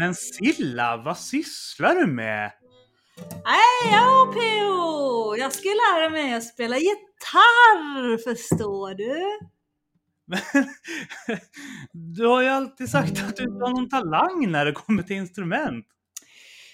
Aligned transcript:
Men 0.00 0.14
Silla, 0.14 0.96
vad 0.96 1.18
sysslar 1.18 1.94
du 1.94 2.06
med? 2.06 2.52
Nej, 3.44 3.92
ja 3.92 4.32
PO! 4.34 5.36
Jag 5.36 5.52
ska 5.52 5.68
lära 5.68 6.10
mig 6.10 6.34
att 6.34 6.44
spela 6.44 6.78
gitarr, 6.78 8.18
förstår 8.18 8.94
du? 8.94 9.38
Men, 10.26 10.68
du 12.16 12.26
har 12.26 12.42
ju 12.42 12.48
alltid 12.48 12.90
sagt 12.90 13.22
att 13.22 13.36
du 13.36 13.42
inte 13.42 13.64
har 13.64 13.70
någon 13.70 13.88
talang 13.88 14.50
när 14.50 14.64
det 14.64 14.72
kommer 14.72 15.02
till 15.02 15.16
instrument. 15.16 15.86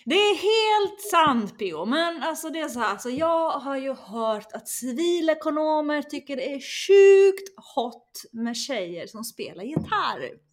Det 0.05 0.15
är 0.15 0.35
helt 0.35 1.01
sant 1.01 1.59
PO, 1.59 1.85
men 1.85 2.23
alltså 2.23 2.51
det 2.51 2.61
är 2.61 2.69
så 2.69 2.81
här, 2.81 2.91
alltså 2.91 3.11
jag 3.11 3.51
har 3.51 3.77
ju 3.77 3.95
hört 3.95 4.53
att 4.53 4.69
civilekonomer 4.69 6.03
tycker 6.03 6.37
det 6.37 6.55
är 6.55 6.61
sjukt 6.61 7.55
hot 7.75 8.23
med 8.33 8.57
tjejer 8.57 9.07
som 9.07 9.25
spelar 9.25 9.65
gitarr. 9.65 10.46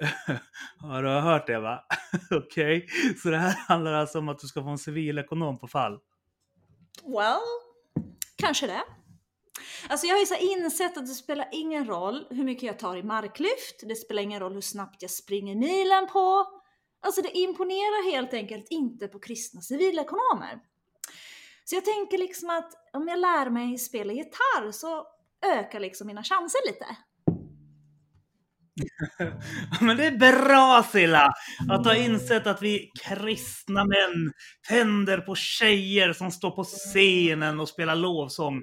Ja, 0.82 1.00
du 1.00 1.08
har 1.08 1.20
hört 1.20 1.46
det 1.46 1.58
va? 1.58 1.84
Okej, 2.30 2.84
okay. 2.84 3.14
så 3.14 3.30
det 3.30 3.36
här 3.36 3.56
handlar 3.68 3.92
alltså 3.92 4.18
om 4.18 4.28
att 4.28 4.38
du 4.38 4.46
ska 4.46 4.62
få 4.62 4.68
en 4.68 4.78
civilekonom 4.78 5.58
på 5.58 5.68
fall? 5.68 5.98
Well, 7.04 7.40
kanske 8.36 8.66
det. 8.66 8.82
Alltså 9.88 10.06
jag 10.06 10.14
har 10.14 10.20
ju 10.20 10.26
så 10.26 10.36
insett 10.36 10.96
att 10.96 11.06
det 11.06 11.14
spelar 11.14 11.48
ingen 11.52 11.86
roll 11.86 12.26
hur 12.30 12.44
mycket 12.44 12.62
jag 12.62 12.78
tar 12.78 12.96
i 12.96 13.02
marklyft, 13.02 13.80
det 13.82 13.94
spelar 13.94 14.22
ingen 14.22 14.40
roll 14.40 14.54
hur 14.54 14.60
snabbt 14.60 15.02
jag 15.02 15.10
springer 15.10 15.54
milen 15.54 16.06
på. 16.06 16.46
Alltså 17.02 17.22
det 17.22 17.38
imponerar 17.38 18.12
helt 18.12 18.34
enkelt 18.34 18.66
inte 18.70 19.08
på 19.08 19.18
kristna 19.18 19.60
civilekonomer. 19.60 20.60
Så 21.64 21.76
jag 21.76 21.84
tänker 21.84 22.18
liksom 22.18 22.50
att 22.50 22.72
om 22.92 23.08
jag 23.08 23.18
lär 23.18 23.50
mig 23.50 23.78
spela 23.78 24.12
gitarr 24.12 24.72
så 24.72 25.06
ökar 25.46 25.80
liksom 25.80 26.06
mina 26.06 26.22
chanser 26.22 26.66
lite. 26.66 26.86
Men 29.80 29.96
det 29.96 30.06
är 30.06 30.16
bra 30.18 30.84
Silla! 30.92 31.32
Att 31.70 31.86
ha 31.86 31.96
insett 31.96 32.46
att 32.46 32.62
vi 32.62 32.90
kristna 33.08 33.84
män 33.84 34.32
tänder 34.68 35.18
på 35.18 35.34
tjejer 35.34 36.12
som 36.12 36.30
står 36.30 36.50
på 36.50 36.64
scenen 36.64 37.60
och 37.60 37.68
spelar 37.68 37.96
lovsång. 37.96 38.62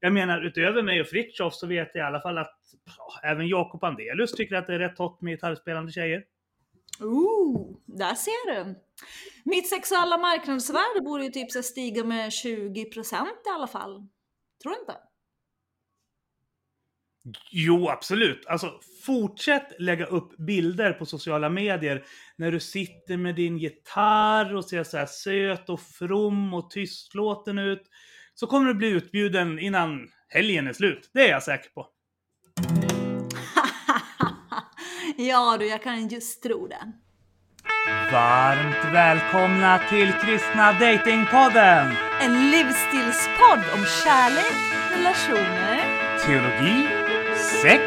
Jag 0.00 0.12
menar, 0.12 0.46
utöver 0.46 0.82
mig 0.82 1.00
och 1.00 1.06
Fritiof 1.06 1.54
så 1.54 1.66
vet 1.66 1.90
jag 1.94 2.04
i 2.04 2.06
alla 2.06 2.20
fall 2.20 2.38
att 2.38 2.52
ja, 2.98 3.30
även 3.30 3.48
Jakob 3.48 3.84
Andelius 3.84 4.32
tycker 4.32 4.56
att 4.56 4.66
det 4.66 4.74
är 4.74 4.78
rätt 4.78 4.98
hot 4.98 5.22
med 5.22 5.32
gitarrspelande 5.32 5.92
tjejer. 5.92 6.22
Ooh, 7.00 7.76
där 7.86 8.14
ser 8.14 8.54
du! 8.54 8.74
Mitt 9.44 9.68
sexuella 9.68 10.18
marknadsvärde 10.18 11.00
borde 11.04 11.24
ju 11.24 11.30
typ 11.30 11.64
stiga 11.64 12.04
med 12.04 12.28
20% 12.28 13.24
i 13.46 13.50
alla 13.54 13.66
fall. 13.66 14.08
Tror 14.62 14.72
du 14.72 14.80
inte? 14.80 14.96
Jo, 17.50 17.88
absolut. 17.88 18.46
Alltså, 18.46 18.72
fortsätt 19.06 19.68
lägga 19.78 20.06
upp 20.06 20.36
bilder 20.36 20.92
på 20.92 21.06
sociala 21.06 21.48
medier 21.48 22.04
när 22.36 22.52
du 22.52 22.60
sitter 22.60 23.16
med 23.16 23.34
din 23.34 23.58
gitarr 23.58 24.54
och 24.54 24.64
ser 24.64 24.84
så 24.84 24.96
här 24.96 25.06
söt 25.06 25.68
och 25.68 25.80
from 25.80 26.54
och 26.54 26.70
tystlåten 26.70 27.58
ut. 27.58 27.82
Så 28.34 28.46
kommer 28.46 28.66
du 28.66 28.74
bli 28.74 28.88
utbjuden 28.88 29.58
innan 29.58 30.08
helgen 30.28 30.66
är 30.66 30.72
slut. 30.72 31.10
Det 31.14 31.28
är 31.28 31.30
jag 31.30 31.42
säker 31.42 31.70
på. 31.70 31.86
ja 35.16 35.56
du, 35.60 35.66
jag 35.66 35.82
kan 35.82 36.08
just 36.08 36.42
tro 36.42 36.66
det. 36.66 36.92
Varmt 38.12 38.94
välkomna 38.94 39.80
till 39.90 40.12
Kristna 40.12 40.72
Datingpodden! 40.72 41.92
En 42.20 42.50
livsstilspodd 42.50 43.62
om 43.74 43.84
kärlek, 44.04 44.52
relationer, 44.96 45.80
teologi, 46.26 47.01
sex 47.52 47.82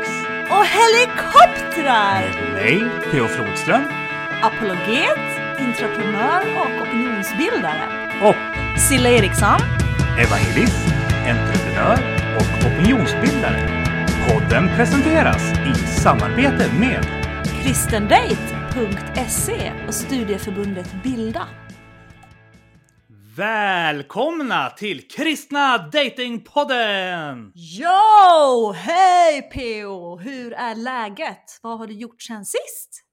och 0.49 0.66
helikoptrar! 0.77 2.21
Mig, 2.53 2.83
Theo 3.11 3.27
Flodström. 3.27 3.83
Apologet, 4.42 5.20
entreprenör 5.59 6.42
och 6.59 6.81
opinionsbildare. 6.87 7.83
Och 8.23 8.36
Silla 8.80 9.09
Eriksson. 9.09 9.59
Evangelist, 10.20 10.87
entreprenör 11.27 11.99
och 12.36 12.67
opinionsbildare. 12.67 13.70
Podden 14.27 14.70
presenteras 14.76 15.43
i 15.53 15.73
samarbete 15.87 16.71
med 16.80 17.05
kristendate.se 17.64 19.71
och 19.87 19.93
studieförbundet 19.93 20.93
Bilda. 21.03 21.47
Välkomna 23.37 24.69
till 24.69 25.07
Kristna 25.07 25.77
Datingpodden! 25.77 27.51
Jo! 27.55 28.71
Hej 28.75 29.41
PO! 29.41 30.17
Hur 30.17 30.53
är 30.53 30.75
läget? 30.75 31.59
Vad 31.61 31.77
har 31.77 31.87
du 31.87 31.93
gjort 31.93 32.21
sen 32.21 32.45
sist? 32.45 33.03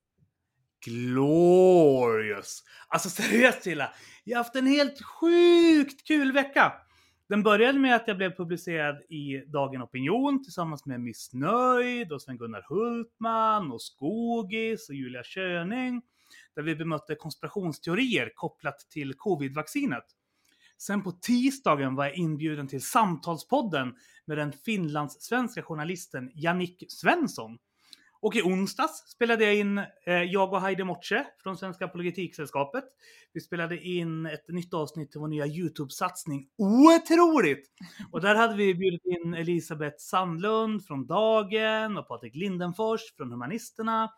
Glorious! 0.86 2.62
Alltså 2.88 3.08
seriöst 3.08 3.62
Tilla, 3.62 3.92
jag 4.24 4.38
har 4.38 4.44
haft 4.44 4.56
en 4.56 4.66
helt 4.66 5.02
sjukt 5.02 6.06
kul 6.06 6.32
vecka. 6.32 6.72
Den 7.28 7.42
började 7.42 7.78
med 7.78 7.96
att 7.96 8.08
jag 8.08 8.16
blev 8.16 8.36
publicerad 8.36 8.96
i 8.96 9.42
Dagen 9.52 9.82
Opinion 9.82 10.44
tillsammans 10.44 10.86
med 10.86 11.00
Missnöjd 11.00 12.12
och 12.12 12.22
Sven-Gunnar 12.22 12.64
Hultman 12.68 13.72
och 13.72 13.82
Skogis 13.82 14.88
och 14.88 14.94
Julia 14.94 15.22
Köning. 15.22 16.02
Där 16.54 16.62
vi 16.62 16.76
bemötte 16.76 17.14
konspirationsteorier 17.14 18.32
kopplat 18.34 18.78
till 18.90 19.14
covid-vaccinet. 19.14 20.04
Sen 20.78 21.02
på 21.02 21.12
tisdagen 21.12 21.94
var 21.94 22.04
jag 22.04 22.14
inbjuden 22.14 22.68
till 22.68 22.82
Samtalspodden 22.82 23.94
med 24.24 24.38
den 24.38 24.52
finlandssvenska 24.52 25.62
journalisten 25.62 26.30
Jannik 26.34 26.84
Svensson. 26.88 27.58
Och 28.22 28.36
i 28.36 28.42
onsdags 28.42 29.10
spelade 29.10 29.44
jag 29.44 29.56
in, 29.56 29.78
eh, 29.78 30.22
jag 30.22 30.52
och 30.52 30.60
Heidi 30.60 30.84
Mortse 30.84 31.26
från 31.42 31.56
Svenska 31.56 31.84
Apologetiksällskapet. 31.84 32.84
Vi 33.32 33.40
spelade 33.40 33.78
in 33.78 34.26
ett 34.26 34.48
nytt 34.48 34.74
avsnitt 34.74 35.10
till 35.10 35.20
vår 35.20 35.28
nya 35.28 35.46
YouTube-satsning. 35.46 36.46
Otroligt! 36.58 37.70
Och 38.12 38.20
där 38.20 38.34
hade 38.34 38.56
vi 38.56 38.74
bjudit 38.74 39.04
in 39.04 39.34
Elisabeth 39.34 39.96
Sandlund 39.98 40.86
från 40.86 41.06
Dagen 41.06 41.96
och 41.96 42.08
Patrik 42.08 42.34
Lindenfors 42.34 43.00
från 43.16 43.32
Humanisterna 43.32 44.10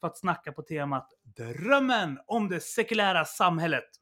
för 0.00 0.06
att 0.06 0.18
snacka 0.18 0.52
på 0.52 0.62
temat 0.62 1.08
Drömmen 1.36 2.18
om 2.26 2.48
det 2.48 2.60
sekulära 2.60 3.24
samhället. 3.24 4.01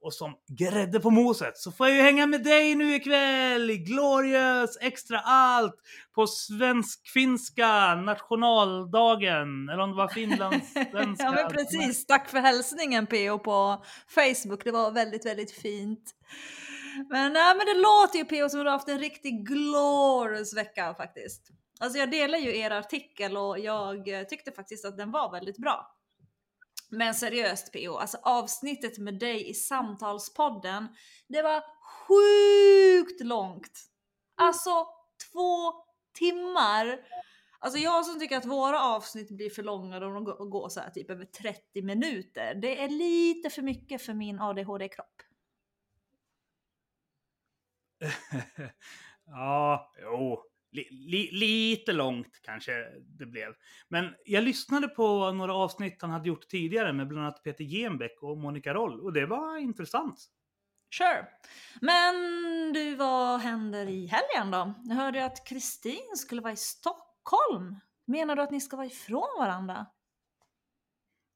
Och 0.00 0.14
som 0.14 0.34
grädde 0.58 1.00
på 1.00 1.10
moset 1.10 1.56
så 1.56 1.72
får 1.72 1.88
jag 1.88 1.96
ju 1.96 2.02
hänga 2.02 2.26
med 2.26 2.44
dig 2.44 2.74
nu 2.74 2.94
ikväll 2.94 3.70
i 3.70 3.76
Glorious 3.76 4.78
Extra 4.80 5.20
Allt 5.20 5.74
på 6.14 6.26
svensk-finska 6.26 7.94
nationaldagen. 7.94 9.68
Eller 9.68 9.82
om 9.82 9.90
det 9.90 9.96
var 9.96 10.08
finlandssvenska. 10.08 11.24
ja 11.24 11.32
men 11.32 11.48
precis, 11.48 12.06
tack 12.06 12.28
för 12.28 12.38
hälsningen 12.38 13.06
PO 13.06 13.38
på 13.38 13.84
Facebook. 14.14 14.64
Det 14.64 14.70
var 14.70 14.90
väldigt, 14.90 15.26
väldigt 15.26 15.52
fint. 15.52 16.14
Men, 17.10 17.32
nej, 17.32 17.56
men 17.56 17.66
det 17.66 17.80
låter 17.80 18.18
ju 18.18 18.24
PO 18.24 18.48
som 18.48 18.60
att 18.60 18.64
du 18.64 18.70
har 18.70 18.78
haft 18.78 18.88
en 18.88 18.98
riktig 18.98 19.46
glorious 19.46 20.56
vecka 20.56 20.94
faktiskt. 20.94 21.48
Alltså 21.80 21.98
jag 21.98 22.10
delar 22.10 22.38
ju 22.38 22.56
er 22.56 22.70
artikel 22.70 23.36
och 23.36 23.58
jag 23.58 24.08
eh, 24.08 24.22
tyckte 24.22 24.52
faktiskt 24.52 24.84
att 24.84 24.96
den 24.96 25.10
var 25.10 25.32
väldigt 25.32 25.58
bra. 25.58 25.97
Men 26.90 27.14
seriöst 27.14 27.72
PO, 27.72 27.96
alltså 27.96 28.18
avsnittet 28.22 28.98
med 28.98 29.18
dig 29.18 29.50
i 29.50 29.54
samtalspodden, 29.54 30.88
det 31.28 31.42
var 31.42 31.62
sjukt 31.82 33.20
långt. 33.20 33.80
Alltså 34.36 34.86
två 35.32 35.72
timmar. 36.18 36.98
Alltså 37.58 37.78
jag 37.78 38.06
som 38.06 38.20
tycker 38.20 38.36
att 38.36 38.46
våra 38.46 38.84
avsnitt 38.84 39.30
blir 39.30 39.50
för 39.50 39.62
långa, 39.62 40.00
de 40.00 40.24
går 40.24 40.68
så 40.68 40.80
här 40.80 40.90
typ 40.90 41.10
över 41.10 41.24
30 41.24 41.82
minuter. 41.82 42.54
Det 42.54 42.82
är 42.82 42.88
lite 42.88 43.50
för 43.50 43.62
mycket 43.62 44.02
för 44.02 44.14
min 44.14 44.40
ADHD-kropp. 44.40 45.22
ja, 49.26 49.92
jo, 50.02 50.42
Li, 50.70 51.30
lite 51.32 51.92
långt 51.92 52.40
kanske 52.42 52.72
det 53.18 53.26
blev. 53.26 53.54
Men 53.88 54.14
jag 54.24 54.44
lyssnade 54.44 54.88
på 54.88 55.32
några 55.32 55.54
avsnitt 55.54 56.02
han 56.02 56.10
hade 56.10 56.28
gjort 56.28 56.48
tidigare 56.48 56.92
med 56.92 57.08
bland 57.08 57.26
annat 57.26 57.42
Peter 57.42 57.64
Genbeck 57.64 58.22
och 58.22 58.38
Monica 58.38 58.74
Roll 58.74 59.00
och 59.00 59.12
det 59.12 59.26
var 59.26 59.58
intressant. 59.58 60.28
Sure. 60.94 61.26
Men 61.80 62.14
du, 62.72 62.94
vad 62.94 63.40
händer 63.40 63.86
i 63.86 64.06
helgen 64.06 64.50
då? 64.50 64.74
Jag 64.84 64.94
hörde 64.94 65.24
att 65.24 65.46
Kristin 65.46 66.16
skulle 66.16 66.40
vara 66.40 66.52
i 66.52 66.56
Stockholm. 66.56 67.76
Menar 68.06 68.36
du 68.36 68.42
att 68.42 68.50
ni 68.50 68.60
ska 68.60 68.76
vara 68.76 68.86
ifrån 68.86 69.38
varandra? 69.38 69.86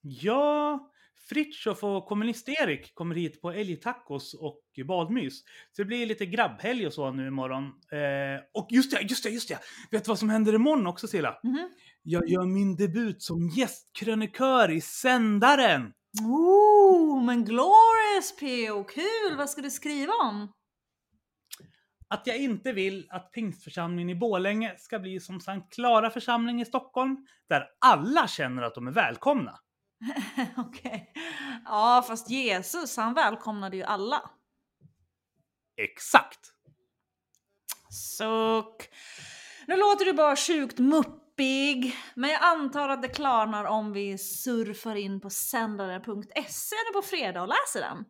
Ja, 0.00 0.91
Fritiof 1.28 1.84
och 1.84 2.06
kommunist-Erik 2.06 2.94
kommer 2.94 3.14
hit 3.14 3.40
på 3.40 3.52
älgtacos 3.52 4.34
och 4.34 4.62
badmys. 4.86 5.42
Så 5.42 5.82
det 5.82 5.84
blir 5.84 6.06
lite 6.06 6.26
grabbhelg 6.26 6.86
och 6.86 6.92
så 6.92 7.10
nu 7.10 7.26
imorgon. 7.26 7.64
Eh, 7.64 8.40
och 8.54 8.69
just 8.70 8.90
det, 8.90 9.02
just 9.02 9.24
det, 9.24 9.30
just 9.30 9.48
det! 9.48 9.58
Vet 9.90 10.04
du 10.04 10.08
vad 10.08 10.19
som 10.19 10.30
händer 10.30 10.54
imorgon 10.54 10.86
också 10.86 11.08
Silla? 11.08 11.38
Mm 11.44 11.56
-hmm. 11.56 11.69
Jag 12.02 12.28
gör 12.28 12.46
min 12.46 12.76
debut 12.76 13.22
som 13.22 13.48
gästkrönikör 13.48 14.70
i 14.70 14.80
Sändaren! 14.80 15.92
Oh, 16.22 17.25
men 17.25 17.44
glorious 17.44 18.36
PO! 18.40 18.84
Kul! 18.84 19.36
Vad 19.36 19.50
ska 19.50 19.62
du 19.62 19.70
skriva 19.70 20.12
om? 20.12 20.52
Att 22.08 22.26
jag 22.26 22.36
inte 22.36 22.72
vill 22.72 23.06
att 23.10 23.32
pingstförsamlingen 23.32 24.10
i 24.10 24.14
Bålänge 24.14 24.75
ska 24.78 24.98
bli 24.98 25.20
som 25.20 25.40
Sankt 25.40 25.75
Klara 25.75 26.10
församling 26.10 26.60
i 26.60 26.64
Stockholm, 26.64 27.26
där 27.48 27.66
alla 27.78 28.28
känner 28.28 28.62
att 28.62 28.75
de 28.75 28.86
är 28.86 28.92
välkomna. 28.92 29.58
Okej. 30.56 31.12
Ja, 31.64 32.04
fast 32.08 32.31
Jesus 32.31 32.96
han 32.96 33.14
välkomnade 33.14 33.76
ju 33.76 33.82
alla. 33.82 34.31
Exakt! 35.76 36.52
Suck. 37.90 38.88
Nu 39.66 39.76
låter 39.76 40.04
du 40.04 40.12
bara 40.12 40.37
sjukt 40.37 40.78
muppig, 40.78 41.96
men 42.14 42.31
jag 42.31 42.43
antar 42.43 42.88
att 42.88 43.02
det 43.02 43.08
klarnar 43.08 43.64
om 43.64 43.93
vi 43.93 44.19
surfar 44.19 44.94
in 44.94 45.20
på 45.20 45.31
sändare.se 45.31 46.76
nu 46.88 46.93
på 46.94 47.02
fredag 47.02 47.43
och 47.43 47.49
läser 47.49 47.81
den. 47.81 48.04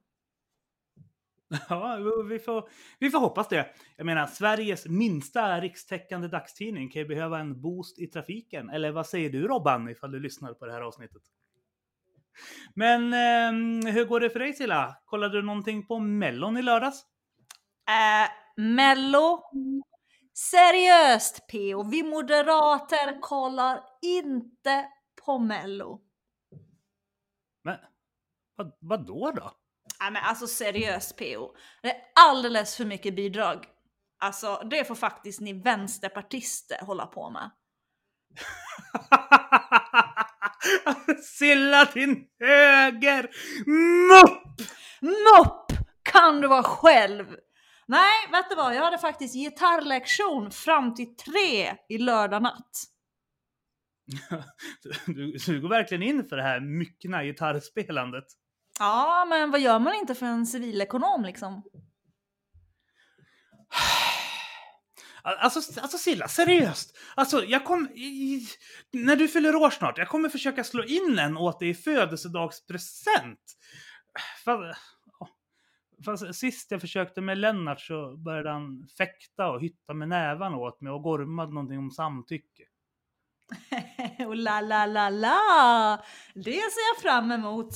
Ja, 1.69 1.97
vi 2.29 2.39
får, 2.39 2.69
vi 2.99 3.11
får 3.11 3.19
hoppas 3.19 3.49
det. 3.49 3.75
Jag 3.97 4.07
menar, 4.07 4.27
Sveriges 4.27 4.87
minsta 4.87 5.61
rikstäckande 5.61 6.29
dagstidning 6.29 6.91
kan 6.91 7.03
ju 7.03 7.09
behöva 7.09 7.39
en 7.39 7.61
boost 7.61 7.99
i 7.99 8.07
trafiken. 8.07 8.71
Eller 8.71 8.93
vad 8.93 9.07
säger 9.07 9.31
du 9.31 9.49
Robban, 9.49 9.89
ifall 9.89 10.13
du 10.13 10.21
lyssnar 10.21 10.55
på 10.55 10.67
det 10.67 10.73
här 10.73 10.81
avsnittet? 10.81 11.23
Men 12.75 13.13
eh, 13.13 13.93
hur 13.93 14.05
går 14.05 14.21
det 14.21 14.31
för 14.31 14.39
dig 14.39 14.53
Silla? 14.53 14.97
Kollade 15.05 15.39
du 15.39 15.43
någonting 15.43 15.87
på 15.87 15.99
Mellon 15.99 16.57
i 16.57 16.63
lördags? 16.63 17.05
Äh, 17.89 18.31
Mello? 18.63 19.43
Seriöst 20.35 21.47
PO, 21.47 21.83
vi 21.91 22.03
moderater 22.03 23.21
kollar 23.21 23.81
inte 24.03 24.89
på 25.25 25.39
Mello. 25.39 26.01
Men 27.65 27.79
vad, 28.57 28.73
vad 28.81 29.07
då 29.07 29.31
då? 29.31 29.53
Nej 30.01 30.11
men 30.11 30.25
alltså 30.25 30.47
seriöst 30.47 31.17
PO, 31.17 31.57
det 31.83 31.91
är 31.91 32.03
alldeles 32.15 32.77
för 32.77 32.85
mycket 32.85 33.17
bidrag. 33.17 33.67
Alltså 34.19 34.63
det 34.71 34.85
får 34.85 34.95
faktiskt 34.95 35.41
ni 35.41 35.53
vänsterpartister 35.53 36.85
hålla 36.85 37.07
på 37.07 37.31
med. 37.31 37.51
Silla 41.23 41.85
din 41.85 42.25
höger! 42.41 43.31
Mupp! 44.09 44.61
Mupp! 45.01 45.87
Kan 46.03 46.41
du 46.41 46.49
vara 46.49 46.63
själv? 46.63 47.27
Nej, 47.87 48.29
vet 48.33 48.51
du 48.51 48.57
vad? 48.57 48.75
Jag 48.75 48.85
hade 48.85 48.99
faktiskt 48.99 49.35
gitarrlektion 49.35 50.51
fram 50.51 50.95
till 50.95 51.17
tre 51.17 51.77
i 51.89 51.99
lördag 51.99 52.43
natt. 52.43 52.71
Du, 55.07 55.33
du 55.47 55.61
går 55.61 55.69
verkligen 55.69 56.03
in 56.03 56.29
för 56.29 56.37
det 56.37 56.43
här 56.43 56.61
myckna 56.61 57.25
gitarrspelandet. 57.25 58.25
Ja, 58.79 59.27
men 59.29 59.51
vad 59.51 59.61
gör 59.61 59.79
man 59.79 59.95
inte 59.95 60.15
för 60.15 60.27
en 60.27 60.47
civilekonom 60.47 61.25
liksom? 61.25 61.63
Alltså, 65.23 65.81
alltså 65.81 65.99
Silla, 65.99 66.29
seriöst. 66.29 66.99
Alltså, 67.15 67.45
jag 67.45 67.65
kom, 67.65 67.89
i, 67.95 68.47
när 68.93 69.17
du 69.17 69.29
fyller 69.29 69.57
år 69.57 69.71
snart, 69.71 69.99
jag 69.99 70.09
kommer 70.09 70.29
försöka 70.29 70.65
slå 70.65 70.85
in 70.85 71.19
en 71.19 71.37
åt 71.37 71.61
dig 71.61 71.69
i 71.69 71.75
födelsedagspresent. 71.75 73.41
Fast, 74.45 74.81
fast 76.05 76.35
sist 76.35 76.71
jag 76.71 76.81
försökte 76.81 77.21
med 77.21 77.39
Lennart 77.39 77.81
så 77.81 78.17
började 78.17 78.51
han 78.51 78.89
fäkta 78.99 79.51
och 79.51 79.63
hytta 79.63 79.95
med 79.95 80.09
nävarna 80.09 80.57
åt 80.57 80.81
mig 80.81 80.93
och 80.93 81.03
gormade 81.03 81.55
någonting 81.55 81.79
om 81.79 81.91
samtycke. 81.91 82.63
och 84.27 84.37
la 84.37 84.61
la 84.61 84.87
la 84.87 85.11
la! 85.11 86.05
Det 86.35 86.53
ser 86.53 86.95
jag 86.95 87.03
fram 87.03 87.33
emot. 87.33 87.75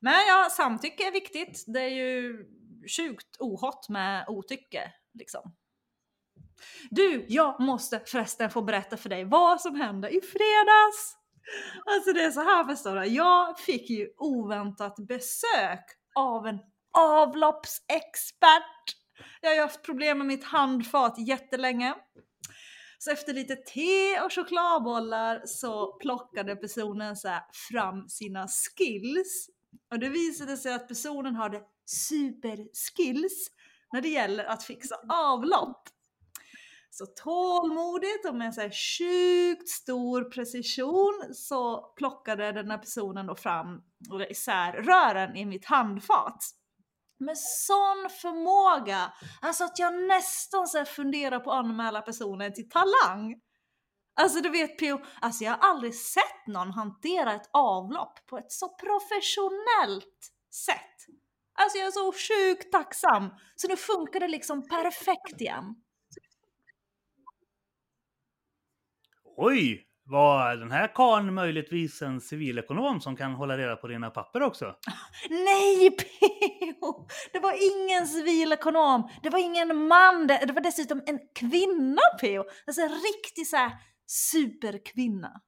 Men 0.00 0.14
ja, 0.28 0.48
samtycke 0.50 1.06
är 1.08 1.12
viktigt. 1.12 1.64
Det 1.66 1.80
är 1.80 1.88
ju 1.88 2.44
sjukt 2.96 3.36
ohott 3.38 3.88
med 3.88 4.24
otycke 4.28 4.92
liksom. 5.14 5.52
Du, 6.90 7.26
jag 7.28 7.60
måste 7.60 8.00
förresten 8.06 8.50
få 8.50 8.62
berätta 8.62 8.96
för 8.96 9.08
dig 9.08 9.24
vad 9.24 9.60
som 9.60 9.74
hände 9.74 10.08
i 10.08 10.20
fredags. 10.20 11.16
Alltså 11.86 12.12
det 12.12 12.22
är 12.22 12.30
så 12.30 12.40
här 12.40 12.64
förstår 12.64 12.96
du. 12.96 13.04
Jag 13.04 13.58
fick 13.58 13.90
ju 13.90 14.08
oväntat 14.18 14.96
besök 14.96 15.84
av 16.14 16.46
en 16.46 16.58
avloppsexpert. 16.98 18.96
Jag 19.40 19.50
har 19.50 19.54
ju 19.54 19.60
haft 19.60 19.82
problem 19.82 20.18
med 20.18 20.26
mitt 20.26 20.44
handfat 20.44 21.14
jättelänge. 21.18 21.94
Så 22.98 23.10
efter 23.10 23.32
lite 23.32 23.56
te 23.56 24.20
och 24.20 24.32
chokladbollar 24.32 25.42
så 25.46 25.92
plockade 25.92 26.56
personen 26.56 27.16
så 27.16 27.28
fram 27.70 28.08
sina 28.08 28.48
skills. 28.48 29.48
Och 29.90 29.98
det 29.98 30.08
visade 30.08 30.56
sig 30.56 30.74
att 30.74 30.88
personen 30.88 31.34
hade 31.34 31.62
superskills 31.86 33.50
när 33.92 34.00
det 34.00 34.08
gäller 34.08 34.44
att 34.44 34.62
fixa 34.62 34.94
avlopp. 35.08 35.88
Så 36.90 37.06
tålmodigt 37.06 38.26
och 38.28 38.34
med 38.34 38.54
så 38.54 38.60
här 38.60 38.98
sjukt 38.98 39.68
stor 39.68 40.24
precision 40.24 41.34
så 41.34 41.92
plockade 41.96 42.52
den 42.52 42.70
här 42.70 42.78
personen 42.78 43.26
då 43.26 43.34
fram 43.34 43.82
isär 44.28 44.72
rören 44.72 45.36
i 45.36 45.44
mitt 45.44 45.64
handfat. 45.64 46.44
Med 47.18 47.38
sån 47.38 48.08
förmåga, 48.20 49.12
alltså 49.40 49.64
att 49.64 49.78
jag 49.78 49.94
nästan 49.94 50.66
så 50.66 50.84
funderar 50.84 51.40
på 51.40 51.52
att 51.52 51.58
anmäla 51.58 52.02
personen 52.02 52.54
till 52.54 52.68
Talang. 52.68 53.40
Alltså 54.20 54.40
du 54.40 54.50
vet 54.50 54.78
Pio, 54.78 55.00
alltså 55.20 55.44
jag 55.44 55.52
har 55.52 55.68
aldrig 55.68 55.94
sett 55.94 56.46
någon 56.46 56.70
hantera 56.70 57.34
ett 57.34 57.50
avlopp 57.52 58.26
på 58.26 58.38
ett 58.38 58.52
så 58.52 58.68
professionellt 58.68 60.32
sätt. 60.54 60.96
Alltså 61.54 61.78
jag 61.78 61.86
är 61.86 61.90
så 61.90 62.12
sjukt 62.12 62.72
tacksam. 62.72 63.30
Så 63.56 63.68
nu 63.68 63.76
funkar 63.76 64.20
det 64.20 64.28
liksom 64.28 64.68
perfekt 64.68 65.40
igen. 65.40 65.64
Oj! 69.42 69.86
Var 70.04 70.56
den 70.56 70.70
här 70.70 70.94
karln 70.94 71.34
möjligtvis 71.34 72.02
en 72.02 72.20
civilekonom 72.20 73.00
som 73.00 73.16
kan 73.16 73.34
hålla 73.34 73.58
reda 73.58 73.76
på 73.76 73.88
dina 73.88 74.10
papper 74.10 74.42
också? 74.42 74.76
Nej, 75.30 75.90
P.O. 75.90 77.08
Det 77.32 77.38
var 77.38 77.52
ingen 77.52 78.06
civilekonom. 78.06 79.10
Det 79.22 79.30
var 79.30 79.38
ingen 79.38 79.88
man. 79.88 80.26
Det 80.26 80.52
var 80.52 80.60
dessutom 80.60 81.02
en 81.06 81.18
kvinna, 81.34 82.00
P.O. 82.20 82.44
Alltså 82.66 82.82
en 82.82 82.88
riktig 82.88 83.46
så 83.46 83.56
här 83.56 83.72
superkvinna. 84.06 85.40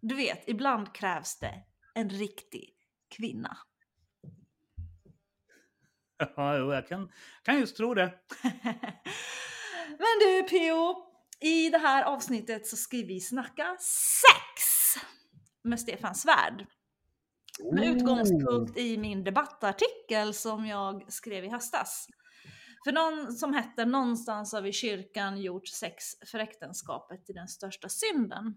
Du 0.00 0.14
vet, 0.14 0.48
ibland 0.48 0.94
krävs 0.94 1.38
det 1.38 1.54
en 1.94 2.10
riktig 2.10 2.70
kvinna. 3.16 3.56
Ja, 6.36 6.56
jo, 6.58 6.72
jag 6.72 6.88
kan, 6.88 7.10
kan 7.42 7.58
just 7.58 7.76
tro 7.76 7.94
det. 7.94 8.14
Men 9.88 10.18
du, 10.20 10.42
P.O. 10.42 11.13
I 11.40 11.70
det 11.70 11.78
här 11.78 12.02
avsnittet 12.02 12.66
så 12.66 12.76
ska 12.76 12.96
vi 12.96 13.20
snacka 13.20 13.76
sex 13.80 15.04
med 15.62 15.80
Stefan 15.80 16.14
Svärd. 16.14 16.66
Med 17.72 17.96
utgångspunkt 17.96 18.78
i 18.78 18.98
min 18.98 19.24
debattartikel 19.24 20.34
som 20.34 20.66
jag 20.66 21.12
skrev 21.12 21.44
i 21.44 21.48
höstas. 21.48 22.06
För 22.84 22.92
någon 22.92 23.32
som 23.32 23.54
hette 23.54 23.84
“Någonstans 23.84 24.52
har 24.52 24.62
vi 24.62 24.72
kyrkan 24.72 25.40
gjort 25.42 25.68
sex 25.68 26.04
för 26.30 26.38
äktenskapet 26.38 27.26
till 27.26 27.34
den 27.34 27.48
största 27.48 27.88
synden”. 27.88 28.56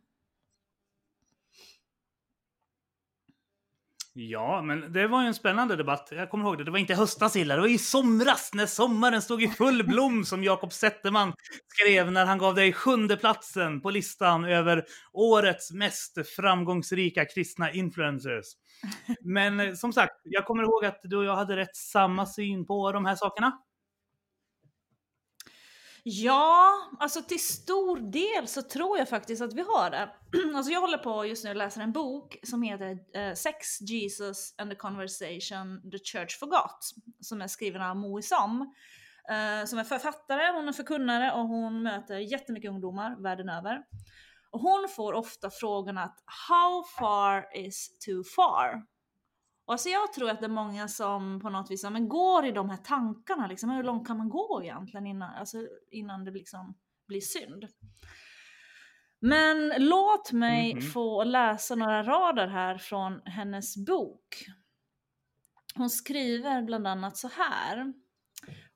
Ja, 4.20 4.62
men 4.62 4.94
det 4.94 5.08
var 5.08 5.22
ju 5.22 5.28
en 5.28 5.34
spännande 5.34 5.76
debatt. 5.76 6.08
Jag 6.12 6.30
kommer 6.30 6.46
ihåg 6.46 6.58
det. 6.58 6.64
Det 6.64 6.72
var 6.72 6.78
inte 6.80 6.96
höstas 6.96 7.36
illa, 7.36 7.56
det 7.56 7.62
var 7.62 7.68
i 7.68 7.78
somras 7.78 8.52
när 8.54 8.66
sommaren 8.66 9.22
stod 9.22 9.44
i 9.44 9.48
full 9.48 9.88
blom 9.88 10.26
som 10.26 10.44
Jakob 10.44 10.74
Zetterman 10.74 11.34
skrev 11.68 12.12
när 12.12 12.26
han 12.26 12.38
gav 12.38 12.56
dig 12.56 12.74
sjunde 12.74 13.18
platsen 13.18 13.82
på 13.82 13.90
listan 13.90 14.46
över 14.46 14.86
årets 15.14 15.72
mest 15.72 16.28
framgångsrika 16.36 17.26
kristna 17.26 17.72
influencers. 17.72 18.46
Men 19.22 19.60
eh, 19.60 19.74
som 19.74 19.94
sagt, 19.94 20.14
jag 20.24 20.46
kommer 20.46 20.64
ihåg 20.64 20.86
att 20.86 21.00
du 21.04 21.18
och 21.18 21.26
jag 21.26 21.36
hade 21.36 21.56
rätt 21.56 21.76
samma 21.76 22.26
syn 22.26 22.66
på 22.66 22.92
de 22.92 23.06
här 23.06 23.16
sakerna. 23.16 23.52
Ja, 26.10 26.74
alltså 27.00 27.22
till 27.22 27.44
stor 27.44 28.00
del 28.00 28.48
så 28.48 28.62
tror 28.62 28.98
jag 28.98 29.10
faktiskt 29.10 29.42
att 29.42 29.54
vi 29.54 29.62
har 29.62 29.90
det. 29.90 30.10
Alltså 30.56 30.72
jag 30.72 30.82
håller 30.82 30.98
på 30.98 31.26
just 31.26 31.44
nu 31.44 31.50
och 31.50 31.56
läser 31.56 31.82
en 31.82 31.92
bok 31.92 32.38
som 32.44 32.62
heter 32.62 32.98
eh, 33.14 33.34
Sex, 33.34 33.82
Jesus 33.82 34.56
and 34.58 34.72
the 34.72 34.76
Conversation 34.76 35.92
the 35.92 36.00
Church 36.00 36.40
Forgot. 36.40 36.80
Som 37.22 37.42
är 37.42 37.48
skriven 37.48 37.82
av 37.82 37.96
Moe 37.96 38.22
Som. 38.22 38.62
Eh, 39.30 39.66
som 39.66 39.80
är 39.80 39.84
författare, 39.84 40.52
hon 40.52 40.68
är 40.68 40.74
förkunnare 40.74 41.32
och 41.32 41.48
hon 41.48 41.84
möter 41.84 42.18
jättemycket 42.18 42.70
ungdomar 42.70 43.24
världen 43.24 43.50
över. 43.50 43.84
Och 44.52 44.60
hon 44.60 44.88
får 44.96 45.14
ofta 45.14 45.50
frågan 45.50 45.98
att 45.98 46.24
How 46.50 46.84
far 47.00 47.58
is 47.58 47.98
too 48.06 48.24
far? 48.24 48.84
Alltså 49.70 49.90
jag 49.90 50.14
tror 50.14 50.30
att 50.30 50.40
det 50.40 50.46
är 50.46 50.50
många 50.50 50.88
som 50.88 51.40
på 51.40 51.50
något 51.50 51.72
vis 51.72 51.84
men 51.84 52.10
går 52.10 52.46
i 52.46 52.52
de 52.52 52.70
här 52.70 52.78
tankarna. 52.78 53.48
Liksom, 53.48 53.70
hur 53.70 53.84
långt 53.84 54.08
kan 54.08 54.18
man 54.18 54.30
gå 54.30 54.62
egentligen 54.64 55.08
innan, 55.08 55.36
alltså, 55.36 55.68
innan 55.92 56.24
det 56.24 56.32
liksom 56.32 56.78
blir 57.08 57.22
synd? 57.22 57.68
Men 59.20 59.74
låt 59.78 60.32
mig 60.32 60.72
mm 60.72 60.84
-hmm. 60.84 60.92
få 60.92 61.24
läsa 61.24 61.76
några 61.76 62.04
rader 62.04 62.48
här 62.48 62.78
från 62.78 63.22
hennes 63.26 63.78
bok. 63.78 64.46
Hon 65.76 65.90
skriver 65.90 66.62
bland 66.62 66.88
annat 66.88 67.18
så 67.18 67.28
här. 67.28 67.94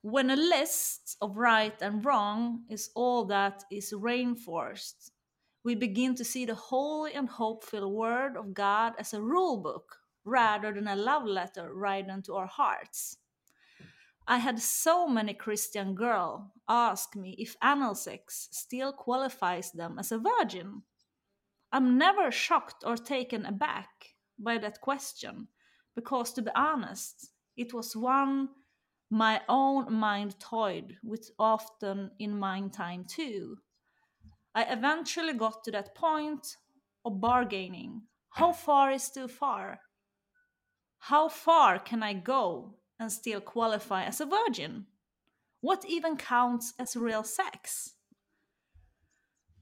When 0.03 0.29
a 0.29 0.36
list 0.36 1.17
of 1.19 1.38
right 1.38 1.81
and 1.81 2.05
wrong 2.05 2.67
is 2.69 2.95
all 2.95 3.27
that 3.27 3.67
is 3.69 3.93
rainforest, 3.93 5.13
we 5.63 5.75
begin 5.75 6.15
to 6.17 6.24
see 6.24 6.45
the 6.45 6.55
holy 6.69 7.13
and 7.13 7.29
hopeful 7.29 7.81
Word 7.81 8.38
of 8.38 8.45
God 8.45 9.00
as 9.00 9.13
a 9.13 9.17
rule 9.17 9.62
book 9.62 10.00
rather 10.24 10.74
than 10.74 10.88
a 10.88 10.96
love 10.96 11.25
letter 11.25 11.74
written 11.74 12.22
to 12.24 12.36
our 12.36 12.48
hearts. 12.48 13.18
I 14.28 14.38
had 14.38 14.60
so 14.60 15.08
many 15.08 15.34
Christian 15.34 15.96
girls 15.96 16.44
ask 16.70 17.16
me 17.16 17.36
if 17.38 17.56
anal 17.63 17.96
sex 17.96 18.48
still 18.51 18.94
qualifies 18.94 19.72
them 19.72 19.98
as 20.00 20.12
a 20.12 20.20
virgin. 20.20 20.84
I'm 21.72 21.98
never 21.98 22.32
shocked 22.32 22.84
or 22.86 22.98
taken 22.98 23.46
aback 23.46 23.90
by 24.38 24.58
that 24.60 24.82
question 24.82 25.48
because, 25.96 26.34
to 26.34 26.42
be 26.42 26.51
honest, 26.56 27.32
it 27.58 27.74
was 27.74 27.96
one 27.96 28.50
my 29.10 29.42
own 29.50 29.94
mind 29.94 30.40
toyed 30.40 30.98
with 31.04 31.32
often 31.38 32.12
in 32.18 32.40
my 32.40 32.62
time 32.70 33.04
too. 33.04 33.58
I 34.56 34.63
eventually 34.63 35.34
got 35.34 35.66
to 35.66 35.72
that 35.72 35.94
point 35.94 36.56
of 37.04 37.20
bargaining. 37.20 38.04
How 38.30 38.54
far 38.54 38.92
is 38.92 39.10
too 39.10 39.28
far? 39.28 39.82
How 41.05 41.29
far 41.29 41.79
can 41.79 42.03
I 42.03 42.13
go 42.13 42.75
and 43.00 43.12
still 43.12 43.41
qualify 43.41 44.03
as 44.03 44.22
a 44.22 44.25
virgin? 44.25 44.86
What 45.62 45.84
even 45.86 46.15
counts 46.15 46.74
as 46.77 46.96
real 46.96 47.24
sex? 47.24 47.89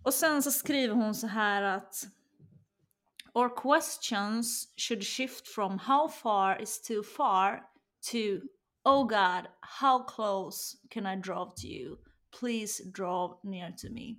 Och 0.03 0.13
sen 0.13 0.43
så 0.43 0.51
skriver 0.51 0.95
hon 0.95 1.15
så 1.15 1.27
här 1.27 1.61
att 1.61 2.07
Our 3.33 3.49
questions 3.49 4.67
should 4.77 5.03
shift 5.03 5.47
from 5.47 5.77
how 5.77 6.07
far 6.07 6.61
is 6.61 6.81
too 6.81 7.03
far 7.03 7.61
to 8.11 8.41
Oh 8.85 9.05
God, 9.05 9.47
how 9.61 10.03
close 10.03 10.77
can 10.89 11.05
I 11.05 11.15
draw 11.15 11.45
to 11.45 11.67
you? 11.67 11.97
Please 12.31 12.81
draw 12.91 13.39
near 13.43 13.71
to 13.77 13.89
me. 13.89 14.17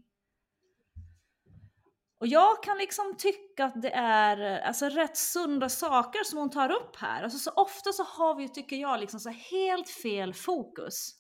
Och 2.21 2.27
jag 2.27 2.63
kan 2.63 2.79
liksom 2.79 3.17
tycka 3.19 3.65
att 3.65 3.83
det 3.83 3.91
är 3.95 4.61
alltså, 4.61 4.89
rätt 4.89 5.17
sunda 5.17 5.69
saker 5.69 6.25
som 6.25 6.39
hon 6.39 6.51
tar 6.51 6.71
upp 6.71 6.97
här. 6.97 7.23
Alltså, 7.23 7.39
så 7.39 7.51
ofta 7.51 7.93
så 7.93 8.03
har 8.03 8.35
vi, 8.35 8.49
tycker 8.49 8.77
jag, 8.77 9.01
liksom 9.01 9.21
så 9.21 9.31
helt 9.31 9.89
fel 9.89 10.35
fokus 10.35 11.13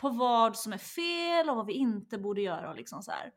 på 0.00 0.08
vad 0.08 0.56
som 0.56 0.72
är 0.72 0.78
fel 0.78 1.50
och 1.50 1.56
vad 1.56 1.66
vi 1.66 1.72
inte 1.72 2.18
borde 2.18 2.40
göra. 2.40 2.70
Och 2.70 2.76
liksom 2.76 3.02
så 3.02 3.10
här. 3.10 3.32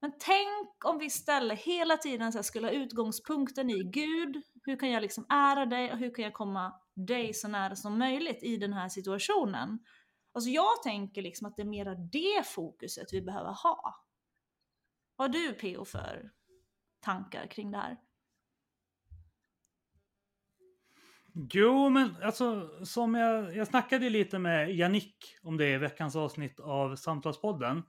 Men 0.00 0.12
tänk 0.18 0.84
om 0.84 0.98
vi 0.98 1.06
istället 1.06 1.60
hela 1.60 1.96
tiden 1.96 2.32
så 2.32 2.42
skulle 2.42 2.66
ha 2.66 2.72
utgångspunkten 2.72 3.70
i 3.70 3.82
Gud, 3.84 4.42
hur 4.62 4.76
kan 4.76 4.90
jag 4.90 5.00
liksom 5.00 5.26
ära 5.28 5.66
dig 5.66 5.92
och 5.92 5.98
hur 5.98 6.14
kan 6.14 6.24
jag 6.24 6.34
komma 6.34 6.72
dig 7.08 7.34
så 7.34 7.48
nära 7.48 7.76
som 7.76 7.98
möjligt 7.98 8.42
i 8.42 8.56
den 8.56 8.72
här 8.72 8.88
situationen? 8.88 9.78
Alltså 10.32 10.50
jag 10.50 10.82
tänker 10.82 11.22
liksom 11.22 11.46
att 11.46 11.56
det 11.56 11.62
är 11.62 11.66
mera 11.66 11.94
det 11.94 12.46
fokuset 12.46 13.12
vi 13.12 13.22
behöver 13.22 13.52
ha. 13.62 13.94
Vad 15.16 15.34
har 15.34 15.42
du 15.42 15.52
PO 15.52 15.84
för 15.84 16.30
tankar 17.00 17.46
kring 17.46 17.70
det 17.70 17.78
här? 17.78 17.96
Jo, 21.52 21.88
men 21.88 22.16
alltså 22.22 22.70
som 22.84 23.14
jag, 23.14 23.56
jag 23.56 23.66
snackade 23.66 24.10
lite 24.10 24.38
med 24.38 24.74
Jannick 24.74 25.16
om 25.42 25.56
det 25.56 25.70
i 25.70 25.78
veckans 25.78 26.16
avsnitt 26.16 26.60
av 26.60 26.96
Samtalspodden. 26.96 27.82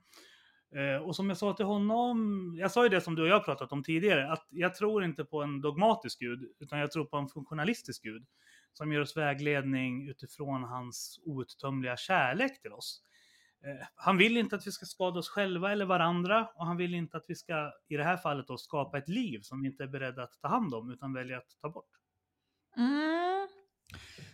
Eh, 0.74 1.02
och 1.02 1.16
som 1.16 1.28
jag 1.28 1.38
sa 1.38 1.52
till 1.52 1.64
honom, 1.66 2.54
jag 2.58 2.70
sa 2.70 2.82
ju 2.82 2.88
det 2.88 3.00
som 3.00 3.14
du 3.14 3.22
och 3.22 3.28
jag 3.28 3.44
pratat 3.44 3.72
om 3.72 3.84
tidigare, 3.84 4.32
att 4.32 4.46
jag 4.50 4.74
tror 4.74 5.04
inte 5.04 5.24
på 5.24 5.42
en 5.42 5.60
dogmatisk 5.60 6.18
gud, 6.18 6.52
utan 6.60 6.78
jag 6.78 6.90
tror 6.90 7.04
på 7.04 7.16
en 7.16 7.28
funktionalistisk 7.28 8.02
gud 8.02 8.26
som 8.72 8.92
ger 8.92 9.00
oss 9.00 9.16
vägledning 9.16 10.08
utifrån 10.08 10.64
hans 10.64 11.20
outtömliga 11.24 11.96
kärlek 11.96 12.62
till 12.62 12.72
oss. 12.72 13.02
Eh, 13.66 13.86
han 13.94 14.18
vill 14.18 14.36
inte 14.36 14.56
att 14.56 14.66
vi 14.66 14.72
ska 14.72 14.86
skada 14.86 15.18
oss 15.18 15.28
själva 15.28 15.72
eller 15.72 15.84
varandra 15.84 16.48
och 16.54 16.66
han 16.66 16.76
vill 16.76 16.94
inte 16.94 17.16
att 17.16 17.24
vi 17.28 17.34
ska, 17.34 17.72
i 17.88 17.96
det 17.96 18.04
här 18.04 18.16
fallet 18.16 18.46
då, 18.46 18.56
skapa 18.56 18.98
ett 18.98 19.08
liv 19.08 19.40
som 19.42 19.62
vi 19.62 19.68
inte 19.68 19.82
är 19.82 19.88
beredda 19.88 20.22
att 20.22 20.40
ta 20.40 20.48
hand 20.48 20.74
om 20.74 20.90
utan 20.90 21.12
väljer 21.12 21.36
att 21.36 21.56
ta 21.62 21.68
bort. 21.68 21.90
Mm. 22.76 23.48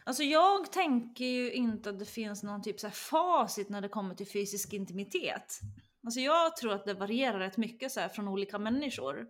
Alltså 0.04 0.22
jag 0.22 0.72
tänker 0.72 1.24
ju 1.24 1.52
inte 1.52 1.90
att 1.90 1.98
det 1.98 2.04
finns 2.04 2.42
någon 2.42 2.62
typ 2.62 2.80
så 2.80 2.90
facit 2.90 3.68
när 3.68 3.80
det 3.80 3.88
kommer 3.88 4.14
till 4.14 4.28
fysisk 4.28 4.72
intimitet. 4.72 5.60
Alltså 6.04 6.20
jag 6.20 6.56
tror 6.56 6.72
att 6.72 6.84
det 6.84 6.94
varierar 6.94 7.38
rätt 7.38 7.56
mycket 7.56 7.92
så 7.92 8.08
från 8.08 8.28
olika 8.28 8.58
människor. 8.58 9.26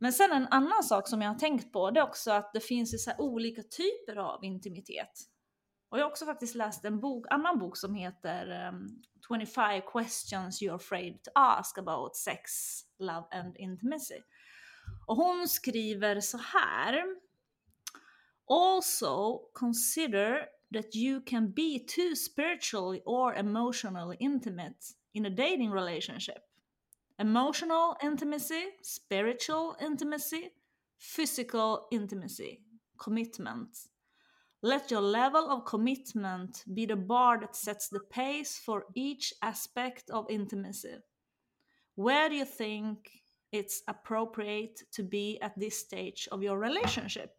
Men 0.00 0.12
sen 0.12 0.32
en 0.32 0.46
annan 0.46 0.84
sak 0.84 1.08
som 1.08 1.22
jag 1.22 1.28
har 1.28 1.38
tänkt 1.38 1.72
på 1.72 1.90
det 1.90 2.00
är 2.00 2.04
också 2.04 2.30
att 2.30 2.52
det 2.52 2.60
finns 2.60 2.94
ju 2.94 2.98
så 2.98 3.12
olika 3.18 3.62
typer 3.62 4.16
av 4.16 4.44
intimitet. 4.44 5.12
Och 5.88 5.98
jag 5.98 6.04
har 6.04 6.10
också 6.10 6.26
faktiskt 6.26 6.54
läst 6.54 6.84
en 6.84 7.00
bok, 7.00 7.26
annan 7.30 7.58
bok 7.58 7.76
som 7.76 7.94
heter 7.94 8.50
ehm, 8.50 8.74
um, 8.74 9.02
25 9.28 9.82
questions 9.92 10.62
you're 10.62 10.74
afraid 10.74 11.22
to 11.22 11.30
ask 11.34 11.78
about 11.78 12.16
sex, 12.16 12.50
love 12.98 13.26
and 13.30 13.56
intimacy. 13.56 14.22
Och 15.06 15.16
hon 15.16 15.48
skriver 15.48 16.20
så 16.20 16.38
här. 16.38 17.04
Also 18.46 19.40
consider 19.52 20.46
that 20.72 20.94
you 20.94 21.20
can 21.26 21.52
be 21.52 21.78
too 21.78 22.16
spiritually 22.16 23.02
or 23.04 23.34
emotionally 23.34 24.16
intimate 24.20 24.94
in 25.12 25.26
a 25.26 25.30
dating 25.30 25.72
relationship. 25.72 26.38
Emotional 27.18 27.96
intimacy, 28.02 28.64
spiritual 28.82 29.76
intimacy, 29.80 30.50
physical 30.98 31.88
intimacy, 31.90 32.60
commitment. 32.96 33.88
Let 34.62 34.90
your 34.90 35.02
level 35.02 35.50
of 35.50 35.64
commitment 35.64 36.64
be 36.74 36.86
the 36.86 36.96
bar 36.96 37.40
that 37.40 37.56
sets 37.56 37.88
the 37.88 38.00
pace 38.00 38.58
for 38.64 38.84
each 38.94 39.32
aspect 39.40 40.10
of 40.10 40.30
intimacy. 40.30 40.96
Where 41.94 42.28
do 42.28 42.34
you 42.34 42.44
think 42.44 43.10
it's 43.52 43.82
appropriate 43.86 44.82
to 44.92 45.02
be 45.02 45.38
at 45.42 45.54
this 45.60 45.78
stage 45.78 46.28
of 46.32 46.42
your 46.42 46.58
relationship? 46.58 47.30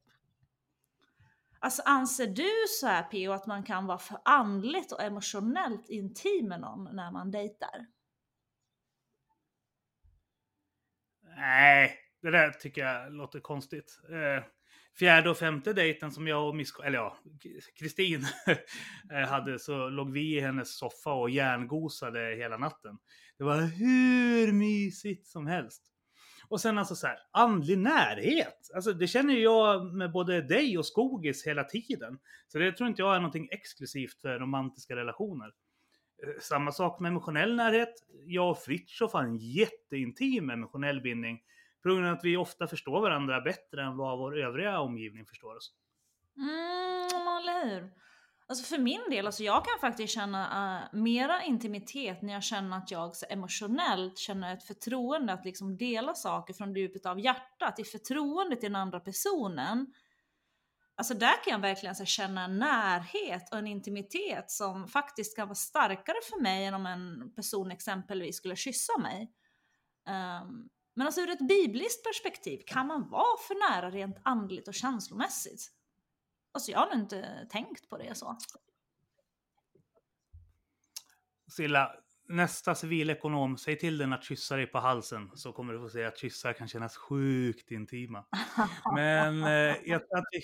Alltså 1.61 1.81
anser 1.85 2.27
du 2.27 2.49
så 2.79 2.87
här 2.87 3.03
Pio 3.03 3.31
att 3.31 3.47
man 3.47 3.63
kan 3.63 3.85
vara 3.85 3.97
för 3.97 4.17
andligt 4.25 4.91
och 4.91 5.01
emotionellt 5.01 5.89
intim 5.89 6.47
med 6.47 6.61
någon 6.61 6.95
när 6.95 7.11
man 7.11 7.31
dejtar? 7.31 7.85
Nej, 11.21 11.97
det 12.21 12.31
där 12.31 12.51
tycker 12.51 12.81
jag 12.81 13.13
låter 13.13 13.39
konstigt. 13.39 13.99
Eh, 14.09 14.43
fjärde 14.99 15.29
och 15.29 15.37
femte 15.37 15.73
dejten 15.73 16.11
som 16.11 16.27
jag 16.27 16.47
och 16.47 16.55
Miss, 16.55 16.73
eller 16.85 16.97
ja, 16.97 17.17
Kristin 17.79 18.25
eh, 19.11 19.29
hade 19.29 19.59
så 19.59 19.89
låg 19.89 20.11
vi 20.11 20.37
i 20.37 20.39
hennes 20.39 20.77
soffa 20.77 21.13
och 21.13 21.29
järngosade 21.29 22.35
hela 22.35 22.57
natten. 22.57 22.97
Det 23.37 23.43
var 23.43 23.61
hur 23.61 24.51
mysigt 24.51 25.27
som 25.27 25.47
helst. 25.47 25.83
Och 26.47 26.61
sen 26.61 26.77
alltså 26.77 26.95
så 26.95 27.07
här, 27.07 27.17
andlig 27.31 27.77
närhet. 27.77 28.71
Alltså 28.75 28.93
det 28.93 29.07
känner 29.07 29.33
jag 29.33 29.93
med 29.93 30.11
både 30.11 30.41
dig 30.41 30.77
och 30.77 30.85
Skogis 30.85 31.47
hela 31.47 31.63
tiden. 31.63 32.19
Så 32.47 32.57
det 32.57 32.71
tror 32.71 32.89
inte 32.89 33.01
jag 33.01 33.15
är 33.15 33.19
någonting 33.19 33.49
exklusivt 33.51 34.21
för 34.21 34.39
romantiska 34.39 34.95
relationer. 34.95 35.51
Eh, 36.23 36.41
samma 36.41 36.71
sak 36.71 36.99
med 36.99 37.09
emotionell 37.09 37.55
närhet. 37.55 37.93
Jag 38.25 38.51
och 38.51 38.59
Fritiof 38.59 39.13
har 39.13 39.23
en 39.23 39.37
jätteintim 39.37 40.49
emotionell 40.49 41.01
bindning. 41.01 41.39
På 41.83 41.89
grund 41.89 42.05
av 42.05 42.13
att 42.13 42.23
vi 42.23 42.37
ofta 42.37 42.67
förstår 42.67 43.01
varandra 43.01 43.41
bättre 43.41 43.83
än 43.83 43.97
vad 43.97 44.19
vår 44.19 44.39
övriga 44.39 44.79
omgivning 44.79 45.25
förstår 45.25 45.55
oss. 45.55 45.73
Mm, 46.37 47.27
eller 47.37 47.65
hur? 47.65 47.91
Alltså 48.47 48.75
för 48.75 48.81
min 48.81 49.01
del, 49.09 49.25
alltså 49.25 49.43
jag 49.43 49.65
kan 49.65 49.79
faktiskt 49.89 50.13
känna 50.13 50.43
uh, 50.93 50.99
mera 50.99 51.43
intimitet 51.43 52.21
när 52.21 52.33
jag 52.33 52.43
känner 52.43 52.77
att 52.77 52.91
jag 52.91 53.15
så 53.15 53.25
emotionellt 53.29 54.17
känner 54.17 54.53
ett 54.53 54.63
förtroende 54.63 55.33
att 55.33 55.45
liksom 55.45 55.77
dela 55.77 56.13
saker 56.13 56.53
från 56.53 56.75
djupet 56.75 57.05
av 57.05 57.19
hjärtat, 57.19 57.79
i 57.79 57.83
förtroende 57.83 58.55
till 58.55 58.69
den 58.69 58.81
andra 58.81 58.99
personen. 58.99 59.93
Alltså 60.95 61.13
där 61.13 61.43
kan 61.43 61.51
jag 61.51 61.59
verkligen 61.59 61.95
så, 61.95 62.05
känna 62.05 62.43
en 62.43 62.59
närhet 62.59 63.51
och 63.51 63.57
en 63.57 63.67
intimitet 63.67 64.51
som 64.51 64.87
faktiskt 64.87 65.35
kan 65.35 65.47
vara 65.47 65.55
starkare 65.55 66.17
för 66.29 66.41
mig 66.41 66.65
än 66.65 66.73
om 66.73 66.85
en 66.85 67.33
person 67.35 67.71
exempelvis 67.71 68.37
skulle 68.37 68.55
kyssa 68.55 68.97
mig. 68.97 69.31
Um, 70.43 70.69
men 70.99 71.07
alltså 71.07 71.21
ur 71.21 71.29
ett 71.29 71.47
bibliskt 71.47 72.03
perspektiv, 72.03 72.63
kan 72.65 72.87
man 72.87 73.09
vara 73.09 73.37
för 73.47 73.71
nära 73.71 73.91
rent 73.91 74.17
andligt 74.23 74.67
och 74.67 74.73
känslomässigt? 74.73 75.71
Alltså 76.51 76.71
jag 76.71 76.79
har 76.79 76.85
nog 76.85 77.03
inte 77.03 77.47
tänkt 77.49 77.89
på 77.89 77.97
det 77.97 78.15
så. 78.15 78.37
Silla, 81.51 81.95
nästa 82.27 82.75
civilekonom, 82.75 83.57
säg 83.57 83.79
till 83.79 83.97
den 83.97 84.13
att 84.13 84.23
kyssa 84.23 84.55
dig 84.55 84.67
på 84.67 84.79
halsen 84.79 85.31
så 85.35 85.53
kommer 85.53 85.73
du 85.73 85.79
få 85.79 85.89
se 85.89 86.05
att 86.05 86.17
kyssar 86.17 86.53
kan 86.53 86.67
kännas 86.67 86.97
sjukt 86.97 87.71
intima. 87.71 88.25
Men 88.95 89.43
eh, 89.43 89.77
jag, 89.85 90.07
tror 90.07 90.17
att 90.17 90.25
vi, 90.31 90.41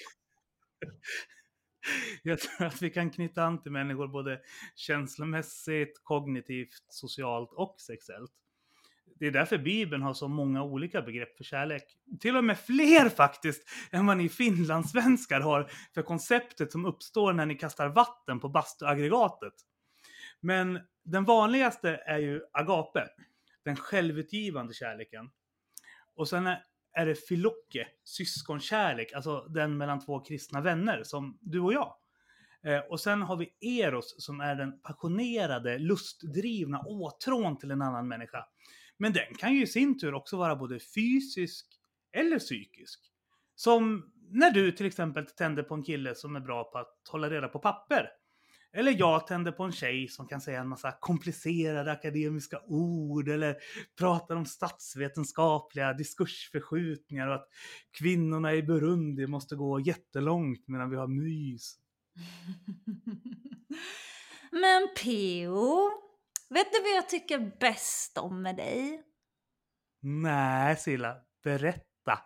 jag 2.32 2.40
tror 2.40 2.68
att 2.68 2.82
vi 2.82 2.90
kan 2.90 3.12
knyta 3.12 3.44
an 3.44 3.62
till 3.62 3.72
människor 3.72 4.08
både 4.08 4.42
känslomässigt, 4.76 6.04
kognitivt, 6.04 6.86
socialt 6.90 7.54
och 7.54 7.76
sexuellt 7.82 8.32
det 9.20 9.28
är 9.28 9.32
därför 9.32 9.58
Bibeln 9.58 10.04
har 10.04 10.14
så 10.14 10.28
många 10.28 10.64
olika 10.64 11.02
begrepp 11.02 11.38
för 11.38 11.44
kärlek. 11.44 11.84
Till 12.20 12.38
och 12.38 12.44
med 12.44 12.60
fler 12.60 13.10
faktiskt 13.10 13.70
än 13.92 14.06
vad 14.06 14.18
ni 14.18 14.30
finlandssvenskar 14.30 15.42
har 15.42 15.72
för 15.94 16.02
konceptet 16.02 16.72
som 16.72 16.86
uppstår 16.86 17.34
när 17.34 17.46
ni 17.46 17.56
kastar 17.56 17.88
vatten 17.88 18.40
på 18.40 18.50
bastuaggregatet. 18.50 19.54
Men 20.42 20.80
den 21.04 21.24
vanligaste 21.24 22.02
är 22.06 22.18
ju 22.18 22.42
agape. 22.52 23.08
den 23.64 23.76
självutgivande 23.76 24.74
kärleken. 24.74 25.30
Och 26.16 26.28
sen 26.28 26.48
är, 26.94 27.06
det 27.06 27.16
filoke, 27.16 27.88
syskonkärlek, 28.04 29.14
alltså 29.14 29.40
den 29.40 29.78
mellan 29.78 30.06
två 30.06 30.20
kristna 30.20 30.62
vänner 30.62 31.04
som 31.04 31.38
du 31.42 31.60
och 31.60 31.74
jag. 31.74 31.96
Eh, 32.64 32.80
och 32.80 33.00
sen 33.00 33.22
har 33.22 33.36
vi 33.36 33.80
eros 33.82 34.16
som 34.26 34.42
är 34.42 34.56
den 34.56 34.82
passionerade, 34.82 35.78
lustdrivna 35.78 36.80
åtrån 36.80 37.58
till 37.58 37.72
en 37.72 37.82
annan 37.82 38.08
människa. 38.08 38.46
Men 38.98 39.14
den 39.14 39.36
kan 39.38 39.54
ju 39.54 39.64
i 39.64 39.68
sin 39.68 40.00
tur 40.00 40.14
också 40.14 40.38
vara 40.38 40.56
både 40.56 40.80
fysisk 40.80 41.66
eller 42.14 42.40
psykisk. 42.40 43.00
Som 43.56 44.12
när 44.32 44.52
du 44.52 44.72
till 44.72 44.86
exempel 44.86 45.26
tänder 45.26 45.64
på 45.64 45.74
en 45.76 45.84
kille 45.84 46.16
som 46.16 46.36
är 46.36 46.40
bra 46.40 46.64
på 46.64 46.78
att 46.78 47.08
hålla 47.10 47.30
reda 47.30 47.48
på 47.48 47.60
papper. 47.60 48.10
Eller 48.74 48.96
jag 49.00 49.28
tänder 49.28 49.52
på 49.52 49.64
en 49.64 49.72
tjej 49.72 50.08
som 50.08 50.28
kan 50.28 50.42
säga 50.42 50.60
en 50.60 50.68
massa 50.68 50.92
komplicerade 51.00 51.92
akademiska 51.92 52.62
ord 52.68 53.30
eller 53.30 53.56
pratar 54.00 54.36
om 54.36 54.46
statsvetenskapliga 54.46 55.94
diskursförskjutningar 55.94 57.28
och 57.28 57.36
att 57.36 57.48
kvinnorna 57.92 58.54
i 58.54 58.64
Burundi 58.64 59.28
måste 59.28 59.56
gå 59.56 59.80
jättelångt 59.80 60.68
medan 60.68 60.90
vi 60.90 60.96
har 60.96 61.08
mys. 61.08 61.76
Men 64.52 64.88
Peo, 65.04 65.92
vet 66.50 66.74
du 66.74 66.82
vad 66.82 66.92
jag 66.92 67.10
tycker 67.10 67.40
bäst 67.60 68.18
om 68.18 68.42
med 68.42 68.56
dig? 68.56 69.02
Nej, 70.02 70.76
Silla, 70.76 71.16
berätta. 71.44 72.20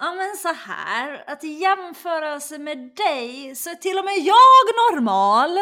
Ja 0.00 0.14
men 0.14 0.36
så 0.36 0.52
här, 0.52 1.24
att 1.26 1.44
i 1.44 1.48
jämförelse 1.48 2.58
med 2.58 2.78
dig 2.78 3.56
så 3.56 3.70
är 3.70 3.74
till 3.74 3.98
och 3.98 4.04
med 4.04 4.18
jag 4.18 4.34
normal. 4.92 5.58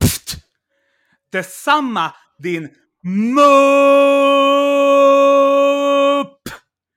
Pft! 0.00 0.36
Detsamma 1.32 2.12
din 2.38 2.62
mupp! 3.02 3.46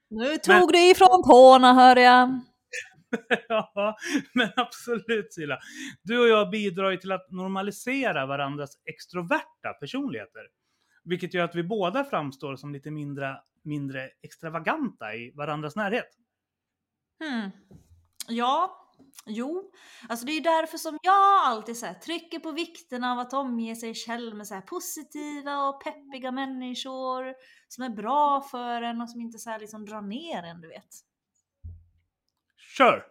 Nu 0.10 0.38
tog 0.38 0.74
du 0.74 0.80
ifrån 0.80 1.24
tårna 1.24 1.74
hör 1.74 1.96
jag. 1.96 2.40
ja, 3.48 3.98
men 4.34 4.50
absolut 4.56 5.34
Silla. 5.34 5.60
Du 6.04 6.20
och 6.20 6.28
jag 6.28 6.50
bidrar 6.50 6.92
ju 6.92 6.98
till 6.98 7.12
att 7.12 7.32
normalisera 7.32 8.26
varandras 8.26 8.72
extroverta 8.86 9.74
personligheter. 9.80 10.42
Vilket 11.04 11.34
gör 11.34 11.44
att 11.44 11.56
vi 11.56 11.64
båda 11.64 12.04
framstår 12.04 12.56
som 12.56 12.74
lite 12.74 12.92
mindre, 12.92 13.38
mindre 13.64 14.10
extravaganta 14.22 15.16
i 15.16 15.32
varandras 15.36 15.76
närhet. 15.76 16.10
Hmm. 17.24 17.52
Ja, 18.28 18.88
jo. 19.26 19.72
Alltså 20.10 20.26
det 20.26 20.32
är 20.32 20.34
ju 20.34 20.42
därför 20.42 20.78
som 20.78 20.98
jag 21.02 21.46
alltid 21.46 21.78
så 21.78 21.86
här, 21.86 21.94
trycker 21.94 22.40
på 22.40 22.52
vikten 22.52 23.04
av 23.04 23.20
att 23.20 23.34
omge 23.34 23.76
sig 23.76 23.96
själv 23.96 24.36
med 24.36 24.48
så 24.48 24.54
här 24.54 24.62
positiva 24.62 25.68
och 25.70 25.84
peppiga 25.84 26.32
människor 26.32 27.34
som 27.68 27.84
är 27.84 27.90
bra 27.90 28.42
för 28.42 28.82
en 28.82 29.02
och 29.02 29.10
som 29.10 29.22
inte 29.22 29.40
så 29.40 29.50
här 29.50 29.60
liksom 29.60 29.86
drar 29.86 30.02
ner 30.02 30.44
en, 30.44 30.62
du 30.62 30.68
vet. 30.68 31.09
Kör! 32.78 33.06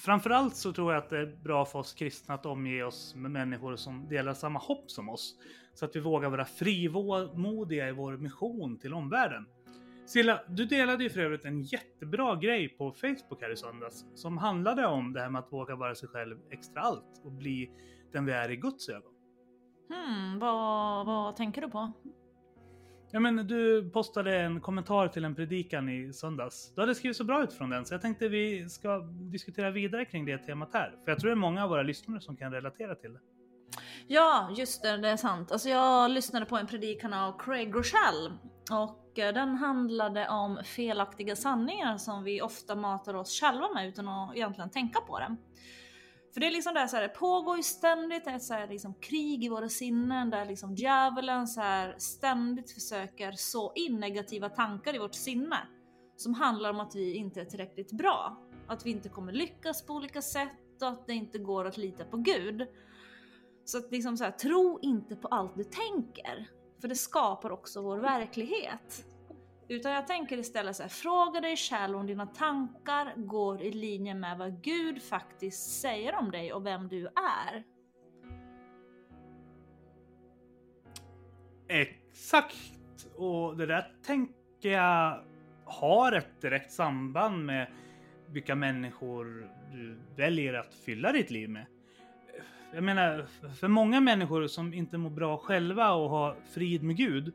Framförallt 0.00 0.56
så 0.56 0.72
tror 0.72 0.92
jag 0.92 1.02
att 1.02 1.10
det 1.10 1.18
är 1.18 1.26
bra 1.26 1.64
för 1.64 1.78
oss 1.78 1.94
kristna 1.94 2.34
att 2.34 2.46
omge 2.46 2.82
oss 2.82 3.14
med 3.14 3.30
människor 3.30 3.76
som 3.76 4.08
delar 4.08 4.34
samma 4.34 4.58
hopp 4.58 4.90
som 4.90 5.08
oss. 5.08 5.34
Så 5.74 5.84
att 5.84 5.96
vi 5.96 6.00
vågar 6.00 6.30
vara 6.30 6.44
frimodiga 6.44 7.88
i 7.88 7.92
vår 7.92 8.16
mission 8.16 8.78
till 8.78 8.94
omvärlden. 8.94 9.46
Silla, 10.06 10.40
du 10.48 10.64
delade 10.64 11.04
ju 11.04 11.10
för 11.10 11.20
övrigt 11.20 11.44
en 11.44 11.62
jättebra 11.62 12.36
grej 12.36 12.68
på 12.68 12.92
Facebook 12.92 13.40
här 13.40 13.52
i 13.52 13.56
söndags 13.56 14.04
som 14.14 14.38
handlade 14.38 14.86
om 14.86 15.12
det 15.12 15.20
här 15.20 15.30
med 15.30 15.38
att 15.38 15.52
våga 15.52 15.76
vara 15.76 15.94
sig 15.94 16.08
själv 16.08 16.38
extra 16.50 16.80
allt 16.80 17.20
och 17.24 17.32
bli 17.32 17.70
den 18.12 18.26
vi 18.26 18.32
är 18.32 18.50
i 18.50 18.56
Guds 18.56 18.88
ögon. 18.88 19.12
Hmm, 19.88 20.38
vad, 20.38 21.06
vad 21.06 21.36
tänker 21.36 21.60
du 21.60 21.70
på? 21.70 21.92
Ja 23.14 23.20
men 23.20 23.36
du 23.36 23.90
postade 23.90 24.36
en 24.36 24.60
kommentar 24.60 25.08
till 25.08 25.24
en 25.24 25.34
predikan 25.34 25.88
i 25.88 26.12
söndags. 26.12 26.72
Du 26.74 26.80
hade 26.80 26.94
skrivit 26.94 27.16
så 27.16 27.24
bra 27.24 27.42
utifrån 27.44 27.70
den 27.70 27.86
så 27.86 27.94
jag 27.94 28.02
tänkte 28.02 28.28
vi 28.28 28.68
ska 28.68 28.98
diskutera 29.08 29.70
vidare 29.70 30.04
kring 30.04 30.24
det 30.24 30.38
temat 30.38 30.70
här. 30.72 30.94
För 31.04 31.10
jag 31.10 31.20
tror 31.20 31.28
det 31.28 31.34
är 31.34 31.36
många 31.36 31.64
av 31.64 31.70
våra 31.70 31.82
lyssnare 31.82 32.20
som 32.20 32.36
kan 32.36 32.52
relatera 32.52 32.94
till 32.94 33.12
det. 33.12 33.20
Ja, 34.06 34.50
just 34.56 34.82
det, 34.82 34.96
det 34.96 35.08
är 35.08 35.16
sant. 35.16 35.52
Alltså 35.52 35.68
jag 35.68 36.10
lyssnade 36.10 36.46
på 36.46 36.56
en 36.56 36.66
predikan 36.66 37.14
av 37.14 37.38
Craig 37.38 37.74
Rochelle 37.74 38.32
och 38.70 39.18
eh, 39.18 39.34
den 39.34 39.54
handlade 39.54 40.28
om 40.28 40.60
felaktiga 40.64 41.36
sanningar 41.36 41.98
som 41.98 42.24
vi 42.24 42.42
ofta 42.42 42.74
matar 42.74 43.14
oss 43.14 43.40
själva 43.40 43.68
med 43.74 43.88
utan 43.88 44.08
att 44.08 44.36
egentligen 44.36 44.70
tänka 44.70 45.00
på 45.00 45.18
det. 45.18 45.36
För 46.34 46.40
det 46.40 46.46
är 46.46 46.50
liksom 46.50 46.74
där 46.74 46.86
så 46.86 46.96
här, 46.96 47.02
det 47.02 47.08
pågår 47.08 47.56
ju 47.56 47.62
ständigt 47.62 48.26
ett 48.26 48.42
så 48.42 48.54
här, 48.54 48.68
liksom, 48.68 48.94
krig 48.94 49.44
i 49.44 49.48
våra 49.48 49.68
sinnen 49.68 50.30
där 50.30 50.46
liksom 50.46 50.74
djävulen 50.74 51.46
så 51.46 51.60
här, 51.60 51.94
ständigt 51.98 52.70
försöker 52.70 53.32
så 53.32 53.72
in 53.74 54.00
negativa 54.00 54.48
tankar 54.48 54.94
i 54.94 54.98
vårt 54.98 55.14
sinne. 55.14 55.56
Som 56.16 56.34
handlar 56.34 56.70
om 56.70 56.80
att 56.80 56.94
vi 56.94 57.14
inte 57.14 57.40
är 57.40 57.44
tillräckligt 57.44 57.92
bra. 57.92 58.38
Att 58.66 58.86
vi 58.86 58.90
inte 58.90 59.08
kommer 59.08 59.32
lyckas 59.32 59.86
på 59.86 59.94
olika 59.94 60.22
sätt 60.22 60.82
och 60.82 60.88
att 60.88 61.06
det 61.06 61.12
inte 61.12 61.38
går 61.38 61.64
att 61.64 61.76
lita 61.76 62.04
på 62.04 62.16
Gud. 62.16 62.68
Så 63.64 63.78
att 63.78 63.92
liksom 63.92 64.16
så 64.16 64.24
här, 64.24 64.30
tro 64.30 64.78
inte 64.82 65.16
på 65.16 65.28
allt 65.28 65.56
du 65.56 65.64
tänker. 65.64 66.48
För 66.80 66.88
det 66.88 66.96
skapar 66.96 67.50
också 67.50 67.82
vår 67.82 67.98
verklighet. 67.98 69.06
Utan 69.68 69.92
jag 69.92 70.06
tänker 70.06 70.38
istället 70.38 70.76
så 70.76 70.82
här, 70.82 70.90
fråga 70.90 71.40
dig 71.40 71.56
själv 71.56 71.96
om 71.96 72.06
dina 72.06 72.26
tankar 72.26 73.12
går 73.16 73.62
i 73.62 73.70
linje 73.70 74.14
med 74.14 74.38
vad 74.38 74.62
Gud 74.62 75.02
faktiskt 75.02 75.80
säger 75.80 76.14
om 76.14 76.30
dig 76.30 76.52
och 76.52 76.66
vem 76.66 76.88
du 76.88 77.06
är. 77.06 77.64
Exakt! 81.68 83.06
Och 83.16 83.56
det 83.56 83.66
där 83.66 83.92
tänker 84.06 84.70
jag 84.70 85.24
har 85.64 86.12
ett 86.12 86.40
direkt 86.40 86.72
samband 86.72 87.44
med 87.44 87.72
vilka 88.26 88.54
människor 88.54 89.50
du 89.72 89.98
väljer 90.16 90.54
att 90.54 90.74
fylla 90.74 91.12
ditt 91.12 91.30
liv 91.30 91.48
med. 91.48 91.66
Jag 92.74 92.84
menar, 92.84 93.26
för 93.60 93.68
många 93.68 94.00
människor 94.00 94.46
som 94.46 94.74
inte 94.74 94.98
mår 94.98 95.10
bra 95.10 95.36
själva 95.36 95.92
och 95.92 96.10
har 96.10 96.36
frid 96.52 96.82
med 96.82 96.96
Gud, 96.96 97.32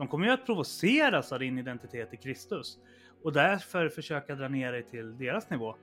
de 0.00 0.08
kommer 0.08 0.26
ju 0.26 0.32
att 0.32 0.46
provoceras 0.46 1.32
av 1.32 1.38
din 1.38 1.58
identitet 1.58 2.14
i 2.14 2.16
Kristus 2.16 2.78
och 3.22 3.32
därför 3.32 3.88
försöka 3.88 4.34
dra 4.34 4.48
ner 4.48 4.72
dig 4.72 4.82
till 4.82 5.18
deras 5.18 5.50
nivå. 5.50 5.74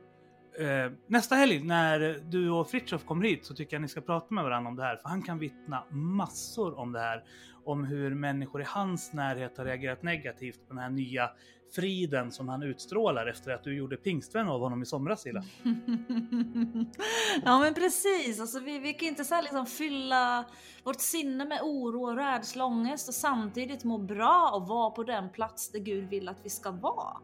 Eh, 0.60 0.92
nästa 1.08 1.36
helg 1.36 1.64
när 1.64 2.22
du 2.30 2.50
och 2.50 2.70
Fritiof 2.70 3.06
kommer 3.06 3.26
hit 3.26 3.46
så 3.46 3.56
tycker 3.56 3.76
jag 3.76 3.82
ni 3.82 3.88
ska 3.88 4.02
prata 4.02 4.34
med 4.34 4.44
varandra 4.44 4.70
om 4.70 4.76
det 4.76 4.84
här 4.84 4.96
för 4.96 5.10
han 5.10 5.22
kan 5.22 5.40
vittna 5.40 5.84
massor 5.90 6.80
om 6.80 6.92
det 6.92 7.00
här. 7.00 7.24
Om 7.66 7.84
hur 7.84 8.16
människor 8.16 8.62
i 8.62 8.66
hans 8.68 9.14
närhet 9.14 9.58
har 9.58 9.66
reagerat 9.66 10.04
negativt 10.04 10.60
på 10.68 10.74
den 10.74 10.84
här 10.84 10.90
nya 10.90 11.30
friden 11.72 12.32
som 12.32 12.50
han 12.50 12.64
utstrålar 12.64 13.28
efter 13.28 13.52
att 13.52 13.64
du 13.64 13.78
gjorde 13.78 13.98
pingstvän 13.98 14.48
av 14.48 14.60
honom 14.60 14.82
i 14.82 14.86
somras 14.86 15.22
Silla. 15.22 15.44
ja 17.44 17.60
men 17.60 17.74
precis, 17.74 18.40
alltså, 18.40 18.60
vi, 18.60 18.80
vi 18.80 18.94
kan 18.94 19.08
inte 19.08 19.26
så 19.26 19.36
här 19.36 19.42
liksom 19.42 19.66
fylla 19.66 20.46
vårt 20.84 21.02
sinne 21.02 21.46
med 21.46 21.60
oro 21.64 22.04
och 22.04 22.16
rädsla 22.16 22.66
och 22.66 22.72
ångest 22.72 23.08
och 23.08 23.14
samtidigt 23.14 23.84
må 23.84 23.98
bra 23.98 24.52
och 24.54 24.68
vara 24.68 24.92
på 24.92 25.04
den 25.04 25.30
plats 25.30 25.72
där 25.72 25.80
Gud 25.80 26.10
vill 26.10 26.30
att 26.30 26.40
vi 26.46 26.50
ska 26.50 26.72
vara. 26.72 27.18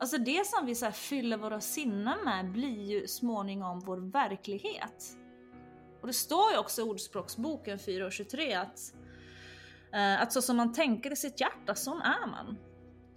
Alltså 0.00 0.18
det 0.18 0.46
som 0.46 0.66
vi 0.66 0.74
så 0.74 0.84
här 0.84 0.92
fyller 0.92 1.36
våra 1.36 1.60
sinnen 1.60 2.24
med 2.24 2.52
blir 2.52 2.84
ju 2.84 3.06
småningom 3.06 3.80
vår 3.80 3.96
verklighet. 4.12 5.18
Och 6.00 6.06
det 6.06 6.12
står 6.12 6.52
ju 6.52 6.58
också 6.58 6.80
i 6.80 6.84
Ordspråksboken 6.84 7.78
4.23 7.78 8.60
att, 8.60 8.94
eh, 9.92 10.22
att 10.22 10.32
så 10.32 10.42
som 10.42 10.56
man 10.56 10.72
tänker 10.72 11.12
i 11.12 11.16
sitt 11.16 11.40
hjärta, 11.40 11.74
sån 11.74 12.02
är 12.02 12.26
man. 12.26 12.56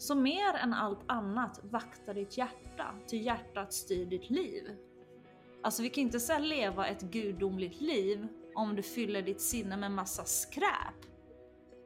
Så 0.01 0.15
mer 0.15 0.53
än 0.53 0.73
allt 0.73 0.99
annat, 1.07 1.59
vakta 1.63 2.13
ditt 2.13 2.37
hjärta, 2.37 2.93
ty 3.07 3.17
hjärtat 3.17 3.73
styr 3.73 4.05
ditt 4.05 4.29
liv. 4.29 4.63
Alltså 5.63 5.83
vi 5.83 5.89
kan 5.89 6.01
inte 6.01 6.19
säga 6.19 6.39
leva 6.39 6.87
ett 6.87 7.01
gudomligt 7.01 7.81
liv 7.81 8.27
om 8.55 8.75
du 8.75 8.81
fyller 8.81 9.21
ditt 9.21 9.41
sinne 9.41 9.77
med 9.77 9.91
massa 9.91 10.23
skräp. 10.23 11.05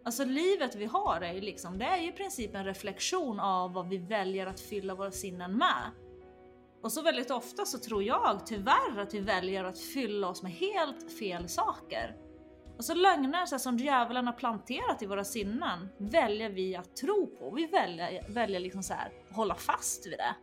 Alltså 0.05 0.25
livet 0.25 0.75
vi 0.75 0.85
har 0.85 1.21
är 1.21 1.33
ju 1.33 1.41
liksom, 1.41 1.77
det 1.77 1.85
är 1.85 2.01
ju 2.01 2.07
i 2.07 2.11
princip 2.11 2.55
en 2.55 2.65
reflektion 2.65 3.39
av 3.39 3.73
vad 3.73 3.89
vi 3.89 3.97
väljer 3.97 4.47
att 4.47 4.59
fylla 4.59 4.95
våra 4.95 5.11
sinnen 5.11 5.57
med. 5.57 5.91
Och 6.81 6.91
så 6.91 7.01
väldigt 7.01 7.31
ofta 7.31 7.65
så 7.65 7.77
tror 7.77 8.03
jag 8.03 8.45
tyvärr 8.45 8.99
att 8.99 9.13
vi 9.13 9.19
väljer 9.19 9.63
att 9.63 9.79
fylla 9.79 10.29
oss 10.29 10.43
med 10.43 10.51
helt 10.51 11.11
fel 11.19 11.49
saker. 11.49 12.24
Och 12.77 12.85
så 12.85 12.93
lögner 12.93 13.45
så 13.45 13.55
här, 13.55 13.59
som 13.59 13.77
djävulen 13.77 14.27
har 14.27 14.33
planterat 14.33 15.01
i 15.01 15.05
våra 15.05 15.23
sinnen 15.23 15.89
väljer 15.97 16.49
vi 16.49 16.75
att 16.75 16.95
tro 16.95 17.27
på. 17.27 17.51
Vi 17.51 17.65
väljer, 17.65 18.25
väljer 18.29 18.59
liksom 18.59 18.83
så 18.83 18.93
här, 18.93 19.07
att 19.07 19.35
hålla 19.35 19.55
fast 19.55 20.07
vid 20.07 20.17
det. 20.17 20.35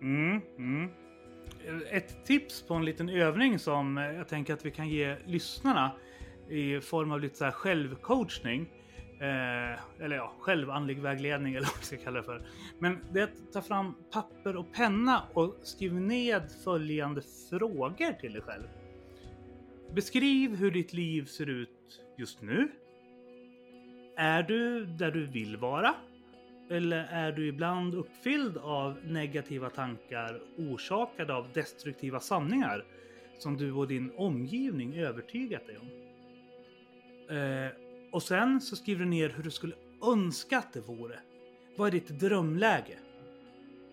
Mm, 0.00 0.40
mm. 0.58 0.90
Ett 1.90 2.24
tips 2.24 2.62
på 2.62 2.74
en 2.74 2.84
liten 2.84 3.08
övning 3.08 3.58
som 3.58 3.96
jag 3.96 4.28
tänker 4.28 4.54
att 4.54 4.64
vi 4.64 4.70
kan 4.70 4.88
ge 4.88 5.16
lyssnarna 5.24 5.92
i 6.48 6.80
form 6.80 7.12
av 7.12 7.20
lite 7.20 7.36
så 7.36 7.44
här 7.44 7.52
självcoachning 7.52 8.70
Eh, 9.20 10.04
eller 10.04 10.16
ja, 10.16 10.32
självandlig 10.40 10.98
vägledning 10.98 11.54
eller 11.54 11.66
vad 11.74 11.78
vi 11.78 11.84
ska 11.84 11.96
kalla 11.96 12.18
det 12.18 12.24
för. 12.24 12.42
Men 12.78 12.98
det 13.12 13.20
är 13.20 13.24
att 13.24 13.52
ta 13.52 13.62
fram 13.62 13.94
papper 14.12 14.56
och 14.56 14.72
penna 14.72 15.22
och 15.34 15.56
skriv 15.62 15.94
ned 15.94 16.42
följande 16.64 17.22
frågor 17.50 18.12
till 18.12 18.32
dig 18.32 18.42
själv. 18.42 18.64
Beskriv 19.94 20.56
hur 20.56 20.70
ditt 20.70 20.92
liv 20.92 21.24
ser 21.24 21.48
ut 21.48 22.00
just 22.16 22.42
nu. 22.42 22.68
Är 24.16 24.42
du 24.42 24.86
där 24.86 25.10
du 25.10 25.26
vill 25.26 25.56
vara? 25.56 25.94
Eller 26.70 27.06
är 27.10 27.32
du 27.32 27.48
ibland 27.48 27.94
uppfylld 27.94 28.56
av 28.56 28.98
negativa 29.04 29.70
tankar 29.70 30.40
orsakade 30.58 31.34
av 31.34 31.48
destruktiva 31.52 32.20
sanningar 32.20 32.84
som 33.38 33.56
du 33.56 33.72
och 33.72 33.88
din 33.88 34.12
omgivning 34.16 34.98
övertygat 34.98 35.66
dig 35.66 35.78
om? 35.78 35.88
Eh, 37.36 37.70
och 38.12 38.22
sen 38.22 38.60
så 38.60 38.76
skriver 38.76 39.04
du 39.04 39.10
ner 39.10 39.28
hur 39.28 39.42
du 39.42 39.50
skulle 39.50 39.74
önska 40.02 40.58
att 40.58 40.72
det 40.72 40.80
vore. 40.80 41.18
Vad 41.76 41.88
är 41.88 41.92
ditt 41.92 42.08
drömläge? 42.08 42.98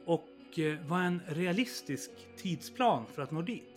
Och 0.05 0.59
eh, 0.59 0.77
vad 0.87 1.01
är 1.01 1.05
en 1.05 1.21
realistisk 1.27 2.11
tidsplan 2.37 3.05
för 3.15 3.21
att 3.21 3.31
nå 3.31 3.41
dit? 3.41 3.70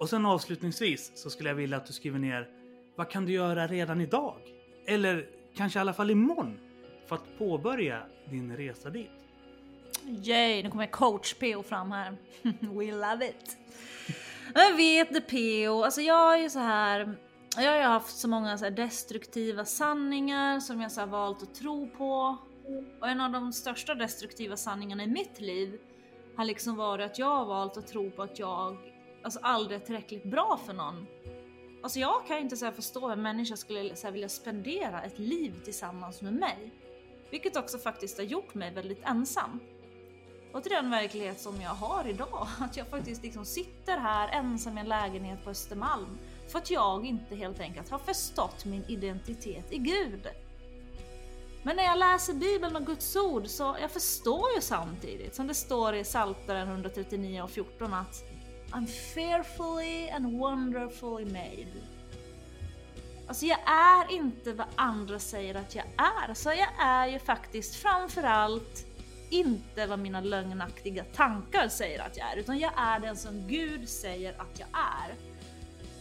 Och 0.00 0.08
sen 0.08 0.26
avslutningsvis 0.26 1.12
så 1.14 1.30
skulle 1.30 1.48
jag 1.48 1.56
vilja 1.56 1.76
att 1.76 1.86
du 1.86 1.92
skriver 1.92 2.18
ner 2.18 2.48
vad 2.96 3.10
kan 3.10 3.26
du 3.26 3.32
göra 3.32 3.66
redan 3.66 4.00
idag? 4.00 4.36
Eller 4.86 5.26
kanske 5.56 5.78
i 5.78 5.80
alla 5.80 5.92
fall 5.92 6.10
imorgon 6.10 6.58
för 7.06 7.16
att 7.16 7.38
påbörja 7.38 8.02
din 8.30 8.56
resa 8.56 8.90
dit. 8.90 9.10
Yay, 10.22 10.62
nu 10.62 10.70
kommer 10.70 10.86
coach 10.86 11.34
PO 11.34 11.62
fram 11.62 11.92
här. 11.92 12.16
We 12.60 12.92
love 12.92 13.28
it. 13.28 13.56
Jag 14.54 14.76
vet 14.76 15.14
det 15.14 15.20
PO, 15.20 15.84
alltså 15.84 16.00
jag 16.00 16.34
är 16.34 16.38
ju 16.38 16.50
så 16.50 16.58
här. 16.58 17.16
Jag 17.56 17.70
har 17.70 17.76
ju 17.76 17.82
haft 17.82 18.18
så 18.18 18.28
många 18.28 18.58
så 18.58 18.70
destruktiva 18.70 19.64
sanningar 19.64 20.60
som 20.60 20.80
jag 20.80 20.92
så 20.92 21.06
valt 21.06 21.42
att 21.42 21.54
tro 21.54 21.90
på. 21.90 22.36
Och 23.00 23.08
en 23.08 23.20
av 23.20 23.32
de 23.32 23.52
största 23.52 23.94
destruktiva 23.94 24.56
sanningarna 24.56 25.04
i 25.04 25.06
mitt 25.06 25.40
liv 25.40 25.78
har 26.36 26.44
liksom 26.44 26.76
varit 26.76 27.10
att 27.10 27.18
jag 27.18 27.36
har 27.36 27.44
valt 27.44 27.76
att 27.76 27.86
tro 27.86 28.10
på 28.10 28.22
att 28.22 28.38
jag 28.38 28.76
alltså 29.22 29.40
aldrig 29.42 29.80
är 29.80 29.84
tillräckligt 29.84 30.24
bra 30.24 30.60
för 30.66 30.72
någon. 30.72 31.06
Alltså 31.82 31.98
jag 31.98 32.26
kan 32.26 32.38
inte 32.38 32.56
så 32.56 32.72
förstå 32.72 33.00
hur 33.00 33.12
en 33.12 33.22
människa 33.22 33.56
skulle 33.56 33.96
så 33.96 34.10
vilja 34.10 34.28
spendera 34.28 35.02
ett 35.02 35.18
liv 35.18 35.60
tillsammans 35.64 36.22
med 36.22 36.32
mig. 36.32 36.72
Vilket 37.30 37.56
också 37.56 37.78
faktiskt 37.78 38.18
har 38.18 38.24
gjort 38.24 38.54
mig 38.54 38.70
väldigt 38.70 39.04
ensam. 39.04 39.60
Och 40.52 40.62
till 40.62 40.72
den 40.72 40.90
verklighet 40.90 41.40
som 41.40 41.60
jag 41.60 41.70
har 41.70 42.08
idag, 42.08 42.48
att 42.60 42.76
jag 42.76 42.88
faktiskt 42.88 43.22
liksom 43.22 43.44
sitter 43.44 43.98
här 43.98 44.28
ensam 44.28 44.78
i 44.78 44.80
en 44.80 44.88
lägenhet 44.88 45.44
på 45.44 45.50
Östermalm 45.50 46.18
för 46.48 46.58
att 46.58 46.70
jag 46.70 47.06
inte 47.06 47.36
helt 47.36 47.60
enkelt 47.60 47.90
har 47.90 47.98
förstått 47.98 48.64
min 48.64 48.84
identitet 48.88 49.72
i 49.72 49.78
Gud. 49.78 50.28
Men 51.62 51.76
när 51.76 51.82
jag 51.82 51.98
läser 51.98 52.34
Bibeln 52.34 52.76
och 52.76 52.86
Guds 52.86 53.16
ord 53.16 53.46
så 53.46 53.76
jag 53.80 53.90
förstår 53.90 54.54
ju 54.54 54.60
samtidigt, 54.60 55.34
som 55.34 55.46
det 55.46 55.54
står 55.54 55.94
i 55.94 56.04
Psaltaren 56.04 56.68
139 56.68 57.42
och 57.42 57.50
14 57.50 57.94
att 57.94 58.29
I'm 58.72 58.86
fearfully 58.86 60.08
and 60.10 60.38
wonderfully 60.38 61.24
made. 61.24 61.72
Alltså 63.26 63.46
jag 63.46 63.58
är 63.66 64.12
inte 64.12 64.52
vad 64.52 64.66
andra 64.76 65.18
säger 65.18 65.54
att 65.54 65.74
jag 65.74 65.84
är. 65.96 66.34
Så 66.34 66.48
jag 66.48 66.68
är 66.80 67.06
ju 67.06 67.18
faktiskt 67.18 67.74
framförallt 67.74 68.86
inte 69.30 69.86
vad 69.86 69.98
mina 69.98 70.20
lögnaktiga 70.20 71.04
tankar 71.04 71.68
säger 71.68 72.02
att 72.02 72.16
jag 72.16 72.32
är, 72.32 72.36
utan 72.36 72.58
jag 72.58 72.72
är 72.76 73.00
den 73.00 73.16
som 73.16 73.48
Gud 73.48 73.88
säger 73.88 74.40
att 74.40 74.58
jag 74.58 74.68
är. 74.72 75.14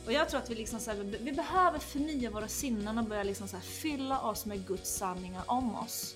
Och 0.06 0.12
jag 0.12 0.30
tror 0.30 0.40
att 0.42 0.50
vi, 0.50 0.56
liksom 0.56 0.80
så 0.80 0.92
här, 0.92 0.98
vi 1.20 1.32
behöver 1.32 1.80
förnya 1.80 2.30
våra 2.30 2.48
sinnen 2.48 2.98
och 2.98 3.04
börja 3.04 3.24
liksom 3.24 3.48
så 3.48 3.56
här, 3.56 3.64
fylla 3.64 4.22
oss 4.22 4.46
med 4.46 4.68
Guds 4.68 4.90
sanningar 4.90 5.44
om 5.46 5.76
oss. 5.76 6.16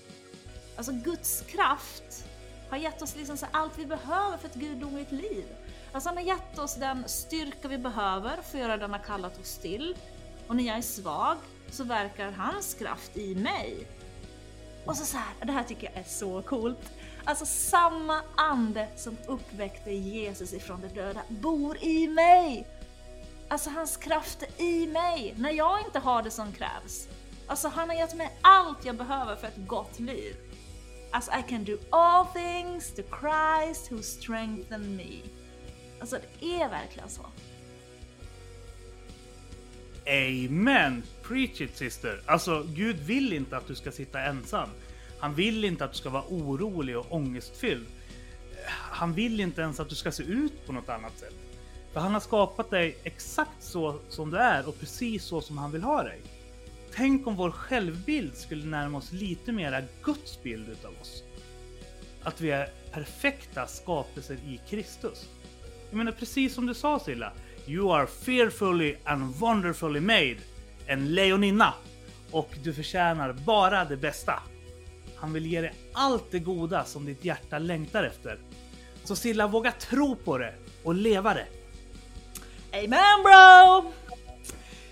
Alltså 0.76 0.92
Guds 0.92 1.40
kraft 1.40 2.26
har 2.70 2.76
gett 2.76 3.02
oss 3.02 3.16
liksom 3.16 3.36
så 3.36 3.46
här, 3.46 3.54
allt 3.54 3.78
vi 3.78 3.86
behöver 3.86 4.36
för 4.36 4.48
ett 4.48 4.54
gudomligt 4.54 5.12
liv. 5.12 5.44
Alltså 5.94 6.08
han 6.08 6.16
har 6.16 6.24
gett 6.24 6.58
oss 6.58 6.74
den 6.74 7.08
styrka 7.08 7.68
vi 7.68 7.78
behöver 7.78 8.36
för 8.36 8.58
att 8.58 8.62
göra 8.62 8.76
det 8.76 8.82
han 8.82 8.92
har 8.92 8.98
kallat 8.98 9.40
oss 9.40 9.58
till. 9.58 9.96
Och 10.46 10.56
när 10.56 10.64
jag 10.64 10.76
är 10.76 10.82
svag 10.82 11.36
så 11.70 11.84
verkar 11.84 12.30
hans 12.30 12.74
kraft 12.74 13.16
i 13.16 13.34
mig. 13.34 13.86
Och 14.86 14.96
så, 14.96 15.04
så 15.04 15.16
här, 15.16 15.34
det 15.44 15.52
här 15.52 15.64
tycker 15.64 15.84
jag 15.84 15.96
är 15.96 16.08
så 16.08 16.42
coolt. 16.42 16.92
Alltså 17.24 17.46
samma 17.46 18.22
ande 18.36 18.88
som 18.96 19.16
uppväckte 19.26 19.90
Jesus 19.90 20.52
ifrån 20.52 20.80
de 20.80 20.88
döda 20.88 21.22
bor 21.28 21.84
i 21.84 22.08
mig. 22.08 22.66
Alltså 23.48 23.70
hans 23.70 23.96
kraft 23.96 24.42
är 24.42 24.62
i 24.62 24.86
mig 24.86 25.34
när 25.38 25.50
jag 25.50 25.80
inte 25.86 25.98
har 25.98 26.22
det 26.22 26.30
som 26.30 26.52
krävs. 26.52 27.08
Alltså 27.46 27.68
han 27.68 27.88
har 27.88 27.96
gett 27.96 28.14
mig 28.14 28.38
allt 28.42 28.84
jag 28.84 28.96
behöver 28.96 29.36
för 29.36 29.46
ett 29.46 29.66
gott 29.66 29.98
liv. 29.98 30.36
Alltså 31.12 31.30
I 31.30 31.50
can 31.50 31.64
do 31.64 31.78
all 31.90 32.26
things 32.26 32.94
to 32.94 33.02
Christ 33.20 33.92
who 33.92 34.02
strengthen 34.02 34.96
me. 34.96 35.33
Alltså 36.04 36.18
det 36.40 36.46
är 36.46 36.68
verkligen 36.68 37.08
så. 37.08 37.26
Amen! 40.06 41.02
Preach 41.22 41.60
it 41.60 41.76
sister! 41.76 42.20
Alltså, 42.26 42.66
Gud 42.68 42.96
vill 42.96 43.32
inte 43.32 43.56
att 43.56 43.66
du 43.66 43.74
ska 43.74 43.92
sitta 43.92 44.20
ensam. 44.20 44.68
Han 45.18 45.34
vill 45.34 45.64
inte 45.64 45.84
att 45.84 45.92
du 45.92 45.98
ska 45.98 46.10
vara 46.10 46.24
orolig 46.28 46.98
och 46.98 47.12
ångestfylld. 47.12 47.86
Han 48.66 49.12
vill 49.12 49.40
inte 49.40 49.60
ens 49.60 49.80
att 49.80 49.88
du 49.88 49.94
ska 49.94 50.12
se 50.12 50.22
ut 50.22 50.66
på 50.66 50.72
något 50.72 50.88
annat 50.88 51.18
sätt. 51.18 51.34
För 51.92 52.00
han 52.00 52.12
har 52.12 52.20
skapat 52.20 52.70
dig 52.70 52.96
exakt 53.04 53.62
så 53.62 53.98
som 54.08 54.30
du 54.30 54.36
är 54.36 54.68
och 54.68 54.80
precis 54.80 55.24
så 55.24 55.40
som 55.40 55.58
han 55.58 55.72
vill 55.72 55.82
ha 55.82 56.02
dig. 56.02 56.20
Tänk 56.94 57.26
om 57.26 57.36
vår 57.36 57.50
självbild 57.50 58.36
skulle 58.36 58.66
närma 58.66 58.98
oss 58.98 59.12
lite 59.12 59.52
mera 59.52 59.82
Guds 60.02 60.42
bild 60.42 60.68
utav 60.68 60.92
oss. 61.00 61.22
Att 62.22 62.40
vi 62.40 62.50
är 62.50 62.68
perfekta 62.92 63.66
skapelser 63.66 64.34
i 64.34 64.60
Kristus. 64.68 65.28
Jag 65.94 65.98
menar 65.98 66.12
precis 66.12 66.54
som 66.54 66.66
du 66.66 66.74
sa 66.74 66.98
Silla. 66.98 67.32
You 67.66 67.92
are 67.92 68.06
fearfully 68.06 68.96
and 69.04 69.34
wonderfully 69.34 70.00
made. 70.00 70.36
En 70.86 71.14
lejoninna. 71.14 71.74
Och 72.30 72.50
du 72.62 72.74
förtjänar 72.74 73.32
bara 73.32 73.84
det 73.84 73.96
bästa. 73.96 74.42
Han 75.16 75.32
vill 75.32 75.46
ge 75.46 75.60
dig 75.60 75.74
allt 75.92 76.24
det 76.30 76.38
goda 76.38 76.84
som 76.84 77.04
ditt 77.04 77.24
hjärta 77.24 77.58
längtar 77.58 78.04
efter. 78.04 78.38
Så 79.04 79.16
Silla, 79.16 79.46
våga 79.46 79.72
tro 79.72 80.16
på 80.16 80.38
det 80.38 80.54
och 80.84 80.94
leva 80.94 81.34
det. 81.34 81.46
Amen 82.72 83.22
bro! 83.22 83.92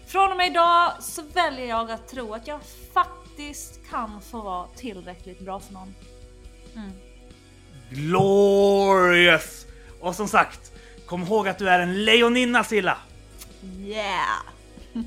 Från 0.06 0.30
och 0.30 0.36
med 0.36 0.46
idag 0.46 0.92
så 1.00 1.22
väljer 1.22 1.66
jag 1.66 1.90
att 1.90 2.08
tro 2.08 2.34
att 2.34 2.46
jag 2.46 2.60
faktiskt 2.92 3.80
kan 3.90 4.20
få 4.20 4.40
vara 4.40 4.66
tillräckligt 4.76 5.40
bra 5.40 5.60
för 5.60 5.72
någon. 5.72 5.94
Mm. 6.74 6.90
Glorious! 7.90 9.66
Och 10.00 10.14
som 10.14 10.28
sagt, 10.28 10.72
kom 11.12 11.22
ihåg 11.22 11.48
att 11.48 11.58
du 11.58 11.68
är 11.68 11.78
en 11.78 12.04
lejoninna 12.04 12.64
Silla! 12.64 12.98
Yeah! 13.78 14.38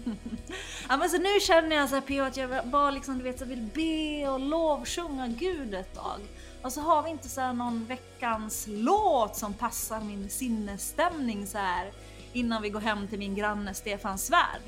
ja, 0.90 0.98
men 0.98 1.10
så 1.10 1.18
nu 1.18 1.40
känner 1.42 1.76
jag 1.76 1.90
så 1.90 1.96
här, 1.96 2.02
P.O. 2.02 2.24
att 2.24 2.38
jag 2.38 2.68
bara 2.68 2.92
liksom, 2.92 3.18
du 3.18 3.24
vet, 3.24 3.40
så 3.40 3.46
vill 3.46 3.70
be 3.74 4.30
och 4.30 4.40
lovsjunga 4.40 5.28
Gud 5.28 5.74
ett 5.74 5.96
tag. 5.96 6.20
Och 6.62 6.74
så 6.74 6.82
har 6.82 7.04
vi 7.04 7.10
inte 7.10 7.30
så 7.30 7.42
här 7.42 7.54
någon 7.54 7.86
veckans 7.86 8.66
låt 8.70 9.36
som 9.36 9.54
passar 9.54 10.00
min 10.00 10.30
sinnesstämning 10.30 11.48
så 11.48 11.58
här 11.58 11.92
innan 12.34 12.62
vi 12.62 12.70
går 12.70 12.82
hem 12.82 13.08
till 13.08 13.20
min 13.20 13.36
granne 13.36 13.74
Stefan 13.74 14.18
Svärd. 14.18 14.62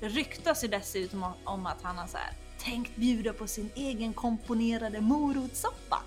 Det 0.00 0.08
ryktas 0.08 0.64
ju 0.64 0.68
dessutom 0.68 1.24
om 1.44 1.66
att 1.66 1.82
han 1.82 1.98
har 1.98 2.06
så 2.06 2.16
här, 2.16 2.32
tänkt 2.58 2.96
bjuda 2.96 3.32
på 3.32 3.46
sin 3.46 3.70
egen 3.74 4.12
komponerade 4.12 5.00
morotssoppa. 5.00 6.02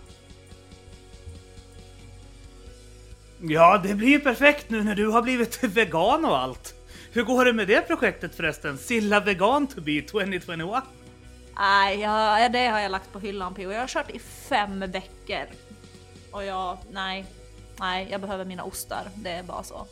Ja, 3.50 3.78
det 3.84 3.96
blir 3.96 4.08
ju 4.08 4.20
perfekt 4.20 4.70
nu 4.70 4.84
när 4.84 4.96
du 4.96 5.08
har 5.08 5.22
blivit 5.22 5.64
vegan 5.64 6.26
och 6.26 6.38
allt. 6.38 6.74
Hur 7.12 7.24
går 7.24 7.46
det 7.46 7.54
med 7.54 7.68
det 7.68 7.88
projektet 7.88 8.36
förresten? 8.36 8.78
Silla 8.78 9.20
Vegan 9.20 9.68
to 9.68 9.82
be 9.82 10.02
2021? 10.02 10.84
Nej, 11.58 12.00
ja, 12.00 12.50
det 12.50 12.68
har 12.68 12.80
jag 12.80 12.92
lagt 12.92 13.14
på 13.14 13.20
hyllan 13.20 13.54
P.O. 13.54 13.72
Jag 13.72 13.80
har 13.80 13.88
kört 13.88 14.10
i 14.10 14.20
fem 14.20 14.80
veckor. 14.80 15.46
Och 16.32 16.46
jag, 16.46 16.78
nej, 16.92 17.26
nej, 17.80 18.08
jag 18.12 18.22
behöver 18.22 18.46
mina 18.46 18.64
ostar. 18.64 19.04
Det 19.16 19.30
är 19.30 19.44
bara 19.44 19.64
så. 19.64 19.88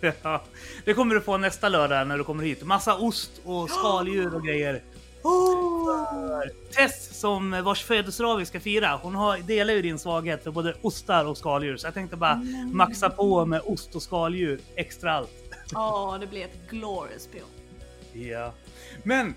Ja, 0.22 0.42
det 0.84 0.94
kommer 0.94 1.14
du 1.14 1.20
få 1.20 1.36
nästa 1.36 1.68
lördag 1.68 2.06
när 2.08 2.18
du 2.18 2.24
kommer 2.24 2.44
hit. 2.44 2.64
Massa 2.64 2.98
ost 2.98 3.30
och 3.44 3.70
skaldjur 3.70 4.34
och 4.34 4.44
grejer. 4.44 4.82
Oh. 5.22 6.42
Tess 6.76 7.20
som 7.20 7.62
vars 7.64 7.84
födelsedag 7.84 8.36
vi 8.36 8.46
ska 8.46 8.60
fira, 8.60 9.00
hon 9.02 9.14
har, 9.14 9.38
delar 9.38 9.74
ju 9.74 9.82
din 9.82 9.98
svaghet 9.98 10.44
för 10.44 10.50
både 10.50 10.74
ostar 10.82 11.24
och 11.24 11.38
skaldjur. 11.38 11.76
Så 11.76 11.86
jag 11.86 11.94
tänkte 11.94 12.16
bara 12.16 12.32
mm. 12.32 12.76
maxa 12.76 13.10
på 13.10 13.46
med 13.46 13.60
ost 13.64 13.94
och 13.94 14.02
skaldjur 14.02 14.60
extra 14.74 15.12
allt. 15.12 15.30
Ja, 15.72 16.14
oh, 16.14 16.20
det 16.20 16.26
blir 16.26 16.44
ett 16.44 16.70
glorious 16.70 17.26
PO. 17.26 17.46
Ja. 18.18 18.52
Men 19.02 19.34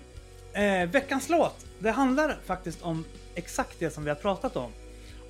eh, 0.52 0.90
veckans 0.90 1.28
låt, 1.28 1.66
det 1.78 1.90
handlar 1.90 2.38
faktiskt 2.46 2.82
om 2.82 3.04
exakt 3.34 3.78
det 3.78 3.90
som 3.90 4.04
vi 4.04 4.10
har 4.10 4.16
pratat 4.16 4.56
om. 4.56 4.70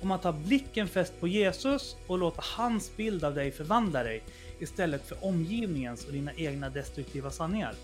Om 0.01 0.11
att 0.11 0.23
ha 0.23 0.31
blicken 0.31 0.87
fäst 0.87 1.19
på 1.19 1.27
Jesus 1.27 1.95
och 2.07 2.17
låta 2.17 2.41
hans 2.57 2.95
bild 2.97 3.23
av 3.23 3.35
dig 3.35 3.51
förvandla 3.51 4.03
dig 4.03 4.23
istället 4.59 5.07
för 5.07 5.25
omgivningens 5.25 6.05
och 6.05 6.13
dina 6.13 6.33
egna 6.33 6.69
destruktiva 6.69 7.31
sanningar. 7.31 7.75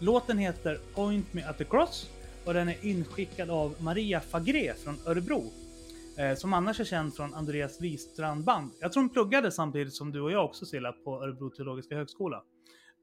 Låten 0.00 0.38
heter 0.38 0.78
Point 0.94 1.34
Me 1.34 1.42
At 1.42 1.58
The 1.58 1.64
Cross 1.64 2.10
och 2.44 2.54
den 2.54 2.68
är 2.68 2.84
inskickad 2.86 3.50
av 3.50 3.74
Maria 3.80 4.20
Fagré 4.20 4.74
från 4.74 4.98
Örebro. 5.06 5.44
Eh, 6.18 6.34
som 6.34 6.52
annars 6.52 6.80
är 6.80 6.84
känd 6.84 7.14
från 7.14 7.34
Andreas 7.34 7.80
Wistrand 7.80 8.44
band. 8.44 8.70
Jag 8.80 8.92
tror 8.92 9.02
hon 9.02 9.10
pluggade 9.10 9.52
samtidigt 9.52 9.94
som 9.94 10.12
du 10.12 10.20
och 10.20 10.32
jag 10.32 10.44
också 10.44 10.66
Silla 10.66 10.92
på 10.92 11.22
Örebro 11.22 11.50
teologiska 11.50 11.94
högskola. 11.94 12.36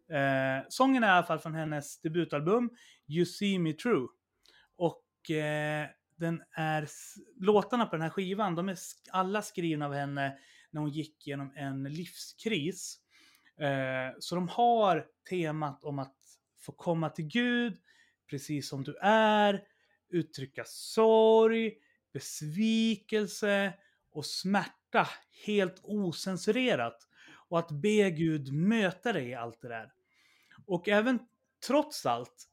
Eh, 0.09 0.65
sången 0.69 1.03
är 1.03 1.07
i 1.07 1.11
alla 1.11 1.25
fall 1.25 1.39
från 1.39 1.55
hennes 1.55 2.01
debutalbum 2.01 2.69
You 3.07 3.25
See 3.25 3.59
Me 3.59 3.73
True. 3.73 4.07
Och 4.77 5.31
eh, 5.35 5.87
den 6.17 6.41
är, 6.51 6.87
låtarna 7.39 7.85
på 7.85 7.95
den 7.95 8.01
här 8.01 8.09
skivan, 8.09 8.55
de 8.55 8.69
är 8.69 8.77
alla 9.11 9.41
skrivna 9.41 9.85
av 9.85 9.93
henne 9.93 10.37
när 10.71 10.81
hon 10.81 10.91
gick 10.91 11.27
igenom 11.27 11.53
en 11.55 11.83
livskris. 11.83 12.97
Eh, 13.59 14.15
så 14.19 14.35
de 14.35 14.47
har 14.47 15.05
temat 15.29 15.83
om 15.83 15.99
att 15.99 16.24
få 16.65 16.71
komma 16.71 17.09
till 17.09 17.25
Gud 17.25 17.77
precis 18.29 18.69
som 18.69 18.83
du 18.83 18.95
är, 19.01 19.63
uttrycka 20.09 20.63
sorg, 20.65 21.73
besvikelse 22.13 23.73
och 24.11 24.25
smärta 24.25 25.09
helt 25.45 25.79
osensurerat. 25.83 27.07
Och 27.49 27.59
att 27.59 27.71
be 27.71 28.11
Gud 28.11 28.53
möta 28.53 29.13
dig 29.13 29.27
i 29.27 29.33
allt 29.33 29.61
det 29.61 29.67
där. 29.67 29.91
Och 30.65 30.89
även 30.89 31.19
trots 31.67 32.05
allt 32.05 32.47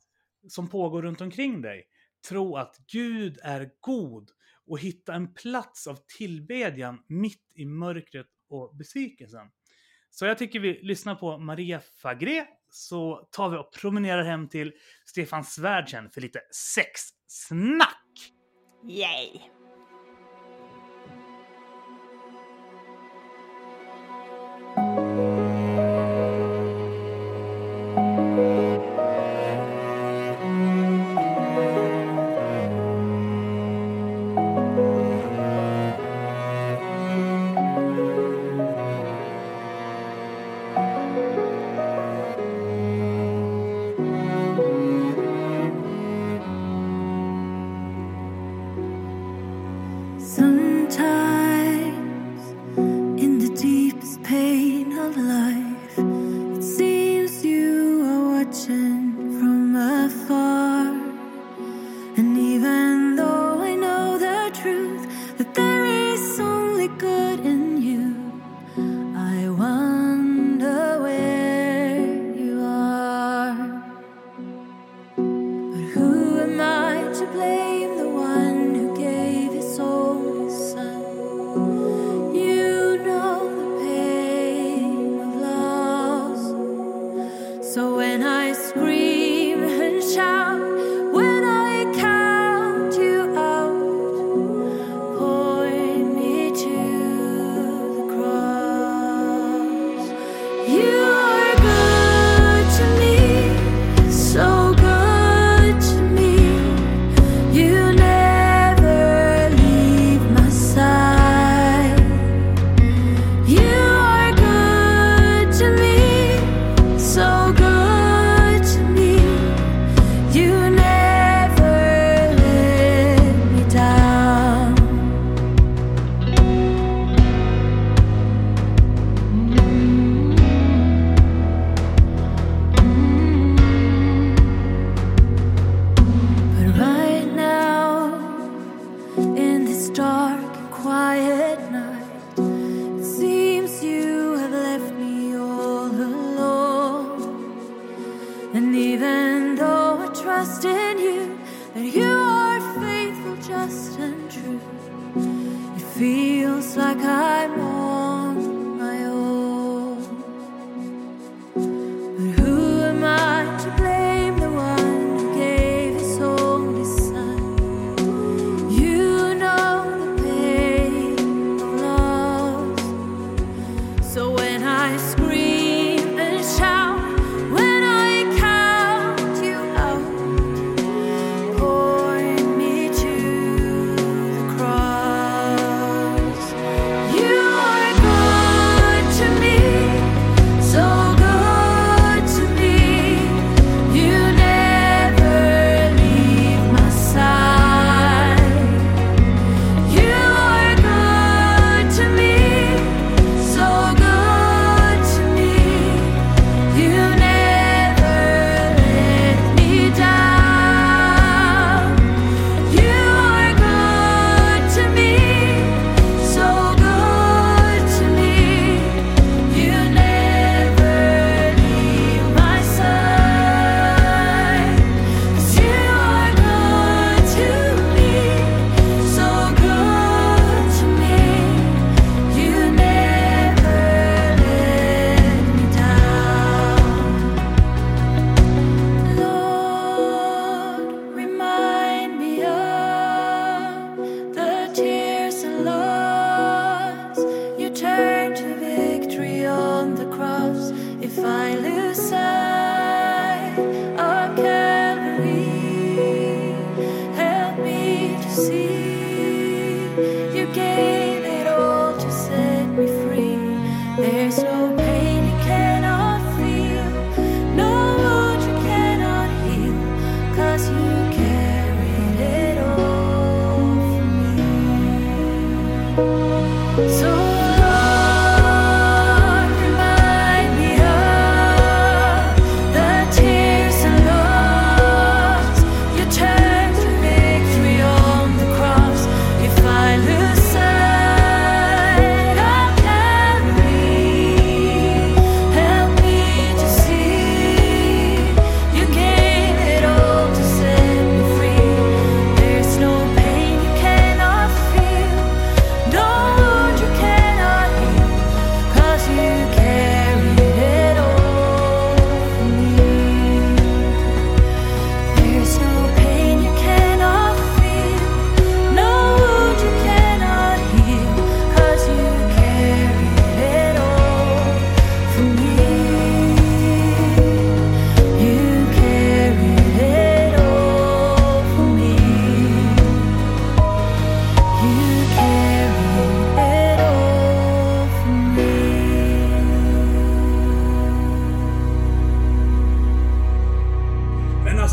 som 0.48 0.68
pågår 0.68 1.02
runt 1.02 1.20
omkring 1.20 1.62
dig, 1.62 1.84
tro 2.28 2.56
att 2.56 2.76
Gud 2.86 3.38
är 3.42 3.70
god 3.80 4.30
och 4.66 4.78
hitta 4.78 5.14
en 5.14 5.34
plats 5.34 5.86
av 5.86 5.98
tillbedjan 6.18 7.04
mitt 7.06 7.52
i 7.54 7.64
mörkret 7.64 8.26
och 8.48 8.76
besvikelsen. 8.76 9.50
Så 10.10 10.26
jag 10.26 10.38
tycker 10.38 10.60
vi 10.60 10.80
lyssnar 10.82 11.14
på 11.14 11.38
Maria 11.38 11.80
Fagré 11.80 12.46
så 12.74 13.28
tar 13.30 13.48
vi 13.48 13.56
och 13.56 13.72
promenerar 13.72 14.24
hem 14.24 14.48
till 14.48 14.72
Stefan 15.06 15.44
Svärdsen 15.44 16.10
för 16.10 16.20
lite 16.20 16.40
sexsnack. 16.50 18.32
Yay! 18.88 19.40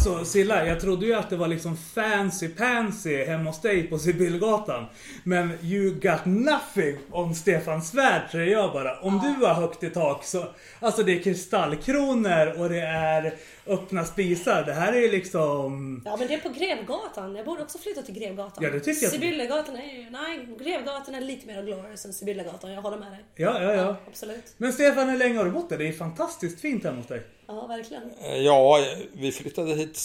Alltså 0.10 0.32
Silla, 0.32 0.66
jag 0.66 0.80
trodde 0.80 1.06
ju 1.06 1.14
att 1.14 1.30
det 1.30 1.38
var 1.38 1.48
liksom 1.48 1.78
fancy 1.78 2.48
pansy 2.48 3.24
hemma 3.24 3.50
hos 3.50 3.62
dig 3.62 3.88
på 3.88 4.00
Sibyllegatan. 4.00 4.86
Men 5.24 5.52
you 5.62 5.92
got 5.92 6.26
nothing 6.26 6.98
on 7.12 7.36
Stefan 7.36 7.82
Svärd 7.82 8.32
säger 8.32 8.52
jag 8.52 8.74
bara. 8.74 9.00
Om 9.00 9.20
du 9.20 9.46
har 9.46 9.54
högt 9.54 9.84
i 9.84 9.90
tak 9.90 10.24
så... 10.24 10.46
Alltså 10.80 11.04
det 11.04 11.12
är 11.12 11.24
kristallkronor 11.24 12.60
och 12.60 12.70
det 12.70 12.82
är 12.82 13.34
öppna 13.68 14.06
spisar. 14.06 14.64
Det 14.64 14.74
här 14.74 14.94
är 14.94 15.00
ju 15.00 15.12
liksom... 15.12 16.02
Ja 16.06 16.18
men 16.18 16.28
det 16.28 16.34
är 16.34 16.40
på 16.40 16.50
Grevgatan. 16.50 17.36
Jag 17.36 17.46
borde 17.46 17.62
också 17.62 17.78
flytta 17.78 18.02
till 18.02 18.16
Grevgatan. 18.16 18.64
Ja, 18.64 18.70
det 18.70 18.80
tycker 18.80 19.04
jag. 19.04 19.12
Sibyllegatan 19.12 19.76
är 19.76 19.98
ju... 19.98 20.10
Nej, 20.10 20.48
Grevgatan 20.60 21.16
är 21.16 21.22
lite 21.22 21.48
mer 21.48 21.64
glorious 21.64 22.06
än 22.06 22.14
Sibyllegatan. 22.14 22.72
Jag 22.72 22.82
håller 22.82 22.98
med 22.98 23.12
dig. 23.12 23.26
Ja, 23.36 23.64
ja, 23.64 23.74
ja. 23.74 23.96
Absolut. 24.08 24.54
Men 24.58 24.74
Stefan, 24.74 25.10
hur 25.10 25.18
länge 25.18 25.38
har 25.38 25.46
du 25.46 25.52
bott 25.52 25.70
där? 25.70 25.78
Det 25.78 25.88
är 25.88 25.94
fantastiskt 25.94 26.62
fint 26.62 26.84
hemma 26.84 26.98
hos 26.98 27.08
dig. 27.08 27.24
Ja, 27.52 27.68
verkligen. 27.68 28.04
Eh, 28.22 28.38
ja, 28.38 28.86
vi 29.14 29.32
flyttade 29.32 29.76
hit 29.76 30.00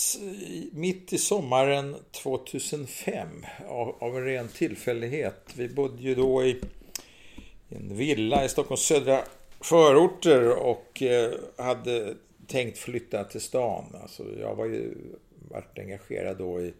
mitt 0.72 1.12
i 1.12 1.18
sommaren 1.18 1.96
2005 2.11 3.28
av, 3.68 3.96
av 3.98 4.16
en 4.16 4.24
ren 4.24 4.48
tillfällighet. 4.48 5.50
Vi 5.57 5.68
bodde 5.68 6.02
ju 6.02 6.14
då 6.14 6.44
i, 6.44 6.61
en 7.68 7.96
villa 7.96 8.44
i 8.44 8.48
Stockholms 8.48 8.80
södra 8.80 9.24
förorter 9.61 10.50
och 10.50 11.02
eh, 11.02 11.33
hade 11.57 12.14
tänkt 12.46 12.78
flytta 12.78 13.24
till 13.24 13.40
stan. 13.40 13.96
Alltså, 14.02 14.24
jag 14.40 14.54
var 14.54 14.66
ju 14.66 14.94
varit 15.50 15.78
engagerad 15.78 16.38
då 16.38 16.61
i 16.61 16.74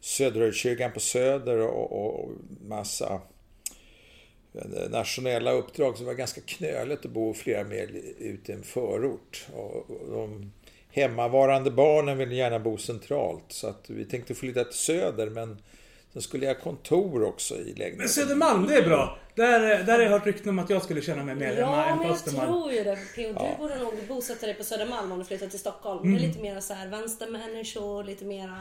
Söderödskyrkan 0.00 0.92
på 0.92 1.00
Söder 1.00 1.58
och, 1.58 1.92
och, 1.92 2.24
och 2.24 2.30
massa 2.68 3.20
nationella 4.90 5.52
uppdrag 5.52 5.96
som 5.96 6.06
var 6.06 6.14
ganska 6.14 6.40
knöligt 6.40 7.04
att 7.04 7.10
bo 7.10 7.34
flera 7.34 7.64
mil 7.64 8.14
ut 8.18 8.48
i 8.48 8.52
en 8.52 8.62
förort. 8.62 9.46
Och 9.54 9.86
de 10.10 10.52
hemmavarande 10.90 11.70
barnen 11.70 12.18
ville 12.18 12.34
gärna 12.34 12.58
bo 12.58 12.78
centralt 12.78 13.44
så 13.48 13.66
att 13.66 13.90
vi 13.90 14.04
tänkte 14.04 14.34
flytta 14.34 14.64
till 14.64 14.78
Söder 14.78 15.30
men 15.30 15.58
sen 16.12 16.22
skulle 16.22 16.46
jag 16.46 16.54
ha 16.54 16.60
kontor 16.60 17.24
också 17.24 17.54
i 17.54 17.64
Men 17.64 17.74
lägenheten. 17.74 18.08
Södermalm, 18.08 18.66
det 18.66 18.74
är 18.74 18.82
bra. 18.88 19.18
Där, 19.34 19.60
där 19.84 19.92
har 19.92 20.00
jag 20.00 20.10
hört 20.10 20.26
rykten 20.26 20.48
om 20.48 20.58
att 20.58 20.70
jag 20.70 20.82
skulle 20.82 21.02
känna 21.02 21.24
mig 21.24 21.34
mer 21.34 21.46
hemma 21.54 21.60
Ja, 21.60 21.84
än 21.84 21.88
men 21.88 21.98
på 21.98 22.04
jag 22.04 22.12
Östermalm. 22.12 22.52
tror 22.52 22.72
ju 22.72 22.84
det. 22.84 22.98
P.O. 23.16 23.32
Du 23.32 23.58
borde 23.58 23.78
nog 23.78 23.94
bosätta 24.08 24.46
dig 24.46 24.54
på 24.54 24.64
Södermalm 24.64 25.12
om 25.12 25.18
du 25.18 25.24
flyttar 25.24 25.46
till 25.46 25.58
Stockholm. 25.58 26.12
Det 26.14 26.18
är 26.18 26.28
lite 26.28 26.42
mer 26.42 26.60
så 26.60 26.74
här 26.74 26.88
vänstermänniskor, 26.88 28.04
lite 28.04 28.24
mera... 28.24 28.58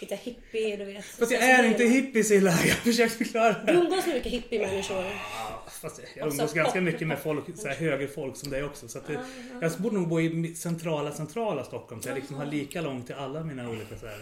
Lite 0.00 0.16
hippie, 0.16 0.76
du 0.76 0.84
vet. 0.84 1.04
Fast 1.04 1.32
jag 1.32 1.42
är 1.42 1.64
inte 1.64 1.84
hippie 1.84 2.24
Silla, 2.24 2.50
jag 2.66 2.76
försöker 2.76 3.14
förklara 3.14 3.52
det. 3.52 3.72
Du 3.72 3.78
umgås 3.78 4.06
med 4.06 4.14
mycket 4.14 4.32
hippie-människor. 4.32 5.04
Fast 5.80 6.00
jag 6.16 6.32
umgås 6.32 6.52
ganska 6.52 6.80
mycket 6.80 7.08
med 7.08 7.18
folk, 7.18 7.44
så 7.56 7.68
här, 7.68 7.74
högerfolk 7.74 8.36
som 8.36 8.50
dig 8.50 8.64
också. 8.64 8.88
Så 8.88 8.98
att 8.98 9.06
det, 9.06 9.18
jag 9.60 9.72
borde 9.72 9.94
nog 9.94 10.08
bo 10.08 10.20
i 10.20 10.54
centrala, 10.54 11.12
centrala 11.12 11.64
Stockholm. 11.64 12.02
Så 12.02 12.08
jag 12.08 12.16
liksom 12.16 12.36
har 12.36 12.46
lika 12.46 12.80
långt 12.80 13.06
till 13.06 13.14
alla 13.14 13.44
mina 13.44 13.70
olika 13.70 13.96
så 13.96 14.06
här. 14.06 14.18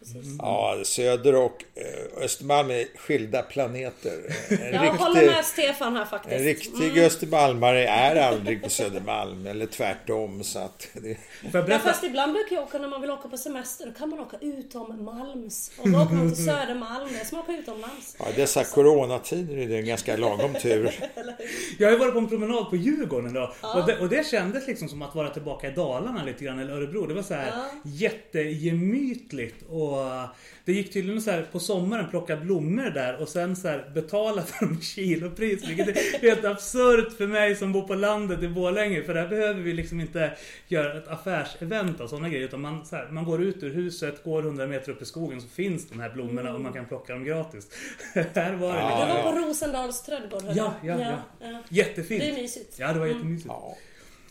Precis. 0.00 0.36
Ja, 0.38 0.76
Söder 0.84 1.34
och 1.34 1.64
eh, 1.74 2.22
Östermalm 2.24 2.70
är 2.70 2.98
skilda 2.98 3.42
planeter. 3.42 4.18
En 4.50 4.74
Jag 4.74 4.92
håller 4.92 5.20
riktig, 5.20 5.36
med 5.36 5.44
Stefan 5.44 5.96
här 5.96 6.04
faktiskt. 6.04 6.34
en 6.34 6.44
riktig 6.44 6.98
östermalmare 6.98 7.86
är 7.86 8.16
aldrig 8.16 8.62
på 8.62 8.70
Södermalm 8.70 9.46
eller 9.46 9.66
tvärtom. 9.66 10.44
Så 10.44 10.58
att 10.58 10.88
det, 10.94 11.16
Ja, 11.52 11.78
fast 11.78 12.04
ibland 12.04 12.32
brukar 12.32 12.56
jag 12.56 12.62
åka 12.64 12.78
när 12.78 12.88
man 12.88 13.00
vill 13.00 13.10
åka 13.10 13.28
på 13.28 13.36
semester, 13.38 13.86
då 13.86 13.92
kan 13.92 14.08
man 14.10 14.20
åka 14.20 14.36
utom 14.40 15.04
Malms. 15.04 15.70
Och 15.78 15.90
då 15.90 15.98
åker 16.02 16.14
man 16.14 16.34
till 16.34 16.44
Södermalm, 16.44 17.08
det 17.12 17.20
är 17.20 17.24
som 17.24 17.38
att 17.38 17.44
åka 17.48 17.58
utomlands. 17.58 18.16
ja, 18.18 18.26
dessa 18.36 18.64
coronatider 18.64 19.56
är 19.58 19.68
det 19.68 19.76
en 19.76 19.86
ganska 19.86 20.16
lagom 20.16 20.54
tur. 20.54 20.90
Jag 21.78 21.86
har 21.86 21.92
ju 21.92 21.98
varit 21.98 22.12
på 22.12 22.18
en 22.18 22.28
promenad 22.28 22.70
på 22.70 22.76
Djurgården 22.76 23.30
idag. 23.30 23.52
Och, 23.60 23.86
det, 23.86 23.98
och 23.98 24.08
det 24.08 24.26
kändes 24.26 24.66
liksom 24.66 24.88
som 24.88 25.02
att 25.02 25.14
vara 25.14 25.30
tillbaka 25.30 25.68
i 25.68 25.70
Dalarna 25.74 26.24
lite 26.24 26.44
grann, 26.44 26.58
eller 26.58 26.72
Örebro. 26.72 27.06
Det 27.06 27.14
var 27.14 27.22
så 27.22 27.34
här 27.34 27.52
jättegemytligt. 27.84 29.62
Och 29.70 29.89
det 30.64 30.72
gick 30.72 30.92
tydligen 30.92 31.22
så 31.22 31.30
här 31.30 31.46
på 31.52 31.60
sommaren 31.60 32.10
plocka 32.10 32.36
blommor 32.36 32.90
där 32.90 33.20
och 33.20 33.28
sen 33.28 33.56
så 33.56 33.68
här 33.68 33.90
betala 33.94 34.42
för 34.42 34.66
dem 34.66 34.80
kilopris. 34.80 35.68
Vilket 35.68 35.88
är 35.88 36.20
helt 36.20 36.44
absurt 36.44 37.12
för 37.12 37.26
mig 37.26 37.56
som 37.56 37.72
bor 37.72 37.82
på 37.82 37.94
landet 37.94 38.42
i 38.42 38.48
Borlänge. 38.48 39.02
För 39.02 39.14
där 39.14 39.28
behöver 39.28 39.60
vi 39.60 39.72
liksom 39.72 40.00
inte 40.00 40.32
göra 40.68 40.98
ett 40.98 41.08
affärsevent 41.08 42.00
av 42.00 42.08
sådana 42.08 42.28
grejer. 42.28 42.44
Utan 42.44 42.60
man, 42.60 42.86
så 42.86 42.96
här, 42.96 43.08
man 43.08 43.24
går 43.24 43.42
ut 43.42 43.62
ur 43.62 43.74
huset, 43.74 44.24
går 44.24 44.42
100 44.42 44.66
meter 44.66 44.92
upp 44.92 45.02
i 45.02 45.04
skogen 45.04 45.40
så 45.40 45.48
finns 45.48 45.88
de 45.88 46.00
här 46.00 46.10
blommorna 46.10 46.54
och 46.54 46.60
man 46.60 46.72
kan 46.72 46.86
plocka 46.86 47.12
dem 47.12 47.24
gratis. 47.24 47.68
här 48.14 48.52
var 48.52 48.74
det 48.74 48.80
Ja, 48.80 48.88
liksom. 48.88 49.08
Jag 49.08 49.24
var 49.24 49.32
på 49.32 49.38
Rosendals 49.38 50.02
trädgård. 50.02 50.42
Ja, 50.54 50.74
ja, 50.82 51.00
ja. 51.00 51.22
ja. 51.40 51.62
Jättefint. 51.68 52.22
Det 52.22 52.30
är 52.30 52.42
mysigt. 52.42 52.78
Ja, 52.78 52.92
det 52.92 52.98
var 52.98 53.06
jättemysigt. 53.06 53.46
Ja. 53.48 53.76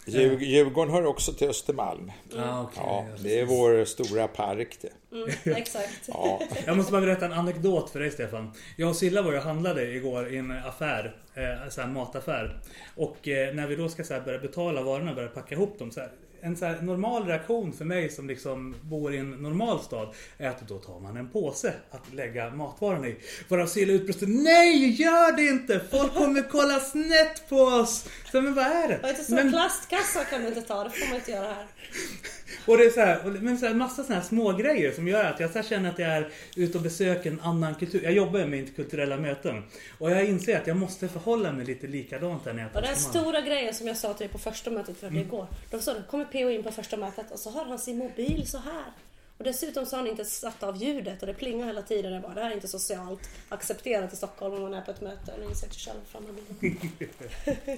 Djur- 0.10 0.40
Djurgården 0.40 0.94
hör 0.94 1.06
också 1.06 1.34
till 1.34 1.50
Östermalm. 1.50 2.12
Ah, 2.38 2.62
okej. 2.62 2.84
Ja, 2.86 3.06
det 3.24 3.40
är 3.40 3.46
vår 3.46 3.86
stora 3.86 4.28
park 4.28 4.78
det. 4.82 5.16
Mm, 5.16 5.30
exakt. 5.58 6.02
Ja. 6.08 6.42
Jag 6.66 6.78
måste 6.78 6.92
bara 6.92 7.02
berätta 7.02 7.26
en 7.26 7.34
anekdot 7.34 7.90
för 7.90 8.00
dig 8.00 8.12
Stefan. 8.12 8.52
Jag 8.78 8.90
och 8.90 8.96
Silla 8.96 9.22
var 9.22 9.34
och 9.34 9.42
handlade 9.44 9.92
igår 9.94 10.34
i 10.34 10.38
en 10.38 10.52
affär, 10.52 11.16
eh, 11.34 11.70
så 11.70 11.82
här 11.82 11.88
mataffär. 11.88 12.60
Och 12.96 13.28
eh, 13.28 13.54
när 13.56 13.68
vi 13.68 13.76
då 13.76 13.90
ska 13.90 14.04
så 14.04 14.20
börja 14.26 14.40
betala 14.40 14.82
varorna 14.82 15.10
och 15.10 15.16
börja 15.16 15.30
packa 15.30 15.56
ihop 15.56 15.80
dem. 15.80 15.92
Så 15.92 16.00
här, 16.00 16.10
en 16.42 16.58
så 16.58 16.70
normal 16.82 17.26
reaktion 17.28 17.74
för 17.74 17.86
mig 17.86 18.10
som 18.10 18.28
liksom 18.28 18.76
bor 18.82 19.14
i 19.14 19.18
en 19.18 19.32
normal 19.32 19.80
stad 19.84 20.14
är 20.38 20.50
att 20.50 20.68
då 20.68 20.78
tar 20.80 21.00
man 21.00 21.18
en 21.18 21.30
påse 21.30 21.74
att 21.92 22.14
lägga 22.14 22.50
matvarorna 22.50 23.08
i. 23.08 23.18
Varav 23.48 23.68
Silla 23.68 23.94
utbrister 23.94 24.28
Nej, 24.28 25.02
gör 25.02 25.32
det 25.32 25.48
inte! 25.48 25.82
Folk 25.92 26.14
kommer 26.14 26.50
kolla 26.52 26.80
snett 26.80 27.50
på 27.50 27.56
oss! 27.56 28.06
Så, 28.32 28.42
men 28.42 28.54
vad 28.54 28.66
är 28.66 28.88
det? 28.88 29.00
Och 29.04 29.10
inte 29.10 29.24
så 29.24 29.36
Men- 29.36 29.52
plastkassar 29.52 30.24
kan 30.24 30.42
du 30.42 30.48
inte 30.48 30.62
ta, 30.62 30.84
det 30.84 30.90
får 30.90 31.08
man 31.08 31.16
inte 31.16 31.32
göra 31.32 31.54
här. 31.54 31.66
Och 32.66 32.78
det 32.78 32.86
är 32.86 32.90
så 32.90 33.00
här, 33.00 33.24
men 33.42 33.58
så 33.58 33.66
här, 33.66 33.74
massa 33.74 34.04
såna 34.04 34.16
här 34.16 34.26
små 34.26 34.54
grejer 34.54 34.92
som 34.92 35.08
gör 35.08 35.24
att 35.24 35.40
jag 35.40 35.52
så 35.52 35.64
känner 35.64 35.90
att 35.90 36.00
jag 36.00 36.10
är 36.10 36.32
ute 36.56 36.78
och 36.78 36.84
besöker 36.84 37.32
en 37.32 37.40
annan 37.42 37.76
kultur. 37.76 38.04
Jag 38.04 38.14
jobbar 38.14 38.46
med 38.46 38.60
interkulturella 38.60 39.18
möten. 39.18 39.64
Och 39.98 40.12
jag 40.12 40.26
inser 40.26 40.58
att 40.58 40.68
jag 40.68 40.78
måste 40.78 41.08
förhålla 41.08 41.52
mig 41.52 41.66
lite 41.66 41.88
likadant 41.88 42.46
här 42.46 42.54
när 42.54 42.62
jag 42.64 42.76
Och 42.76 42.82
den 42.82 42.96
stora 42.96 43.42
grejen 43.42 43.74
som 43.74 43.88
jag 43.88 43.98
sa 43.98 44.14
till 44.14 44.28
dig 44.28 44.32
på 44.34 44.38
första 44.40 44.72
mötet 44.72 44.98
för 44.98 45.08
Mm. 45.08 45.20
igår. 45.22 45.48
Då 45.72 45.80
sa 45.80 45.94
du, 45.94 46.04
kommer 46.04 46.26
PO 46.26 46.50
in 46.50 46.64
på 46.64 46.72
första 46.72 46.98
mötet 46.98 47.32
och 47.32 47.40
så 47.40 47.50
har 47.50 47.66
han 47.66 47.80
sin 47.80 47.98
mobil 47.98 48.48
så 48.48 48.58
här. 48.58 48.84
Och 49.40 49.46
dessutom 49.46 49.86
så 49.86 49.96
har 49.96 50.02
han 50.02 50.12
inte 50.12 50.26
satt 50.26 50.64
av 50.64 50.78
ljudet 50.78 51.22
och 51.22 51.28
det 51.28 51.34
plingar 51.34 51.68
hela 51.68 51.82
tiden. 51.82 52.14
Jag 52.14 52.22
bara, 52.22 52.34
det 52.34 52.42
här 52.42 52.50
är 52.50 52.54
inte 52.54 52.68
socialt 52.68 53.30
accepterat 53.50 54.14
i 54.14 54.16
Stockholm 54.16 54.56
om 54.56 54.62
man 54.62 54.74
är 54.74 54.82
på 54.82 54.92
ett 54.92 55.02
möte. 55.02 55.32
Och 55.34 55.50
ni 55.50 55.56
ser 55.56 55.70
sig 55.70 55.94
själv 55.94 56.00
fram. 56.06 56.24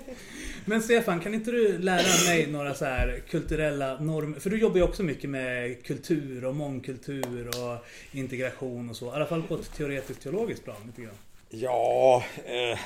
Men 0.65 0.81
Stefan, 0.81 1.19
kan 1.19 1.33
inte 1.33 1.51
du 1.51 1.77
lära 1.77 2.29
mig 2.33 2.47
några 2.47 2.73
så 2.73 2.85
här 2.85 3.23
kulturella 3.29 3.99
normer? 3.99 4.39
För 4.39 4.49
du 4.49 4.59
jobbar 4.59 4.77
ju 4.77 4.83
också 4.83 5.03
mycket 5.03 5.29
med 5.29 5.83
kultur 5.83 6.45
och 6.45 6.55
mångkultur 6.55 7.47
och 7.47 7.85
integration 8.11 8.89
och 8.89 8.95
så. 8.95 9.05
I 9.05 9.09
alla 9.09 9.25
fall 9.25 9.43
på 9.43 9.55
ett 9.55 9.73
teoretiskt 9.73 10.21
teologiskt 10.21 10.63
plan 10.63 10.77
lite 10.85 11.01
grann. 11.01 11.17
Ja, 11.49 12.23
eh, 12.45 12.79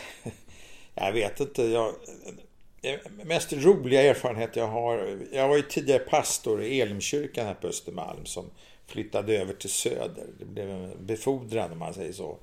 jag 0.96 1.12
vet 1.12 1.40
inte. 1.40 1.64
Jag, 1.64 1.94
mest 3.24 3.54
roliga 3.54 4.02
erfarenhet 4.02 4.56
jag 4.56 4.68
har. 4.68 5.20
Jag 5.32 5.48
var 5.48 5.56
ju 5.56 5.62
tidigare 5.62 6.00
pastor 6.00 6.64
i 6.64 6.82
Elimkyrkan 6.82 7.46
här 7.46 7.54
på 7.54 7.68
Östermalm 7.68 8.26
som 8.26 8.50
flyttade 8.88 9.38
över 9.38 9.54
till 9.54 9.70
Söder. 9.70 10.26
Det 10.40 10.46
blev 10.46 10.70
en 10.70 11.06
befordran 11.06 11.72
om 11.72 11.80
man 11.80 11.94
säger 11.94 12.14
så. 12.14 12.38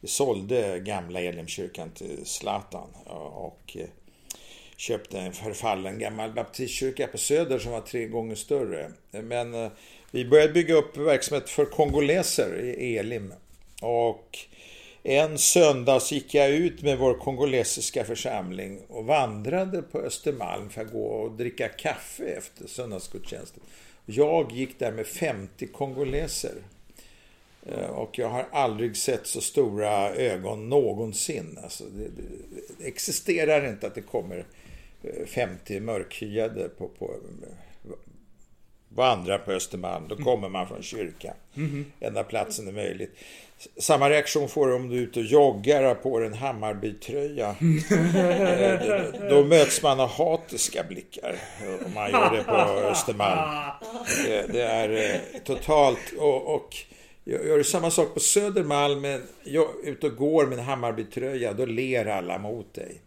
vi 0.00 0.08
sålde 0.08 0.78
gamla 0.78 1.20
Elimkyrkan 1.20 1.90
till 1.90 2.26
Zlatan 2.26 2.88
och 3.32 3.76
eh, 3.76 3.88
köpte 4.76 5.18
en 5.18 5.32
förfallen 5.32 5.98
gammal 5.98 6.32
baptistkyrka 6.32 7.06
på 7.06 7.18
Söder 7.18 7.58
som 7.58 7.72
var 7.72 7.80
tre 7.80 8.06
gånger 8.06 8.34
större. 8.34 8.90
Men 9.10 9.54
eh, 9.54 9.70
vi 10.10 10.24
började 10.24 10.52
bygga 10.52 10.74
upp 10.74 10.96
verksamhet 10.96 11.50
för 11.50 11.64
kongoleser 11.64 12.58
i 12.60 12.96
Elim. 12.98 13.34
Och 13.82 14.38
en 15.02 15.38
söndag 15.38 16.00
så 16.00 16.14
gick 16.14 16.34
jag 16.34 16.50
ut 16.50 16.82
med 16.82 16.98
vår 16.98 17.14
kongolesiska 17.14 18.04
församling 18.04 18.80
och 18.88 19.04
vandrade 19.04 19.82
på 19.82 19.98
Östermalm 19.98 20.70
för 20.70 20.82
att 20.82 20.92
gå 20.92 21.04
och 21.04 21.32
dricka 21.32 21.68
kaffe 21.68 22.24
efter 22.24 22.66
söndagsgudstjänsten. 22.66 23.62
Jag 24.06 24.52
gick 24.52 24.78
där 24.78 24.92
med 24.92 25.06
50 25.06 25.66
kongoleser. 25.66 26.54
Eh, 27.66 27.90
och 27.90 28.18
jag 28.18 28.28
har 28.28 28.46
aldrig 28.52 28.96
sett 28.96 29.26
så 29.26 29.40
stora 29.40 30.10
ögon 30.14 30.68
någonsin. 30.68 31.58
Alltså 31.62 31.84
det, 31.84 32.08
det 32.78 32.86
existerar 32.86 33.68
inte 33.68 33.86
att 33.86 33.94
det 33.94 34.02
kommer 34.02 34.44
50 35.26 35.80
mörkhyade 35.80 36.68
på, 36.68 36.88
på 36.88 37.16
vandrar 38.88 39.38
på 39.38 39.52
Östermalm. 39.52 40.08
Då 40.08 40.16
kommer 40.16 40.48
man 40.48 40.68
från 40.68 40.82
kyrkan. 40.82 41.34
Mm. 41.56 41.84
Enda 42.00 42.24
platsen 42.24 42.68
är 42.68 42.72
möjligt. 42.72 43.16
Samma 43.78 44.10
reaktion 44.10 44.48
får 44.48 44.68
du 44.68 44.74
om 44.74 44.88
du 44.88 44.96
är 44.96 45.00
ute 45.00 45.20
och 45.20 45.26
joggar 45.26 45.94
på 45.94 46.18
en 46.18 46.34
Hammarbytröja. 46.34 47.56
Eh, 48.20 49.28
då 49.30 49.44
möts 49.44 49.82
man 49.82 50.00
av 50.00 50.08
hatiska 50.08 50.84
blickar 50.88 51.36
om 51.86 51.94
man 51.94 52.10
gör 52.10 52.36
det 52.36 52.44
på 52.44 52.56
Östermalm. 52.88 53.70
Det, 54.52 54.62
är 54.62 55.14
eh, 55.14 55.40
totalt... 55.44 56.12
och, 56.18 56.54
och 56.54 56.76
Gör 57.24 57.58
du 57.58 57.64
samma 57.64 57.90
sak 57.90 58.14
på 58.14 58.20
Södermalm, 58.20 59.00
men 59.00 59.22
jag 59.44 59.68
ute 59.84 60.06
och 60.06 60.16
går 60.16 60.46
med 60.46 60.58
en 60.58 60.64
Hammarbytröja, 60.64 61.52
då 61.52 61.66
ler 61.66 62.06
alla 62.06 62.38
mot 62.38 62.74
dig. 62.74 63.00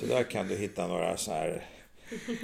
Så 0.00 0.06
där 0.06 0.22
kan 0.22 0.48
du 0.48 0.56
hitta 0.56 0.86
några 0.86 1.16
så 1.16 1.32
här... 1.32 1.64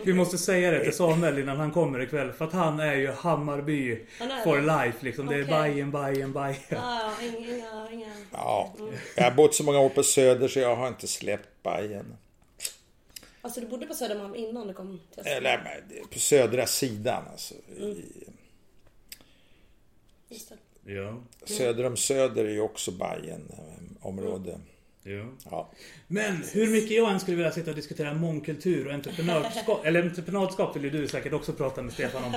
Vi 0.05 0.13
måste 0.13 0.39
säga 0.39 0.71
det 0.71 0.85
till 0.85 0.93
Samuel 0.93 1.39
innan 1.39 1.57
han 1.57 1.73
kommer 1.73 2.01
ikväll. 2.01 2.33
För 2.33 2.45
att 2.45 2.53
han 2.53 2.81
är 2.81 2.95
ju 2.95 3.11
Hammarby 3.11 4.07
for 4.45 4.61
life 4.61 5.05
liksom. 5.05 5.27
Det 5.27 5.37
är 5.37 5.45
Bajen, 5.45 5.91
Bajen, 5.91 6.33
Bajen. 6.33 6.57
Ja, 6.69 7.13
inga, 7.23 7.91
inga. 7.93 8.13
Ja, 8.33 8.75
jag 9.17 9.25
har 9.25 9.31
bott 9.31 9.55
så 9.55 9.65
många 9.65 9.81
år 9.81 9.89
på 9.89 10.03
Söder 10.03 10.49
så 10.49 10.59
jag 10.59 10.77
har 10.77 10.89
inte 10.89 11.07
släppt 11.07 11.63
Bajen. 11.63 12.17
Alltså 13.41 13.61
du 13.61 13.67
bodde 13.67 13.87
på 13.87 13.95
Södermalm 13.95 14.35
innan 14.35 14.69
du 14.69 14.75
kom 14.75 15.01
till 15.11 15.21
Östermalm? 15.21 15.47
Eller 15.47 15.83
på 16.13 16.19
södra 16.19 16.67
sidan 16.67 17.25
alltså. 17.33 17.55
Mm. 17.79 18.03
Just 20.29 20.49
det. 20.49 20.93
Ja. 20.93 21.23
Söder 21.45 21.85
om 21.85 21.97
Söder 21.97 22.45
är 22.45 22.51
ju 22.51 22.61
också 22.61 22.91
Bajen 22.91 23.53
område. 24.01 24.59
Ja. 25.07 25.25
ja. 25.51 25.73
Men 26.07 26.43
hur 26.53 26.71
mycket 26.71 26.97
jag 26.97 27.13
än 27.13 27.21
skulle 27.21 27.37
vilja 27.37 27.53
sitta 27.53 27.71
och 27.71 27.77
diskutera 27.77 28.15
mångkultur 28.15 28.87
och 28.87 28.93
entreprenörskap, 28.93 29.87
eller 29.87 30.03
entreprenörskap 30.03 30.77
vill 30.77 30.85
ju 30.85 30.91
du 30.91 31.09
säkert 31.09 31.33
också 31.33 31.53
prata 31.53 31.83
med 31.83 31.93
Stefan 31.93 32.25
om. 32.25 32.33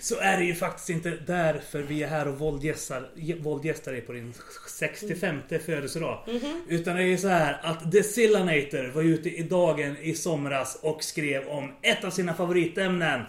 Så 0.00 0.16
är 0.16 0.38
det 0.38 0.44
ju 0.44 0.54
faktiskt 0.54 0.90
inte 0.90 1.10
därför 1.26 1.82
vi 1.82 2.02
är 2.02 2.08
här 2.08 2.28
och 2.28 2.38
våldgästar, 2.38 3.10
våldgästar 3.40 3.92
dig 3.92 4.00
på 4.00 4.12
din 4.12 4.34
65 4.68 5.40
födelsedag. 5.66 6.24
Mm 6.28 6.40
-hmm. 6.40 6.60
Utan 6.68 6.96
det 6.96 7.02
är 7.02 7.06
ju 7.06 7.18
så 7.18 7.28
här 7.28 7.60
att 7.62 7.92
Decillinator 7.92 8.92
var 8.94 9.02
ute 9.02 9.28
i 9.28 9.42
dagen 9.42 9.96
i 10.02 10.14
somras 10.14 10.78
och 10.82 11.04
skrev 11.04 11.48
om 11.48 11.72
ett 11.82 12.04
av 12.04 12.10
sina 12.10 12.34
favoritämnen. 12.34 13.22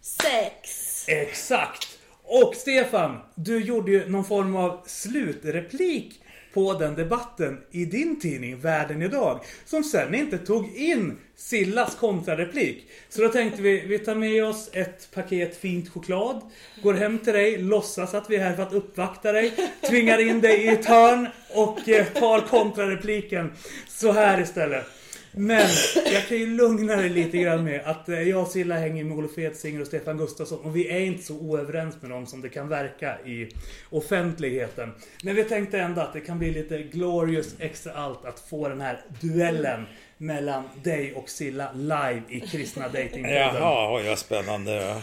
Sex! 0.00 1.04
Exakt! 1.08 1.98
Och 2.22 2.54
Stefan, 2.54 3.18
du 3.34 3.60
gjorde 3.60 3.90
ju 3.90 4.08
någon 4.08 4.24
form 4.24 4.56
av 4.56 4.82
slutreplik 4.86 6.20
på 6.56 6.74
den 6.74 6.94
debatten 6.94 7.58
i 7.70 7.84
din 7.84 8.20
tidning 8.20 8.58
Världen 8.58 9.02
idag. 9.02 9.40
Som 9.64 9.84
sen 9.84 10.14
inte 10.14 10.38
tog 10.38 10.76
in 10.76 11.18
Sillas 11.36 11.94
kontrareplik. 11.94 12.86
Så 13.08 13.22
då 13.22 13.28
tänkte 13.28 13.62
vi, 13.62 13.80
vi 13.80 13.98
tar 13.98 14.14
med 14.14 14.44
oss 14.44 14.70
ett 14.72 15.08
paket 15.14 15.56
fint 15.56 15.88
choklad, 15.88 16.40
går 16.82 16.94
hem 16.94 17.18
till 17.18 17.32
dig, 17.32 17.58
låtsas 17.58 18.14
att 18.14 18.30
vi 18.30 18.36
är 18.36 18.40
här 18.40 18.56
för 18.56 18.62
att 18.62 18.72
uppvakta 18.72 19.32
dig, 19.32 19.52
tvingar 19.88 20.18
in 20.18 20.40
dig 20.40 20.64
i 20.64 20.68
ett 20.68 20.86
hörn 20.86 21.28
och 21.54 21.88
eh, 21.88 22.06
tar 22.06 22.40
kontrarepliken 22.40 23.52
så 23.88 24.12
här 24.12 24.40
istället. 24.40 24.95
Men 25.38 25.68
jag 26.12 26.28
kan 26.28 26.36
ju 26.36 26.46
lugna 26.46 26.96
dig 26.96 27.08
lite 27.08 27.38
grann 27.38 27.64
med 27.64 27.80
att 27.84 28.08
eh, 28.08 28.22
jag 28.22 28.42
och 28.42 28.48
Silla 28.48 28.74
hänger 28.74 29.04
med 29.04 29.18
Olof 29.18 29.38
Edsinger 29.38 29.80
och 29.80 29.86
Stefan 29.86 30.18
Gustafsson 30.18 30.58
och 30.64 30.76
vi 30.76 30.88
är 30.88 31.00
inte 31.00 31.22
så 31.22 31.34
oöverens 31.34 32.02
med 32.02 32.10
dem 32.10 32.26
som 32.26 32.40
det 32.40 32.48
kan 32.48 32.68
verka 32.68 33.18
i 33.20 33.48
offentligheten. 33.90 34.94
Men 35.22 35.34
vi 35.34 35.44
tänkte 35.44 35.78
ändå 35.78 36.00
att 36.00 36.12
det 36.12 36.20
kan 36.20 36.38
bli 36.38 36.50
lite 36.50 36.78
glorious 36.78 37.54
extra 37.58 37.92
allt 37.92 38.24
att 38.24 38.40
få 38.40 38.68
den 38.68 38.80
här 38.80 39.00
duellen 39.20 39.86
mellan 40.18 40.62
dig 40.82 41.14
och 41.14 41.28
Silla 41.28 41.72
live 41.72 42.22
i 42.28 42.40
Kristna 42.40 42.88
Datingpodden. 42.88 43.32
Jaha, 43.32 43.96
oj 43.96 44.08
vad 44.08 44.18
spännande. 44.18 45.02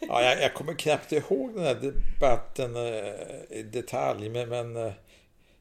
ja, 0.00 0.22
jag, 0.22 0.42
jag 0.42 0.54
kommer 0.54 0.74
knappt 0.74 1.12
ihåg 1.12 1.54
den 1.54 1.64
här 1.64 1.74
debatten 1.74 2.76
eh, 2.76 3.58
i 3.58 3.62
detalj, 3.62 4.28
men, 4.28 4.48
men 4.48 4.76
eh, 4.76 4.92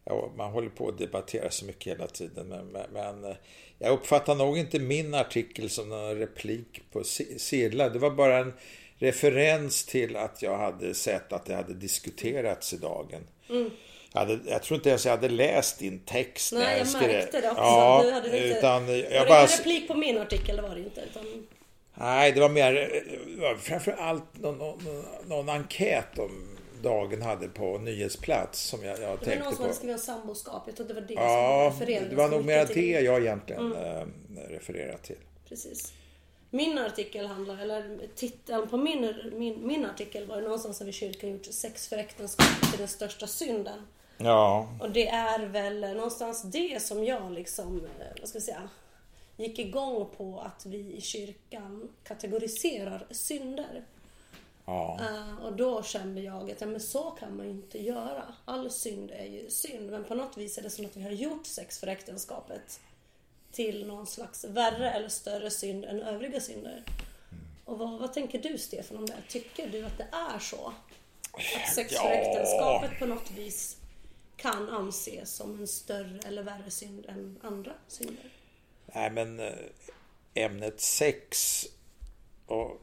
ja, 0.05 0.31
man 0.37 0.51
håller 0.51 0.69
på 0.69 0.87
att 0.87 0.97
debattera 0.97 1.51
så 1.51 1.65
mycket 1.65 1.93
hela 1.93 2.07
tiden. 2.07 2.47
Men, 2.47 2.85
men, 2.93 3.23
eh, 3.23 3.35
jag 3.79 3.93
uppfattar 3.93 4.35
nog 4.35 4.57
inte 4.57 4.79
min 4.79 5.13
artikel 5.13 5.69
som 5.69 5.89
någon 5.89 6.15
replik 6.15 6.81
på 6.91 7.03
Silla. 7.37 7.89
Det 7.89 7.99
var 7.99 8.11
bara 8.11 8.37
en 8.37 8.53
referens 8.97 9.85
till 9.85 10.15
att 10.15 10.41
jag 10.41 10.57
hade 10.57 10.93
sett 10.93 11.33
att 11.33 11.45
det 11.45 11.55
hade 11.55 11.73
diskuterats 11.73 12.73
i 12.73 12.77
dagen. 12.77 13.27
Mm. 13.49 13.71
Jag, 14.13 14.19
hade, 14.19 14.39
jag, 14.45 14.63
tror 14.63 14.75
inte 14.75 14.89
ens 14.89 15.05
jag 15.05 15.11
hade 15.11 15.29
läst 15.29 15.79
din 15.79 15.99
text. 15.99 16.53
Nej, 16.53 16.77
jag, 16.77 16.87
jag 16.87 17.11
märkte 17.11 17.41
det 17.41 17.49
också. 17.49 17.61
Ja, 17.61 18.01
du 18.05 18.11
hade 18.11 18.31
lite, 18.31 18.57
utan 18.57 18.99
jag 18.99 19.19
var 19.19 19.27
bara... 19.27 19.45
det 19.45 19.59
replik 19.59 19.87
på 19.87 19.95
min 19.95 20.17
artikel? 20.17 20.55
Det 20.55 20.61
var 20.61 20.75
det 20.75 20.81
inte. 20.81 21.01
Utan... 21.01 21.47
Nej, 21.93 22.31
det 22.31 22.39
var 22.39 22.49
mer 22.49 23.03
framförallt 23.61 24.23
någon, 24.33 24.57
någon, 24.57 25.05
någon 25.27 25.49
enkät 25.49 26.19
om 26.19 26.54
Dagen 26.85 27.21
hade 27.21 27.47
på 27.47 27.77
nyhetsplats 27.77 28.59
som 28.59 28.83
jag, 28.83 28.99
jag 28.99 29.21
tänkte 29.21 29.25
på. 29.25 29.29
Det 29.29 29.37
var 29.37 29.45
någon 29.45 29.55
som 29.55 29.63
hade 29.63 29.75
skrivit 29.75 29.95
om 29.95 30.01
samboskap. 30.01 30.63
Jag 30.65 30.75
trodde 30.75 30.93
det 30.93 31.01
var 31.01 31.07
det 31.07 31.13
ja, 31.13 31.71
som 31.71 31.79
refererade 31.79 32.09
det 32.09 32.15
var 32.15 32.29
nog 32.29 32.45
mer 32.45 32.65
det 32.73 33.01
jag 33.01 33.21
egentligen 33.21 33.71
mm. 33.71 34.37
äh, 34.37 34.41
refererade 34.49 34.97
till. 34.97 35.17
Precis. 35.49 35.93
Min 36.49 36.77
artikel 36.77 37.25
handlar, 37.25 37.61
eller 37.61 37.99
titeln 38.15 38.67
på 38.67 38.77
min, 38.77 39.13
min, 39.33 39.67
min 39.67 39.85
artikel 39.85 40.27
var 40.27 40.41
någonstans 40.41 40.79
har 40.79 40.85
vi 40.85 40.91
kyrkan 40.91 41.31
gjort 41.31 41.45
sex 41.45 41.87
för 41.87 41.97
äktenskapet 41.97 42.69
till 42.69 42.79
den 42.79 42.87
största 42.87 43.27
synden. 43.27 43.79
Ja. 44.17 44.69
Och 44.79 44.91
det 44.91 45.07
är 45.07 45.45
väl 45.45 45.79
någonstans 45.79 46.43
det 46.43 46.81
som 46.81 47.03
jag 47.03 47.31
liksom, 47.31 47.77
eh, 47.99 48.19
vad 48.19 48.29
ska 48.29 48.39
vi 48.39 48.45
säga, 48.45 48.69
gick 49.37 49.59
igång 49.59 50.09
på 50.17 50.39
att 50.39 50.65
vi 50.65 50.95
i 50.95 51.01
kyrkan 51.01 51.89
kategoriserar 52.03 53.07
synder. 53.11 53.83
Ja. 54.65 54.99
Uh, 55.01 55.45
och 55.45 55.55
då 55.55 55.83
kände 55.83 56.21
jag 56.21 56.51
att 56.51 56.61
ja, 56.61 56.67
men 56.67 56.79
så 56.79 57.11
kan 57.11 57.37
man 57.37 57.45
ju 57.45 57.51
inte 57.51 57.83
göra. 57.83 58.23
All 58.45 58.71
synd 58.71 59.11
är 59.11 59.25
ju 59.25 59.49
synd. 59.49 59.91
Men 59.91 60.03
på 60.03 60.15
något 60.15 60.37
vis 60.37 60.57
är 60.57 60.61
det 60.61 60.69
som 60.69 60.85
att 60.85 60.97
vi 60.97 61.03
har 61.03 61.11
gjort 61.11 61.45
sex 61.45 61.79
för 61.79 61.87
äktenskapet 61.87 62.79
till 63.51 63.87
någon 63.87 64.07
slags 64.07 64.43
värre 64.43 64.91
eller 64.91 65.09
större 65.09 65.49
synd 65.49 65.85
än 65.85 66.01
övriga 66.01 66.39
synder. 66.39 66.71
Mm. 66.71 67.45
Och 67.65 67.77
vad, 67.77 67.99
vad, 67.99 68.13
tänker 68.13 68.39
du 68.39 68.57
Stefan 68.57 68.97
om 68.97 69.05
det? 69.05 69.17
Tycker 69.29 69.69
du 69.69 69.85
att 69.85 69.97
det 69.97 70.07
är 70.11 70.39
så? 70.39 70.73
Att 71.31 71.73
sex 71.75 71.93
ja. 71.93 72.01
för 72.01 72.09
äktenskapet 72.09 72.99
på 72.99 73.05
något 73.05 73.31
vis 73.31 73.77
kan 74.35 74.69
anses 74.69 75.35
som 75.35 75.59
en 75.59 75.67
större 75.67 76.19
eller 76.27 76.43
värre 76.43 76.71
synd 76.71 77.05
än 77.05 77.39
andra 77.43 77.73
synder? 77.87 78.29
Nej 78.85 79.09
men 79.09 79.39
eh, 79.39 79.53
ämnet 80.33 80.81
sex 80.81 81.61
och 82.45 82.81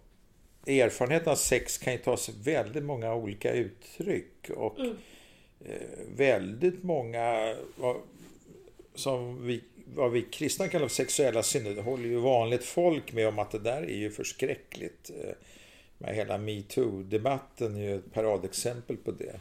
erfarenheten 0.67 1.33
av 1.33 1.37
sex 1.37 1.79
kan 1.79 1.93
ju 1.93 1.99
ta 1.99 2.17
sig 2.17 2.35
väldigt 2.45 2.85
många 2.85 3.15
olika 3.15 3.53
uttryck. 3.53 4.51
Och 4.57 4.81
mm. 4.81 4.97
Eh, 5.65 6.07
väldigt 6.17 6.83
många 6.83 7.55
som 8.95 9.47
vi, 9.47 9.63
vad 9.95 10.13
vi 10.13 10.23
kristna 10.23 10.69
kallar 10.69 10.89
för 10.89 10.95
sexuella 10.95 11.43
synder, 11.43 11.75
det 11.75 11.83
håller 11.83 12.09
ju 12.09 12.17
vanligt 12.17 12.65
folk 12.65 13.13
med 13.13 13.29
om 13.29 13.39
att 13.39 13.51
det 13.51 13.59
där 13.59 13.83
är 13.83 13.97
ju 13.97 14.11
förskräckligt. 14.11 15.11
Eh, 15.11 15.35
med 15.99 16.15
hela 16.15 16.39
metoo-debatten 16.39 17.77
är 17.77 17.81
ju 17.81 17.97
ett 17.97 18.13
paradexempel 18.13 18.97
på 18.97 19.11
det. 19.11 19.41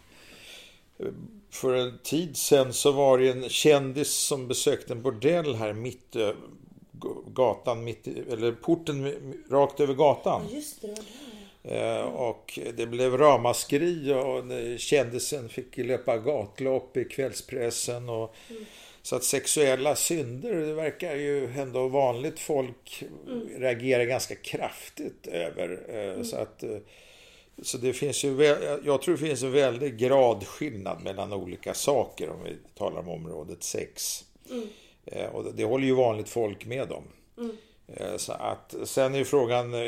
Eh, 0.99 1.11
för 1.49 1.73
en 1.73 1.99
tid 2.03 2.37
sen 2.37 2.73
så 2.73 2.91
var 2.91 3.17
det 3.17 3.29
en 3.29 3.49
kändis 3.49 4.09
som 4.09 4.47
besökte 4.47 4.93
en 4.93 5.01
bordell 5.01 5.55
här 5.55 5.73
mitt 5.73 6.15
gatan 7.25 7.83
mitt, 7.83 8.07
eller 8.07 8.51
porten 8.51 9.13
rakt 9.49 9.79
över 9.79 9.93
gatan. 9.93 10.41
Just 10.51 10.81
det, 10.81 10.95
det 11.61 12.03
och 12.03 12.59
det 12.73 12.85
blev 12.85 13.17
ramaskri 13.17 14.13
och 14.13 14.43
kändisen 14.79 15.49
fick 15.49 15.77
löpa 15.77 16.17
gatlopp 16.17 16.97
i 16.97 17.05
kvällspressen. 17.05 18.09
Och, 18.09 18.35
mm. 18.49 18.65
Så 19.03 19.15
att 19.15 19.23
sexuella 19.23 19.95
synder, 19.95 20.55
det 20.55 20.73
verkar 20.73 21.15
ju 21.15 21.51
ändå 21.51 21.87
vanligt 21.87 22.39
folk 22.39 23.03
mm. 23.27 23.49
reagera 23.57 24.05
ganska 24.05 24.35
kraftigt 24.35 25.27
över. 25.27 25.89
Mm. 25.89 26.25
Så 26.25 26.35
att 26.35 26.63
Så 27.63 27.77
det 27.77 27.93
finns 27.93 28.23
ju, 28.23 28.43
jag 28.83 29.01
tror 29.01 29.17
det 29.17 29.27
finns 29.27 29.43
en 29.43 29.51
väldig 29.51 29.97
gradskillnad 29.97 31.03
mellan 31.03 31.33
olika 31.33 31.73
saker 31.73 32.29
om 32.29 32.43
vi 32.43 32.57
talar 32.77 32.99
om 32.99 33.09
området 33.09 33.63
sex. 33.63 34.23
Eh, 34.49 34.57
Och 35.31 35.53
det, 35.55 35.63
håller 35.63 35.85
ju 35.85 35.93
vanligt 35.95 36.29
folk 36.29 36.65
med 36.65 36.91
om. 36.91 37.03
Eh, 37.95 38.17
Så 38.17 38.31
att, 38.33 38.75
sen 38.83 39.13
är 39.13 39.17
ju 39.19 39.25
frågan 39.25 39.73
eh, 39.73 39.79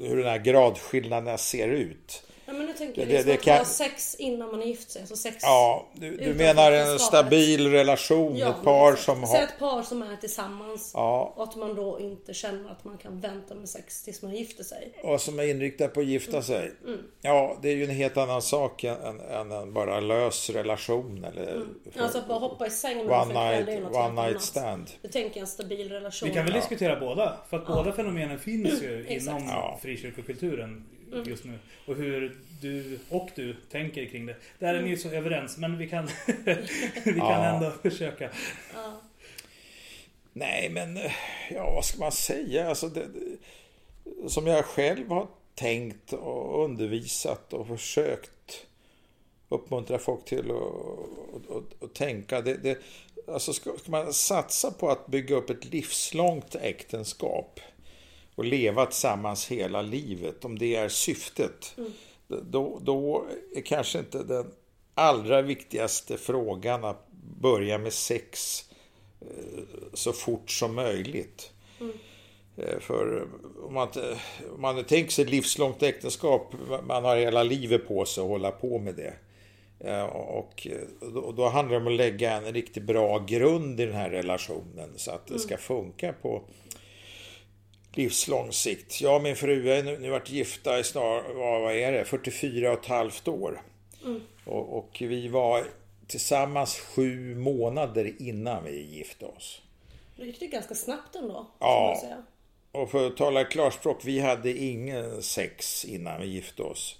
hur 0.00 0.16
den 0.16 0.26
här 0.26 0.38
gradskillnaderna 0.38 1.38
ser 1.38 1.68
ut. 1.68 2.22
Ja, 2.46 2.52
men 2.52 2.66
nu 2.66 2.72
tänker 2.72 3.00
jag 3.00 3.08
Det- 3.08 3.12
liksom 3.12 3.28
det 3.30 3.34
att 3.38 3.42
kan- 3.44 3.58
ha 3.58 3.64
sex 3.64 4.14
innan 4.14 4.50
man 4.50 4.62
är 4.62 4.66
gift 4.66 4.90
sig. 4.90 5.02
Alltså 5.02 5.16
sex 5.16 5.36
Ja, 5.42 5.86
du, 5.94 6.16
du 6.16 6.34
menar 6.34 6.72
en 6.72 6.98
stabil 6.98 7.70
relation, 7.70 8.36
Ja, 8.36 8.48
ett 8.48 8.62
par 8.64 8.96
som 8.96 9.22
har... 9.22 9.42
ett 9.42 9.58
par 9.58 9.82
som 9.82 10.02
är 10.02 10.16
tillsammans 10.16 10.90
Ja, 10.94 11.32
och 11.36 11.42
att 11.42 11.56
man 11.56 11.74
då 11.74 12.00
inte 12.00 12.34
känner 12.34 12.70
att 12.70 12.84
man 12.84 12.98
kan 12.98 13.20
vänta 13.20 13.54
med 13.54 13.68
sex 13.68 14.02
tills 14.02 14.22
man 14.22 14.34
gifter 14.34 14.64
sig. 14.64 14.92
och 15.02 15.20
som 15.20 15.38
är 15.38 15.42
inriktad 15.44 15.88
på 15.88 16.00
att 16.00 16.06
gifta 16.06 16.42
sig. 16.42 16.72
Mm. 16.86 16.98
Ja, 17.22 17.56
det 17.62 17.68
är 17.68 17.74
ju 17.76 17.84
en 17.84 17.90
helt 17.90 18.16
annan 18.16 18.42
sak 18.42 18.84
än, 18.84 19.20
än 19.20 19.52
en 19.52 19.72
bara 19.72 20.00
lös 20.00 20.50
relation 20.50 21.24
eller 21.24 21.62
Alltså 21.98 22.18
att 22.18 22.28
bara 22.28 22.38
hoppa 22.38 22.66
i 22.66 22.70
säng 22.70 22.96
med 23.06 23.20
one 23.20 23.50
night, 23.50 23.66
det 23.66 23.72
är 23.72 23.80
något 23.80 23.96
one 23.96 24.22
night 24.26 24.42
stand. 24.42 24.90
Nu 25.02 25.08
tänker 25.08 25.30
jag 25.36 25.40
en 25.40 25.46
stabil 25.46 25.88
relation. 25.88 26.28
Vi 26.28 26.34
kan 26.34 26.44
väl 26.44 26.54
diskutera 26.54 27.00
båda, 27.00 27.36
för 27.50 27.56
att 27.56 27.66
båda 27.66 27.92
fenomenen 27.92 28.38
finns 28.38 28.82
ju 28.82 29.00
Exakt. 29.08 29.22
inom 29.28 29.48
Ja. 29.48 29.78
frikyrkokulturen 29.82 30.64
Mm. 30.64 30.84
Just 31.26 31.44
nu. 31.44 31.58
Och 31.86 31.96
hur 31.96 32.36
du 32.60 32.98
och 33.08 33.30
du 33.34 33.56
tänker 33.70 34.06
kring 34.06 34.26
det. 34.26 34.36
Där 34.58 34.74
är 34.74 34.82
ni 34.82 34.90
ju 34.90 34.96
så 34.96 35.08
överens, 35.08 35.58
men 35.58 35.78
vi 35.78 35.88
kan, 35.88 36.08
vi 37.04 37.14
kan 37.14 37.16
Ja. 37.16 37.44
ändå 37.44 37.70
försöka. 37.82 38.30
Ja. 38.74 39.00
Nej, 40.32 40.68
men 40.70 40.98
ja, 41.50 41.70
vad 41.74 41.84
ska 41.84 41.98
man 41.98 42.12
säga? 42.12 42.68
Alltså, 42.68 42.88
det, 42.88 43.06
det, 43.06 44.30
som 44.30 44.46
jag 44.46 44.64
själv 44.64 45.08
har 45.08 45.26
tänkt 45.54 46.12
och 46.12 46.64
undervisat 46.64 47.52
och 47.52 47.66
försökt 47.68 48.66
uppmuntra 49.48 49.98
folk 49.98 50.24
till 50.24 50.50
att 50.50 50.56
och, 50.56 51.40
och, 51.48 51.62
och 51.78 51.94
tänka. 51.94 52.40
Det, 52.40 52.54
det, 52.54 52.78
alltså 53.28 53.52
ska, 53.52 53.72
ska 53.78 53.90
man 53.90 54.12
satsa 54.12 54.70
på 54.70 54.90
att 54.90 55.06
bygga 55.06 55.36
upp 55.36 55.50
ett 55.50 55.64
livslångt 55.64 56.54
äktenskap 56.54 57.60
och 58.34 58.44
leva 58.44 58.86
tillsammans 58.86 59.46
hela 59.46 59.82
livet, 59.82 60.44
om 60.44 60.58
det 60.58 60.74
är 60.76 60.88
syftet, 60.88 61.76
då, 62.28 62.78
då 62.82 63.26
är 63.56 63.60
kanske 63.60 63.98
inte 63.98 64.22
den 64.22 64.46
allra 64.94 65.42
viktigaste 65.42 66.16
frågan 66.16 66.84
att 66.84 67.06
börja 67.40 67.78
med 67.78 67.92
sex 67.92 68.64
så 69.92 70.12
fort 70.12 70.50
som 70.50 70.74
möjligt. 70.74 71.52
Eh, 72.56 72.78
För 72.80 73.28
om 73.66 73.74
man, 73.74 73.88
om 74.54 74.60
man 74.60 74.84
tänker 74.84 75.12
sig 75.12 75.24
livslångt 75.24 75.82
äktenskap, 75.82 76.54
man 76.86 77.04
har 77.04 77.16
hela 77.16 77.42
livet 77.42 77.88
på 77.88 78.04
sig 78.04 78.22
att 78.22 78.28
hålla 78.28 78.50
på 78.50 78.78
med 78.78 78.94
det. 78.94 79.14
Eh, 79.90 80.04
Och 80.06 80.66
eh, 80.70 81.10
då, 81.14 81.32
då 81.32 81.48
handlar 81.48 81.74
det 81.74 81.80
om 81.80 81.92
att 81.92 81.96
lägga 81.96 82.32
en 82.32 82.52
riktigt 82.54 82.82
bra 82.82 83.18
grund 83.18 83.80
i 83.80 83.86
den 83.86 83.94
här 83.94 84.10
relationen 84.10 84.90
så 84.96 85.10
att 85.10 85.26
det 85.26 85.38
ska 85.38 85.56
funka 85.56 86.12
på 86.22 86.42
livslång 87.96 88.52
sikt. 88.52 89.00
Jag 89.00 89.16
och 89.16 89.22
min 89.22 89.36
fru 89.36 89.74
har 89.74 89.82
nu, 89.82 89.98
nu 89.98 90.10
varit 90.10 90.30
gifta 90.30 90.78
i 90.78 90.84
snart, 90.84 91.24
vad, 91.34 91.60
vad 91.60 91.74
är 91.74 91.92
det, 91.92 92.04
44 92.04 92.72
och 92.72 92.78
ett 92.78 92.86
halvt 92.86 93.28
år. 93.28 93.62
Och, 94.44 94.78
och 94.78 94.96
vi 95.00 95.28
var 95.28 95.64
tillsammans 96.06 96.78
sju 96.78 97.34
månader 97.34 98.12
innan 98.18 98.64
vi 98.64 98.82
gifte 98.82 99.26
oss. 99.26 99.62
Det 100.16 100.24
gick 100.24 100.40
det 100.40 100.46
ganska 100.46 100.74
snabbt 100.74 101.14
ändå. 101.14 101.46
Ja. 101.58 102.00
Och 102.72 102.90
för 102.90 103.06
att 103.06 103.16
tala 103.16 103.44
klarspråk, 103.44 104.00
vi 104.04 104.20
hade 104.20 104.52
ingen 104.52 105.22
sex 105.22 105.84
innan 105.84 106.20
vi 106.20 106.26
gifte 106.26 106.62
oss. 106.62 106.98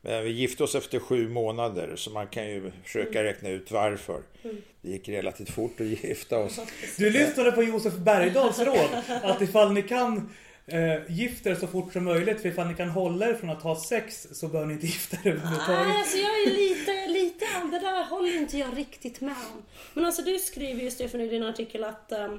Men 0.00 0.24
vi 0.24 0.30
gifte 0.30 0.64
oss 0.64 0.74
efter 0.74 0.98
sju 0.98 1.28
månader, 1.28 1.96
så 1.96 2.10
man 2.10 2.26
kan 2.26 2.48
ju 2.48 2.72
försöka 2.84 3.24
räkna 3.24 3.48
ut 3.48 3.70
varför. 3.70 4.22
Det 4.88 4.92
gick 4.92 5.08
relativt 5.08 5.50
fort 5.50 5.80
att 5.80 5.86
gifta 5.86 6.38
oss. 6.38 6.60
Du 6.96 7.10
lyssnade 7.10 7.52
på 7.52 7.62
Josef 7.62 7.94
Bergdahls 7.94 8.58
råd 8.58 9.02
att 9.22 9.42
ifall 9.42 9.72
ni 9.72 9.82
kan 9.82 10.30
eh, 10.66 10.94
gifta 11.08 11.50
er 11.50 11.54
så 11.54 11.66
fort 11.66 11.92
som 11.92 12.04
möjligt, 12.04 12.42
för 12.42 12.48
ifall 12.48 12.66
ni 12.66 12.74
kan 12.74 12.88
hålla 12.88 13.28
er 13.28 13.34
från 13.34 13.50
att 13.50 13.62
ha 13.62 13.80
sex 13.80 14.28
så 14.32 14.48
bör 14.48 14.66
ni 14.66 14.72
inte 14.74 14.86
gifta 14.86 15.16
er 15.16 15.20
Nej, 15.24 15.32
överhuvudtaget. 15.32 15.96
alltså 15.96 16.16
jag 16.16 16.42
är 16.42 16.50
lite, 16.50 17.06
lite, 17.06 17.46
det 17.70 17.78
där 17.78 18.04
håller 18.04 18.36
inte 18.36 18.58
jag 18.58 18.78
riktigt 18.78 19.20
med 19.20 19.36
om. 19.54 19.62
Men 19.94 20.04
alltså 20.04 20.22
du 20.22 20.38
skriver 20.38 20.82
ju 20.82 20.90
Stefan 20.90 21.20
i 21.20 21.28
din 21.28 21.42
artikel 21.42 21.84
att, 21.84 22.12
eh, 22.12 22.32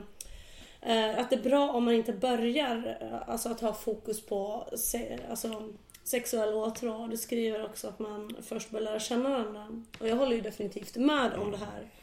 att 1.18 1.30
det 1.30 1.36
är 1.36 1.44
bra 1.44 1.72
om 1.72 1.84
man 1.84 1.94
inte 1.94 2.14
börjar 2.14 2.98
eh, 3.02 3.30
alltså 3.30 3.50
att 3.50 3.62
ha 3.62 3.74
fokus 3.74 4.22
på 4.26 4.70
se, 4.78 5.18
alltså, 5.30 5.74
sexuell 6.04 6.54
åtrå. 6.54 7.08
Du 7.08 7.18
skriver 7.18 7.66
också 7.66 7.88
att 7.88 8.00
man 8.00 8.36
först 8.48 8.70
bör 8.70 8.82
lära 8.82 9.00
känna 9.00 9.30
varandra. 9.30 9.84
Och 10.00 10.08
jag 10.08 10.16
håller 10.16 10.36
ju 10.36 10.42
definitivt 10.42 10.96
med 10.96 11.34
om 11.34 11.52
det 11.52 11.58
här. 11.58 11.99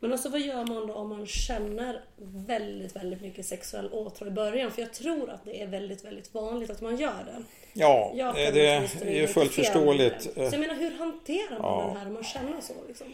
Men 0.00 0.12
alltså 0.12 0.28
vad 0.28 0.40
gör 0.40 0.66
man 0.66 0.86
då 0.86 0.94
om 0.94 1.08
man 1.08 1.26
känner 1.26 2.04
väldigt, 2.46 2.96
väldigt 2.96 3.20
mycket 3.20 3.46
sexuell 3.46 3.88
åtrå 3.92 4.26
i 4.26 4.30
början? 4.30 4.70
För 4.70 4.82
jag 4.82 4.92
tror 4.92 5.30
att 5.30 5.44
det 5.44 5.62
är 5.62 5.66
väldigt, 5.66 6.04
väldigt 6.04 6.34
vanligt 6.34 6.70
att 6.70 6.80
man 6.80 6.96
gör 6.96 7.24
det. 7.24 7.42
Ja, 7.72 8.12
eh, 8.16 8.54
det 8.54 8.76
åtminstone 8.76 9.10
är 9.10 9.20
ju 9.20 9.26
fullt 9.26 9.52
förståeligt. 9.52 10.34
det. 10.34 10.50
Så 10.50 10.54
jag 10.54 10.60
menar, 10.60 10.74
hur 10.74 10.98
hanterar 10.98 11.50
man 11.50 11.60
Ja. 11.62 11.86
den 11.88 11.96
här 11.96 12.06
om 12.06 12.12
man 12.14 12.24
känner 12.24 12.60
så? 12.60 12.74
Liksom? 12.88 13.06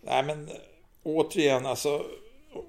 Nej 0.00 0.22
men 0.22 0.48
eh, 0.48 0.54
återigen, 1.02 1.66
alltså 1.66 2.06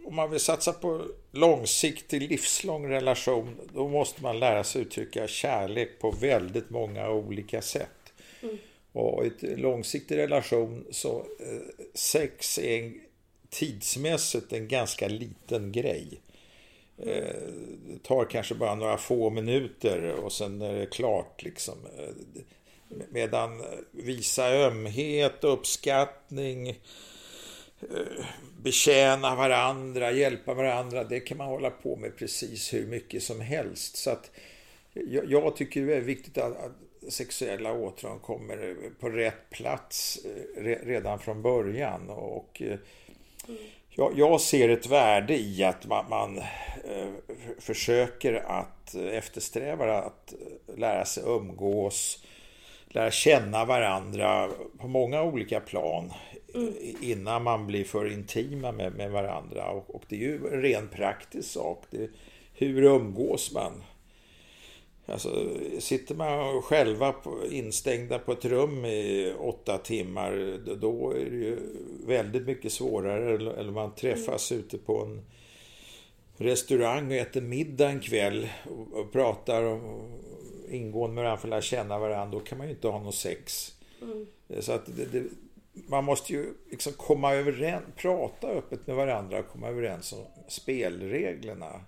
om 0.06 0.16
man 0.16 0.32
vill 0.32 0.40
satsa 0.40 0.74
på 0.74 1.02
långsiktig, 1.32 2.22
livslång 2.30 2.90
relation, 2.90 3.56
då 3.74 3.88
måste 3.88 4.24
man 4.24 4.40
lära 4.40 4.64
sig 4.64 4.82
uttrycka 4.82 5.28
kärlek 5.28 6.00
på 6.00 6.12
väldigt 6.12 6.70
många 6.70 7.10
olika 7.10 7.62
sätt. 7.62 7.90
Och 8.92 9.26
i 9.26 9.32
en 9.42 9.62
långsiktig 9.62 10.18
relation 10.18 10.86
så 10.92 11.18
eh, 11.20 11.86
sex 11.94 12.60
är 12.60 12.80
en, 12.80 13.02
tidsmässigt 13.54 14.54
en 14.54 14.68
ganska 14.68 15.08
liten 15.08 15.72
grej. 15.72 16.22
Eh, 16.98 17.36
det 17.88 18.04
tar 18.04 18.26
kanske 18.26 18.56
bara 18.56 18.76
några 18.76 18.98
få 18.98 19.30
minuter 19.30 20.12
och 20.12 20.32
sen 20.32 20.62
är 20.62 20.74
det 20.74 20.86
klart 20.86 21.44
liksom. 21.44 21.78
Eh, 21.98 22.44
medan 23.10 23.64
visa 23.92 24.50
ömhet, 24.50 25.44
uppskattning, 25.44 26.70
eh, 26.70 28.26
betjäna 28.62 29.36
varandra, 29.36 30.12
hjälpa 30.12 30.54
varandra. 30.54 31.04
Det 31.04 31.20
kan 31.20 31.38
man 31.38 31.48
hålla 31.48 31.70
på 31.70 31.96
med 31.96 32.18
precis 32.18 32.74
hur 32.74 32.88
mycket 32.88 33.24
som 33.24 33.42
helst. 33.42 33.98
Så 33.98 34.10
att 34.10 34.32
jag, 35.28 35.56
tycker 35.56 35.86
det 35.86 35.96
är 35.96 36.02
viktigt 36.02 36.38
att, 36.38 36.58
sexuella 37.10 37.74
åtrån 37.74 38.20
kommer 38.20 38.76
på 39.00 39.10
rätt 39.10 39.50
plats 39.50 40.20
redan 40.84 41.20
från 41.20 41.42
början. 41.42 42.10
Och, 42.10 42.62
jag, 43.90 44.14
jag 44.20 44.42
ser 44.42 44.70
ett 44.70 44.88
värde 44.88 45.38
i 45.38 45.64
att 45.64 45.88
man, 45.88 46.06
man 46.10 46.38
eh, 46.38 47.08
försöker 47.60 48.34
att 48.34 48.96
eftersträva 48.96 49.98
att 49.98 50.34
lära 50.78 51.06
sig 51.06 51.24
umgås, 51.28 52.26
lära 52.88 53.12
känna 53.12 53.66
varandra 53.66 54.50
på 54.80 54.88
många 54.88 55.24
olika 55.24 55.60
plan 55.60 56.12
i- 56.82 57.12
innan 57.12 57.44
man 57.44 57.68
blir 57.68 57.84
för 57.84 58.12
intima 58.14 58.72
med, 58.72 58.94
med 58.94 59.12
varandra. 59.12 59.70
Och, 59.70 59.96
och 59.96 60.04
det 60.08 60.16
är 60.16 60.20
ju 60.20 60.36
en 60.36 60.62
ren 60.62 60.88
praktisk 60.88 61.52
sak. 61.52 61.84
Det, 61.90 62.10
hur 62.54 62.84
umgås 62.84 63.54
man? 63.54 63.84
Alltså, 65.06 65.50
sitter 65.80 66.16
man 66.16 66.62
själva 66.62 67.12
på, 67.12 67.38
instängda 67.52 68.20
på 68.20 68.32
ett 68.32 68.46
rum 68.46 68.86
i 68.86 69.34
åtta 69.40 69.78
timmar, 69.78 70.60
då- 70.76 71.12
är 71.12 71.26
det 71.26 71.36
ju 71.38 71.58
väldigt 72.06 72.48
mycket 72.48 72.72
svårare. 72.72 73.34
Eller, 73.36 73.72
man 73.72 73.96
träffas 73.96 74.52
ute 74.52 74.78
på 74.78 75.02
en 75.02 75.22
restaurang 76.38 77.08
och 77.08 77.14
äter 77.18 77.42
middag 77.42 77.90
en 77.90 78.00
kväll 78.00 78.50
och, 78.70 79.00
och 79.00 79.12
pratar 79.12 79.64
och 79.64 79.80
ingående 80.70 81.16
med 81.16 81.24
varandra 81.24 81.38
för 81.42 81.48
att 81.48 81.50
lära 81.50 81.62
känna 81.62 82.00
varandra. 82.00 82.40
Då 82.40 82.46
kan 82.46 82.58
man 82.58 82.68
ju 82.68 82.74
inte 82.74 82.88
ha 82.88 83.00
något 83.04 83.16
sex. 83.16 83.74
Så 84.60 84.72
att 84.72 84.86
det, 84.98 85.06
det, 85.06 85.24
man 85.74 86.04
måste 86.04 86.34
ju 86.34 86.46
liksom 86.72 86.94
komma 86.94 87.34
överens, 87.34 87.84
prata 87.98 88.48
öppet 88.48 88.88
med 88.88 88.96
varandra 88.96 89.40
och 89.40 89.48
komma 89.48 89.68
överens 89.70 90.14
om 90.14 90.20
spelreglerna. 90.48 91.82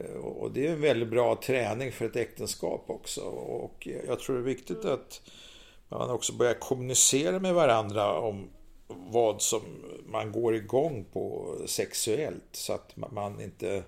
Eh, 0.00 0.16
Och 0.16 0.42
och 0.42 0.50
det 0.50 0.66
är 0.66 0.70
en 0.72 0.80
väldigt 0.80 1.08
bra 1.08 1.36
träning 1.42 1.92
för 1.92 2.04
ett 2.04 2.16
äktenskap 2.16 2.84
också. 2.86 3.20
Och 3.20 3.88
jag 4.06 4.20
tror 4.20 4.36
det 4.36 4.42
är 4.42 4.44
viktigt 4.44 4.84
att 4.84 5.20
man 5.88 6.10
också 6.10 6.32
börjar 6.32 6.54
kommunicera 6.54 7.38
med 7.38 7.54
varandra 7.54 8.18
om 8.18 8.48
vad 8.88 9.42
som 9.42 9.60
man 10.06 10.32
går 10.32 10.56
igång 10.56 11.04
på 11.12 11.54
sexuellt. 11.66 12.44
Så 12.52 12.72
att 12.72 12.96
man- 12.96 13.40
inte... 13.40 13.82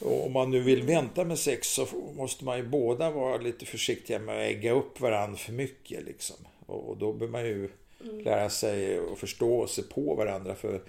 Och 0.00 0.26
om 0.26 0.32
man 0.32 0.50
nu 0.50 0.60
vill 0.60 0.82
vänta 0.82 1.24
med 1.24 1.38
sex 1.38 1.68
så 1.68 1.86
måste 2.16 2.44
man 2.44 2.56
ju 2.56 2.68
båda 2.68 3.10
vara 3.10 3.36
lite 3.36 3.66
försiktiga 3.66 4.18
med 4.18 4.34
att 4.36 4.42
ägga 4.50 4.72
upp 4.72 5.00
varandra 5.00 5.36
för 5.38 5.52
mycket. 5.52 6.04
Liksom. 6.04 6.36
Och 6.66 6.88
och 6.88 6.96
då 6.96 7.12
bör 7.12 7.28
man 7.28 7.44
ju 7.44 7.68
lära 8.24 8.50
sig 8.50 8.98
att 9.12 9.18
förstå 9.18 9.66
sig 9.66 9.84
på 9.84 10.14
varandra. 10.14 10.54
För 10.54 10.80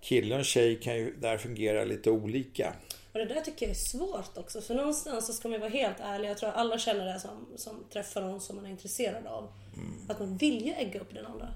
kille 0.00 0.38
och 0.38 0.44
tjej 0.44 0.76
kan 0.76 0.96
ju 0.96 1.14
där 1.16 1.38
fungera 1.38 1.84
lite 1.84 2.10
olika. 2.10 2.72
Och 3.12 3.18
det 3.18 3.24
där 3.24 3.40
tycker 3.40 3.66
jag 3.66 3.70
är 3.70 3.74
svårt 3.74 4.38
också. 4.38 4.60
För 4.60 4.74
någonstans 4.74 5.26
så 5.26 5.32
ska 5.32 5.48
man 5.48 5.54
ju 5.54 5.60
vara 5.60 5.70
helt 5.70 6.00
ärlig. 6.00 6.28
Jag 6.28 6.38
tror 6.38 6.48
att 6.48 6.56
alla 6.56 6.78
känner 6.78 7.06
det 7.06 7.20
som, 7.20 7.46
som 7.56 7.84
träffar 7.92 8.20
någon 8.20 8.40
som 8.40 8.56
man 8.56 8.66
är 8.66 8.70
intresserad 8.70 9.26
av. 9.26 9.52
Att 10.08 10.20
man 10.20 10.36
vill 10.36 10.66
ju 10.66 10.72
ägga 10.72 11.00
upp 11.00 11.14
den 11.14 11.26
andra. 11.26 11.48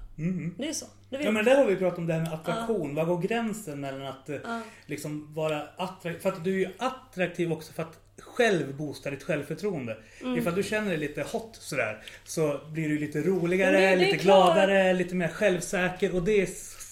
Det 0.57 0.69
är 0.69 0.73
så. 0.73 0.85
Det 1.09 1.23
Ja 1.23 1.31
men 1.31 1.45
där 1.45 1.57
har 1.57 1.65
vi 1.65 1.75
pratat 1.75 1.99
om 1.99 2.07
det 2.07 2.13
här 2.13 2.21
med 2.21 2.33
attraktion. 2.33 2.95
Var 2.95 3.05
går 3.05 3.21
gränsen 3.21 3.79
mellan 3.79 4.05
att 4.05 4.29
eh, 4.29 4.37
liksom 4.85 5.33
vara 5.33 5.61
attraktiv? 5.77 6.19
För 6.19 6.29
att 6.29 6.43
du 6.43 6.53
är 6.53 6.59
ju 6.59 6.73
attraktiv 6.77 7.53
också 7.53 7.73
för 7.73 7.83
att 7.83 7.99
själv 8.19 8.77
boosta 8.77 9.09
ditt 9.09 9.23
självförtroende. 9.23 9.97
Mm. 10.21 10.37
Ifall 10.37 10.55
du 10.55 10.63
känner 10.63 10.89
dig 10.89 10.97
lite 10.97 11.21
hot 11.21 11.55
sådär 11.55 12.03
så 12.23 12.59
blir 12.71 12.89
du 12.89 12.99
lite 12.99 13.21
roligare, 13.21 13.95
lite 13.95 14.17
klart. 14.17 14.55
gladare, 14.55 14.93
lite 14.93 15.15
mer 15.15 15.27
självsäker 15.27 16.15
och 16.15 16.23
det 16.23 16.37
i 16.37 16.45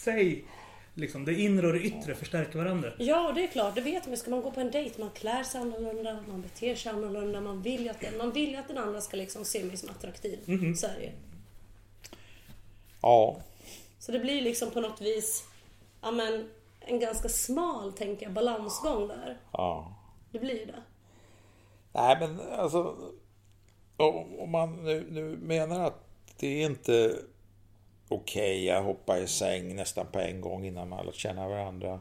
sig, 0.04 0.45
liksom 0.94 1.26
det 1.26 1.34
inre 1.34 1.68
och 1.68 1.74
det 1.74 1.80
yttre 1.80 2.16
förstärker 2.16 2.60
varandra. 2.60 2.91
Ja, 2.98 3.32
det 3.36 3.44
är 3.44 3.48
klart. 3.48 3.76
Det 3.76 3.82
vet 3.82 4.08
man. 4.08 4.18
Ska 4.18 4.32
man 4.32 4.41
gå 4.41 4.52
på 4.52 4.60
en 4.60 4.72
dejt, 4.72 5.02
man 5.02 5.10
klär 5.10 5.44
sig 5.44 5.62
annorlunda, 5.62 6.24
man 6.28 6.41
beter 6.41 6.76
sig 6.76 6.91
annorlunda. 6.91 7.41
Man 7.41 7.62
vill 7.62 7.84
ju 7.84 7.89
att, 7.89 8.02
den, 8.02 8.18
man 8.18 8.32
vill 8.32 8.50
ju 8.50 8.56
att 8.56 8.68
den 8.68 8.78
andra 8.78 9.02
ska 9.02 9.18
liksom 9.18 9.46
se 9.46 9.64
mig 9.64 9.78
som 9.78 9.89
attraktiv. 9.89 10.39
Så 10.76 10.88
är 10.88 11.00
det. 11.00 11.12
Ja, 13.02 13.41
Så 14.00 14.12
det 14.12 14.20
blir 14.20 14.41
liksom 14.41 14.72
på 14.72 14.82
något 14.82 15.02
vis 15.02 15.44
ja, 16.02 16.12
men, 16.12 16.50
en 16.80 17.00
ganska 17.00 17.30
smal, 17.30 17.94
tänker 17.94 18.26
jag, 18.26 18.34
balansgång 18.34 19.08
där. 19.08 19.38
ja. 19.52 19.96
Det 20.32 20.39
blir 20.39 20.60
ju 20.60 20.66
det. 20.66 20.84
Nej, 21.91 22.18
men 22.20 22.39
alltså... 22.52 22.98
Om 23.98 24.39
om 24.39 24.50
man 24.50 24.84
nu, 24.84 25.08
nu 25.12 25.38
menar 25.38 25.88
att 25.88 26.08
det 26.38 26.48
är 26.48 26.66
inte 26.66 27.16
okej 28.14 28.72
att 28.72 28.84
hoppa 28.84 29.20
i 29.20 29.28
säng 29.28 29.76
nästan 29.76 30.05
på 30.11 30.20
en 30.20 30.41
gång 30.41 30.66
innan 30.66 30.89
man 30.89 31.05
lärt 31.05 31.16
känna 31.16 31.47
varandra. 31.47 31.99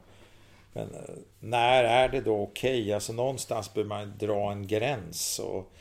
Men 0.72 0.94
eh, 0.94 1.14
när 1.40 1.84
är 1.84 2.08
det 2.08 2.20
då 2.20 2.42
okej? 2.42 2.92
Alltså 2.92 3.12
någonstans 3.12 3.74
behöver 3.74 3.88
man 3.88 4.18
dra 4.18 4.52
en 4.52 4.66
gräns. 4.66 5.38
Och, 5.38 5.72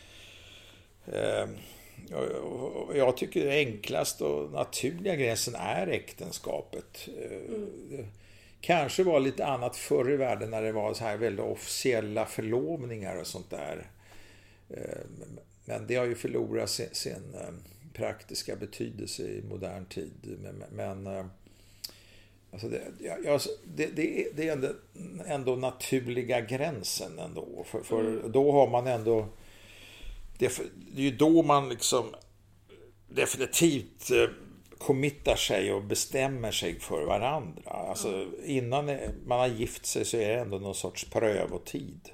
eh, 1.13 1.49
jag 2.95 3.17
tycker 3.17 3.45
det 3.45 3.59
enklaste 3.59 4.23
och 4.23 4.51
naturliga 4.51 5.15
gränsen 5.15 5.55
är 5.55 5.88
äktenskapet. 5.88 7.07
Eh, 7.07 7.59
det 7.89 8.05
Kanske 8.61 9.03
var 9.03 9.19
lite 9.19 9.45
annat 9.45 9.75
förr 9.75 10.11
i 10.11 10.15
världen 10.15 10.49
när 10.49 10.61
det 10.61 10.71
var 10.71 10.93
så 10.93 11.03
här 11.03 11.17
väldigt 11.17 11.45
officiella 11.45 12.25
förlovningar 12.25 13.15
och 13.15 13.27
sånt 13.27 13.49
där. 13.49 13.89
Eh, 14.69 14.97
Men 15.65 15.88
det 15.88 15.95
har 15.95 16.05
ju 16.05 16.15
förlorat 16.15 16.69
sin, 16.69 16.89
sin 16.91 17.36
eh, 17.41 17.53
praktiska 17.94 18.56
betydelse 18.56 19.24
i 19.24 19.44
modern 19.50 19.86
tid. 19.86 20.38
Men, 20.42 20.64
men 20.72 21.08
eh, 21.08 21.26
alltså 22.52 22.70
det, 22.70 22.82
jag, 23.00 23.26
jag, 23.26 23.42
det, 23.76 23.86
det, 23.86 24.22
är, 24.22 24.34
det 24.36 24.48
är 24.48 24.54
ändå, 24.54 24.70
ändå 25.26 25.56
naturliga 25.56 26.42
gränsen 26.42 27.20
ändå. 27.20 27.66
För, 27.66 27.84
för 27.84 28.30
då 28.30 28.52
har 28.52 28.70
man 28.70 28.88
ändå... 28.88 29.28
Det, 30.38 30.62
det 30.94 31.02
är 31.02 31.06
ju 31.06 31.18
då 31.18 31.44
man 31.44 31.70
liksom 31.70 32.06
definitivt 33.10 34.12
eh, 34.12 34.30
committar 34.78 35.36
sig 35.36 35.74
och 35.74 35.84
bestämmer 35.84 36.52
sig 36.52 36.80
för 36.80 37.06
varandra. 37.06 37.72
Alltså, 37.72 38.28
innan 38.46 38.86
man 39.26 39.39
har 39.39 39.48
gift 39.48 39.86
sig 39.86 40.06
så 40.06 40.18
är 40.18 40.28
det 40.30 40.39
ändå 40.39 40.58
någon 40.58 40.76
sorts 40.76 41.10
prövotid. 41.10 42.10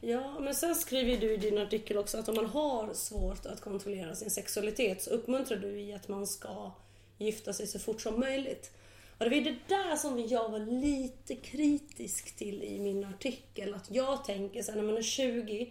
Ja, 0.00 0.40
men 0.40 0.54
sen 0.54 0.74
skriver 0.74 1.10
ju 1.10 1.18
du 1.18 1.34
i 1.34 1.36
din 1.36 1.58
artikel 1.58 1.98
också 1.98 2.18
att 2.18 2.28
om 2.28 2.34
man 2.34 2.46
har 2.46 2.94
svårt 2.94 3.46
att 3.46 3.60
kontrollera 3.60 4.14
sin 4.14 4.30
sexualitet 4.30 5.02
så 5.02 5.10
uppmuntrar 5.10 5.56
du 5.56 5.80
i 5.80 5.94
att 5.94 6.08
man 6.08 6.26
ska 6.26 6.72
gifta 7.18 7.52
sig 7.52 7.66
så 7.66 7.78
fort 7.78 8.00
som 8.00 8.20
möjligt. 8.20 8.70
Och 9.18 9.24
det 9.24 9.30
var 9.30 9.36
ju 9.36 9.44
det 9.44 9.58
där 9.68 9.96
som 9.96 10.26
jag 10.26 10.48
var 10.48 10.58
lite 10.58 11.36
kritisk 11.36 12.36
till 12.36 12.62
i 12.62 12.78
min 12.78 13.04
artikel. 13.04 13.74
Att 13.74 13.90
jag 13.90 14.24
tänker 14.24 14.62
så 14.62 14.72
här, 14.72 14.78
när 14.78 14.86
man 14.86 14.96
är 14.96 15.02
20, 15.02 15.70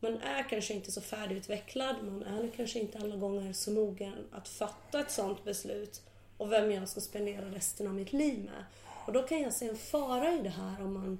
man 0.00 0.16
är 0.16 0.48
kanske 0.48 0.74
inte 0.74 0.92
så 0.92 1.00
färdigutvecklad, 1.00 1.96
man 2.04 2.22
är 2.22 2.50
kanske 2.56 2.78
inte 2.78 2.98
alla 2.98 3.16
gånger 3.16 3.52
så 3.52 3.70
mogen 3.70 4.26
att 4.32 4.48
fatta 4.48 5.00
ett 5.00 5.10
sånt 5.10 5.44
beslut 5.44 6.02
och 6.36 6.52
vem 6.52 6.70
jag 6.70 6.88
ska 6.88 7.00
spendera 7.00 7.46
resten 7.46 7.86
av 7.86 7.94
mitt 7.94 8.12
liv 8.12 8.44
med. 8.44 8.64
Och 9.06 9.12
då 9.12 9.22
kan 9.22 9.42
jag 9.42 9.52
se 9.52 9.68
en 9.68 9.76
fara 9.76 10.32
i 10.32 10.38
det 10.42 10.48
här 10.48 10.82
om 10.82 10.94
man 10.94 11.18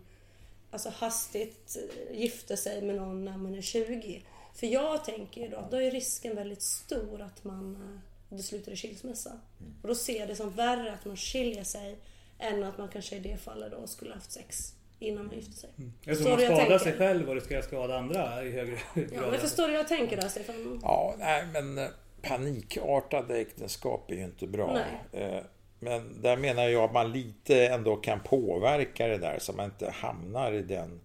alltså 0.71 0.93
hastigt 0.97 1.77
eh, 1.77 2.21
gifter 2.21 2.57
sig 2.57 2.83
med 2.83 2.97
någon 2.97 3.25
när 3.25 3.37
man 3.37 3.55
är 3.55 3.63
20. 3.63 4.23
För 4.55 4.67
jag 4.67 5.05
tänker 5.05 5.41
ju 5.41 5.49
då, 5.49 5.69
då 5.71 5.77
är 5.77 5.91
risken 5.91 6.37
väldigt 6.37 6.63
stor 6.63 7.23
att 7.23 7.45
man 7.45 7.75
eh, 7.75 8.37
det 8.37 8.43
slutar 8.43 8.73
i 8.73 8.77
skilsmässa. 8.77 9.41
Och 9.83 9.89
då 9.89 9.95
ser 9.95 10.19
jag 10.19 10.29
det 10.29 10.37
som 10.37 10.51
värre 10.51 10.93
att 10.93 11.05
man 11.05 11.17
skiljer 11.17 11.65
sig 11.65 11.99
än 12.39 12.65
att 12.65 12.79
man 12.79 12.89
kanske 12.89 13.17
i 13.17 13.19
det 13.19 13.37
fallet 13.37 13.73
då 13.73 13.87
skulle 13.87 14.15
haft 14.15 14.33
sex 14.33 14.75
innan 14.99 15.27
man 15.27 15.37
gifte 15.37 15.53
sig. 15.53 15.71
Jag 16.05 16.17
Förstår 16.17 16.37
tror 16.37 16.49
man 16.49 16.57
skadar 16.57 16.79
sig 16.79 16.93
själv 16.93 17.29
och 17.29 17.35
riskerar 17.35 17.59
att 17.59 17.65
skada 17.65 17.99
andra 17.99 18.45
i 18.45 18.51
högre 18.51 18.79
Ja, 18.95 19.03
grad. 19.03 19.31
men 19.31 19.41
förstår 19.41 19.63
du 19.63 19.69
hur 19.69 19.77
jag 19.77 19.89
tänker 19.89 20.17
där 20.17 20.29
Stefan? 20.29 20.81
Ja, 20.83 21.15
nej 21.19 21.47
men 21.53 21.79
eh, 21.79 21.89
panikartade 22.23 23.39
äktenskap 23.39 24.11
är 24.11 24.15
ju 24.15 24.25
inte 24.25 24.47
bra. 24.47 24.73
Nej. 25.13 25.45
Men 25.83 26.23
där 26.23 26.37
menar 26.37 26.69
jag 26.69 26.85
att 26.85 26.93
man 26.93 27.13
lite 27.13 27.67
ändå 27.67 27.97
kan 27.97 28.21
påverka 28.21 29.07
det 29.07 29.19
där 29.19 29.39
så 29.39 29.53
man 29.53 29.65
inte 29.65 29.91
hamnar 29.91 30.53
i 30.53 30.63
den 30.63 31.01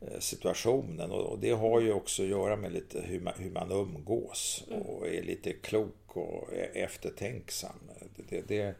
eh, 0.00 0.18
situationen. 0.18 1.10
Och 1.10 1.38
det 1.38 1.50
har 1.50 1.80
ju 1.80 1.92
också 1.92 2.22
att 2.22 2.28
göra 2.28 2.56
med 2.56 2.72
lite 2.72 3.00
hur 3.00 3.20
man, 3.20 3.34
hur 3.38 3.50
man 3.50 3.72
umgås 3.72 4.64
och 4.68 5.08
är 5.08 5.22
lite 5.22 5.52
klok 5.52 6.16
och 6.16 6.52
är 6.52 6.84
eftertänksam. 6.84 7.78
Det, 8.28 8.40
det, 8.48 8.74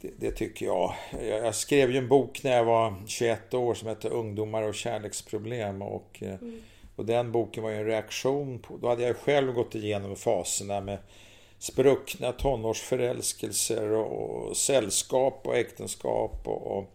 det, 0.00 0.10
det, 0.18 0.30
tycker 0.30 0.66
jag. 0.66 0.94
jag. 1.22 1.54
Skrev 1.54 1.90
ju 1.90 1.98
en 1.98 2.08
bok 2.08 2.42
när 2.42 2.56
jag 2.56 2.64
var 2.64 2.94
21 3.06 3.54
år 3.54 3.74
som 3.74 3.88
hette 3.88 4.08
Ungdomar 4.08 4.62
och 4.62 4.74
kärleksproblem. 4.74 5.82
Och, 5.82 6.22
eh, 6.22 6.36
och 6.96 7.06
den 7.06 7.32
boken 7.32 7.62
var 7.62 7.70
ju 7.70 7.76
en 7.76 7.86
reaktion 7.86 8.58
på... 8.58 8.76
Då 8.76 8.88
hade 8.88 9.02
jag 9.02 9.16
själv 9.16 9.52
gått 9.52 9.74
igenom 9.74 10.16
faserna 10.16 10.80
med 10.80 10.98
spruckna 11.64 12.32
tonårsförälskelser 12.32 13.90
och, 13.90 14.48
och 14.48 14.56
sällskap 14.56 15.40
och 15.44 15.56
äktenskap. 15.56 16.48
Och, 16.48 16.78
och, 16.78 16.90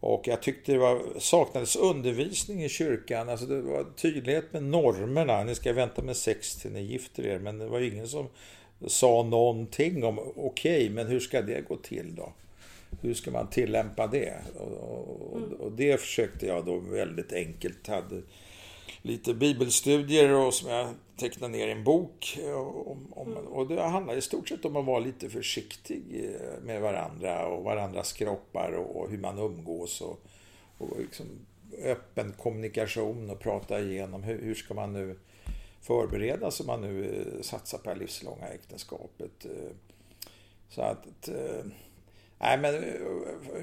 och 0.00 0.28
jag 0.28 0.42
tyckte 0.42 0.72
det 0.72 0.78
var, 0.78 1.02
saknades 1.18 1.76
undervisning 1.76 2.64
i 2.64 2.68
kyrkan. 2.68 3.28
Alltså 3.28 3.46
det 3.46 3.60
var 3.60 3.86
tydlighet 3.96 4.52
med 4.52 4.62
normerna. 4.62 5.44
Ni 5.44 5.54
ska 5.54 5.72
vänta 5.72 6.02
med 6.02 6.16
sex 6.16 6.56
till 6.56 6.72
ni 6.72 6.82
gifter 6.82 7.26
er. 7.26 7.38
Men 7.38 7.58
det 7.58 7.66
var 7.66 7.80
ingen 7.80 8.08
som 8.08 8.28
sa 8.86 9.22
någonting 9.22 10.04
om 10.04 10.18
okej, 10.36 10.90
men 10.90 11.06
hur 11.06 11.20
ska 11.20 11.42
det 11.42 11.68
gå 11.68 11.76
till 11.76 12.14
då? 12.14 12.32
Hur 13.00 13.14
ska 13.14 13.30
man 13.30 13.50
tillämpa 13.50 14.06
det? 14.06 14.34
Och, 14.58 14.72
och, 15.32 15.52
och 15.60 15.72
det 15.72 16.00
försökte 16.00 16.46
jag 16.46 16.64
då 16.64 16.78
väldigt 16.78 17.32
enkelt. 17.32 17.86
Hade 17.86 18.22
lite 19.04 19.34
bibelstudier 19.34 20.30
och 20.32 20.54
som 20.54 20.70
jag 20.70 20.88
tecknade 21.16 21.52
ner 21.52 21.68
i 21.68 21.72
en 21.72 21.84
bok. 21.84 22.38
Om, 22.86 23.12
om, 23.12 23.36
och 23.36 23.66
det 23.68 23.82
handlar 23.82 24.16
i 24.16 24.20
stort 24.20 24.48
sett 24.48 24.64
om 24.64 24.76
att 24.76 24.84
vara 24.84 24.98
lite 24.98 25.30
försiktig 25.30 26.02
eh, 26.24 26.62
med 26.62 26.80
varandra 26.80 27.46
och 27.46 27.64
varandras 27.64 28.12
kroppar 28.12 28.72
och, 28.72 28.96
och 28.96 29.10
hur 29.10 29.18
man 29.18 29.38
umgås. 29.38 30.00
Och, 30.00 30.20
och 30.78 31.00
liksom 31.00 31.26
öppen 31.82 32.32
kommunikation 32.32 33.30
och 33.30 33.40
prata 33.40 33.80
igenom 33.80 34.22
hur, 34.22 34.42
hur 34.42 34.54
ska 34.54 34.74
man 34.74 34.92
nu 34.92 35.18
förbereda 35.80 36.50
sig 36.50 36.64
om 36.64 36.66
man 36.66 36.80
nu 36.80 37.04
eh, 37.04 37.42
satsar 37.42 37.78
på 37.78 37.90
det 37.94 38.00
livslånga 38.00 38.46
äktenskapet. 38.48 39.44
Eh, 39.44 39.72
Så 40.68 40.82
att... 40.82 41.28
eh, 41.28 41.64
Nej 42.38 42.58
men 42.58 42.74
eh, 42.74 42.90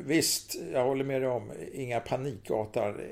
visst, 0.05 0.55
jag 0.73 0.83
håller 0.85 1.03
med 1.03 1.21
dig 1.21 1.29
om 1.29 1.51
inga 1.73 1.99
panikartade 1.99 3.03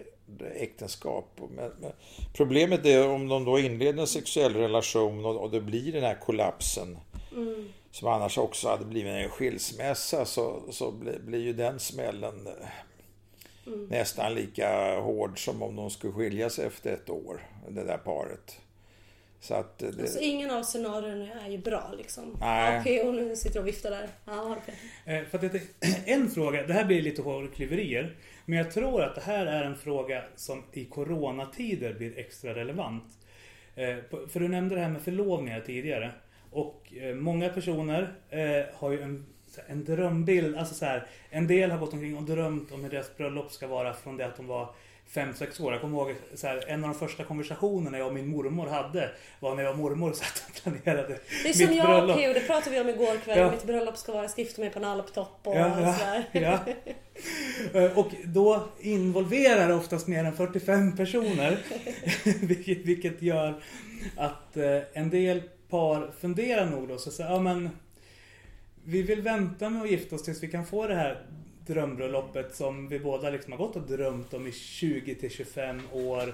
äktenskap. 0.55 1.39
Men, 1.55 1.71
men 1.79 1.91
problemet 2.33 2.85
är 2.85 3.09
om 3.09 3.27
de 3.27 3.45
då 3.45 3.59
inleder 3.59 4.01
en 4.01 4.07
sexuell 4.07 4.53
relation 4.53 5.25
och, 5.25 5.35
och 5.35 5.51
det 5.51 5.61
blir 5.61 5.91
den 5.91 6.03
här 6.03 6.15
kollapsen 6.15 6.97
som 7.91 8.07
annars 8.07 8.37
också 8.37 8.67
hade 8.67 8.85
blivit 8.85 9.13
en 9.13 9.29
skilsmässa 9.29 10.25
så, 10.25 10.61
så 10.71 10.91
blir, 10.91 11.19
blir 11.19 11.39
ju 11.39 11.53
den 11.53 11.79
smällen 11.79 12.47
eh, 12.47 12.67
nästan 13.89 14.33
lika 14.33 14.99
hård 14.99 15.43
som 15.45 15.63
om 15.63 15.75
de 15.75 15.89
skulle 15.89 16.13
skilja 16.13 16.49
sig 16.49 16.65
efter 16.65 16.93
ett 16.93 17.09
år, 17.09 17.47
det 17.69 17.83
där 17.83 17.97
paret. 17.97 18.59
Så 19.41 19.53
att 19.53 19.77
det, 19.77 20.01
Alltså 20.01 20.19
ingen 20.19 20.51
av 20.51 20.63
scenarierna 20.63 21.45
är 21.45 21.49
ju 21.49 21.57
bra 21.57 21.93
liksom. 21.97 22.37
Nej. 22.39 22.79
Okej, 22.79 23.01
och 23.01 23.13
nu 23.13 23.35
sitter 23.35 23.55
jag 23.55 23.61
och 23.61 23.67
viftar 23.67 23.91
där. 23.91 24.09
Du 24.25 24.55
Peter? 24.55 24.73
Eh, 25.05 25.25
För 25.25 25.45
att 25.45 25.53
det, 25.53 25.61
en 26.11 26.29
fråga, 26.29 26.67
det 26.67 26.73
här 26.73 26.85
blir 26.85 27.01
lite 27.01 27.21
hårklyverier. 27.21 28.15
Men 28.49 28.57
jag 28.57 28.71
tror 28.71 29.03
att 29.03 29.15
det 29.15 29.21
här 29.21 29.45
är 29.45 29.63
en 29.63 29.75
fråga 29.75 30.23
som 30.35 30.63
i 30.71 30.85
coronatider 30.85 31.93
blir 31.93 32.17
extra 32.17 32.55
relevant. 32.55 33.03
Eh, 33.75 33.97
för 34.29 34.39
du 34.39 34.47
nämnde 34.47 34.75
det 34.75 34.81
här 34.81 34.89
med 34.89 35.01
förlovningar 35.01 35.61
tidigare. 35.61 36.11
Och 36.51 36.93
eh, 36.93 37.15
många 37.15 37.49
personer 37.49 38.13
eh, 38.29 38.75
har 38.75 38.91
ju 38.91 39.01
en, 39.01 39.25
en 39.67 39.83
drömbild. 39.83 40.55
Alltså 40.55 40.75
så 40.75 40.85
här, 40.85 41.07
en 41.29 41.47
del 41.47 41.71
har 41.71 41.79
gått 41.79 41.93
omkring 41.93 42.17
och 42.17 42.23
drömt 42.23 42.71
om 42.71 42.83
hur 42.83 42.89
deras 42.89 43.17
bröllop 43.17 43.51
ska 43.51 43.67
vara 43.67 43.93
från 43.93 44.17
det 44.17 44.25
att 44.25 44.37
de 44.37 44.47
var 44.47 44.69
5-6 45.13 45.61
år. 45.61 45.71
Jag 45.71 45.81
kommer 45.81 45.97
ihåg 45.97 46.15
så 46.35 46.47
här, 46.47 46.63
en 46.67 46.83
av 46.83 46.89
de 46.89 46.99
första 46.99 47.23
konversationerna 47.23 47.97
jag 47.97 48.07
och 48.07 48.13
min 48.13 48.27
mormor 48.27 48.67
hade 48.67 49.09
var 49.39 49.55
när 49.55 49.63
jag 49.63 49.71
och 49.71 49.77
mormor 49.77 50.13
satt 50.13 50.43
och 50.47 50.61
planerade 50.63 51.19
Det 51.43 51.49
är 51.49 51.53
som 51.53 51.67
mitt 51.67 51.77
jag 51.77 51.85
bröllop. 51.85 52.09
och 52.15 52.21
Peo, 52.21 52.33
det 52.33 52.39
pratade 52.39 52.69
vi 52.75 52.81
om 52.81 52.89
igår 52.89 53.17
kväll. 53.23 53.37
Ja. 53.39 53.51
Mitt 53.51 53.63
bröllop 53.63 53.97
ska 53.97 54.11
vara, 54.11 54.29
gifta 54.37 54.61
mig 54.61 54.69
på 54.71 54.79
en 54.79 54.85
alptopp 54.85 55.39
och 55.43 55.55
Ja, 55.55 55.81
ja, 55.81 55.93
sådär. 55.93 56.23
ja. 56.31 56.59
Eh, 57.81 57.97
Och 57.97 58.07
då 58.25 58.63
involverar 58.79 59.67
det 59.67 59.73
oftast 59.73 60.07
mer 60.07 60.23
än 60.23 60.33
45 60.33 60.95
personer. 60.97 61.57
vilket, 62.47 62.77
vilket 62.77 63.21
gör 63.21 63.61
att 64.17 64.57
eh, 64.57 64.79
en 64.93 65.09
del 65.09 65.41
par 65.69 66.11
funderar 66.19 66.65
nog 66.65 66.87
då. 66.87 66.97
Så 66.97 67.11
säger 67.11 67.29
ja 67.29 67.39
men 67.39 67.69
vi 68.85 69.01
vill 69.01 69.21
vänta 69.21 69.69
med 69.69 69.81
att 69.81 69.91
gifta 69.91 70.15
oss 70.15 70.23
tills 70.23 70.43
vi 70.43 70.47
kan 70.47 70.65
få 70.65 70.87
det 70.87 70.95
här 70.95 71.21
drömbröllopet 71.69 72.55
som 72.55 72.87
vi 72.87 72.99
båda 72.99 73.29
liksom 73.29 73.51
har 73.51 73.59
gått 73.59 73.75
och 73.75 73.81
drömt 73.81 74.33
om 74.33 74.47
i 74.47 74.51
20 74.51 75.15
till 75.15 75.29
25 75.29 75.81
år. 75.93 76.33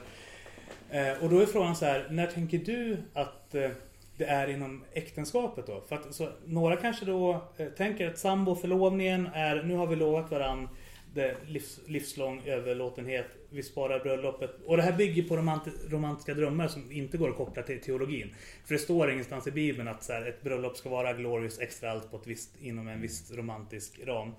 Eh, 0.89 1.23
och 1.23 1.29
då 1.29 1.39
är 1.39 1.45
frågan 1.45 1.75
så 1.75 1.86
här, 1.86 2.07
när 2.11 2.27
tänker 2.27 2.57
du 2.57 2.97
att 3.13 3.55
eh, 3.55 3.69
det 4.17 4.25
är 4.25 4.47
inom 4.47 4.83
äktenskapet 4.93 5.67
då? 5.67 5.83
För 5.89 5.95
att, 5.95 6.15
så, 6.15 6.29
några 6.45 6.75
kanske 6.75 7.05
då 7.05 7.41
eh, 7.57 7.67
tänker 7.67 8.07
att 8.07 8.17
samboförlovningen 8.17 9.27
är, 9.33 9.63
nu 9.63 9.75
har 9.75 9.88
vi 9.88 9.95
lovat 9.95 10.31
varandra 10.31 10.69
det 11.15 11.36
livs, 11.47 11.79
livslång 11.88 12.41
överlåtenhet, 12.45 13.25
vi 13.49 13.63
sparar 13.63 13.99
bröllopet. 13.99 14.51
Och 14.65 14.77
det 14.77 14.83
här 14.83 14.91
bygger 14.97 15.23
på 15.23 15.38
romant, 15.38 15.63
romantiska 15.89 16.33
drömmar 16.33 16.67
som 16.67 16.91
inte 16.91 17.17
går 17.17 17.29
att 17.29 17.38
koppla 17.38 17.63
till 17.63 17.81
teologin. 17.81 18.36
För 18.65 18.73
det 18.73 18.79
står 18.79 19.11
ingenstans 19.11 19.47
i 19.47 19.51
Bibeln 19.51 19.88
att 19.88 20.03
så 20.03 20.13
här, 20.13 20.25
ett 20.25 20.41
bröllop 20.41 20.77
ska 20.77 20.89
vara 20.89 21.13
glorious 21.13 21.59
extra 21.59 21.91
allt 21.91 22.11
på 22.11 22.17
ett 22.17 22.27
visst, 22.27 22.61
inom 22.61 22.88
en 22.88 23.01
viss 23.01 23.31
romantisk 23.31 23.99
ram. 24.05 24.31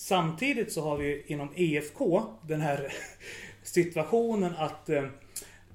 Samtidigt 0.00 0.72
så 0.72 0.80
har 0.82 0.96
vi 0.96 1.22
inom 1.26 1.48
EFK 1.56 2.22
den 2.48 2.60
här 2.60 2.92
situationen 3.62 4.52
att 4.58 4.88
eh, 4.88 5.04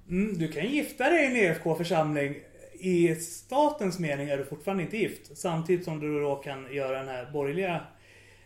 mm, 0.10 0.38
du 0.38 0.48
kan 0.48 0.66
gifta 0.66 1.10
dig 1.10 1.24
i 1.24 1.28
en 1.28 1.36
EFK-församling. 1.36 2.36
I 2.74 3.16
statens 3.16 4.00
mening 4.00 4.30
är 4.30 4.38
du 4.38 4.46
fortfarande 4.46 4.84
inte 4.84 4.98
gift. 4.98 5.38
Samtidigt 5.38 5.86
som 5.86 6.00
du 6.00 6.22
då 6.22 6.36
kan 6.36 6.74
göra 6.74 6.98
den 6.98 7.08
här 7.08 7.32
borgerliga 7.34 7.82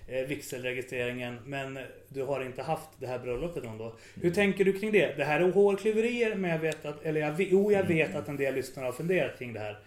eh, 0.08 0.28
vigselregistreringen. 0.28 1.40
Men 1.46 1.80
du 2.10 2.24
har 2.24 2.46
inte 2.46 2.62
haft 2.62 2.90
det 3.00 3.08
här 3.08 3.20
bröllopet 3.20 3.64
än 3.64 3.78
då. 3.78 3.96
Hur 4.22 4.32
tänker 4.32 4.66
du 4.66 4.80
kring 4.80 4.92
det? 4.92 5.18
Det 5.18 5.26
här 5.26 5.40
är 5.40 5.52
hårklyverier 5.52 6.36
men 6.36 6.52
jag 6.52 6.60
vet 6.60 6.86
att, 6.86 7.06
eller 7.06 7.22
jag, 7.22 7.42
jo, 7.42 7.72
jag 7.72 7.84
vet 7.84 8.16
att 8.16 8.28
en 8.28 8.38
del 8.38 8.56
lyssnare 8.56 8.86
har 8.86 8.94
funderat 8.94 9.40
kring 9.40 9.54
det 9.54 9.60
här. 9.60 9.80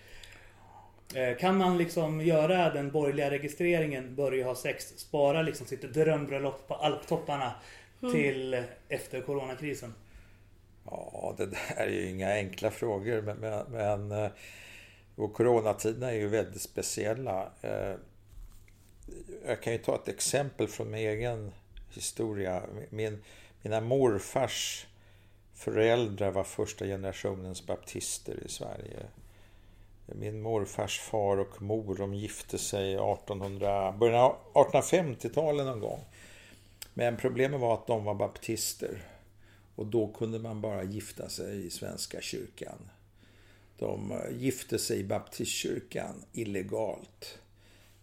Eh, 1.14 1.36
Kan 1.36 1.56
man 1.58 1.78
liksom 1.78 2.20
göra 2.20 2.70
den 2.70 2.90
borgerliga 2.90 3.30
registreringen, 3.30 4.14
börja 4.14 4.46
ha 4.46 4.54
sex, 4.54 4.84
spara 4.96 5.42
liksom 5.42 5.66
sitt 5.66 5.82
drömbröllop 5.94 6.68
på 6.68 6.74
alptopparna 6.74 7.54
till 8.12 8.64
efter 8.88 9.20
coronakrisen? 9.20 9.94
Ja, 10.84 11.34
det 11.38 11.46
där 11.46 11.76
är 11.76 11.88
ju 11.90 12.08
inga 12.08 12.32
enkla 12.34 12.70
frågor, 12.70 13.22
men, 13.22 13.36
men, 13.36 13.64
men 13.70 14.24
eh, 14.24 14.30
och 15.16 15.34
coronatiderna 15.34 16.10
är 16.10 16.16
ju 16.16 16.28
väldigt 16.28 16.62
speciella. 16.62 17.52
Eh, 17.62 17.94
Jag 19.46 19.62
kan 19.62 19.72
ju 19.72 19.78
ta 19.78 19.94
ett 19.94 20.08
exempel 20.08 20.68
från 20.68 20.90
min 20.90 21.00
egen 21.00 21.52
historia. 21.94 22.62
Min, 22.90 23.22
mina 23.62 23.80
morfars 23.80 24.86
föräldrar 25.54 26.30
var 26.30 26.44
första 26.44 26.84
generationens 26.84 27.66
baptister 27.66 28.44
i 28.46 28.48
Sverige. 28.48 29.06
Min 30.14 30.40
morfars 30.40 31.00
far 31.00 31.36
och 31.36 31.62
mor 31.62 31.94
de 31.94 32.14
gifte 32.14 32.58
sig 32.58 32.92
1800, 32.92 33.92
början 33.92 34.20
av 34.20 34.36
1850-talet 34.54 35.66
någon 35.66 35.80
gång. 35.80 36.00
Men 36.94 37.16
problemet 37.16 37.60
var 37.60 37.74
att 37.74 37.86
de 37.86 38.04
var 38.04 38.14
baptister. 38.14 39.02
Och 39.74 39.86
då 39.86 40.08
kunde 40.08 40.38
man 40.38 40.60
bara 40.60 40.82
gifta 40.82 41.28
sig 41.28 41.66
i 41.66 41.70
Svenska 41.70 42.20
kyrkan. 42.20 42.78
De 43.78 44.12
eh, 44.12 44.36
gifte 44.36 44.78
sig 44.78 45.00
i 45.00 45.04
baptistkyrkan 45.04 46.24
illegalt. 46.32 47.38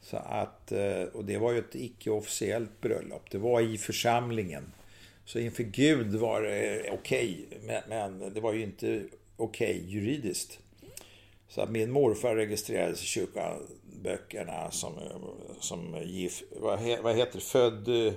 Så 0.01 0.17
att, 0.17 0.71
eh, 0.71 1.03
och 1.03 1.25
det 1.25 1.37
var 1.37 1.51
ju 1.51 1.59
ett 1.59 1.75
icke-officiellt 1.75 2.81
bröllop. 2.81 3.31
Det 3.31 3.37
var 3.37 3.61
i 3.61 3.77
församlingen. 3.77 4.71
Så 5.25 5.39
inför 5.39 5.63
Gud 5.63 6.15
var 6.15 6.41
det 6.41 6.87
eh, 6.87 6.93
okej, 6.93 7.47
men, 7.63 7.81
men 7.89 8.33
det 8.33 8.39
var 8.41 8.53
ju 8.53 8.63
inte 8.63 9.03
okej 9.37 9.83
juridiskt. 9.87 10.59
Så 11.49 11.61
att 11.61 11.69
min 11.69 11.91
morfar 11.91 12.35
registrerades 12.35 13.03
i 13.03 13.05
kyrkoböckerna 13.05 14.71
som, 14.71 14.93
som 15.59 15.97
gift, 16.05 16.43
vad, 16.59 16.79
he, 16.79 17.01
vad 17.01 17.15
heter 17.15 17.33
det, 17.35 17.43
född, 17.43 17.87
eh, 18.07 18.13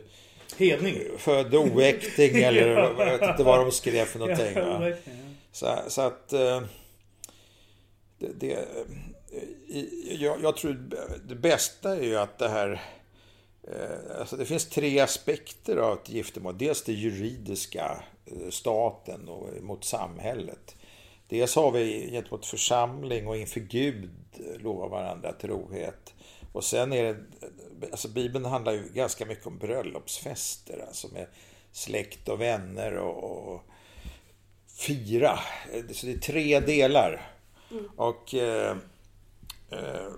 Hedning. 0.59 0.99
född 1.18 1.55
oäkting 1.55 2.37
eller 2.43 2.68
jag 2.68 2.95
vet 3.18 3.22
inte 3.30 3.43
vad 3.45 3.59
de 3.61 3.72
skrev 3.72 4.05
för 4.05 4.18
någonting. 4.18 4.55
Va? 4.55 4.93
Så, 5.53 5.76
så 5.89 6.01
att... 6.03 6.33
eh, 6.33 6.62
Det, 8.18 8.28
det, 8.41 8.66
i- 9.68 10.16
jag, 10.20 10.43
jag 10.43 10.57
tror 10.57 10.72
det 11.28 11.35
bästa 11.35 11.97
är 11.97 12.03
ju 12.03 12.16
att 12.16 12.39
det 12.39 12.49
här... 12.49 12.83
eh, 13.68 14.20
Alltså 14.20 14.37
det 14.37 14.45
finns 14.45 14.68
tre 14.68 15.01
aspekter 15.01 15.76
av 15.76 15.99
ett 15.99 16.09
giftermål. 16.09 16.59
Dels 16.59 16.83
det 16.83 16.93
juridiska, 16.93 18.03
eh, 18.26 18.51
staten 18.51 19.28
och 19.28 19.62
mot 19.62 19.85
samhället. 19.85 20.76
Dels 21.33 21.57
har 21.57 21.70
vi 21.70 22.11
gentemot 22.11 22.47
församling 22.47 23.26
och 23.26 23.37
inför 23.37 23.61
Gud 23.61 24.11
lovar 24.59 24.89
varandra 24.89 25.33
trohet. 25.33 26.14
Och 26.53 26.64
sen 26.64 26.93
är 26.93 27.05
det, 27.05 27.16
alltså 27.91 28.09
Bibeln 28.09 28.45
handlar 28.45 28.72
ju 28.72 28.89
ganska 28.95 29.26
mycket 29.26 29.47
om 29.47 29.59
bröllopsfester, 29.59 30.85
alltså 30.89 31.09
med 31.12 31.26
släkt 31.72 32.28
och 32.28 32.41
vänner 32.41 32.97
och, 32.97 33.55
och 33.55 33.62
fira. 34.78 35.39
Så 35.93 36.07
det 36.07 36.12
är 36.12 36.18
tre 36.18 36.61
delar. 36.61 37.30
Och, 37.97 38.35
eh, 38.35 38.76
eh, 39.70 40.12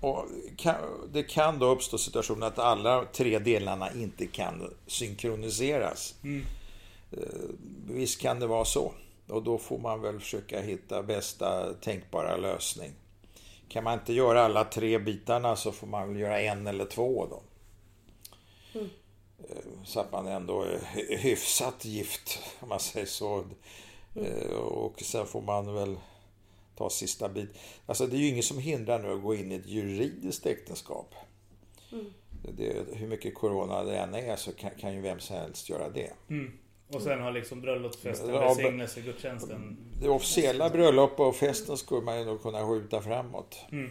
och 0.00 0.24
kan, 0.56 0.76
det 1.12 1.22
kan 1.22 1.58
då 1.58 1.66
uppstå 1.66 1.98
situationer 1.98 2.46
att 2.46 2.58
alla 2.58 3.04
tre 3.04 3.38
delarna 3.38 3.92
inte 3.92 4.26
kan 4.26 4.74
synkroniseras. 4.86 6.14
Eh, 7.12 7.18
visst 7.88 8.20
kan 8.20 8.40
det 8.40 8.46
vara 8.46 8.64
så. 8.64 8.92
Och 9.28 9.42
då 9.42 9.58
får 9.58 9.78
man 9.78 10.02
väl 10.02 10.20
försöka 10.20 10.60
hitta 10.60 11.02
bästa 11.02 11.74
tänkbara 11.74 12.36
lösning. 12.36 12.92
Kan 13.68 13.84
man 13.84 13.98
inte 13.98 14.12
göra 14.12 14.42
alla 14.44 14.64
tre 14.64 14.98
bitarna 14.98 15.56
så 15.56 15.72
får 15.72 15.86
man 15.86 16.08
väl 16.08 16.20
göra 16.20 16.40
en 16.40 16.66
eller 16.66 16.84
två 16.84 17.26
då. 17.30 17.42
Eh, 19.38 19.56
Så 19.84 20.00
att 20.00 20.12
man 20.12 20.26
ändå 20.26 20.62
är 20.62 20.78
hy- 20.94 21.16
hyfsat 21.16 21.84
gift, 21.84 22.38
om 22.60 22.68
man 22.68 22.80
säger 22.80 23.06
så. 23.06 23.44
Eh, 24.14 24.56
Och 24.56 25.00
sen 25.02 25.26
får 25.26 25.42
man 25.42 25.74
väl 25.74 25.96
ta 26.76 26.90
sista 26.90 27.28
bit. 27.28 27.50
Alltså 27.86 28.06
det 28.06 28.16
är 28.16 28.18
ju 28.18 28.28
inget 28.28 28.44
som 28.44 28.58
hindrar 28.58 28.98
nu 28.98 29.12
att 29.12 29.22
gå 29.22 29.34
in 29.34 29.52
i 29.52 29.54
ett 29.54 29.66
juridiskt 29.66 30.46
äktenskap. 30.46 31.14
Det, 32.56 32.86
hur 32.92 33.06
mycket 33.06 33.34
corona 33.34 33.82
det 33.84 33.96
än 33.98 34.14
är 34.14 34.36
så 34.36 34.52
kan, 34.52 34.70
kan 34.70 34.94
ju 34.94 35.00
vem 35.00 35.20
som 35.20 35.36
helst 35.36 35.68
göra 35.68 35.88
det. 35.88 36.12
Mm. 36.28 36.58
Och 36.88 37.02
sen 37.02 37.20
har 37.20 37.32
liksom 37.32 37.60
bröllopsfesten, 37.60 38.34
Ja, 38.34 38.40
välsignelse, 38.40 39.00
gudstjänsten. 39.00 39.76
Det 40.00 40.08
officiella 40.08 40.70
bröllopet 40.70 41.20
och 41.20 41.36
festen 41.36 41.76
skulle 41.76 42.02
man 42.02 42.18
ju 42.18 42.24
nog 42.24 42.42
kunna 42.42 42.68
skjuta 42.68 43.02
framåt. 43.02 43.58
Mm. 43.72 43.90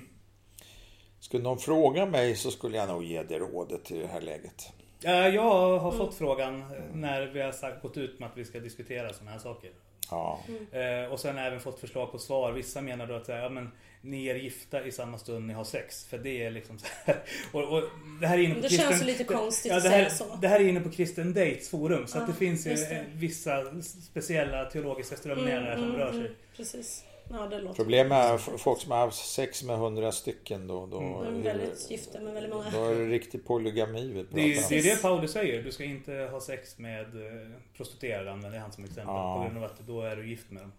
Skulle 1.19 1.43
någon 1.43 1.59
fråga 1.59 2.05
mig 2.05 2.35
så 2.35 2.51
skulle 2.51 2.77
jag 2.77 2.89
nog 2.89 3.03
ge 3.03 3.23
det 3.23 3.39
rådet 3.39 3.91
i 3.91 3.99
det 3.99 4.07
här 4.07 4.21
läget. 4.21 4.73
Ja, 4.99 5.29
Jag 5.29 5.79
har 5.79 5.91
fått 5.91 6.15
frågan 6.15 6.63
när 6.93 7.27
vi 7.27 7.41
har 7.41 7.51
sagt, 7.51 7.81
gått 7.81 7.97
ut 7.97 8.19
med 8.19 8.29
att 8.29 8.37
vi 8.37 8.45
ska 8.45 8.59
diskutera 8.59 9.13
sådana 9.13 9.31
här 9.31 9.39
saker. 9.39 9.71
Ja, 10.11 10.39
Eh, 10.71 11.11
och 11.11 11.19
sen 11.19 11.37
även 11.37 11.59
fått 11.59 11.79
förslag 11.79 12.11
på 12.11 12.19
svar. 12.19 12.51
Vissa 12.51 12.81
menar 12.81 13.07
då 13.07 13.13
att 13.13 13.27
här, 13.27 13.37
ja, 13.37 13.49
men, 13.49 13.71
ni 14.01 14.27
är 14.27 14.35
gifta 14.35 14.85
i 14.85 14.91
samma 14.91 15.17
stund 15.17 15.47
ni 15.47 15.53
har 15.53 15.63
sex. 15.63 16.05
För 16.05 16.17
det 16.17 16.45
är 16.45 16.51
liksom 16.51 16.79
så 16.79 16.85
här. 17.05 17.19
Och, 17.51 17.77
och 17.77 17.83
det 18.21 18.27
här 18.27 18.37
är 18.37 18.41
inne 18.41 18.55
på 18.55 18.61
Det 18.61 18.67
kristen, 18.67 18.89
känns 18.89 19.03
lite 19.03 19.23
konstigt 19.23 19.71
ja, 19.71 19.77
att 19.77 19.83
det 19.83 19.89
här, 19.89 20.09
säga 20.09 20.29
så. 20.29 20.37
Det 20.41 20.47
här 20.47 20.59
är 20.59 20.67
inne 20.67 20.79
på 20.79 20.91
Kristen 20.91 21.33
Dates 21.33 21.69
forum. 21.69 22.07
Så 22.07 22.17
att 22.17 22.23
Ja, 22.23 22.27
det 22.27 22.39
finns 22.39 22.67
ju 22.67 23.03
vissa 23.13 23.81
speciella 23.81 24.65
teologiska 24.65 25.15
strömningar 25.15 25.61
där 25.61 25.75
som 25.75 25.95
rör 25.95 26.11
sig. 26.11 26.31
Precis. 26.57 27.03
Ja, 27.29 27.47
det 27.47 27.59
låter 27.61 27.75
Problemet 27.75 28.17
är 28.17 28.37
folk 28.37 28.79
som 28.81 28.91
har 28.91 28.97
haft 28.97 29.25
sex 29.33 29.63
med 29.63 29.77
hundra 29.77 30.11
stycken 30.11 30.67
då. 30.67 30.85
då 30.85 30.97
Mm. 30.97 31.13
De 31.23 31.39
är 31.39 31.43
väldigt 31.53 31.91
gifta 31.91 32.19
med 32.19 32.33
väldigt 32.33 32.53
många. 32.53 32.69
Då 32.71 32.85
är 32.85 32.95
det 32.95 33.05
riktig 33.05 33.45
polygami 33.45 34.07
vi 34.07 34.23
pratar 34.23 34.35
Det 34.35 34.41
är, 34.53 34.57
om. 34.57 34.63
det 34.69 34.79
är 34.79 34.83
det 34.83 35.01
Paulus 35.01 35.31
säger. 35.31 35.63
Du 35.63 35.71
ska 35.71 35.83
inte 35.83 36.13
ha 36.31 36.41
sex 36.41 36.77
med 36.77 37.01
eh, 37.01 37.49
prostituerade, 37.77 38.31
använder 38.31 38.59
han 38.59 38.71
som 38.71 38.83
exempel. 38.83 39.05
Ja. 39.15 39.35
På 39.37 39.43
grund 39.43 39.57
av 39.57 39.71
att 39.71 39.79
då 39.79 40.01
är 40.01 40.15
du 40.15 40.29
gift 40.29 40.51
med 40.51 40.63
dem. 40.63 40.71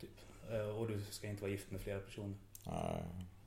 Typ. 0.00 0.10
Eh, 0.52 0.78
Och 0.80 0.88
du 0.88 1.00
ska 1.10 1.26
inte 1.26 1.42
vara 1.42 1.52
gift 1.52 1.70
med 1.70 1.80
flera 1.80 1.98
personer. 1.98 2.34
Nej. 2.66 3.02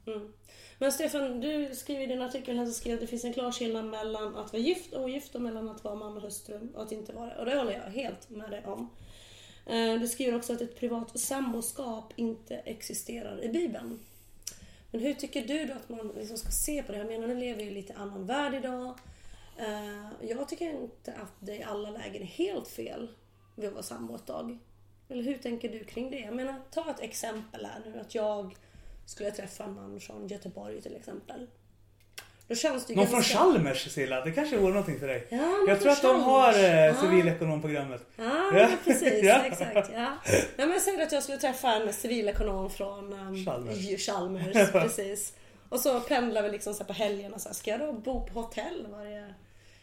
Mm. 0.07 0.33
Men 0.77 0.91
Stefan, 0.91 1.39
du 1.39 1.75
skriver 1.75 2.03
i 2.03 2.05
din 2.05 2.21
artikel 2.21 2.57
här 2.57 2.65
så 2.65 2.71
skriver 2.71 2.95
att 2.95 3.01
det 3.01 3.07
finns 3.07 3.23
en 3.23 3.33
klar 3.33 3.51
skillnad 3.51 3.85
mellan 3.85 4.35
att 4.35 4.53
vara 4.53 4.61
gift 4.61 4.93
och 4.93 5.03
ogift 5.03 5.35
och 5.35 5.41
mellan 5.41 5.69
att 5.69 5.83
vara 5.83 5.95
man 5.95 6.17
och 6.17 6.23
hustru 6.23 6.59
och 6.75 6.81
att 6.83 6.91
inte 6.91 7.13
vara 7.13 7.25
det. 7.29 7.35
Och 7.39 7.45
det 7.45 7.55
håller 7.57 7.71
jag 7.73 8.01
helt 8.01 8.29
med 8.29 8.49
dig 8.51 8.63
om. 8.65 8.89
Eh, 9.65 9.99
du 9.99 10.07
skriver 10.07 10.37
också 10.37 10.53
att 10.53 10.61
ett 10.61 10.79
privat 10.79 11.19
samboskap 11.19 12.13
inte 12.15 12.55
existerar 12.55 13.43
i 13.43 13.49
Bibeln. 13.49 13.99
Men 14.91 15.01
hur 15.01 15.13
tycker 15.13 15.47
du 15.47 15.65
då 15.65 15.73
att 15.73 15.89
man 15.89 16.07
liksom 16.07 16.37
ska 16.37 16.51
se 16.51 16.83
på 16.83 16.91
det? 16.91 16.97
Jag 16.97 17.07
menar, 17.07 17.27
nu 17.27 17.35
lever 17.35 17.57
vi 17.57 17.63
i 17.63 17.67
en 17.67 17.73
lite 17.73 17.93
annan 17.93 18.25
värld 18.25 18.53
idag. 18.53 18.97
Eh, 19.57 20.27
jag 20.29 20.49
tycker 20.49 20.69
inte 20.81 21.13
att 21.13 21.33
det 21.39 21.55
i 21.55 21.63
alla 21.63 21.89
lägen 21.89 22.21
är 22.21 22.25
helt 22.25 22.67
fel 22.67 23.07
vid 23.55 23.67
att 23.67 23.73
vara 23.73 23.83
sambo 23.83 24.15
ett 24.15 24.25
tag. 24.25 24.57
Eller 25.09 25.23
hur 25.23 25.37
tänker 25.37 25.69
du 25.69 25.83
kring 25.83 26.11
det? 26.11 26.19
Jag 26.19 26.35
menar, 26.35 26.61
ta 26.71 26.91
ett 26.91 26.99
exempel 26.99 27.65
här 27.65 27.81
nu. 27.85 27.99
Att 27.99 28.15
jag 28.15 28.55
skulle 29.05 29.31
träffa 29.31 29.63
en 29.63 29.73
man 29.73 29.99
från 29.99 30.27
Göteborg 30.27 30.81
till 30.81 30.95
exempel. 30.95 31.47
Då 32.47 32.55
känns 32.55 32.85
det 32.85 32.95
Någon 32.95 33.07
från 33.07 33.15
ganska... 33.15 33.37
Chalmers 33.37 33.91
Silla, 33.91 34.25
det 34.25 34.31
kanske 34.31 34.57
vore 34.57 34.69
någonting 34.73 34.99
för 34.99 35.07
dig. 35.07 35.27
Ja, 35.29 35.37
jag 35.67 35.81
tror 35.81 35.91
från 35.95 36.11
att 36.11 36.17
de 36.17 36.23
har 36.23 36.49
eh, 36.87 37.01
civilekonomprogrammet. 37.01 38.05
Ja, 38.15 38.57
Ja. 38.59 38.69
precis. 38.83 39.23
Ja. 39.23 39.43
Exakt. 39.45 39.89
Ja. 39.93 40.17
Nej, 40.25 40.45
men 40.57 40.69
jag 40.71 40.81
säger 40.81 41.03
att 41.03 41.11
jag 41.11 41.23
skulle 41.23 41.37
träffa 41.37 41.73
en 41.75 41.93
civilekonom 41.93 42.69
från 42.69 43.13
um, 43.13 43.45
Chalmers. 43.45 44.05
Chalmers. 44.05 44.71
Precis. 44.71 45.33
Och 45.69 45.79
så 45.79 45.99
pendlar 45.99 46.43
vi 46.43 46.49
liksom 46.49 46.73
så 46.73 46.83
på 46.83 46.93
helgerna. 46.93 47.39
Så 47.39 47.49
här, 47.49 47.53
ska 47.55 47.71
jag 47.71 47.79
då 47.79 47.93
bo 47.93 48.25
på 48.27 48.41
hotell 48.41 48.87
varje 48.91 49.33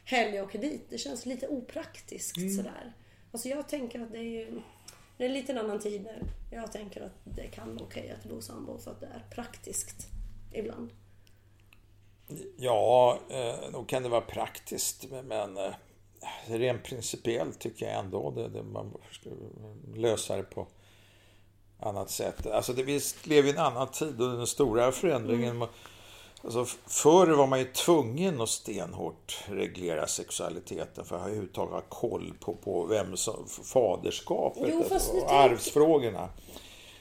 helg 0.05 0.37
jag 0.37 0.45
åker 0.47 0.59
dit? 0.59 0.87
Det 0.91 0.99
känns 0.99 1.27
lite 1.27 1.49
opraktiskt 1.49 2.37
Mm. 2.37 2.57
sådär. 2.57 2.93
Alltså 3.33 3.49
jag 3.49 3.69
tänker 3.69 4.01
att 4.01 4.13
det 4.13 4.19
är 4.19 4.23
ju 4.23 4.61
det 5.17 5.25
är 5.27 5.51
en 5.51 5.59
annan 5.59 5.79
tid 5.81 6.03
nu. 6.03 6.25
Jag 6.51 6.73
tänker 6.73 7.01
att 7.01 7.13
det 7.25 7.47
kan 7.47 7.75
vara 7.75 7.85
okej 7.85 8.15
att 8.19 8.31
bo 8.31 8.41
sambo 8.43 8.79
för 8.79 8.91
att 8.91 9.01
det 9.01 9.07
är 9.07 9.35
praktiskt 9.35 10.07
ibland. 10.53 10.91
Ja, 12.57 13.19
eh, 13.31 13.71
nog 13.73 13.89
kan 13.89 14.03
det 14.03 14.09
vara 14.09 14.21
praktiskt, 14.21 15.07
men- 15.25 15.57
eh, 15.57 15.73
rent 16.47 16.85
principiellt 16.85 17.59
tycker 17.59 17.87
jag 17.87 17.95
ändå 17.99 18.31
det, 18.31 18.49
det 18.49 18.63
man 18.63 18.93
ska 19.11 19.31
lösa 19.95 20.37
det 20.37 20.43
på 20.43 20.67
annat 21.81 22.11
sätt. 22.11 22.47
Alltså 22.47 22.73
det, 22.73 22.83
vi 22.83 23.01
lever 23.25 23.49
i 23.49 23.53
en 23.53 23.59
annan 23.59 23.89
tid 23.89 24.21
och 24.21 24.37
den 24.37 24.47
stora 24.47 24.93
förändringen 24.93 25.65
Alltså, 26.45 26.63
f- 26.63 26.79
förr 26.87 27.27
var 27.27 27.47
man 27.47 27.59
ju 27.59 27.65
tvungen 27.65 28.41
att 28.41 28.49
stenhårt 28.49 29.39
reglera 29.49 30.07
sexualiteten 30.07 31.05
för 31.05 31.17
att 31.17 31.23
överhuvudtaget 31.23 31.73
ha 31.75 31.81
koll 31.89 32.35
på, 32.41 32.55
på 32.55 32.87
vem 32.87 33.17
som, 33.17 33.47
faderskapet 33.65 34.63
Jo, 34.73 34.79
och 34.81 34.89
tänker- 34.89 35.35
arvsfrågorna. 35.35 36.29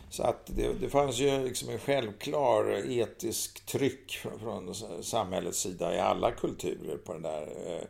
Så 0.09 0.23
att 0.23 0.45
det, 0.45 0.73
det 0.73 0.89
fanns 0.89 1.17
ju 1.17 1.43
liksom 1.43 1.69
en 1.69 1.79
självklar 1.79 2.91
etisk 2.91 3.65
tryck 3.65 4.11
från, 4.11 4.39
från 4.39 4.75
samhällets 5.03 5.59
sida 5.59 5.95
i 5.95 5.99
alla 5.99 6.31
kulturer 6.31 6.97
på 6.97 7.13
den 7.13 7.21
där. 7.21 7.47
Eh, 7.65 7.83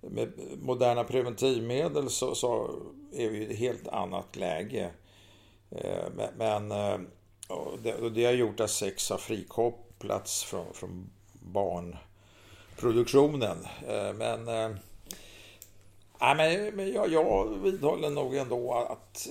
med 0.00 0.32
moderna 0.62 1.04
preventivmedel 1.04 2.10
så, 2.10 2.34
så 2.34 2.70
är 3.12 3.30
vi 3.30 3.38
i 3.38 3.52
ett 3.52 3.58
helt 3.58 3.88
annat 3.88 4.36
läge. 4.36 4.90
Eh, 5.70 6.04
men, 6.36 6.70
eh, 6.70 6.98
och 7.48 7.78
det, 7.82 7.94
och 7.94 8.12
det 8.12 8.24
har 8.24 8.32
gjort 8.32 8.60
att 8.60 8.70
sex 8.70 9.10
har 9.10 9.18
frikopplats 9.18 10.44
från, 10.44 10.74
från 10.74 11.10
barnproduktionen. 11.32 13.56
Men, 14.14 14.44
nej, 16.20 16.36
men, 16.36 16.76
men 16.76 16.92
jag, 16.92 17.12
jag 17.12 17.58
vidhåller 17.58 18.10
nog 18.10 18.36
ändå 18.36 18.74
att 18.74 19.28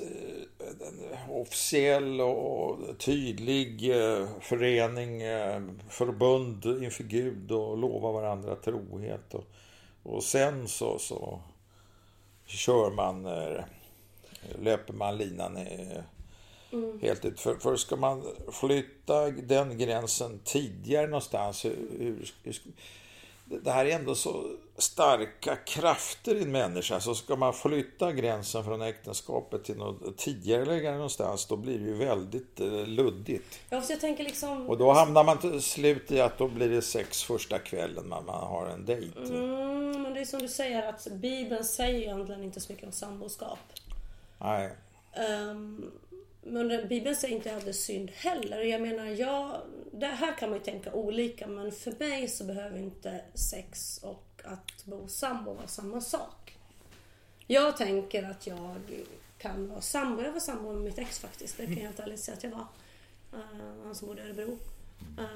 eh, 0.59 0.87
en 0.87 1.29
officiell 1.29 2.21
och 2.21 2.79
tydlig 2.99 3.89
eh, 3.89 4.27
förening, 4.41 5.21
eh, 5.21 5.61
förbund 5.89 6.65
inför 6.65 7.03
Gud 7.03 7.51
och 7.51 7.77
lova 7.77 8.11
varandra 8.11 8.55
trohet. 8.55 9.33
Och, 9.33 9.45
och 10.03 10.23
sen 10.23 10.67
så, 10.67 10.99
så 10.99 11.39
kör 12.45 12.91
man, 12.91 13.23
löper 14.61 14.93
man 14.93 15.17
linan 15.17 15.57
eh, 15.57 16.03
helt 17.01 17.25
ut. 17.25 17.39
För, 17.39 17.55
för 17.55 17.75
ska 17.75 17.95
man 17.95 18.23
flytta 18.51 19.31
den 19.31 19.77
gränsen 19.77 20.39
tidigare 20.43 21.07
någonstans, 21.07 21.65
hur, 21.65 21.77
hur, 22.43 22.55
det 23.45 23.71
här 23.71 23.85
är 23.85 23.95
ändå 23.95 24.15
så 24.15 24.43
starka 24.77 25.55
krafter 25.55 26.35
i 26.35 26.41
en 26.43 26.51
människa. 26.51 26.99
Så 26.99 27.15
ska 27.15 27.35
man 27.35 27.53
flytta 27.53 28.11
gränsen 28.11 28.63
från 28.63 28.81
äktenskapet 28.81 29.63
till 29.63 29.77
något 29.77 30.17
tidigare 30.17 30.91
någonstans, 30.91 31.45
då 31.45 31.55
blir 31.55 31.79
det 31.79 31.85
ju 31.85 31.93
väldigt 31.93 32.59
eh, 32.59 32.87
luddigt. 32.87 33.59
Ja, 33.69 33.83
jag 33.89 34.01
tänker 34.01 34.23
liksom... 34.23 34.69
Och 34.69 34.77
då 34.77 34.91
hamnar 34.91 35.23
man 35.23 35.37
till 35.37 35.61
slut 35.61 36.11
i 36.11 36.21
att 36.21 36.37
då 36.37 36.47
blir 36.47 36.69
det 36.69 36.81
sex 36.81 37.23
första 37.23 37.59
kvällen 37.59 38.09
man, 38.09 38.25
man 38.25 38.47
har 38.47 38.67
en 38.67 38.85
dejt. 38.85 39.19
Mm, 39.19 40.01
men 40.01 40.13
det 40.13 40.19
är 40.19 40.25
som 40.25 40.39
du 40.39 40.47
säger 40.47 40.89
att 40.89 41.07
Bibeln 41.11 41.65
säger 41.65 42.01
egentligen 42.01 42.43
inte 42.43 42.59
så 42.59 42.71
mycket 42.71 42.85
om 42.85 42.91
samboskap. 42.91 43.59
Nej. 44.39 44.71
Ehm, 45.13 45.91
men 46.45 46.87
Bibeln 46.87 47.15
säger 47.15 47.35
inte 47.35 47.55
att 47.55 47.63
det 47.63 47.71
är 47.71 47.73
synd 47.73 48.11
heller. 48.11 48.61
Jag 48.61 48.81
menar, 48.81 49.05
jag, 49.05 49.61
det 49.91 50.05
här 50.05 50.37
kan 50.37 50.49
man 50.49 50.59
ju 50.59 50.65
tänka 50.65 50.93
olika 50.93 51.47
men 51.47 51.71
för 51.71 51.95
mig 51.99 52.27
så 52.27 52.43
behöver 52.43 52.79
inte 52.79 53.21
sex 53.33 53.99
och 54.03 54.41
att 54.43 54.85
bo 54.85 55.07
sambo 55.07 55.53
vara 55.53 55.67
samma 55.67 56.01
sak. 56.01 56.57
Jag 57.47 57.77
tänker 57.77 58.23
att 58.23 58.47
jag 58.47 58.75
kan 59.37 59.69
vara 59.69 59.81
sambo. 59.81 60.21
Jag 60.21 60.31
var 60.31 60.39
sambo 60.39 60.73
med 60.73 60.81
mitt 60.81 60.99
ex 60.99 61.19
faktiskt. 61.19 61.57
Det 61.57 61.65
kan 61.65 61.75
jag 61.75 61.81
helt 61.81 61.99
ärligt 61.99 62.19
säga 62.19 62.37
att 62.37 62.43
jag 62.43 62.51
var. 62.51 62.67
Uh, 63.33 63.83
han 63.83 63.95
som 63.95 64.07
bodde 64.07 64.21
i 64.21 64.25
Örebro. 64.25 64.57
Uh, 65.19 65.27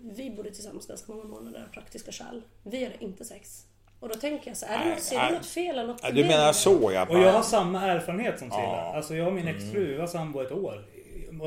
vi 0.00 0.30
bodde 0.30 0.50
tillsammans 0.50 0.86
ganska 0.86 1.12
många 1.12 1.24
månader 1.24 1.64
av 1.68 1.72
praktiska 1.72 2.12
skäl. 2.12 2.42
Vi 2.62 2.84
hade 2.84 3.04
inte 3.04 3.24
sex. 3.24 3.66
Och 4.04 4.10
då 4.10 4.14
tänker 4.14 4.50
jag 4.50 4.56
så 4.56 4.66
här, 4.66 4.80
är 4.80 4.84
det 4.84 4.90
något, 4.90 5.02
ser 5.02 5.26
du 5.28 5.34
något 5.34 5.46
fel 5.46 5.78
eller 5.78 5.86
något 5.86 6.00
Ja, 6.02 6.10
Du 6.10 6.24
menar 6.24 6.52
så 6.52 6.90
ja. 6.94 7.06
Och 7.10 7.18
jag 7.18 7.32
har 7.32 7.42
samma 7.42 7.82
erfarenhet 7.86 8.38
som 8.38 8.50
Silla. 8.50 8.62
Ja. 8.62 8.92
Alltså 8.96 9.14
jag 9.14 9.26
och 9.26 9.32
min 9.32 9.48
exfru, 9.48 9.86
vi 9.86 9.94
var 9.94 10.06
sambo 10.06 10.40
ett 10.40 10.52
år. 10.52 10.84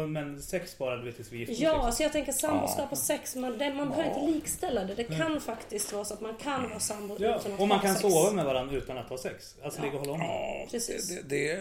Men 0.08 0.42
sex 0.42 0.72
sparade 0.72 1.04
vi 1.04 1.12
tills 1.12 1.32
vi 1.32 1.38
gifte. 1.38 1.54
Ja, 1.54 1.74
liksom. 1.74 1.92
så 1.92 2.04
jag 2.04 2.12
tänker 2.12 2.32
samboskap 2.32 2.92
och 2.92 2.98
sex, 2.98 3.36
man, 3.36 3.58
det, 3.58 3.74
man 3.74 3.90
behöver 3.90 4.10
inte 4.10 4.32
likställa 4.32 4.84
det. 4.84 4.96
Det 4.96 5.04
kan 5.04 5.42
faktiskt 5.42 5.94
vara 5.94 6.06
så 6.06 6.14
att 6.14 6.22
man 6.22 6.36
kan 6.44 6.70
vara 6.70 6.80
sambo 6.80 7.16
Ja, 7.20 7.36
utan 7.40 7.54
att 7.54 7.60
och 7.60 7.68
man 7.68 7.78
ha 7.78 7.86
kan 7.86 7.96
sex. 7.96 8.14
sova 8.14 8.32
med 8.32 8.46
varandra 8.46 8.76
utan 8.78 8.98
att 8.98 9.10
ha 9.10 9.18
sex. 9.18 9.56
Alltså 9.64 9.82
ligga 9.82 9.94
och 9.94 10.00
hålla 10.00 10.12
om. 10.12 10.22
Ja, 10.22 10.66
Precis. 10.72 11.10
det, 11.10 11.30
det, 11.30 11.52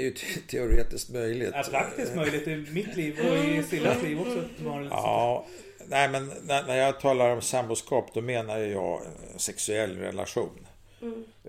är 0.00 0.02
ju 0.02 0.10
te- 0.10 0.40
teoretiskt 0.48 1.10
möjligt. 1.10 1.54
är 1.54 1.62
praktiskt 1.62 2.14
möjligt 2.14 2.48
i 2.48 2.56
mitt 2.56 2.96
liv 2.96 3.18
och 3.30 3.36
i 3.44 3.62
Sillas 3.62 4.02
liv 4.02 4.20
också. 4.20 4.42
Ja, 4.90 5.44
nej 5.90 6.08
men 6.08 6.32
när, 6.42 6.66
när 6.66 6.76
jag 6.76 7.00
talar 7.00 7.30
om 7.30 7.42
samboskap 7.42 8.14
då 8.14 8.20
menar 8.20 8.58
jag 8.58 9.00
en 9.32 9.38
sexuell 9.38 9.96
relation. 9.98 10.66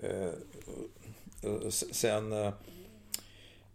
Eh, 0.02 0.30
och 1.50 1.66
s- 1.68 1.94
sen, 1.94 2.32
eh, 2.32 2.46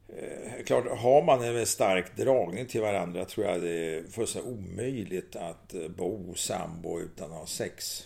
eh, 0.09 0.63
klart, 0.65 0.97
har 0.99 1.23
man 1.23 1.43
en 1.43 1.65
stark 1.65 2.15
dragning 2.17 2.65
till 2.65 2.81
varandra 2.81 3.25
tror 3.25 3.45
jag 3.45 3.61
det 3.61 3.69
är 3.97 4.03
fullständigt 4.11 4.51
omöjligt 4.51 5.35
att 5.35 5.73
eh, 5.73 5.87
bo 5.87 6.33
sambo 6.35 6.99
utan 6.99 7.31
att 7.31 7.37
ha 7.37 7.45
sex. 7.45 8.03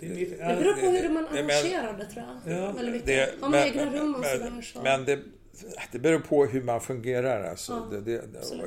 Mitt, 0.00 0.30
Det 0.30 0.36
beror 0.38 0.72
på 0.74 0.86
hur 0.86 1.08
man 1.08 1.26
Men- 1.32 1.44
arrangerar 1.50 1.98
det 1.98 2.04
tror 2.06 2.24
jag. 2.44 2.58
Ja. 2.58 2.72
Väldigt 2.72 2.94
mycket. 2.94 3.06
Det, 3.06 3.34
Har 3.40 3.48
man 3.48 3.60
egna 3.60 3.92
rum 3.92 4.14
och 4.14 4.24
sådär 4.24 4.50
men, 4.50 4.62
så. 4.62 4.82
men 4.82 5.04
det, 5.04 5.18
det 5.92 5.98
beror 5.98 6.18
på 6.18 6.46
hur 6.46 6.62
man 6.62 6.80
fungerar. 6.80 7.50
Alltså. 7.50 7.72
Ja, 7.92 7.96
det, 7.98 8.00
det, 8.00 8.20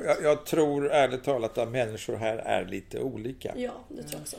jag, 0.04 0.22
jag 0.22 0.46
tror 0.46 0.90
ärligt 0.90 1.24
talat 1.24 1.58
att 1.58 1.68
människor 1.68 2.16
här 2.16 2.36
är 2.36 2.64
lite 2.64 3.00
olika. 3.00 3.52
Ja, 3.56 3.72
det 3.88 3.94
tror 4.02 4.12
jag 4.12 4.20
också. 4.20 4.36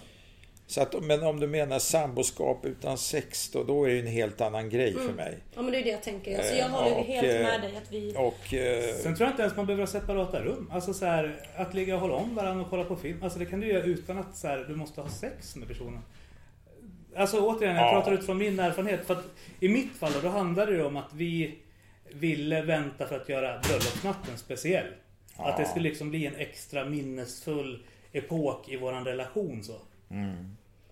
Så 0.67 0.81
att, 0.81 1.03
men 1.03 1.23
om 1.23 1.39
du 1.39 1.47
menar 1.47 1.79
samboskap 1.79 2.65
utan 2.65 2.97
sex 2.97 3.49
då, 3.49 3.63
då 3.63 3.83
är 3.83 3.87
det 3.89 3.93
ju 3.95 3.99
en 3.99 4.07
helt 4.07 4.41
annan 4.41 4.69
grej 4.69 4.93
för 4.93 5.13
mig. 5.13 5.37
Ja, 5.55 5.61
men 5.61 5.71
det 5.71 5.77
är 5.79 5.83
det 5.83 5.89
jag 5.89 6.03
tänker. 6.03 6.37
Alltså, 6.37 6.55
jag 6.55 6.65
Eh, 6.65 6.71
håller 6.71 6.97
och, 6.97 7.05
helt 7.05 7.27
eh, 7.27 7.33
med 7.41 7.61
dig 7.61 7.77
att 7.77 7.91
vi... 7.91 8.15
Och 8.17 8.53
eh, 8.53 8.95
Sen 8.95 9.15
tror 9.15 9.27
jag 9.27 9.33
inte 9.33 9.41
ens 9.41 9.55
man 9.57 9.65
behöver 9.65 9.83
ha 9.83 9.87
separata 9.91 10.39
rum. 10.41 10.69
Alltså 10.73 10.93
så 10.93 11.05
här, 11.05 11.39
att 11.55 11.73
ligga 11.73 11.95
och 11.95 12.01
hålla 12.01 12.13
om 12.13 12.35
varandra 12.35 12.63
och 12.63 12.69
kolla 12.69 12.83
på 12.83 12.95
film. 12.95 13.23
Alltså 13.23 13.39
det 13.39 13.45
kan 13.45 13.59
du 13.59 13.67
göra 13.67 13.83
utan 13.83 14.17
att 14.17 14.35
så 14.35 14.47
här, 14.47 14.65
du 14.67 14.75
måste 14.75 15.01
ha 15.01 15.09
sex 15.09 15.55
med 15.55 15.67
personen. 15.67 15.99
Alltså 17.15 17.39
återigen, 17.39 17.75
jag 17.75 17.85
Ja. 17.85 17.91
pratar 17.91 18.11
utifrån 18.13 18.37
min 18.37 18.59
erfarenhet. 18.59 19.05
För 19.07 19.13
att 19.13 19.25
I 19.59 19.69
mitt 19.69 19.91
fall 19.95 20.11
då, 20.13 20.19
då 20.21 20.29
handlade 20.29 20.77
det 20.77 20.83
om 20.83 20.97
att 20.97 21.13
vi 21.13 21.55
ville 22.13 22.61
vänta 22.61 23.07
för 23.07 23.19
att 23.19 23.29
göra 23.29 23.59
bröllopsnatten 23.59 24.37
speciell. 24.37 24.87
Att 25.37 25.57
det 25.57 25.65
skulle 25.65 25.89
liksom 25.89 26.09
bli 26.09 26.25
en 26.25 26.35
extra 26.35 26.85
minnesfull 26.85 27.83
epok 28.11 28.69
i 28.69 28.77
våran 28.77 29.05
relation 29.05 29.63
så. 29.63 29.71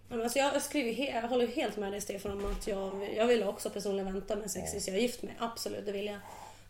Ja, 0.10 0.16
men 0.16 0.22
Alltså 0.22 0.40
jag, 0.40 0.62
skriver, 0.62 0.92
he- 0.92 1.16
jag 1.22 1.28
håller 1.30 1.48
helt 1.48 1.78
med 1.78 1.92
dig 1.92 2.02
Stefan 2.02 2.32
om 2.32 2.46
att 2.52 2.68
jag, 2.68 3.10
jag 3.18 3.28
vill 3.28 3.44
också 3.44 3.70
personligen 3.70 4.14
vänta 4.14 4.36
med 4.36 4.52
sex 4.52 4.72
tills 4.72 4.88
jag 4.88 4.98
är 4.98 5.02
gift 5.02 5.22
mig. 5.24 5.34
Absolut, 5.40 5.86
det 5.86 5.92
vill 5.92 6.06
jag. 6.06 6.20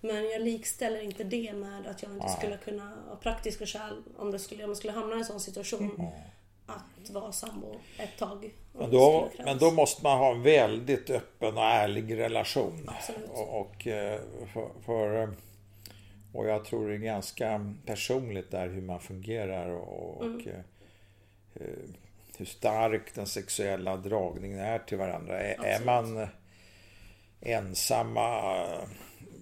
Men 0.02 0.30
jag 0.30 0.42
likställer 0.42 1.02
inte 1.02 1.24
det 1.24 1.54
med 1.54 1.88
att 1.88 2.04
jag 2.04 2.12
inte 2.14 2.30
skulle 2.30 2.58
kunna, 2.58 2.98
av 3.12 3.16
praktiska 3.16 3.66
skäl, 3.66 3.94
om, 4.18 4.32
det 4.32 4.40
skulle, 4.40 4.64
om 4.64 4.70
jag 4.70 4.78
skulle 4.78 4.94
hamna 4.94 5.16
i 5.16 5.20
en 5.20 5.26
sån 5.26 5.40
situation, 5.40 6.08
att 6.70 7.10
vara 7.10 7.32
sambo 7.32 7.76
ett 7.98 8.18
tag. 8.18 8.50
men, 8.74 8.92
då, 8.92 9.30
men 9.46 9.58
då 9.58 9.72
måste 9.72 10.04
man 10.04 10.18
ha 10.18 10.32
en 10.32 10.42
väldigt 10.42 11.10
öppen 11.10 11.58
och 11.58 11.64
ärlig 11.64 12.18
relation. 12.18 12.90
Absolut. 12.98 13.30
Och, 13.30 13.62
och, 13.62 13.88
eh, 13.88 14.20
för, 14.54 14.70
för, 14.86 15.24
eh, 15.24 15.30
och 16.34 16.48
jag 16.48 16.66
tror 16.66 16.90
det 16.90 16.96
är 16.96 16.98
ganska 16.98 17.74
personligt 17.86 18.52
där 18.52 18.68
hur 18.68 18.82
man 18.82 19.00
fungerar 19.00 19.70
och, 19.70 20.18
och 20.18 20.26
Mm. 20.26 20.48
eh, 20.48 20.56
eh, 21.56 21.74
hur 22.38 22.46
stark 22.46 23.16
den 23.16 23.28
sexuella 23.28 23.98
dragningen 23.98 24.60
är 24.60 24.80
till 24.80 24.98
varandra. 24.98 25.40
Är, 25.40 25.66
är 25.66 25.76
Absolut. 25.76 25.86
man 25.86 26.28
ensamma 27.42 28.54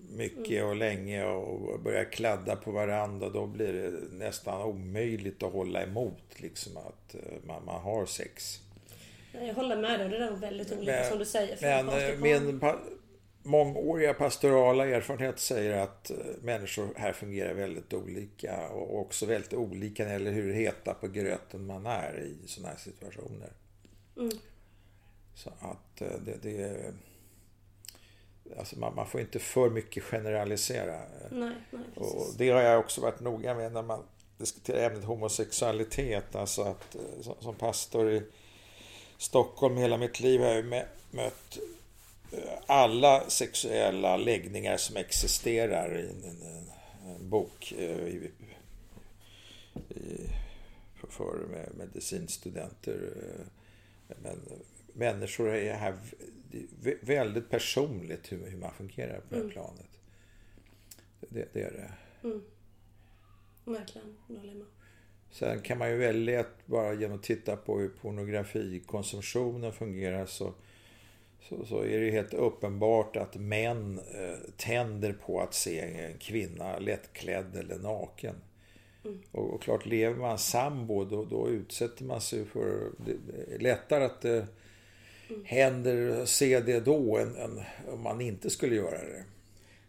mycket 0.09 0.63
och 0.63 0.75
länge 0.75 1.25
och 1.25 1.79
börjar 1.79 2.03
kladda 2.11 2.55
på 2.55 2.71
varandra 2.71 3.29
då 3.29 3.45
blir 3.45 3.73
det 3.73 3.91
nästan 4.25 4.61
omöjligt 4.61 5.43
att 5.43 5.53
hålla 5.53 5.83
emot 5.83 6.23
liksom 6.35 6.77
att 6.77 7.15
eh, 7.15 7.21
man, 7.45 7.65
man 7.65 7.81
har 7.81 8.05
sex. 8.05 8.61
Jag 9.31 9.53
håller 9.53 9.77
med 9.77 9.99
dig, 9.99 10.09
det 10.09 10.17
där 10.19 10.31
var 10.31 10.37
väldigt 10.37 10.71
olika 10.71 10.91
Men- 10.91 11.09
som 11.09 11.19
du 11.19 11.25
säger. 11.25 11.57
Men 11.61 11.89
eh, 11.89 12.19
min 12.19 12.59
pa- 12.59 12.79
mångåriga 13.43 14.13
pastorala 14.13 14.85
erfarenhet 14.87 15.39
säger 15.39 15.77
att 15.77 16.11
eh, 16.11 16.17
människor 16.41 16.87
här 16.95 17.13
fungerar 17.13 17.53
väldigt 17.53 17.93
olika 17.93 18.67
och 18.67 18.99
också 18.99 19.25
väldigt 19.25 19.53
olika 19.53 20.03
när 20.03 20.09
det 20.09 20.13
gäller 20.13 20.31
hur 20.31 20.53
heta 20.53 20.93
på 20.93 21.07
gröten 21.07 21.65
man 21.65 21.85
är 21.85 22.19
i 22.19 22.47
sådana 22.47 22.69
här 22.69 22.77
situationer. 22.79 23.49
Mm. 24.17 24.31
Så 25.35 25.49
att 25.49 25.95
det, 26.25 26.37
det 26.41 26.61
är... 26.61 26.93
Alltså 28.57 28.79
man, 28.79 28.95
man 28.95 29.07
får 29.07 29.21
inte 29.21 29.39
för 29.39 29.69
mycket 29.69 30.03
generalisera. 30.03 31.01
Nej, 31.31 31.51
nej 31.71 31.81
Och 31.95 32.33
det 32.37 32.49
har 32.49 32.61
jag 32.61 32.79
också 32.79 33.01
varit 33.01 33.19
noga 33.19 33.53
med 33.53 33.71
när 33.71 33.81
man 33.81 34.03
diskuterar 34.37 34.89
ämnet 34.89 35.03
homosexualitet. 35.03 36.35
Alltså 36.35 36.61
att 36.61 36.95
eh, 36.95 37.21
som, 37.21 37.35
som 37.39 37.55
pastor 37.55 38.11
i 38.11 38.23
Stockholm 39.17 39.77
hela 39.77 39.97
mitt 39.97 40.19
liv 40.19 40.41
har 40.41 40.47
jag 40.47 40.57
ju 40.57 40.83
mött 41.11 41.57
eh, 42.31 42.39
alla 42.65 43.29
sexuella 43.29 44.17
läggningar 44.17 44.77
som 44.77 44.97
existerar 44.97 45.99
i 45.99 46.09
en, 46.09 46.23
en, 46.23 46.69
en 47.15 47.29
bok 47.29 47.73
eh, 47.77 48.07
i, 48.07 48.31
i, 49.89 50.29
för, 50.95 51.07
för 51.07 51.47
med 51.51 51.69
medicinstudenter. 51.77 53.13
Men 54.07 54.39
människor 54.93 55.49
är 55.49 55.73
här 55.73 55.95
väldigt 57.01 57.49
personligt 57.49 58.31
hur, 58.31 58.49
hur 58.49 58.57
man 58.57 58.73
fungerar 58.73 59.19
på 59.19 59.35
det 59.35 59.41
Mm. 59.41 59.49
planet. 59.49 59.99
Det, 61.29 61.53
det 61.53 61.61
är 61.61 61.71
det. 61.71 61.93
Mm. 62.27 62.43
Verkligen, 63.65 64.17
jag 64.27 64.35
håller 64.35 64.53
med. 64.53 64.65
Sen 65.31 65.61
kan 65.61 65.77
man 65.77 65.89
ju 65.89 65.97
välja 65.97 66.39
att 66.39 66.65
bara 66.65 66.93
genom 66.93 67.17
att 67.17 67.23
titta 67.23 67.55
på 67.55 67.79
hur 67.79 67.89
pornografikonsumtionen 67.89 69.73
fungerar 69.73 70.25
så, 70.25 70.53
så, 71.41 71.65
så 71.65 71.81
är 71.81 71.99
det 71.99 72.11
helt 72.11 72.33
uppenbart 72.33 73.15
att 73.15 73.35
män 73.35 73.99
eh, 73.99 74.51
tänder 74.57 75.13
på 75.13 75.41
att 75.41 75.53
se 75.53 75.79
en 75.79 76.17
kvinna 76.17 76.79
lättklädd 76.79 77.55
eller 77.55 77.79
naken. 77.79 78.35
Mm. 79.05 79.19
Och, 79.31 79.53
och 79.53 79.61
klart, 79.61 79.85
lever 79.85 80.15
man 80.15 80.37
sambo 80.37 81.05
då, 81.05 81.25
då 81.25 81.49
utsätter 81.49 82.03
man 82.03 82.21
sig 82.21 82.45
för... 82.45 82.91
Det 83.05 83.11
är 83.55 83.59
lättare 83.59 84.03
att 84.03 84.21
det 84.21 84.47
Mm. 85.29 85.41
händer 85.45 86.25
se 86.25 86.59
det 86.59 86.79
då 86.79 87.17
än, 87.17 87.35
än 87.35 87.61
om 87.87 88.01
man 88.01 88.21
inte 88.21 88.49
skulle 88.49 88.75
göra 88.75 88.97
det. 88.97 89.23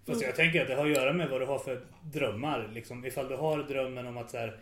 Fast 0.07 0.22
jag 0.22 0.36
tänker 0.36 0.62
att 0.62 0.68
det 0.68 0.74
har 0.74 0.86
att 0.86 0.97
göra 0.97 1.12
med 1.12 1.28
vad 1.30 1.41
du 1.41 1.47
har 1.47 1.59
för 1.59 1.80
drömmar. 2.03 2.70
Liksom, 2.74 3.05
ifall 3.05 3.28
du 3.28 3.36
har 3.36 3.59
drömmen 3.59 4.07
om 4.07 4.16
att 4.16 4.30
så 4.30 4.36
här, 4.36 4.57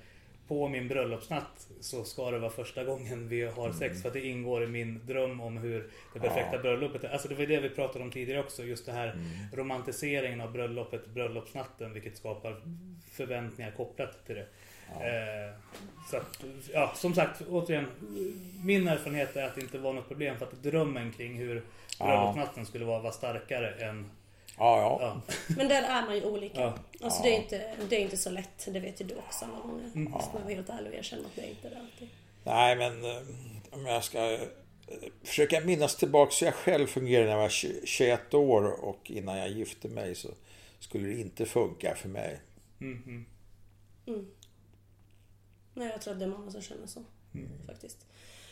på 0.49 0.69
min 0.69 0.89
bröllopsnatt 0.89 1.69
så 1.81 2.05
ska 2.05 2.31
det 2.31 2.39
vara 2.39 2.51
första 2.51 2.85
gången 2.85 3.29
vi 3.29 3.43
har 3.43 3.73
sex 3.73 4.03
för 4.03 4.09
att 4.09 4.13
det 4.13 4.27
ingår 4.27 4.65
i 4.65 4.67
min 4.67 5.01
dröm 5.07 5.41
om 5.41 5.57
hur 5.57 5.91
det 6.15 6.21
perfekta 6.21 6.57
Ja. 6.57 6.59
bröllopet 6.59 7.05
är. 7.05 7.09
Alltså 7.09 7.29
det 7.29 7.35
var 7.35 7.47
det 7.47 7.61
vi 7.61 7.71
pratade 7.71 8.05
om 8.05 8.11
tidigare 8.11 8.41
också. 8.41 8.65
Just 8.65 8.87
det 8.87 8.93
här 8.93 9.19
romantiseringen 9.55 10.41
av 10.41 10.53
bröllopet, 10.53 11.07
bröllopsnatten, 11.07 11.93
vilket 11.93 12.17
skapar 12.17 12.61
förväntningar 13.11 13.71
kopplat 13.77 14.27
till 14.27 14.35
det. 14.35 14.47
Eh, 14.91 15.55
så 16.11 16.17
att, 16.17 16.45
ja, 16.73 16.93
som 16.95 17.15
sagt, 17.15 17.43
återigen. 17.51 17.87
Min 18.65 18.89
erfarenhet 18.89 19.37
är 19.37 19.45
att 19.47 19.55
det 19.55 19.61
inte 19.61 19.79
var 19.79 19.93
något 19.93 20.09
problem 20.09 20.39
för 20.39 20.47
att 20.47 20.63
drömmen 20.63 21.13
kring 21.13 21.39
hur 21.39 21.65
Ja. 21.99 22.07
bröllopsnatten 22.07 22.67
skulle 22.67 22.85
vara 22.85 23.01
var 23.03 23.13
starkare 23.13 23.71
än... 23.71 24.11
Ja, 24.59 24.81
ja. 24.81 24.99
Ja. 25.01 25.35
Men 25.57 25.69
där 25.69 25.83
är 25.83 26.03
man 26.07 26.17
ju 26.17 26.25
olika. 26.25 26.61
Ja. 26.61 26.75
Alltså 27.01 27.23
det 27.23 27.37
är, 27.37 27.43
inte, 27.43 27.75
det 27.89 27.97
är 27.97 28.01
inte 28.01 28.17
så 28.17 28.31
lätt, 28.31 28.67
det 28.73 28.81
vet 28.81 29.01
ju 29.01 29.05
du 29.05 29.15
också 29.15 29.45
alla 29.45 29.61
gånger. 29.61 29.91
Mm. 29.95 30.13
Ska 30.21 30.39
vara 30.39 30.55
helt 30.55 30.69
ärlig 30.69 30.93
och 30.93 30.99
erkänna 30.99 31.23
att 31.27 31.37
det 31.37 31.43
är 31.43 31.49
inte 31.51 31.69
det 31.69 31.77
alltid. 31.79 32.09
Nej, 32.45 32.77
men 32.77 33.05
eh, 33.05 33.17
om 33.71 33.87
jag 33.87 34.05
ska 34.05 34.33
eh, 34.33 34.41
försöka 35.25 35.61
minnas 35.61 35.97
tillbaka 35.97 36.31
så 36.33 36.45
jag 36.45 36.55
själv 36.55 36.87
fungerade 36.87 37.27
när 37.27 37.33
jag 37.33 37.43
var 37.43 37.49
20 37.49 37.87
21 37.87 38.35
år 38.35 38.85
och 38.85 39.11
innan 39.11 39.39
jag 39.39 39.49
gifte 39.49 39.89
mig 39.89 40.15
så 40.15 40.29
skulle 40.79 41.09
det 41.09 41.21
inte 41.21 41.47
funka 41.47 41.95
för 41.95 42.09
mig. 42.09 42.41
Mm, 42.81 43.27
mm. 44.07 44.27
Mm. 45.77 45.89
Nej, 45.89 45.89
jag 45.89 46.01
tror 46.01 46.13
att 46.13 46.19
det 46.19 46.25
är 46.25 46.29
många 46.29 46.51
som 46.51 46.63
känner 46.63 46.87
så. 46.87 47.03
Mm. 47.35 47.49
Faktiskt. 47.67 48.07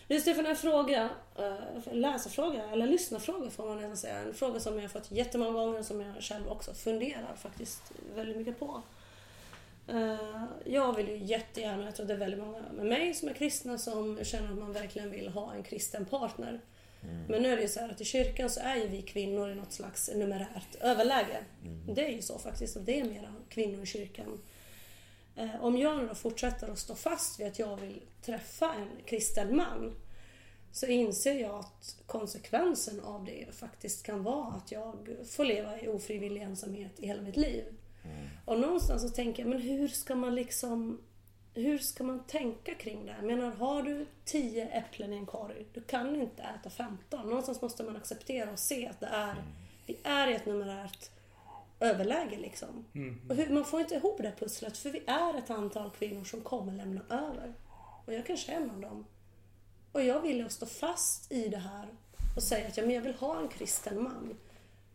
Du 0.08 0.20
Stefan, 0.20 0.46
en 0.46 0.56
fråga, 0.56 1.10
uh, 1.38 1.94
läsarfråga, 1.94 2.70
eller 2.70 2.86
lyssnarfråga 2.86 3.50
får 3.50 3.66
man 3.66 3.76
nästan 3.76 3.96
säga. 3.96 4.18
En 4.18 4.34
fråga 4.34 4.60
som 4.60 4.74
jag 4.74 4.82
har 4.82 4.88
fått 4.88 5.10
jättemånga 5.10 5.52
gånger 5.52 5.78
och 5.78 5.86
som 5.86 6.00
jag 6.00 6.22
själv 6.22 6.48
också 6.48 6.74
funderar 6.74 7.36
faktiskt 7.36 7.92
väldigt 8.14 8.36
mycket 8.36 8.58
på. 8.58 8.82
Eh, 9.88 10.44
jag 10.64 10.96
vill 10.96 11.08
ju 11.08 11.16
jättegärna, 11.16 11.84
jag 11.84 11.94
tror 11.94 12.06
det 12.06 12.14
är 12.14 12.18
väldigt 12.18 12.40
många 12.40 12.62
med 12.72 12.86
mig 12.86 13.14
som 13.14 13.28
är 13.28 13.32
kristna 13.32 13.78
som 13.78 14.24
känner 14.24 14.52
att 14.52 14.58
man 14.58 14.72
verkligen 14.72 15.10
vill 15.10 15.28
ha 15.28 15.54
en 15.54 15.62
kristen 15.62 16.04
partner. 16.04 16.60
Men 17.28 17.42
nu 17.42 17.52
är 17.52 17.56
det 17.56 17.62
ju 17.62 17.68
så 17.68 17.80
här 17.80 17.90
att 17.90 18.00
i 18.00 18.04
kyrkan 18.04 18.50
så 18.50 18.60
är 18.60 18.76
ju 18.76 18.88
vi 18.88 19.02
kvinnor 19.02 19.50
i 19.50 19.54
något 19.54 19.72
slags 19.72 20.10
numerärt 20.14 20.74
överläge. 20.80 21.44
Det 21.94 22.06
är 22.06 22.10
ju 22.10 22.22
så 22.22 22.38
faktiskt, 22.38 22.76
och 22.76 22.82
det 22.82 23.00
är 23.00 23.04
mera 23.04 23.34
kvinnor 23.48 23.82
i 23.82 23.86
kyrkan. 23.86 24.40
Eh, 25.36 25.64
Om 25.64 25.78
jag 25.78 25.96
nu 25.98 26.06
då 26.08 26.14
fortsätter 26.14 26.68
att 26.68 26.78
stå 26.78 26.94
fast 26.94 27.40
vid 27.40 27.46
att 27.46 27.58
jag 27.58 27.76
vill 27.76 28.02
träffa 28.22 28.74
en 28.74 28.88
kristen 29.06 29.56
man 29.56 29.96
så 30.72 30.86
inser 30.86 31.34
jag 31.34 31.54
att 31.54 31.96
konsekvensen 32.06 33.00
av 33.00 33.24
det 33.24 33.54
faktiskt 33.54 34.02
kan 34.06 34.22
vara 34.22 34.46
att 34.54 34.72
jag 34.72 35.16
får 35.30 35.44
leva 35.44 35.80
i 35.80 35.88
ofrivillig 35.88 36.42
ensamhet 36.42 36.92
i 37.00 37.06
hela 37.06 37.22
mitt 37.22 37.36
liv. 37.36 37.64
Och 38.44 38.60
någonstans 38.60 39.02
så 39.02 39.08
tänker 39.08 39.42
jag, 39.42 39.50
men 39.50 39.60
hur 39.60 39.88
ska 39.88 40.14
man 40.14 40.34
liksom 40.34 41.00
hur 41.54 41.78
ska 41.78 42.04
man 42.04 42.24
tänka 42.26 42.74
kring 42.74 43.06
det? 43.06 43.14
Jag 43.20 43.24
menar, 43.24 43.50
har 43.50 43.82
du 43.82 44.06
10 44.24 44.68
äpplen 44.68 45.12
i 45.12 45.16
en 45.16 45.26
korg, 45.26 45.66
du 45.74 45.80
kan 45.80 46.16
inte 46.16 46.42
äta 46.42 46.70
15. 46.70 47.28
Någonstans 47.28 47.62
måste 47.62 47.82
man 47.82 47.96
acceptera 47.96 48.50
och 48.52 48.58
se 48.58 48.86
att 48.88 49.00
det 49.00 49.06
är, 49.06 49.34
vi 49.86 49.96
är 50.02 50.28
i 50.28 50.34
ett 50.34 50.46
numerärt 50.46 51.10
överläge 51.84 52.36
liksom. 52.36 52.84
Och 53.28 53.36
hur, 53.36 53.54
man 53.54 53.64
får 53.64 53.80
inte 53.80 53.94
ihop 53.94 54.18
det 54.18 54.32
pusslet 54.38 54.76
för 54.78 54.90
vi 54.90 55.02
är 55.06 55.38
ett 55.38 55.50
antal 55.50 55.90
kvinnor 55.90 56.24
som 56.24 56.40
kommer 56.40 56.72
lämna 56.72 57.00
över. 57.08 57.54
Och 58.06 58.14
jag 58.14 58.26
kanske 58.26 58.52
är 58.52 58.56
en 58.56 58.70
av 58.70 58.80
dem. 58.80 59.06
Och 59.92 60.02
jag 60.02 60.20
vill 60.20 60.36
ju 60.36 60.48
stå 60.48 60.66
fast 60.66 61.32
i 61.32 61.48
det 61.48 61.58
här 61.58 61.88
och 62.36 62.42
säga 62.42 62.68
att 62.68 62.76
ja, 62.76 62.82
men 62.82 62.94
jag 62.94 63.02
vill 63.02 63.14
ha 63.14 63.40
en 63.40 63.48
kristen 63.48 64.02
man. 64.02 64.36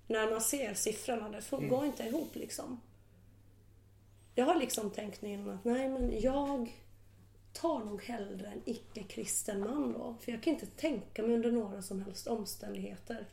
När 0.07 0.31
man 0.31 0.41
ser 0.41 0.73
siffrorna, 0.73 1.29
det 1.29 1.41
får, 1.41 1.61
går 1.61 1.85
inte 1.85 2.03
ihop 2.03 2.35
liksom. 2.35 2.81
Jag 4.35 4.45
har 4.45 4.55
liksom 4.55 4.91
tänkt 4.91 5.23
innan 5.23 5.49
att 5.49 5.65
nej 5.65 5.89
men 5.89 6.21
jag 6.21 6.73
tar 7.53 7.79
nog 7.79 8.03
hellre 8.03 8.47
en 8.47 8.61
icke-kristen 8.65 9.59
man 9.59 9.93
då. 9.93 10.15
För 10.21 10.31
jag 10.31 10.43
kan 10.43 10.53
inte 10.53 10.65
tänka 10.65 11.23
mig 11.23 11.35
under 11.35 11.51
några 11.51 11.81
som 11.81 12.01
helst 12.01 12.27
omständigheter 12.27 13.27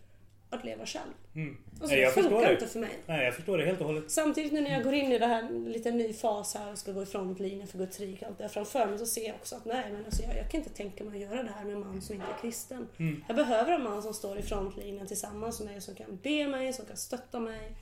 att 0.51 0.65
leva 0.65 0.87
själv. 0.87 1.11
Mm. 1.35 1.57
Nej, 1.81 1.89
det 1.97 2.03
jag 2.03 2.15
förstår 2.15 2.31
funkar 2.31 2.47
det. 2.49 2.53
inte 2.55 2.67
för 2.67 2.79
mig. 2.81 2.99
Nej, 3.07 3.25
jag 3.25 3.35
förstår 3.35 3.59
det 3.59 3.65
helt 3.65 3.81
och 3.81 3.87
hållet. 3.87 4.11
Samtidigt 4.11 4.53
nu 4.53 4.61
när 4.61 4.71
jag 4.71 4.83
går 4.85 4.95
in 4.95 5.13
i 5.13 5.19
det 5.19 5.27
här 5.27 5.69
lite 5.69 5.91
ny 5.91 6.13
fas 6.13 6.55
här 6.55 6.73
och 6.73 6.79
ska 6.79 6.93
gå 6.93 7.03
i 7.03 7.07
frontlinjen 7.07 7.67
för 7.69 7.79
Guds 7.79 8.01
rike 8.01 8.25
och 8.25 8.29
allt 8.31 8.39
det 8.39 8.49
framför 8.49 8.87
mig 8.87 8.99
så 8.99 9.07
ser 9.07 9.27
jag 9.27 9.35
också 9.35 9.57
att 9.57 9.65
nej 9.65 9.93
men 9.93 10.05
alltså 10.05 10.23
jag, 10.23 10.37
jag 10.37 10.51
kan 10.51 10.61
inte 10.61 10.73
tänka 10.73 11.05
mig 11.05 11.25
att 11.25 11.31
göra 11.31 11.43
det 11.43 11.51
här 11.57 11.65
med 11.65 11.75
en 11.75 11.81
man 11.81 12.03
som 12.03 12.15
inte 12.15 12.27
är 12.27 12.41
kristen. 12.43 12.89
Mm. 12.99 13.25
Jag 13.27 13.37
behöver 13.37 13.73
en 13.73 13.83
man 13.83 14.03
som 14.03 14.15
står 14.15 14.39
i 14.39 14.43
frontlinjen 14.43 15.07
tillsammans 15.07 15.61
med 15.61 15.73
mig, 15.73 15.81
som 15.81 15.95
kan 15.95 16.19
be 16.23 16.49
mig, 16.49 16.73
som 16.73 16.87
kan 16.87 16.97
stötta 16.97 17.41
mig, 17.41 17.73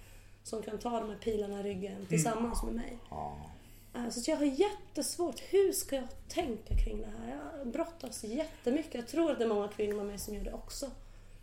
som 0.43 0.63
kan 0.63 0.79
ta 0.79 1.01
de 1.01 1.09
här 1.11 1.17
pilarna 1.17 1.61
i 1.61 1.63
ryggen 1.63 2.07
tillsammans 2.07 2.63
med 2.63 2.75
mig. 2.75 2.99
Eh, 3.95 4.09
Så 4.11 4.31
jag 4.31 4.37
har 4.37 4.45
jättesvårt. 4.45 5.41
Hur 5.41 5.73
ska 5.73 5.97
jag 5.97 6.09
tänka 6.29 6.75
kring 6.85 7.01
det 7.01 7.07
här? 7.19 7.39
Jag 7.59 7.67
brottas 7.67 8.25
jättemycket. 8.25 8.95
Jag 8.95 9.07
tror 9.09 9.31
att 9.31 9.39
det 9.39 9.45
är 9.45 9.49
många 9.49 9.69
kvinnor 9.69 9.97
med 9.97 10.07
mig 10.07 10.19
som 10.19 10.35
gör 10.35 10.45
det 10.45 10.53
också. 10.53 10.91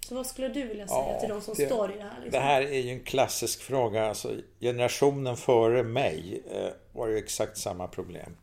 Så 0.08 0.16
vad 0.16 0.28
skulle 0.28 0.48
du 0.48 0.64
vilja 0.68 0.88
säga 0.88 1.14
Ja, 1.14 1.20
till 1.20 1.30
de 1.30 1.42
som 1.42 1.54
det- 1.58 1.66
står 1.66 1.92
i 1.92 1.98
det 1.98 2.04
här? 2.04 2.10
Liksom? 2.24 2.32
Det 2.32 2.40
här 2.40 2.62
är 2.62 2.80
ju 2.80 2.90
en 2.90 3.04
klassisk 3.04 3.62
fråga. 3.62 4.06
Alltså, 4.08 4.36
generationen 4.60 5.38
före 5.38 5.84
mig 5.84 6.44
eh, 6.52 6.70
var 6.92 7.08
ju 7.08 7.18
exakt 7.18 7.58
samma 7.58 7.88
problem. 7.88 8.38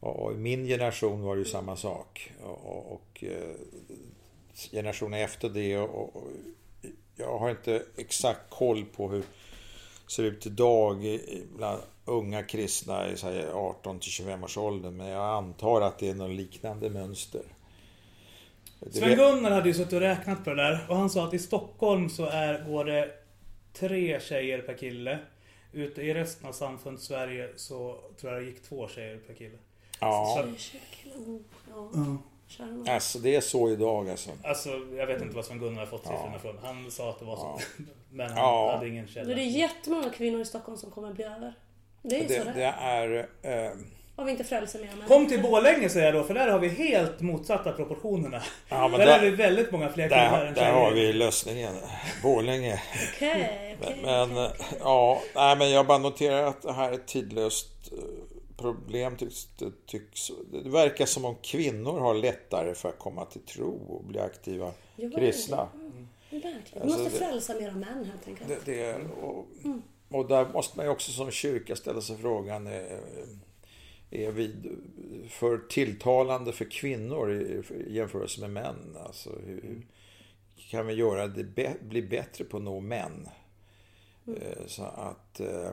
Och, 0.00 0.32
i 0.32 0.36
min 0.36 0.66
generation 0.66 1.22
var 1.22 1.34
det 1.36 1.38
ju 1.38 1.48
samma 1.48 1.76
sak. 1.76 2.32
Och, 2.44 2.92
och, 2.92 3.24
eh, 3.24 3.54
generationen 4.72 5.20
efter 5.20 5.48
det. 5.48 5.78
Och, 5.78 6.16
och, 6.16 6.22
jag 7.16 7.38
har 7.38 7.50
inte 7.50 7.82
exakt 7.96 8.50
koll 8.50 8.84
på 8.84 9.08
hur 9.08 9.18
det 9.18 10.12
ser 10.12 10.22
ut 10.22 10.46
idag 10.46 11.18
bland 11.56 11.82
unga 12.04 12.42
kristna 12.42 13.10
i 13.10 13.16
så 13.16 13.26
här 13.26 13.50
18 13.52 14.00
till 14.00 14.10
25 14.10 14.44
års 14.44 14.58
ålder. 14.58 14.90
Men 14.90 15.06
jag 15.06 15.34
antar 15.34 15.80
att 15.80 15.98
det 15.98 16.08
är 16.08 16.14
något 16.14 16.36
liknande 16.36 16.90
mönster. 16.90 17.42
Det 18.80 18.92
Sven-Gunnar 18.92 19.50
hade 19.50 19.68
ju 19.68 19.74
suttit 19.74 19.92
och 19.92 20.00
räknat 20.00 20.44
på 20.44 20.50
det 20.50 20.56
där 20.62 20.86
och 20.88 20.96
han 20.96 21.10
sa 21.10 21.24
att 21.28 21.34
i 21.34 21.38
Stockholm 21.38 22.10
så 22.10 22.26
är, 22.26 22.64
går 22.68 22.84
det 22.84 23.10
tre 23.72 24.20
tjejer 24.20 24.58
per 24.58 24.74
kille. 24.74 25.18
Ute 25.72 26.02
i 26.02 26.14
resten 26.14 26.48
av 26.48 26.52
samfund 26.52 27.00
Sverige 27.00 27.48
så 27.56 27.96
tror 28.20 28.32
jag 28.32 28.42
det 28.42 28.46
gick 28.46 28.62
två 28.62 28.88
tjejer 28.88 29.18
per 29.26 29.34
kille. 29.34 29.56
ja, 30.00 30.44
Så- 30.58 30.76
Oh, 31.74 32.16
ja, 32.86 32.92
alltså 32.92 33.18
det 33.18 33.34
är 33.34 33.40
så 33.40 33.70
idag 33.70 34.10
alltså. 34.10 34.30
Alltså, 34.44 34.68
jag 34.96 35.06
vet 35.06 35.22
inte 35.22 35.36
vad 35.36 35.44
Sven-Gunnar 35.44 35.78
har 35.80 35.86
fått 35.86 36.00
siffrorna 36.02 36.30
Ja. 36.32 36.36
ifrån. 36.36 36.58
Han 36.62 36.90
sa 36.90 37.10
att 37.10 37.18
det 37.18 37.24
var 37.24 37.36
så. 37.36 37.60
Ja. 37.78 37.84
Men 38.10 38.28
han 38.28 38.36
Ja. 38.38 38.72
hade 38.76 38.88
ingen 38.88 39.04
Nu 39.04 39.10
källa. 39.12 39.30
är 39.32 39.34
det 39.36 39.42
jättemånga 39.44 40.10
kvinnor 40.10 40.40
i 40.40 40.44
Stockholm 40.44 40.78
som 40.78 40.90
kommer 40.90 41.12
bli 41.12 41.24
över. 41.24 41.54
Det 42.02 42.16
är 42.16 42.22
ju 42.22 42.28
så 42.28 42.32
Det, 42.34 42.44
det 42.44 42.52
det 42.52 42.64
är. 42.64 43.26
är... 43.42 43.66
Eh, 43.66 43.72
Om 44.18 44.26
vi 44.26 44.32
inte 44.32 44.44
frälser 44.44 44.78
mer 44.78 44.86
män. 44.98 45.08
Kom 45.08 45.28
till 45.28 45.42
Borlänge 45.42 45.88
säger 45.88 46.06
jag 46.06 46.14
då, 46.14 46.24
för 46.24 46.34
där 46.34 46.48
har 46.48 46.58
vi 46.58 46.68
helt 46.68 47.20
motsatta 47.20 47.72
proportionerna. 47.72 48.42
Ja, 48.68 48.88
men 48.88 49.00
där, 49.00 49.06
där- 49.06 49.18
är 49.18 49.22
vi 49.22 49.30
väldigt 49.30 49.70
många 49.72 49.88
fler 49.88 50.08
killar 50.08 50.38
Där, 50.38 50.46
än 50.46 50.54
där 50.54 50.60
tjejer. 50.60 50.72
har 50.74 50.90
vi 50.92 51.12
lösningen. 51.12 51.74
Borlänge. 52.22 52.82
Okej, 53.14 53.76
okej. 53.82 53.98
Men 54.02 54.36
eh, 54.36 54.50
ja, 54.80 55.22
nej, 55.34 55.56
men 55.56 55.70
jag 55.70 55.86
bara 55.86 55.98
noterar 55.98 56.42
att 56.44 56.62
det 56.62 56.72
här 56.72 56.88
är 56.88 56.94
ett 56.94 57.06
tidlöst 57.06 57.92
eh, 57.92 57.98
problem. 58.56 59.16
Tycks, 59.16 59.46
det, 59.58 59.72
tycks, 59.86 60.30
det 60.52 60.68
verkar 60.70 61.06
som 61.06 61.24
om 61.24 61.34
kvinnor 61.42 62.00
har 62.00 62.14
lättare 62.14 62.74
för 62.74 62.88
att 62.88 62.98
komma 62.98 63.24
till 63.24 63.40
tro 63.40 63.86
och 63.88 64.04
bli 64.04 64.18
aktiva 64.20 64.72
Jo, 64.96 65.10
kristna. 65.16 65.68
Verkligen. 66.30 66.62
Vi 66.74 66.80
Alltså, 66.80 66.98
måste 67.02 67.18
frälsa 67.18 67.54
mera 67.54 67.72
män 67.72 68.10
helt 68.12 68.28
enkelt. 68.28 68.64
Det, 68.66 68.72
det, 68.72 68.96
och, 69.22 69.46
och 70.10 70.28
där 70.28 70.46
måste 70.52 70.76
man 70.76 70.86
ju 70.86 70.92
också 70.92 71.10
som 71.12 71.30
kyrka 71.30 71.76
ställa 71.76 72.00
sig 72.00 72.16
frågan 72.16 72.66
eh, 72.66 72.72
är 74.24 74.32
vi 74.32 74.54
för 75.28 75.58
tilltalande 75.58 76.52
för 76.52 76.64
kvinnor 76.70 77.32
i 77.32 77.62
jämförelse 77.88 78.40
med 78.40 78.50
män? 78.50 78.96
Alltså, 79.06 79.30
hur 79.46 79.86
kan 80.70 80.86
vi 80.86 80.94
göra 80.94 81.26
det 81.26 81.44
bli 81.82 82.02
bättre 82.02 82.44
på 82.44 82.56
att 82.56 82.62
nå 82.62 82.80
män? 82.80 83.28
Eh, 84.26 84.66
Så 84.66 84.82
att... 84.84 85.40
eh, 85.40 85.70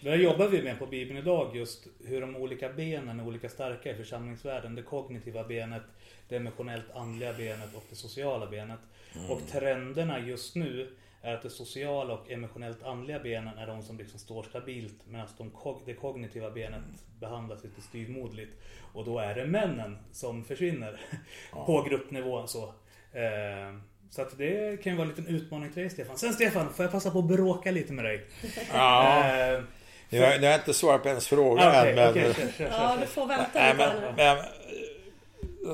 Där 0.00 0.16
jobbar 0.16 0.48
vi 0.48 0.62
med 0.62 0.78
på 0.78 0.86
Bibeln 0.86 1.18
idag 1.18 1.56
just 1.56 1.86
hur 2.04 2.20
de 2.20 2.36
olika 2.36 2.72
benen 2.72 3.20
är 3.20 3.26
olika 3.26 3.48
starka 3.48 3.90
i 3.90 3.94
församlingsvärlden. 3.94 4.74
Det 4.74 4.82
kognitiva 4.82 5.44
benet, 5.44 5.82
det 6.28 6.36
emotionellt 6.36 6.90
andliga 6.94 7.32
benet 7.32 7.74
och 7.74 7.84
det 7.90 7.96
sociala 7.96 8.46
benet. 8.46 8.80
Och 9.28 9.40
trenderna 9.52 10.18
just 10.26 10.56
nu 10.56 10.88
är 11.22 11.34
att 11.34 11.42
det 11.42 11.50
sociala 11.50 12.14
och 12.14 12.30
emotionellt 12.30 12.82
andliga 12.82 13.18
benen 13.18 13.58
är 13.58 13.66
de 13.66 13.82
som 13.82 13.98
liksom 13.98 14.18
står 14.18 14.42
stabilt 14.42 14.94
medan 15.08 15.26
de, 15.38 15.50
kog- 15.50 15.82
det 15.86 15.94
kognitiva 15.94 16.50
benet 16.50 16.80
behandlas 17.20 17.64
lite 17.64 17.80
styvmoderligt. 17.82 18.52
Och 18.94 19.04
då 19.04 19.18
är 19.18 19.34
det 19.34 19.46
männen 19.46 19.98
som 20.12 20.44
försvinner 20.44 21.00
på 21.66 21.82
gruppnivå. 21.82 22.46
Så. 22.46 22.62
Eh, 23.12 23.74
så 24.10 24.22
att 24.22 24.38
det 24.38 24.82
kan 24.82 24.92
ju 24.92 24.96
vara 24.98 25.08
en 25.08 25.14
liten 25.14 25.26
utmaning 25.26 25.72
till 25.72 25.82
dig 25.82 25.90
Stefan. 25.90 26.18
Sen 26.18 26.32
Stefan, 26.32 26.72
får 26.72 26.84
jag 26.84 26.92
passa 26.92 27.10
på 27.10 27.18
att 27.18 27.24
bråka 27.24 27.70
lite 27.70 27.92
med 27.92 28.04
dig? 28.04 28.26
ja, 28.72 29.24
Eh, 29.24 29.62
jag, 30.20 30.42
jag 30.42 30.50
har 30.50 30.58
inte 30.58 30.74
svarat 30.74 31.02
på 31.02 31.08
hennes 31.08 31.28
fråga 31.28 31.62
Ah, 31.62 31.80
Okej, 31.80 31.90
än, 31.90 31.96
men... 31.96 32.10
okej, 32.10 32.34
kör, 32.34 32.42
kör, 32.42 32.50
kör, 32.52 32.68
Ja, 32.70 32.96
du 33.00 33.06
får 33.06 33.26
vänta 33.26 33.48
Nej, 33.54 33.72
lite 33.72 33.92
men, 34.06 34.14
men, 34.16 34.38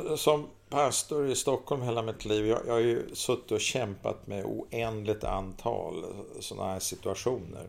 eh, 0.08 0.16
som 0.16 0.48
pastor 0.68 1.30
i 1.30 1.34
Stockholm 1.36 1.82
hela 1.82 2.02
mitt 2.02 2.24
liv, 2.24 2.46
jag, 2.46 2.60
jag 2.66 2.72
har 2.72 2.80
ju 2.80 3.14
suttit 3.14 3.52
och 3.52 3.60
kämpat 3.60 4.26
med 4.26 4.44
oändligt 4.44 5.24
antal 5.24 6.04
sådana 6.40 6.72
här 6.72 6.80
situationer. 6.80 7.68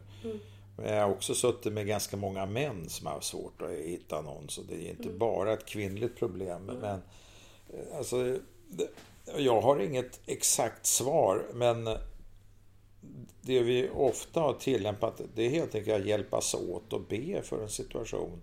Men 0.77 0.93
jag 0.93 1.03
har 1.03 1.11
också 1.11 1.35
suttit 1.35 1.73
med 1.73 1.87
ganska 1.87 2.17
många 2.17 2.45
män 2.45 2.89
som 2.89 3.07
har 3.07 3.21
svårt 3.21 3.61
att 3.61 3.71
hitta 3.71 4.21
någon, 4.21 4.49
så 4.49 4.61
det 4.61 4.75
är 4.75 4.89
inte 4.89 5.09
bara 5.09 5.53
ett 5.53 5.65
kvinnligt 5.65 6.17
problem. 6.19 6.61
Men 6.65 7.01
eh, 7.69 7.97
alltså, 7.97 8.37
jag 9.37 9.61
har 9.61 9.79
inget 9.79 10.19
exakt 10.25 10.85
svar, 10.85 11.45
men 11.53 11.89
det 13.41 13.61
vi 13.61 13.89
ofta 13.89 14.39
har 14.39 14.53
tillämpat 14.53 15.21
det 15.35 15.45
är 15.45 15.49
helt 15.49 15.75
enkelt 15.75 16.01
att 16.01 16.07
hjälpas 16.07 16.53
åt 16.53 16.93
och 16.93 17.01
be 17.01 17.41
för 17.43 17.63
en 17.63 17.69
situation. 17.69 18.41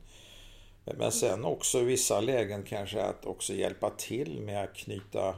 Men- 0.84 1.12
sen 1.12 1.44
också 1.44 1.80
i 1.80 1.84
vissa 1.84 2.20
lägen 2.20 2.62
kanske 2.62 3.02
att 3.02 3.26
också 3.26 3.52
hjälpa 3.54 3.90
till 3.90 4.40
med 4.40 4.64
att 4.64 4.74
knyta 4.74 5.28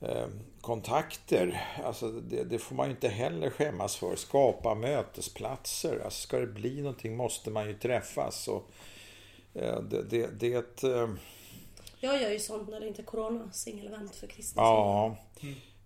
eh, 0.00 0.26
kontakter. 0.60 1.64
Alltså 1.84 2.08
det, 2.08 2.44
det 2.44 2.58
får 2.58 2.74
man 2.74 2.86
ju 2.86 2.90
inte 2.92 3.08
heller 3.08 3.50
skämmas 3.50 3.96
för. 3.96 4.16
Skapa 4.16 4.74
mötesplatser. 4.74 6.00
Alltså 6.04 6.20
ska 6.26 6.38
det 6.38 6.46
bli 6.46 6.80
någonting 6.80 7.16
måste 7.16 7.50
man 7.50 7.66
ju 7.66 7.74
träffas. 7.74 8.48
Och, 8.48 8.70
eh, 9.54 9.82
det, 9.82 10.02
det, 10.02 10.40
det 10.40 10.52
är 10.54 10.58
ett... 10.58 10.84
Eh, 10.84 11.08
Jag 12.00 12.22
gör 12.22 12.30
ju 12.30 12.38
sånt 12.38 12.68
när 12.68 12.80
det 12.80 12.88
inte 12.88 13.02
är 13.02 13.06
corona. 13.06 13.50
Singelevent 13.52 14.14
för 14.14 14.26
kristna. 14.26 14.62
Ja, 14.62 15.16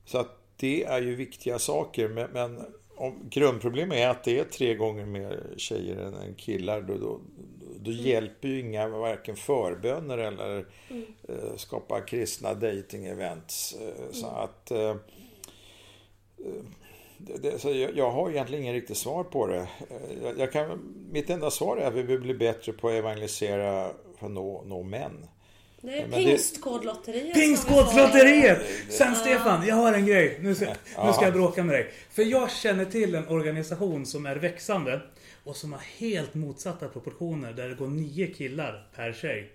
så 0.04 0.18
att 0.18 0.38
det 0.56 0.84
är 0.84 1.02
ju 1.02 1.14
viktiga 1.14 1.58
saker. 1.58 2.08
Men, 2.08 2.30
men 2.30 2.64
om, 2.96 3.28
grundproblemet 3.30 3.98
är 3.98 4.08
att 4.08 4.24
det 4.24 4.38
är 4.38 4.44
tre 4.44 4.74
gånger 4.74 5.06
mer 5.06 5.54
tjejer 5.56 5.96
än 5.96 6.14
än 6.14 6.34
killar. 6.34 6.80
Då, 6.82 6.98
då, 6.98 7.20
då 7.80 7.90
hjälper 7.90 8.48
ju 8.48 8.60
inga 8.60 8.88
varken 8.88 9.36
förböner 9.36 10.18
eller 10.18 10.66
eh, 11.28 11.56
skapa 11.56 12.00
kristna 12.00 12.54
dating-events. 12.54 13.74
Eh, 13.80 14.12
Så 14.12 14.26
att... 14.26 14.70
Eh, 14.70 14.78
eh, 14.78 14.96
det, 17.18 17.36
det, 17.42 17.58
så 17.58 17.72
jag, 17.72 17.96
jag 17.96 18.10
har 18.10 18.30
egentligen 18.30 18.62
ingen 18.62 18.74
riktigt 18.74 18.96
svar 18.96 19.24
på 19.24 19.46
det. 19.46 19.56
Eh, 19.56 20.22
Jag, 20.24 20.38
jag 20.38 20.52
kan, 20.52 20.94
mitt 21.10 21.30
enda 21.30 21.50
svar 21.50 21.76
är 21.76 21.86
att 21.86 21.94
vi 21.94 22.02
vill 22.02 22.20
bli 22.20 22.34
bättre 22.34 22.72
på 22.72 22.88
att 22.88 22.94
evangelisera 22.94 23.90
för 24.18 24.26
att 24.26 24.32
nå, 24.32 24.62
nå 24.66 24.82
män. 24.82 25.26
Det 25.80 25.98
är 25.98 26.08
Pingstkodlotteriet. 26.08 27.34
Pingstbåtslotteriet! 27.34 28.58
Sen 28.88 29.14
Stefan, 29.14 29.66
jag 29.66 29.74
har 29.74 29.92
en 29.92 30.06
grej. 30.06 30.38
Nu 30.40 30.54
ska, 30.54 30.66
nu 31.04 31.12
ska 31.12 31.24
jag 31.24 31.32
bråka 31.32 31.64
med 31.64 31.74
dig. 31.74 31.90
För 32.10 32.22
jag 32.22 32.50
känner 32.50 32.84
till 32.84 33.14
en 33.14 33.28
organisation 33.28 34.06
som 34.06 34.26
är 34.26 34.36
växande 34.36 35.00
och 35.46 35.56
som 35.56 35.72
har 35.72 35.80
helt 35.98 36.34
motsatta 36.34 36.88
proportioner 36.88 37.52
där 37.52 37.68
det 37.68 37.74
går 37.74 37.86
nio 37.86 38.26
killar 38.26 38.88
per 38.94 39.12
tjej. 39.12 39.52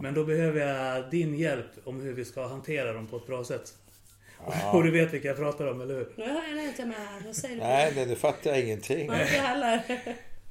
Men 0.00 0.14
då 0.14 0.24
behöver 0.24 0.60
jag 0.66 1.10
din 1.10 1.38
hjälp 1.38 1.66
om 1.84 2.00
hur 2.00 2.12
vi 2.12 2.24
ska 2.24 2.46
hantera 2.46 2.92
dem 2.92 3.06
på 3.06 3.16
ett 3.16 3.26
bra 3.26 3.44
sätt. 3.44 3.74
Och 4.72 4.82
du 4.84 4.90
vet 4.90 5.14
vilka 5.14 5.28
jag 5.28 5.36
pratar 5.36 5.66
om, 5.66 5.80
eller 5.80 5.94
hur? 5.94 6.12
Nu 6.16 6.30
har 6.30 6.56
jag 6.56 6.64
inte 6.64 6.84
med. 6.84 7.22
Vad 7.26 7.36
säger 7.36 7.54
du? 7.54 7.60
Nej, 7.60 7.92
det, 7.94 8.04
det 8.04 8.16
fattar 8.16 8.50
jag 8.50 8.60
ingenting. 8.60 9.06
Nej, 9.06 9.20
inte 9.20 9.40
heller. 9.40 9.82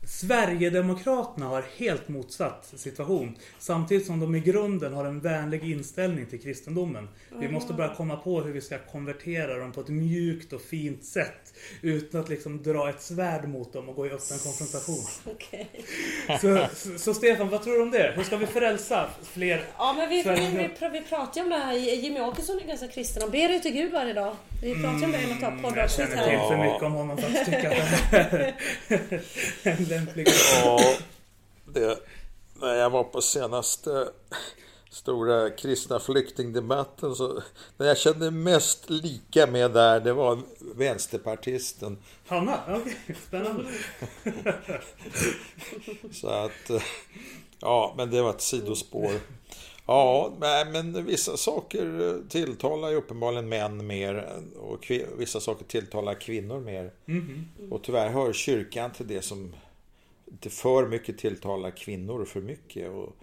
Sverigedemokraterna 0.03 1.45
har 1.45 1.65
helt 1.77 2.07
motsatt 2.07 2.73
situation. 2.75 3.35
Samtidigt 3.59 4.05
som 4.05 4.19
de 4.19 4.35
i 4.35 4.39
grunden 4.39 4.93
har 4.93 5.05
en 5.05 5.19
vänlig 5.19 5.71
inställning 5.71 6.25
till 6.25 6.41
kristendomen. 6.41 7.07
Vi 7.39 7.47
måste 7.47 7.73
bara 7.73 7.95
komma 7.95 8.15
på 8.15 8.41
hur 8.41 8.53
vi 8.53 8.61
ska 8.61 8.77
konvertera 8.77 9.57
dem 9.57 9.71
på 9.71 9.81
ett 9.81 9.87
mjukt 9.87 10.53
och 10.53 10.61
fint 10.61 11.05
sätt. 11.05 11.48
Utan 11.81 12.21
att 12.21 12.29
liksom 12.29 12.63
dra 12.63 12.89
ett 12.89 13.01
svärd 13.01 13.47
mot 13.47 13.73
dem 13.73 13.89
och 13.89 13.95
gå 13.95 14.05
i 14.07 14.09
öppen 14.09 14.39
konfrontation. 14.39 15.05
Okej. 15.33 15.69
Så, 16.41 16.67
så, 16.75 16.99
så 16.99 17.13
Stefan, 17.13 17.49
vad 17.49 17.63
tror 17.63 17.73
du 17.73 17.81
om 17.81 17.91
det? 17.91 18.13
Hur 18.15 18.23
ska 18.23 18.37
vi 18.37 18.45
frälsa 18.45 19.09
fler? 19.23 19.63
Ja 19.77 19.93
men 19.97 20.09
vi, 20.09 20.23
vi, 20.23 20.69
vi, 20.79 20.89
vi 20.99 21.01
pratar 21.01 21.35
ju 21.35 21.43
om 21.43 21.49
det 21.49 21.57
här. 21.57 21.73
Jimmy 21.73 22.19
Åkesson 22.21 22.59
är 22.59 22.67
ganska 22.67 22.87
kristen. 22.87 23.21
Han 23.21 23.31
ber 23.31 23.49
ju 23.49 23.59
till 23.59 23.73
Gud 23.73 23.91
varje 23.91 24.13
dag. 24.13 24.35
Vi 24.63 24.73
pratar 24.73 24.97
ju 24.99 25.05
om 25.05 25.11
det 25.11 25.21
i 25.21 25.33
något 25.33 25.43
av 25.43 25.53
Jag 25.53 25.61
poddavsnitt 25.63 26.09
känner 26.09 26.23
till 26.27 26.37
här. 26.37 26.47
för 26.47 26.57
mycket 26.57 26.83
om 26.83 26.93
honom 26.93 27.17
för 27.17 27.27
att 27.27 27.45
tycka 27.45 27.69
att 27.69 28.11
det 28.11 28.53
är 29.63 29.77
en 29.77 29.83
lämplig... 29.83 30.27
Ja, 30.63 30.79
det, 31.73 31.97
när 32.61 32.75
jag 32.75 32.89
var 32.89 33.03
på 33.03 33.21
senaste 33.21 34.07
stora 34.89 35.49
kristna 35.49 35.99
flyktingdebatten 35.99 37.15
så 37.15 37.41
när 37.77 37.87
jag 37.87 37.97
kände 37.97 38.31
mest 38.31 38.89
lika 38.89 39.47
med 39.47 39.71
där 39.71 39.99
det 39.99 40.13
var 40.13 40.39
vänsterpartisten. 40.75 41.97
Hanna? 42.27 42.59
Okej, 42.67 43.15
spännande. 43.27 43.65
Så 46.11 46.27
att 46.27 46.71
ja, 47.59 47.93
men 47.97 48.11
det 48.11 48.21
var 48.21 48.29
ett 48.29 48.41
sidospår. 48.41 49.11
Ja, 49.85 50.33
men 50.71 51.05
vissa 51.05 51.37
saker 51.37 52.15
tilltalar 52.29 52.89
ju 52.89 52.95
uppenbarligen 52.95 53.49
män 53.49 53.87
mer 53.87 54.29
och 54.59 54.91
vissa 55.17 55.39
saker 55.39 55.65
tilltalar 55.65 56.13
kvinnor 56.13 56.59
mer. 56.59 56.91
Och 57.69 57.83
tyvärr 57.83 58.09
hör 58.09 58.33
kyrkan 58.33 58.91
till 58.91 59.07
det 59.07 59.21
som 59.21 59.55
inte 60.31 60.49
för 60.49 60.87
mycket 60.87 61.17
tilltalar 61.17 61.71
kvinnor 61.71 62.25
för 62.25 62.41
mycket. 62.41 62.89
Och 62.89 63.15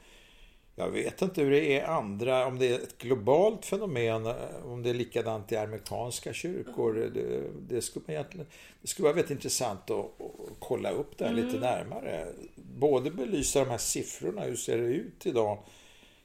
jag 0.79 0.91
vet 0.91 1.23
inte 1.23 1.41
hur 1.41 1.51
det 1.51 1.81
är 1.81 1.87
andra, 1.87 2.47
om 2.47 2.59
det 2.59 2.69
är 2.69 2.75
ett 2.75 2.99
globalt 2.99 3.67
fenomen, 3.67 4.27
eh, 4.27 4.35
om 4.65 4.83
det 4.83 4.91
är 4.91 4.95
likadant 4.95 5.53
i 5.53 5.57
amerikanska 5.57 6.33
kyrkor. 6.33 7.11
Det, 7.15 7.43
det, 7.69 7.83
skulle, 7.83 8.05
man 8.07 8.15
egentligen, 8.15 8.47
det 8.83 8.89
skulle 8.89 9.05
vara 9.05 9.15
väldigt 9.15 9.31
intressant 9.31 9.91
att, 9.91 9.99
att 10.21 10.57
kolla 10.59 10.91
upp 10.91 11.19
det 11.19 11.25
här 11.25 11.33
lite 11.33 11.59
närmare. 11.59 12.27
Både 12.57 13.11
belysa 13.11 13.59
de 13.59 13.71
här 13.71 13.79
siffrorna, 13.79 14.43
hur 14.43 14.57
ser 14.57 14.79
det 14.79 14.85
ut 14.85 15.27
idag? 15.27 15.59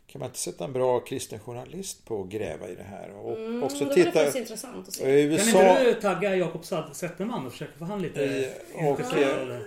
Kan 0.08 0.20
man 0.20 0.30
inte 0.30 0.40
sätta 0.40 0.66
en 0.66 0.74
bra 0.74 1.00
kristen 1.00 1.40
journalist 1.40 2.06
på 2.06 2.22
att 2.22 2.30
gräva 2.30 2.70
i 2.70 2.76
det 2.76 2.84
här? 2.84 3.10
Och 3.16 3.38
Mm, 3.38 3.64
också 3.64 3.86
det 3.86 3.94
titta... 3.94 4.12
faktiskt 4.12 4.38
intressant 4.38 4.88
att 4.88 4.94
se. 4.94 5.20
I 5.20 5.38
Kan 5.38 5.48
USA... 5.48 5.70
inte 5.72 5.84
du 5.84 5.94
tagga 6.02 6.36
Jakob 6.36 6.66
Zetterman 6.92 7.46
och 7.46 7.52
försöka 7.52 7.72
få 7.80 7.86
han 7.86 8.02
lite 8.02 8.22
I, 8.22 8.50
och, 8.74 8.82
intresserad 8.82 9.62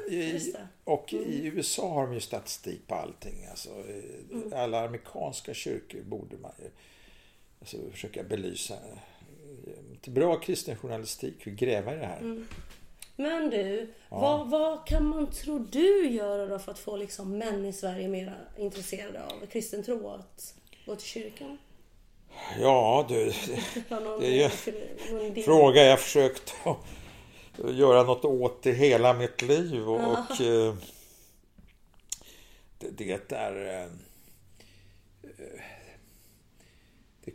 eh, 0.87 1.01
det? 1.11 1.17
i, 1.17 1.41
det. 1.41 1.51
och 1.51 1.57
USA 1.57 1.95
har 1.95 2.07
de 2.07 2.15
ju 2.15 2.21
statistik 2.21 2.87
på 2.87 2.95
allting. 2.95 3.47
Alltså, 3.51 3.69
i 3.69 4.55
Alla 4.55 4.85
amerikanska 4.85 5.55
kyrkor 5.55 6.03
borde 6.03 6.37
man 6.37 6.53
ju 6.59 6.71
alltså, 7.61 7.77
försöka 7.91 8.23
belysa. 8.23 8.75
Bra 10.07 10.37
kristen 10.41 10.77
journalistik, 10.77 11.45
gräva 11.45 11.95
i 11.95 11.97
det 11.97 12.07
här. 12.07 12.47
Men 13.17 13.51
du, 13.51 13.95
vad, 14.09 14.51
vad 14.51 14.87
kan 14.87 15.07
man 15.07 15.31
tro 15.31 15.59
du 15.59 16.09
göra 16.09 16.47
då 16.47 16.59
för 16.59 16.73
att 16.73 16.79
få 16.79 16.97
liksom 16.97 17.39
män 17.39 17.65
i 17.67 17.73
Sverige 17.73 18.09
mer 18.09 18.49
intresserade 18.59 19.25
av 19.25 19.47
kristen 19.47 19.83
tro 19.83 20.07
och 20.07 20.15
att 20.15 20.55
gå 20.87 20.97
till 20.97 21.07
kyrkan? 21.07 21.59
Ja, 22.61 23.07
du, 23.09 23.33
någon, 23.89 24.21
Det 24.21 24.27
är 24.27 24.51
ju 25.11 25.27
idé? 25.27 25.43
fråga 25.43 25.83
jag 25.83 26.01
försökt 26.01 26.55
att 26.65 26.77
göra 27.59 28.03
något 28.03 28.25
åt 28.25 28.67
i 28.67 28.73
hela 28.73 29.15
mitt 29.15 29.43
liv. 29.43 29.89
Och, 29.89 30.13
och, 30.13 30.41
eh, 30.41 30.75
det 32.79 33.33
är... 33.33 33.83
eh, 33.83 33.89
Det, 37.25 37.33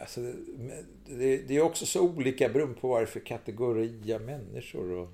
alltså, 0.00 0.20
det, 1.06 1.36
det 1.36 1.56
är 1.56 1.60
också 1.60 1.86
så 1.86 2.02
olika 2.02 2.48
beroende 2.48 2.80
på 2.80 2.88
vad 2.88 3.00
det 3.00 3.04
är 3.04 3.06
för 3.06 3.20
kategori 3.20 4.12
av 4.14 4.20
människor. 4.20 4.90
Och 4.92 5.08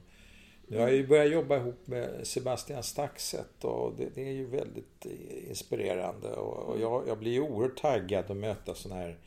nu 0.66 0.78
har 0.78 0.88
jag 0.88 0.96
ju 0.96 1.06
börjat 1.06 1.32
jobba 1.32 1.56
ihop 1.56 1.86
med 1.86 2.26
Sebastian 2.26 2.82
Staxet 2.82 3.64
och 3.64 3.94
det, 3.98 4.08
det 4.14 4.22
är 4.28 4.32
ju 4.32 4.46
väldigt 4.46 5.06
inspirerande. 5.48 6.28
Och, 6.28 6.68
och 6.68 6.80
jag, 6.80 7.08
jag 7.08 7.18
blir 7.18 7.32
ju 7.32 7.40
oerhört 7.40 7.80
taggad 7.80 8.30
att 8.30 8.36
möta 8.36 8.74
sådana 8.74 9.00
här 9.00 9.18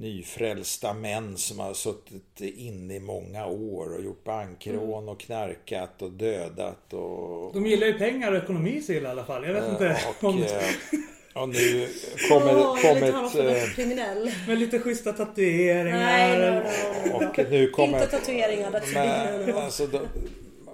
nyfrälsta 0.00 0.92
män 0.94 1.36
som 1.36 1.58
har 1.58 1.74
suttit 1.74 2.40
inne 2.40 2.94
i 2.94 3.00
många 3.00 3.46
år 3.46 3.94
och 3.94 4.04
gjort 4.04 4.24
bankrån 4.24 5.08
och 5.08 5.20
knarkat 5.20 6.02
och 6.02 6.10
dödat 6.10 6.92
och... 6.92 7.54
De 7.54 7.66
gillar 7.66 7.86
ju 7.86 7.98
pengar 7.98 8.32
och 8.32 8.38
ekonomi 8.38 8.82
i 8.88 9.06
alla 9.06 9.24
fall. 9.24 9.46
Jag 9.46 9.54
vet 9.54 9.72
inte 9.72 9.98
och, 10.08 10.24
om... 10.28 10.42
eh, 10.42 11.42
och 11.42 11.48
nu 11.48 11.88
kommer, 12.28 12.52
någon 12.52 12.78
kommit... 12.78 13.34
eh, 13.34 13.74
kriminell. 13.74 14.32
Med 14.46 14.58
lite 14.58 14.78
schyssta 14.78 15.12
tatueringar. 15.12 15.98
Nej. 15.98 17.14
Och 17.14 17.50
nu 17.50 17.70
kommer... 17.70 18.02
Inte 18.02 18.18
tatueringar, 18.18 19.52
no. 19.52 19.58
alltså, 19.58 19.86
då, 19.86 20.00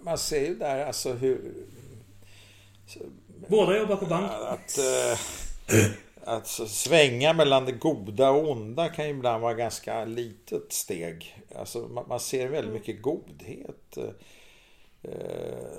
man 0.03 0.19
ser 0.19 0.41
ju 0.41 0.55
där 0.55 0.87
alltså 0.87 1.13
hur... 1.13 1.41
Båda 3.49 3.79
jobbar 3.79 3.97
på 3.97 4.07
bank. 4.07 4.31
Att, 4.33 4.79
eh, 4.79 5.19
att 6.27 6.47
svänga 6.69 7.33
mellan 7.33 7.65
det 7.65 7.73
goda 7.73 8.31
och 8.31 8.51
onda 8.51 8.89
kan 8.89 9.05
ju 9.05 9.11
ibland 9.11 9.43
vara 9.43 9.55
ganska 9.55 10.05
litet 10.05 10.73
steg. 10.73 11.45
Alltså, 11.57 11.79
man, 11.79 12.05
man 12.09 12.21
ser 12.21 12.49
väldigt 12.49 12.73
mycket 12.75 13.03
godhet. 13.03 13.99
Eh, 15.03 15.79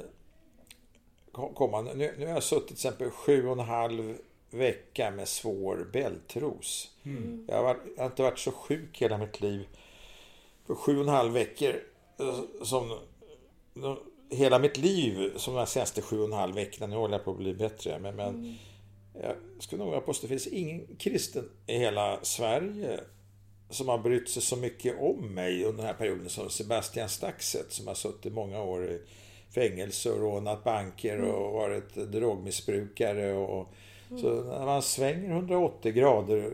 kom- 1.32 1.54
komma. 1.54 1.82
Nu, 1.82 2.16
nu 2.18 2.26
har 2.26 2.34
jag 2.34 2.44
suttit 2.44 2.68
till 2.68 2.74
exempel 2.76 3.10
sju 3.10 3.46
och 3.48 3.54
en 3.54 3.60
halv 3.68 4.18
vecka 4.50 5.12
med 5.12 5.28
svår 5.28 5.90
bältros. 5.94 6.92
Jag, 7.48 7.56
har 7.56 7.64
varit, 7.64 7.82
jag 7.96 8.04
har 8.04 8.10
inte 8.10 8.24
varit 8.24 8.40
så 8.40 8.52
sjuk 8.52 9.02
hela 9.02 9.18
mitt 9.18 9.42
liv. 9.42 9.68
För 10.68 10.76
sju 10.76 10.96
och 10.98 11.04
en 11.04 11.10
halv 11.10 11.34
veckor 11.34 11.84
eh, 12.20 12.64
som 12.64 12.98
hela 14.30 14.60
mitt 14.60 14.78
liv 14.78 15.34
som 15.38 15.54
de 15.56 15.66
senaste 15.68 16.02
sju 16.02 16.20
och 16.20 16.26
en 16.26 16.34
halv 16.34 16.56
veckorna. 16.56 16.88
Nu 16.88 16.96
håller 16.96 17.18
jag 17.18 17.26
på 17.26 17.32
att 17.32 17.38
bli 17.38 17.54
bättre. 17.54 18.00
Men, 18.00 18.16
men 18.16 18.58
jag 19.22 19.36
skulle 19.60 19.84
nog 19.84 20.06
påstå 20.06 20.12
att 20.12 20.22
det 20.22 20.40
finns 20.40 20.48
ingen 20.48 20.88
kristen 20.98 21.50
i 21.68 21.78
hela 21.78 22.20
Sverige 22.22 23.00
som 23.70 23.88
har 23.88 23.98
brytt 23.98 24.30
sig 24.30 24.42
så 24.42 24.56
mycket 24.56 25.00
om 25.00 25.34
mig 25.36 25.64
under 25.64 25.78
den 25.78 25.86
här 25.86 25.94
perioden 25.94 26.30
som 26.30 26.50
Sebastian 26.50 27.10
Staxet 27.10 27.72
som 27.72 27.88
har 27.88 27.94
suttit 27.94 28.34
många 28.34 28.62
år 28.62 28.86
i 28.86 29.02
fängelse 29.54 30.12
och 30.12 30.20
rånat 30.20 30.64
banker 30.64 31.22
och 31.22 31.54
varit 31.54 31.96
drogmissbrukare. 31.96 33.34
Och, 33.34 33.74
Så 34.10 34.44
när 34.44 34.66
man 34.66 34.82
svänger 34.82 35.32
180 35.32 35.92
grader 35.92 36.52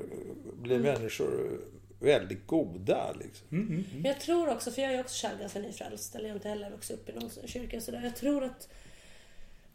blir 0.61 0.79
människor 0.79 1.59
väldigt 1.99 2.47
goda. 2.47 3.13
Liksom. 3.19 3.47
Men 3.93 4.03
jag 4.03 4.19
tror 4.19 4.49
också, 4.49 4.71
för 4.71 4.81
jag 4.81 4.93
är 4.93 4.99
också 4.99 5.27
själv 5.27 5.39
ganska 5.39 5.59
nyfrälst, 5.59 6.15
eller 6.15 6.25
jag 6.25 6.33
har 6.33 6.37
inte 6.37 6.49
heller 6.49 6.69
vuxit 6.69 6.99
upp 6.99 7.09
i 7.09 7.13
någon 7.13 7.29
kyrka 7.45 7.81
sådär. 7.81 8.01
Jag 8.03 8.15
tror 8.15 8.43
att 8.43 8.69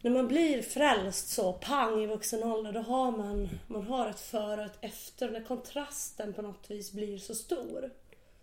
när 0.01 0.11
man 0.11 0.27
blir 0.27 0.61
frälst 0.61 1.29
så 1.29 1.53
pang 1.53 2.03
i 2.03 2.07
vuxen 2.07 2.43
ålder, 2.43 2.71
då 2.71 2.79
har 2.79 3.11
man, 3.11 3.49
man 3.67 3.83
har 3.83 4.09
ett 4.09 4.19
före 4.19 4.61
och 4.61 4.65
ett 4.65 4.77
efter. 4.81 5.29
När 5.29 5.43
kontrasten 5.43 6.33
på 6.33 6.41
något 6.41 6.71
vis 6.71 6.91
blir 6.91 7.17
så 7.17 7.35
stor. 7.35 7.89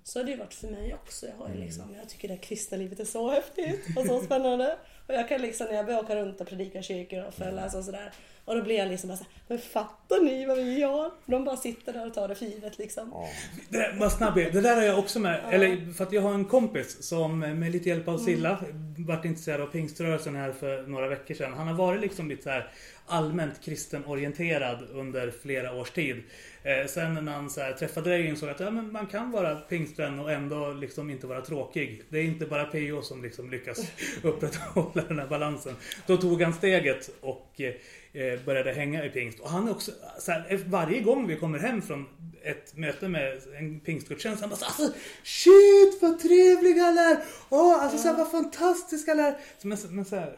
Så 0.04 0.18
har 0.18 0.24
det 0.24 0.30
ju 0.30 0.36
varit 0.36 0.54
för 0.54 0.68
mig 0.68 0.94
också. 0.94 1.26
Jag, 1.26 1.34
har 1.34 1.48
ju 1.48 1.60
liksom, 1.60 1.94
jag 1.94 2.08
tycker 2.08 2.28
det 2.28 2.34
här 2.34 2.42
kristna 2.42 2.76
livet 2.76 3.00
är 3.00 3.04
så 3.04 3.30
häftigt 3.30 3.96
och 3.96 4.06
så 4.06 4.20
spännande. 4.20 4.78
Och 5.08 5.14
jag 5.14 5.28
kan 5.28 5.40
liksom, 5.40 5.66
när 5.66 5.74
jag 5.74 5.86
börjar 5.86 6.02
åka 6.02 6.16
runt 6.16 6.40
och 6.40 6.46
predika 6.46 6.78
i 6.78 6.82
kyrkor 6.82 7.24
och 7.24 7.34
föreläsa 7.34 7.78
och 7.78 7.84
sådär. 7.84 8.12
Och 8.46 8.56
då 8.56 8.62
blir 8.62 8.76
jag 8.76 8.88
liksom 8.88 9.08
bara 9.08 9.16
såhär, 9.16 9.32
men 9.48 9.58
fattar 9.58 10.20
ni 10.20 10.46
vad 10.46 10.56
vi 10.56 10.78
gör? 10.78 11.10
De 11.26 11.44
bara 11.44 11.56
sitter 11.56 11.92
där 11.92 12.06
och 12.06 12.14
tar 12.14 12.28
det 12.28 12.34
för 12.34 12.46
givet 12.46 12.78
liksom. 12.78 13.10
Ja. 13.12 13.28
Det 13.68 13.78
där, 13.78 14.08
snabb 14.08 14.34
Det 14.34 14.60
där 14.60 14.76
har 14.76 14.82
jag 14.82 14.98
också 14.98 15.20
med. 15.20 15.40
Eller 15.50 15.92
för 15.92 16.04
att 16.04 16.12
jag 16.12 16.22
har 16.22 16.34
en 16.34 16.44
kompis 16.44 17.02
som 17.02 17.38
med 17.38 17.72
lite 17.72 17.88
hjälp 17.88 18.08
av 18.08 18.18
Silla 18.18 18.64
vart 18.98 19.24
intresserad 19.24 19.60
av 19.60 19.66
pingströrelsen 19.66 20.36
här 20.36 20.52
för 20.52 20.82
några 20.82 21.08
veckor 21.08 21.34
sedan. 21.34 21.52
Han 21.52 21.66
har 21.66 21.74
varit 21.74 22.00
liksom 22.00 22.28
lite 22.28 22.42
så 22.42 22.50
här 22.50 22.70
allmänt 23.06 23.64
kristenorienterad 23.64 24.78
under 24.92 25.30
flera 25.42 25.72
års 25.74 25.90
tid. 25.90 26.22
Eh, 26.62 26.86
sen 26.86 27.14
när 27.14 27.32
han 27.32 27.50
så 27.50 27.60
här, 27.60 27.72
träffade 27.72 28.10
dig 28.10 28.26
insåg 28.26 28.48
att 28.48 28.60
ja, 28.60 28.70
men 28.70 28.92
man 28.92 29.06
kan 29.06 29.30
vara 29.30 29.54
pingstvän 29.54 30.18
och 30.18 30.32
ändå 30.32 30.72
liksom 30.72 31.10
inte 31.10 31.26
vara 31.26 31.40
tråkig. 31.40 32.02
Det 32.08 32.18
är 32.18 32.24
inte 32.24 32.46
bara 32.46 32.64
PO 32.64 33.02
som 33.02 33.22
liksom 33.22 33.50
lyckas 33.50 33.92
upprätthålla 34.22 35.02
den 35.08 35.18
här 35.18 35.26
balansen. 35.26 35.76
Då 36.06 36.16
tog 36.16 36.42
han 36.42 36.52
steget 36.52 37.10
och 37.20 37.60
eh, 37.60 37.74
Eh, 38.16 38.44
började 38.44 38.72
hänga 38.72 39.04
i 39.04 39.10
pingst. 39.10 39.40
Och 39.40 39.50
han 39.50 39.68
är 39.68 39.70
också, 39.70 39.92
så 40.18 40.32
här, 40.32 40.60
varje 40.66 41.00
gång 41.00 41.26
vi 41.26 41.36
kommer 41.36 41.58
hem 41.58 41.82
från 41.82 42.06
ett 42.42 42.76
möte 42.76 43.08
med 43.08 43.40
en 43.58 43.80
pingstgudstjänst. 43.80 44.40
Han 44.40 44.50
bara 44.50 44.56
såhär 44.56 44.70
alltså, 44.70 44.98
Shit 45.24 46.02
vad 46.02 46.18
trevliga 46.18 46.84
alla 46.84 47.00
är! 47.00 47.18
Åh, 47.48 47.82
alltså 47.82 47.98
så 47.98 48.08
här, 48.08 48.16
vad 48.16 48.30
fantastiska 48.30 49.12
alla 49.12 49.26
är! 49.26 49.36
Så, 49.58 49.68
men, 49.68 49.78
men 49.90 50.04
så 50.04 50.16
här, 50.16 50.36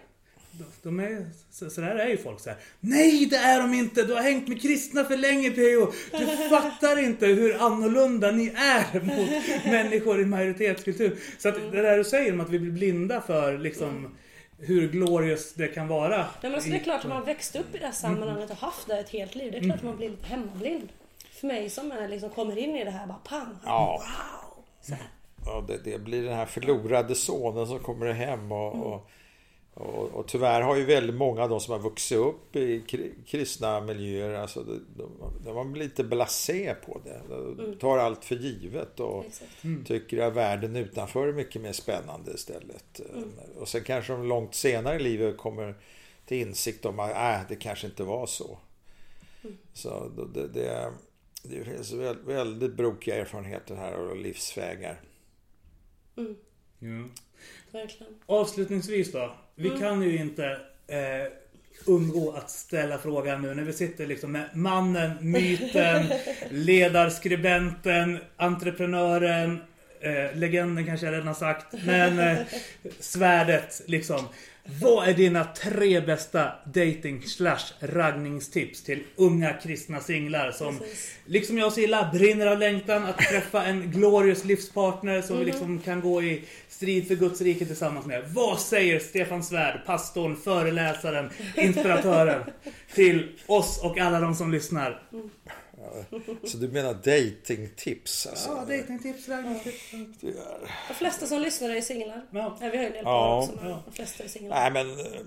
de, 0.50 0.64
de 0.82 1.00
är, 1.00 1.26
så, 1.50 1.70
så 1.70 1.80
där 1.80 1.96
är 1.96 2.08
ju 2.08 2.16
folk 2.16 2.40
så 2.40 2.50
här. 2.50 2.58
Nej 2.80 3.26
det 3.26 3.36
är 3.36 3.60
de 3.60 3.74
inte! 3.74 4.02
Du 4.02 4.14
har 4.14 4.22
hängt 4.22 4.48
med 4.48 4.62
kristna 4.62 5.04
för 5.04 5.16
länge 5.16 5.50
PO! 5.50 5.92
Du 6.18 6.48
fattar 6.48 6.98
inte 6.98 7.26
hur 7.26 7.62
annorlunda 7.62 8.30
ni 8.30 8.52
är 8.56 9.00
mot 9.04 9.64
människor 9.64 10.20
i 10.20 10.24
majoritetskultur. 10.24 11.18
Så 11.38 11.48
att 11.48 11.54
det 11.54 11.82
där 11.82 11.98
du 11.98 12.04
säger 12.04 12.32
om 12.32 12.40
att 12.40 12.50
vi 12.50 12.58
blir 12.58 12.72
blinda 12.72 13.20
för 13.20 13.58
liksom 13.58 14.16
hur 14.58 14.88
glorious 14.88 15.54
det 15.54 15.68
kan 15.68 15.88
vara. 15.88 16.16
Nej, 16.16 16.26
men 16.42 16.54
alltså, 16.54 16.70
det 16.70 16.76
är 16.76 16.80
klart 16.80 17.00
att 17.00 17.08
man 17.08 17.16
har 17.16 17.24
växt 17.24 17.56
upp 17.56 17.74
i 17.74 17.78
det 17.78 17.84
här 17.84 17.92
sammanhanget 17.92 18.50
och 18.50 18.56
haft 18.56 18.86
det 18.86 18.98
ett 18.98 19.10
helt 19.10 19.34
liv. 19.34 19.52
Det 19.52 19.58
är 19.58 19.62
klart 19.62 19.76
att 19.76 19.84
man 19.84 19.96
blir 19.96 20.10
lite 20.10 20.26
hemmablind. 20.26 20.88
För 21.30 21.46
mig 21.46 21.70
som 21.70 21.92
är, 21.92 22.08
liksom, 22.08 22.30
kommer 22.30 22.58
in 22.58 22.76
i 22.76 22.84
det 22.84 22.90
här 22.90 23.06
bara 23.06 23.18
pang. 23.18 23.56
Ja. 23.64 24.02
Wow! 24.02 24.64
Så 24.82 24.94
här. 24.94 25.06
Ja, 25.44 25.64
det, 25.68 25.78
det 25.84 25.98
blir 25.98 26.22
den 26.22 26.36
här 26.36 26.46
förlorade 26.46 27.14
sonen 27.14 27.66
som 27.66 27.78
kommer 27.78 28.12
hem 28.12 28.52
och, 28.52 28.74
och, 28.74 29.10
och, 29.78 30.08
och 30.14 30.28
tyvärr 30.28 30.60
har 30.60 30.76
ju 30.76 30.84
väldigt 30.84 31.16
många 31.16 31.42
av 31.42 31.48
de 31.48 31.60
som 31.60 31.72
har 31.72 31.78
vuxit 31.80 32.18
upp 32.18 32.56
i 32.56 32.80
kri- 32.88 33.12
kristna 33.26 33.80
miljöer, 33.80 34.34
alltså 34.34 34.62
de, 34.62 34.80
de, 34.96 35.10
de 35.44 35.56
har 35.56 35.64
blivit 35.64 35.90
lite 35.90 36.04
blasé 36.04 36.74
på 36.86 37.00
det. 37.04 37.20
De 37.56 37.76
tar 37.78 37.98
allt 37.98 38.24
för 38.24 38.34
givet 38.36 39.00
och 39.00 39.24
Exakt. 39.26 39.86
tycker 39.86 40.18
att 40.22 40.34
världen 40.34 40.76
utanför 40.76 41.28
är 41.28 41.32
mycket 41.32 41.62
mer 41.62 41.72
spännande 41.72 42.30
istället. 42.34 43.00
Och 43.60 43.68
sen 43.68 43.84
kanske 43.84 44.12
de 44.12 44.28
långt 44.28 44.54
senare 44.54 44.96
i 44.96 45.02
livet 45.02 45.36
kommer 45.36 45.74
till 46.26 46.36
insikt 46.40 46.84
om 46.84 47.00
att 47.00 47.10
äh, 47.10 47.40
det 47.48 47.56
kanske 47.56 47.86
inte 47.86 48.02
var 48.04 48.26
så. 48.26 48.58
Så 49.72 50.10
då- 50.16 50.24
det, 50.24 50.48
det, 50.48 50.92
det 51.42 51.64
finns 51.64 51.92
väl- 51.92 52.22
väldigt 52.26 52.74
brokiga 52.74 53.16
erfarenheter 53.16 53.74
här 53.76 53.94
och 53.96 54.16
livsvägar. 54.16 55.00
Ja. 56.78 57.08
Verkligen. 57.72 58.14
Avslutningsvis 58.26 59.12
då. 59.12 59.36
Vi 59.54 59.70
kan 59.70 60.02
ju 60.02 60.16
inte 60.18 60.44
eh, 60.86 61.32
undgå 61.86 62.32
att 62.32 62.50
ställa 62.50 62.98
frågan 62.98 63.42
nu 63.42 63.54
när 63.54 63.62
vi 63.62 63.72
sitter 63.72 64.06
liksom 64.06 64.32
med 64.32 64.48
mannen, 64.54 65.10
myten, 65.20 66.06
ledarskribenten, 66.50 68.18
entreprenören, 68.36 69.58
eh, 70.00 70.36
legenden 70.38 70.86
kanske 70.86 71.06
jag 71.06 71.12
redan 71.12 71.26
har 71.26 71.34
sagt, 71.34 71.66
men 71.84 72.18
eh, 72.18 72.38
svärdet 73.00 73.82
liksom. 73.86 74.20
Vad 74.80 75.08
är 75.08 75.14
dina 75.14 75.44
tre 75.44 76.00
bästa 76.00 76.52
dating 76.64 77.22
slash 77.22 77.72
raggningstips 77.80 78.82
till 78.82 79.02
unga 79.16 79.52
kristna 79.52 80.00
singlar 80.00 80.50
som 80.50 80.78
Precis. 80.78 81.18
liksom 81.24 81.58
jag 81.58 81.66
och 81.66 81.72
Silla 81.72 82.10
brinner 82.12 82.46
av 82.46 82.58
längtan 82.58 83.04
att 83.04 83.18
träffa 83.18 83.64
en 83.64 83.90
glorious 83.90 84.44
livspartner 84.44 85.22
som 85.22 85.38
vi 85.38 85.44
liksom 85.44 85.78
kan 85.78 86.00
gå 86.00 86.22
i 86.22 86.44
strid 86.68 87.08
för 87.08 87.14
Guds 87.14 87.40
rike 87.40 87.66
tillsammans 87.66 88.06
med. 88.06 88.24
Vad 88.28 88.60
säger 88.60 88.98
Stefan 88.98 89.42
Svärd, 89.44 89.80
pastorn, 89.86 90.36
föreläsaren, 90.36 91.30
inspiratören 91.56 92.42
till 92.94 93.28
oss 93.46 93.80
och 93.82 93.98
alla 93.98 94.20
de 94.20 94.34
som 94.34 94.52
lyssnar? 94.52 95.02
Så 96.44 96.56
du 96.56 96.68
menar 96.68 96.94
datingtips? 96.94 98.26
Alltså. 98.26 98.48
Ja, 98.48 98.76
datingtips, 98.76 99.28
raggningstips. 99.28 99.90
Det 100.20 100.32
De 100.88 100.94
flesta 100.94 101.26
som 101.26 101.40
lyssnar 101.40 101.70
är 101.70 101.80
singlar. 101.80 102.26
Ja. 102.30 102.56
Vi 102.60 102.66
har 102.66 102.74
ju 102.74 102.86
en 102.86 102.92
del 102.92 103.02
Ja. 103.04 103.42
också, 103.42 103.58
men 103.62 103.70
de 103.84 103.92
flesta 103.92 104.24
är 104.24 104.28
singlar. 104.28 104.70
Nej 104.70 104.84
men... 104.84 105.00
eh, 105.06 105.20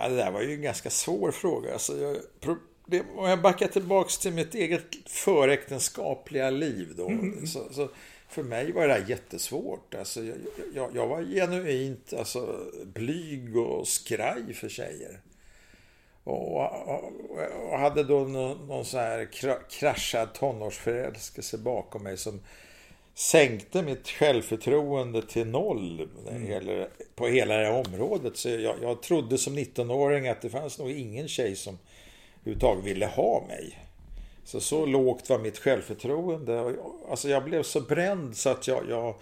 Ja, 0.00 0.08
det 0.08 0.16
där 0.16 0.30
var 0.30 0.42
ju 0.42 0.54
en 0.54 0.62
ganska 0.62 0.90
svår 0.90 1.30
fråga. 1.30 1.72
Alltså, 1.72 1.98
jag, 1.98 2.16
problem, 2.40 3.04
om 3.16 3.28
jag 3.28 3.42
backar 3.42 3.68
tillbaks 3.68 4.18
till 4.18 4.32
mitt 4.32 4.54
eget 4.54 4.84
föräktenskapliga 5.06 6.50
liv 6.50 6.94
då. 6.96 7.12
Så, 7.46 7.72
så 7.74 7.88
för 8.28 8.42
mig 8.42 8.72
var 8.72 8.86
det 8.88 8.92
här 8.94 9.04
jättesvårt. 9.08 9.94
Alltså, 9.94 10.24
jag, 10.24 10.36
jag, 10.74 10.90
jag 10.96 11.06
var 11.06 11.22
genuint 11.22 12.12
alltså, 12.18 12.60
blyg 12.84 13.56
och 13.56 13.88
skraj 13.88 14.54
för 14.54 14.68
tjejer. 14.68 15.20
Och, 16.28 16.56
och, 16.88 17.12
och 17.70 17.78
hade 17.78 18.04
då 18.04 18.18
någon, 18.18 18.66
någon 18.68 18.84
så 18.84 18.98
här 18.98 19.32
kra, 19.32 19.54
kraschad 19.70 20.34
tonårsförälskelse 20.34 21.58
bakom 21.58 22.02
mig 22.02 22.16
som 22.16 22.40
sänkte 23.14 23.82
mitt 23.82 24.08
självförtroende 24.08 25.22
till 25.22 25.46
noll 25.46 26.08
gäller, 26.48 26.88
på 27.14 27.26
hela 27.26 27.56
det 27.56 27.66
här 27.66 27.86
området. 27.86 28.36
Så 28.36 28.48
jag, 28.48 28.76
jag 28.82 29.02
trodde 29.02 29.38
som 29.38 29.58
19-åring 29.58 30.28
att 30.28 30.42
det 30.42 30.50
fanns 30.50 30.78
nog 30.78 30.90
ingen 30.90 31.28
tjej 31.28 31.56
som 31.56 31.78
överhuvudtaget 32.40 32.84
ville 32.84 33.06
ha 33.06 33.44
mig. 33.48 33.78
Så 34.44 34.60
så 34.60 34.86
lågt 34.86 35.30
var 35.30 35.38
mitt 35.38 35.58
självförtroende. 35.58 36.74
Alltså 37.10 37.28
jag 37.28 37.44
blev 37.44 37.62
så 37.62 37.80
bränd 37.80 38.36
så 38.36 38.50
att 38.50 38.68
jag, 38.68 38.88
jag, 38.88 39.14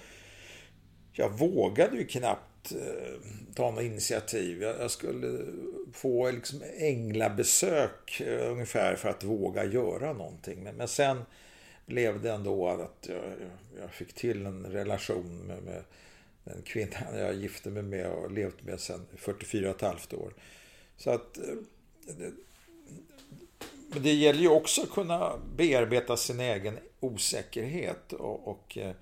jag 1.12 1.28
vågade 1.28 1.96
ju 1.96 2.06
knappt 2.06 2.55
eh, 2.72 3.20
ta 3.55 3.70
något 3.70 3.82
initiativ. 3.82 4.62
Jag, 4.62 4.80
jag 4.80 4.90
skulle 4.90 5.47
få 5.93 6.30
liksom 6.30 6.62
änglabesök 6.78 8.20
eh, 8.20 8.52
ungefär 8.52 8.97
för 8.97 9.09
att 9.09 9.24
våga 9.24 9.64
göra 9.64 10.12
någonting. 10.12 10.62
Men, 10.62 10.76
men 10.76 10.88
sen 10.88 11.22
blev 11.86 12.22
det 12.22 12.30
ändå 12.30 12.68
att 12.68 13.06
jag, 13.09 13.22
jag 13.80 13.90
fick 13.90 14.12
till 14.12 14.47
en 14.47 14.66
relation 14.66 15.38
med, 15.38 15.62
med 15.62 15.82
den 16.44 16.62
kvinnan 16.62 17.02
jag 17.18 17.34
gifte 17.34 17.70
mig 17.70 17.82
med 17.82 18.06
och 18.06 18.30
levt 18.30 18.62
med 18.62 18.80
sedan 18.80 19.06
44 19.16 19.70
och 19.70 19.76
ett 19.76 19.82
halvt 19.82 20.14
år. 20.14 20.34
Så 20.97 21.10
att 21.10 21.38
eh, 21.38 21.55
men 23.88 24.02
det 24.02 24.12
gäller 24.12 24.40
ju 24.40 24.48
också 24.48 24.82
att 24.82 24.90
kunna 24.90 25.32
bearbeta 25.56 26.16
sin 26.16 26.40
egen 26.40 26.78
osäkerhet 27.01 28.12
och, 28.12 28.48
och, 28.48 28.78
eh, 28.78 28.94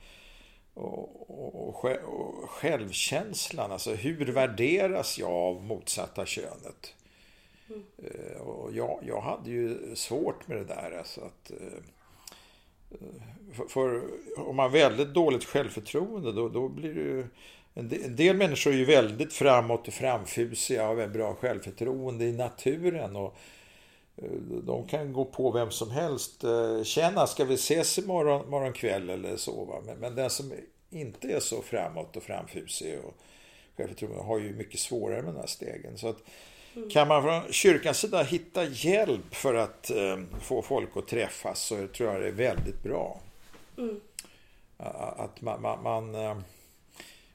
och, 0.75 1.31
och, 1.31 1.85
och, 1.85 2.51
självkänslan. 2.51 3.73
Alltså 3.73 3.95
hur 3.95 4.27
värderas 4.27 5.19
jag 5.19 5.31
av 5.31 5.65
motsatta 5.65 6.27
könet? 6.27 6.95
Mm. 7.69 8.41
Och 8.41 8.73
jag, 8.73 9.01
jag 9.07 9.21
hade 9.21 9.51
ju 9.51 9.97
svårt 9.97 10.49
med 10.49 10.57
det 10.57 10.65
där. 10.65 10.99
Alltså 10.99 11.21
att, 11.21 11.51
eh, 11.51 11.81
för, 13.53 13.65
för 13.69 14.03
om 14.37 14.57
man 14.57 14.71
har 14.71 14.79
väldigt 14.79 15.15
dåligt 15.15 15.45
självförtroende 15.45 16.33
då, 16.33 16.49
då 16.49 16.69
blir 16.69 16.95
det 16.95 17.01
ju 17.01 17.27
en 17.75 17.89
del, 17.89 18.05
en 18.05 18.17
del 18.17 18.37
människor 18.37 18.73
är 18.73 18.77
ju 18.77 18.85
väldigt 18.85 19.33
framåt 19.33 19.89
och 19.89 19.95
framfusiga 19.95 20.89
och 20.89 20.97
har 20.97 21.09
bra 21.09 21.35
självförtroende 21.35 22.25
i 22.25 22.33
naturen. 22.33 23.17
Och, 23.17 23.37
de 24.63 24.87
kan 24.89 25.13
gå 25.13 25.25
på 25.25 25.51
vem 25.51 25.71
som 25.71 25.91
helst. 25.91 26.45
Eh, 26.45 26.83
Tjena, 26.83 27.27
ska 27.27 27.45
vi 27.45 27.55
ses 27.55 27.99
imorgon 27.99 28.51
morgon 28.51 28.73
kväll 28.73 29.11
eller 29.11 29.37
så? 29.37 29.65
Va? 29.65 29.83
Men, 29.87 29.99
men 29.99 30.15
den 30.15 30.31
som 30.31 30.53
inte 30.91 31.29
är 31.29 31.41
så 31.41 31.63
framåt 31.63 32.17
och 32.17 32.23
framfusig 32.23 32.99
och 33.05 33.15
självförtroende 33.77 34.23
har 34.23 34.39
ju 34.39 34.55
mycket 34.55 34.81
svårare 34.81 35.23
med 35.23 35.35
de 35.35 35.41
här 35.41 35.47
stegen. 35.47 35.99
Så 35.99 36.09
att, 36.09 36.19
kan 36.91 37.09
man 37.09 37.23
från 37.23 37.53
kyrkans 37.53 37.99
sida 37.99 38.23
hitta 38.23 38.65
hjälp 38.65 39.35
för 39.35 39.55
att 39.55 39.91
eh, 39.91 40.19
få 40.41 40.63
folk 40.63 40.97
att 40.97 41.09
träffas 41.09 41.63
så 41.63 41.87
tror 41.87 42.13
jag 42.13 42.23
det 42.23 42.29
är 42.29 42.33
väldigt 42.33 42.83
bra. 42.83 43.21
Att 45.17 45.41
man, 45.41 45.63
man, 45.63 45.83
man 45.83 46.15
eh, 46.15 46.37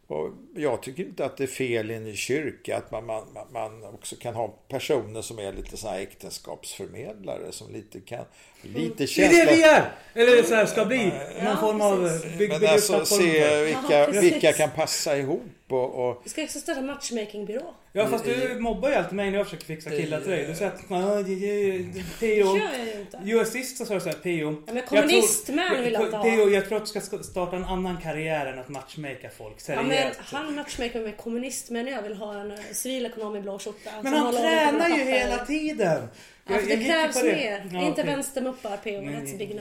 och 0.09 0.29
jag 0.55 0.83
tycker 0.83 1.03
inte 1.03 1.25
att 1.25 1.37
det 1.37 1.43
är 1.43 1.47
fel 1.47 1.91
i 1.91 1.95
en 1.95 2.15
kyrka 2.15 2.77
att 2.77 2.91
man, 2.91 3.05
man, 3.05 3.23
man- 3.53 3.83
också 3.93 4.15
kan 4.15 4.35
ha 4.35 4.47
personer 4.47 5.21
som 5.21 5.39
är 5.39 5.53
lite 5.53 5.77
såna 5.77 5.93
här 5.93 5.99
äktenskapsförmedlare 5.99 7.51
som 7.51 7.73
lite 7.73 7.99
kan... 7.99 8.25
Lite 8.61 8.93
Det 8.97 9.03
är 9.03 9.07
känsla... 9.07 9.45
det 9.45 9.55
vi 9.55 9.63
är! 9.63 9.91
Eller 10.13 10.43
så 10.43 10.55
här, 10.55 10.65
ska 10.65 10.85
bli. 10.85 11.05
Någon 11.05 11.13
Ja, 11.45 11.57
form 11.59 11.81
av 11.81 11.97
bygg, 12.01 12.09
Men 12.29 12.37
bygga 12.37 12.55
upp 12.67 12.73
alltså 12.73 13.05
se 13.05 13.63
vilka, 13.65 14.07
vilka 14.21 14.53
kan 14.53 14.69
passa 14.71 15.17
ihop 15.17 15.43
och... 15.71 16.09
och 16.09 16.21
Vi 16.23 16.29
ska 16.29 16.43
också 16.43 16.59
starta 16.59 16.81
matchmakingbyrå. 16.81 17.73
Ja 17.93 18.07
fast 18.07 18.25
du 18.25 18.59
mobbar 18.59 18.89
ju 18.89 18.95
alltid 18.95 19.13
mig 19.13 19.31
när 19.31 19.37
jag 19.37 19.47
försöker 19.47 19.65
fixa 19.65 19.89
killar 19.89 20.19
till 20.21 20.29
dig. 20.29 20.45
Du 20.45 20.55
säger 20.55 20.71
att 20.71 20.79
"Ja, 20.89 20.97
det- 21.23 22.03
PO. 22.19 22.25
Gör 22.25 22.77
jag 22.77 22.85
ju 22.87 22.99
inte. 23.01 23.19
Jo 23.23 23.45
sist 23.45 23.77
så 23.77 23.85
sa 23.85 23.93
du 23.93 23.99
såhär 23.99 24.15
PO. 24.15 24.29
Ja, 24.29 24.53
men 24.65 24.75
Jag 24.75 24.85
kommunistmän 24.85 25.83
vill 25.83 25.93
jag 25.93 26.01
inte 26.05 26.17
ha. 26.17 26.23
PO, 26.23 26.49
jag 26.49 26.65
tror 26.67 26.77
att 26.77 26.93
du 26.93 27.01
ska 27.01 27.17
starta 27.23 27.55
en 27.55 27.65
annan 27.65 27.97
karriär 28.03 28.45
än 28.45 28.59
att 28.59 28.69
matchmaka 28.69 29.29
folk. 29.37 29.53
Ja, 29.57 29.59
Seriöst. 29.63 29.85
men 30.31 30.41
han 30.43 30.55
matchmakar 30.55 30.99
med 30.99 31.17
kommunistmän 31.17 31.85
och 31.87 31.91
jag 31.93 32.01
vill 32.01 32.13
ha 32.15 32.33
en 32.41 32.51
eh, 32.51 32.57
civilekonom 32.71 33.35
i 33.35 33.41
blå 33.41 33.59
skjorta. 33.59 33.89
Men 34.03 34.13
han 34.13 34.33
tränar 34.35 34.89
ju 34.89 35.03
hela 35.03 35.45
tiden. 35.45 36.01
Ja, 36.47 36.55
för 36.57 36.67
det 36.67 36.83
krävs 36.85 37.21
det. 37.21 37.23
mer. 37.23 37.69
Ja, 37.73 37.81
inte 37.81 38.03
vänstermuppar 38.03 38.77
PO. 38.77 38.89
That's 38.89 39.33
a 39.33 39.37
big. 39.37 39.51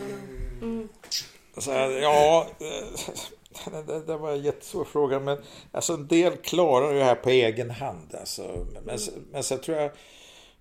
Mm. 0.63 0.89
Så 1.59 1.73
här, 1.73 1.91
ja, 1.91 2.47
eh, 2.61 2.99
det, 3.87 4.01
det 4.01 4.17
var 4.17 4.33
en 4.33 4.43
jättesvår 4.43 4.85
fråga. 4.85 5.21
Men 5.21 5.39
alltså, 5.73 5.93
en 5.93 6.07
del 6.07 6.37
klarar 6.37 6.95
det 6.95 7.05
här 7.05 7.15
på 7.15 7.31
egen 7.31 7.71
hand. 7.71 8.15
Alltså. 8.21 8.67
Men, 8.85 8.99
men 9.33 9.43
sen 9.43 9.61
tror 9.61 9.77
jag... 9.77 9.91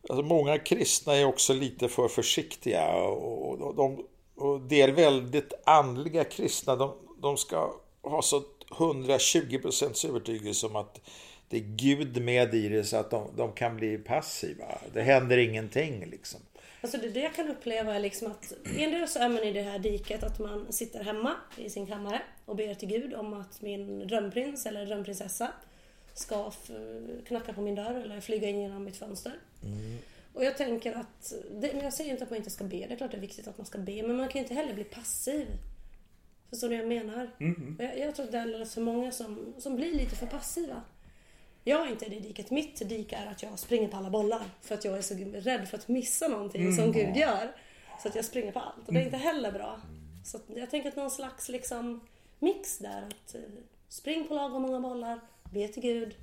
Alltså, 0.10 0.26
många 0.26 0.58
kristna 0.58 1.16
är 1.16 1.26
också 1.26 1.54
lite 1.54 1.88
för 1.88 2.08
försiktiga. 2.08 2.94
Och, 2.94 3.62
och, 3.62 3.76
de, 3.76 4.06
och 4.36 4.62
del 4.62 4.92
väldigt 4.92 5.54
andliga 5.66 6.24
kristna, 6.24 6.76
de, 6.76 6.94
de 7.22 7.38
ska 7.38 7.74
ha 8.02 8.22
så 8.22 8.44
120 8.78 9.60
procents 9.62 10.06
övertygelse 10.06 10.68
om 10.68 10.76
att 10.76 11.02
det 11.50 11.58
är 11.58 11.62
Gud 11.62 12.22
med 12.22 12.56
i 12.56 12.70
det 12.70 12.84
så 12.84 12.98
att 12.98 13.12
de, 13.12 13.28
de 13.36 13.52
kan 13.52 13.76
bli 13.76 13.98
passiva. 13.98 14.78
Det 14.94 15.02
händer 15.02 15.38
ingenting 15.38 16.06
liksom. 16.06 16.40
Alltså 16.82 16.98
det, 16.98 17.10
det 17.10 17.20
jag 17.20 17.34
kan 17.36 17.48
uppleva 17.48 17.96
är 17.96 18.00
liksom 18.00 18.32
att 18.32 18.54
en 18.78 18.92
del 18.92 19.08
så 19.08 19.20
är 19.20 19.30
man 19.30 19.44
i 19.44 19.54
det 19.54 19.62
här 19.62 19.80
diket 19.80 20.24
att 20.24 20.40
man 20.40 20.74
sitter 20.74 21.04
hemma 21.04 21.36
i 21.58 21.70
sin 21.70 21.88
kammare 21.88 22.22
och 22.46 22.56
ber 22.56 22.74
till 22.74 22.88
Gud 22.90 23.14
om 23.14 23.34
att 23.34 23.62
min 23.62 24.08
drömprins 24.08 24.66
eller 24.66 24.86
drömprinsessa 24.86 25.52
ska 26.14 26.52
knacka 27.28 27.54
på 27.54 27.62
min 27.62 27.76
dörr 27.76 28.02
eller 28.06 28.22
flyga 28.22 28.50
in 28.50 28.62
genom 28.62 28.84
mitt 28.84 28.98
fönster. 28.98 29.34
Och 30.34 30.44
jag 30.44 30.58
tänker 30.58 30.94
att, 30.94 31.34
det, 31.52 31.74
men 31.74 31.84
jag 31.84 31.94
säger 31.94 32.12
inte 32.12 32.24
att 32.24 32.30
man 32.30 32.38
inte 32.38 32.50
ska 32.50 32.64
be, 32.64 32.78
det 32.78 32.94
är 32.94 32.98
klart 32.98 33.12
det 33.12 33.18
är 33.18 33.22
viktigt 33.22 33.48
att 33.48 33.58
man 33.58 33.66
ska 33.68 33.78
be, 33.78 34.04
men 34.04 34.18
man 34.18 34.28
kan 34.28 34.42
inte 34.42 34.54
heller 34.54 34.74
bli 34.74 34.84
passiv. 34.84 35.48
Förstår 36.50 36.70
du 36.70 36.76
vad 36.76 36.86
jag 36.86 37.06
menar? 37.06 37.30
Och 37.78 37.84
Jag, 37.84 38.00
jag 38.00 38.16
tror 38.16 38.26
att 38.26 38.32
det 38.32 38.38
är 38.38 38.42
alldeles 38.42 38.74
för 38.74 38.82
många 38.82 39.12
som, 39.12 39.54
som 39.58 39.76
blir 39.76 39.94
lite 39.96 40.16
för 40.16 40.28
passiva. 40.28 40.82
Jag 41.68 41.88
är 41.88 41.92
inte 41.92 42.06
i 42.06 42.10
det 42.10 42.20
diket. 42.20 42.52
Mitt 42.52 42.90
dike 42.90 43.16
är 43.16 43.32
att 43.32 43.44
jag 43.44 43.60
springer 43.60 43.88
på 43.88 43.98
alla 43.98 44.10
bollar. 44.10 44.42
För 44.62 44.76
att 44.76 44.86
jag 44.86 44.98
är 44.98 45.02
så 45.02 45.14
rädd 45.34 45.68
för 45.68 45.78
att 45.78 45.88
missa 45.88 46.28
någonting 46.28 46.76
som 46.76 46.92
Gud 46.92 47.16
gör. 47.16 47.52
Så 48.02 48.08
att 48.08 48.16
jag 48.16 48.26
springer 48.26 48.52
på 48.52 48.60
allt. 48.60 48.88
Och 48.88 48.94
det 48.94 49.00
är 49.00 49.04
inte 49.06 49.18
heller 49.18 49.52
bra. 49.52 49.82
Så 50.24 50.38
att 50.38 50.44
jag 50.56 50.70
tänker 50.70 50.90
att 50.90 50.96
någon 50.96 51.12
slags 51.12 51.50
liksom 51.50 52.08
mix 52.40 52.78
där. 52.78 53.02
Att 53.08 53.36
eh, 53.36 53.42
spring 53.90 54.28
på 54.28 54.34
lagom 54.34 54.62
många 54.62 54.80
bollar, 54.80 55.20
be 55.54 55.68
till 55.68 55.84
Gud. 55.84 56.16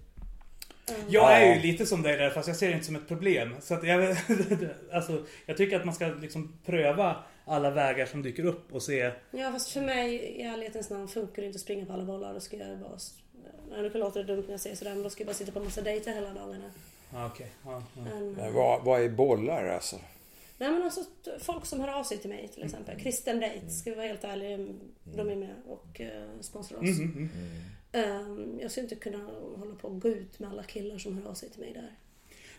Jag 1.09 1.43
är 1.43 1.55
ju 1.55 1.61
lite 1.61 1.87
som 1.87 2.03
dig 2.03 2.17
där 2.17 2.31
fast 2.31 2.49
jag 2.49 2.57
ser 2.57 2.69
det 2.69 2.75
inte 2.75 2.87
som 2.87 2.97
ett 2.97 3.09
problem. 3.09 3.57
Så 3.61 3.75
att 3.75 3.87
jag, 3.87 4.17
alltså, 4.93 5.25
jag 5.47 5.57
tycker 5.57 5.77
att 5.77 5.85
man 5.85 5.95
ska 5.95 6.07
liksom 6.07 6.59
pröva 6.65 7.17
alla 7.45 7.71
vägar 7.71 8.07
som 8.07 8.23
dyker 8.23 8.45
upp 8.45 8.73
och 8.73 8.83
se. 8.83 9.11
Ja 9.31 9.53
fast 9.53 9.71
för 9.71 9.81
mig 9.81 10.15
i 10.15 10.43
ärlighetens 10.43 10.91
namn 10.91 11.09
funkar 11.09 11.43
det 11.43 11.47
inte 11.47 11.57
att 11.57 11.61
springa 11.61 11.87
på 11.87 11.93
alla 11.93 12.05
bollar. 12.05 12.35
Då 12.35 12.41
ska 12.41 12.57
jag 12.57 12.79
bara... 12.79 12.99
Nej, 13.71 13.83
nu 13.83 13.89
låter 13.99 14.25
det 14.25 14.35
dumt 14.35 14.43
när 14.47 14.51
jag 14.53 14.61
säger 14.61 14.77
sådär 14.77 14.95
men 14.95 15.03
då 15.03 15.11
ska 15.11 15.21
jag 15.21 15.27
bara 15.27 15.35
sitta 15.35 15.53
på 15.53 15.61
massa 15.61 15.81
dejter 15.83 16.13
hela 16.13 16.35
dagarna. 16.35 16.71
Ja, 17.13 17.27
okej. 17.27 17.51
Ja, 17.65 17.83
ja. 17.97 18.03
Men, 18.05 18.33
Men 18.33 18.55
vad, 18.55 18.85
vad 18.85 19.01
är 19.03 19.09
bollar 19.09 19.67
alltså? 19.67 19.97
Nej 20.59 20.71
men 20.71 20.83
alltså 20.83 21.01
folk 21.41 21.67
som 21.67 21.81
hör 21.81 21.99
av 21.99 22.05
sig 22.05 22.19
till 22.19 22.31
mig 22.31 22.49
till 22.49 22.63
exempel. 22.63 23.01
Kristen 23.01 23.41
Date, 23.41 23.71
ska 23.71 23.91
vi 23.91 23.97
vara 23.97 24.07
helt 24.07 24.25
ärliga. 24.25 24.57
De 25.05 25.29
är 25.31 25.37
med 25.37 25.55
och 25.69 26.01
uh, 26.01 26.41
sponsrar 26.41 26.79
oss. 26.79 26.99
Mhm, 26.99 27.31
Ehm, 27.93 28.59
jag 28.63 28.71
skulle 28.71 28.85
inte 28.85 28.95
kunna 28.95 29.19
hålla 29.59 29.75
på 29.75 29.89
och 29.89 30.01
gå 30.01 30.09
ut 30.09 30.39
med 30.39 30.51
alla 30.51 30.63
killar 30.63 30.99
som 30.99 31.19
hör 31.19 31.31
av 31.31 31.35
sig 31.35 31.51
till 31.51 31.61
mig 31.61 31.73
där. 31.73 31.91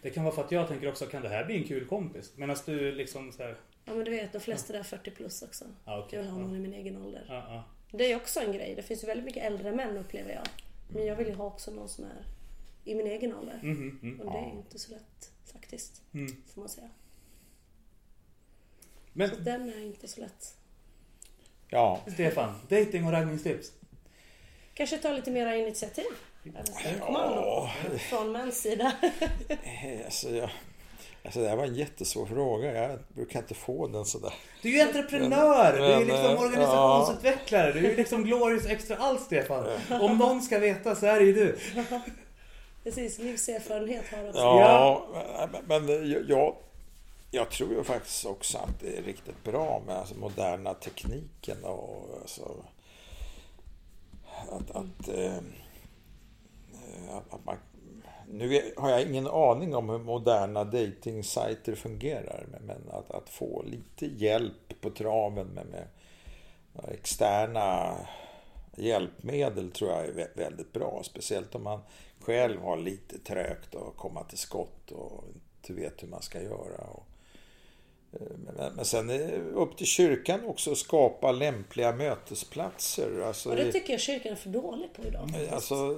Det 0.02 0.10
kan 0.10 0.24
vara 0.24 0.36
för 0.36 0.44
att 0.44 0.52
jag 0.52 0.68
tänker 0.68 0.90
också, 0.90 1.06
kan 1.06 1.22
det 1.22 1.30
här 1.30 1.46
bli 1.46 1.58
en 1.58 1.64
kul 1.64 1.86
kompis? 1.88 2.32
Medan 2.36 2.56
du 2.66 2.92
liksom 2.92 3.32
så 3.32 3.44
här, 3.44 3.56
Ja 3.86 3.94
men 3.94 4.06
du 4.06 4.12
vet, 4.12 4.34
de 4.34 4.40
flesta 4.40 4.74
där 4.74 4.80
är 4.80 4.84
40 4.84 5.12
plus 5.12 5.42
också. 5.42 5.66
Ja, 5.86 6.00
okej. 6.00 6.18
Jag 6.20 6.24
vill 6.24 6.32
ha 6.32 6.40
Ja. 6.40 6.46
någon 6.48 6.56
i 6.56 6.60
min 6.60 6.74
egen 6.74 6.98
ålder. 7.04 7.26
ja, 7.28 7.44
ja. 7.50 7.64
Det 7.98 8.12
är 8.12 8.16
också 8.16 8.40
en 8.40 8.52
grej. 8.52 8.74
Det 8.76 8.84
finns 8.84 9.04
ju 9.04 9.08
väldigt 9.08 9.26
mycket 9.26 9.44
äldre 9.44 9.72
män 9.72 9.98
upplever 9.98 10.32
jag. 10.34 10.44
Men 10.88 11.06
jag 11.06 11.16
vill 11.16 11.28
ju 11.28 11.34
ha 11.34 11.46
också 11.46 11.72
någon 11.72 11.90
som 11.90 12.04
är 12.06 12.26
i 12.84 12.96
min 12.96 13.08
egen 13.08 13.36
ålder. 13.36 13.60
Mhm, 13.64 14.00
mm. 14.04 14.20
Och 14.22 14.32
det 14.34 14.38
är 14.38 14.52
inte 14.52 14.80
så 14.80 14.92
lätt 14.92 15.32
faktiskt. 15.54 16.02
Mm. 16.14 16.44
Får 16.54 16.62
man 16.62 16.70
säga. 16.70 16.90
Men 19.14 19.30
Så 19.30 19.36
den 19.36 19.70
är 19.70 19.86
inte 19.86 20.08
så 20.08 20.22
lätt. 20.22 20.58
Ja, 21.68 22.02
Stefan, 22.14 22.54
dating 22.70 23.06
och 23.06 23.12
raggningstips? 23.12 23.72
Kanske 24.74 24.98
ta 24.98 25.12
lite 25.12 25.32
mera 25.32 25.56
initiativ. 25.56 26.06
Kommando. 27.02 27.70
Från 28.10 28.32
mäns 28.32 28.62
sida. 28.62 28.96
Eh, 29.50 30.06
Alltså, 30.06 30.30
jag, 30.36 30.50
alltså 31.26 31.40
det 31.40 31.50
här 31.50 31.56
var 31.56 31.66
en 31.66 31.76
jättesvår 31.76 32.26
fråga. 32.26 32.90
Jag 32.90 33.00
brukar 33.08 33.40
inte 33.40 33.54
få 33.54 33.88
den 33.88 34.06
sådär. 34.06 34.34
Du 34.62 34.70
är 34.70 34.74
ju 34.74 34.82
entreprenör, 34.82 35.74
du 35.74 35.84
är 35.84 36.00
Men, 36.00 36.08
liksom 36.08 36.32
eh, 36.32 36.42
organisationsutvecklare, 36.42 37.72
du 37.72 37.80
är 37.80 37.90
ju 37.90 37.96
liksom 37.96 38.24
glorious 38.24 38.66
extra 38.66 38.98
allt 38.98 39.22
Stefan. 39.22 39.66
Om 40.02 40.18
någon 40.18 40.42
ska 40.42 40.60
veta 40.60 40.96
så 40.96 41.06
är 41.06 41.20
det 41.20 41.26
ju 41.26 41.34
du. 41.34 41.58
Precis, 42.84 43.20
livserfarenhet 43.20 44.04
har 44.12 44.30
också. 44.30 44.40
Ja, 44.40 45.08
men, 45.52 45.86
men 45.88 46.12
jag, 46.12 46.30
jag, 46.30 46.56
jag 47.32 47.50
tror 47.50 47.74
ju 47.74 47.84
faktiskt 47.84 48.26
också 48.26 48.58
att 48.58 48.80
det 48.80 48.98
är 48.98 49.02
riktigt 49.02 49.44
bra 49.44 49.82
med 49.86 49.96
alltså, 49.96 50.16
moderna 50.16 50.74
tekniken 50.74 51.64
och 51.64 52.20
alltså, 52.22 52.52
att, 54.50 54.72
att, 54.72 55.08
eh, 55.08 55.38
att, 57.10 57.34
att 57.34 57.46
man, 57.46 57.58
nu 58.38 58.74
har 58.78 58.90
jag 58.90 59.02
ingen 59.02 59.28
aning 59.28 59.76
om 59.76 59.90
hur 59.90 60.00
moderna 60.00 60.64
dejtingsajter 60.64 61.76
fungerar 61.76 62.46
men, 62.68 62.90
att, 62.92 63.12
att 63.12 63.30
få 63.30 63.64
lite 63.64 64.06
hjälp 64.06 64.82
på 64.82 64.90
traven 64.90 65.48
med, 65.48 65.66
med 65.66 66.90
externa 66.92 67.98
hjälpmedel 68.78 69.72
tror 69.72 69.92
jag 69.92 70.06
är 70.06 70.30
väldigt 70.36 70.74
bra. 70.74 71.02
Speciellt 71.04 71.56
om 71.56 71.64
man 71.64 71.80
själv 72.20 72.62
har 72.62 72.78
lite 72.78 73.20
trögt 73.20 73.76
att 73.76 73.98
komma 73.98 74.24
till 74.24 74.38
skott 74.38 74.92
och 74.92 75.24
inte 75.34 75.74
vet 75.82 76.04
hur 76.04 76.08
man 76.08 76.22
ska 76.22 76.42
göra. 76.42 76.84
Och, 76.84 77.08
men, 78.20 78.74
men 78.76 78.86
sen 78.86 79.10
upp 79.56 79.78
till 79.78 79.88
kyrkan 79.88 80.46
också 80.46 80.72
att 80.72 80.78
skapa 80.78 81.32
lämpliga 81.32 81.92
mötesplatser. 81.94 83.22
Alltså, 83.28 83.50
Och 83.50 83.56
det 83.56 83.72
tycker 83.72 83.92
jag 83.94 84.02
kyrkan 84.02 84.32
är 84.32 84.36
för 84.36 84.50
dålig 84.50 84.94
på 84.94 85.08
idag. 85.08 85.30
Alltså, 85.52 85.96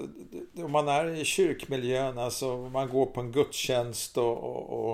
det- 0.53 0.63
om 0.63 0.71
man 0.71 0.87
är 0.87 1.05
i 1.15 1.25
kyrkmiljön, 1.25 2.17
alltså 2.17 2.57
man 2.57 2.89
går 2.89 3.05
på 3.05 3.19
en 3.19 3.31
gudstjänst 3.31 4.17
och, 4.17 4.37
och, 4.43 4.91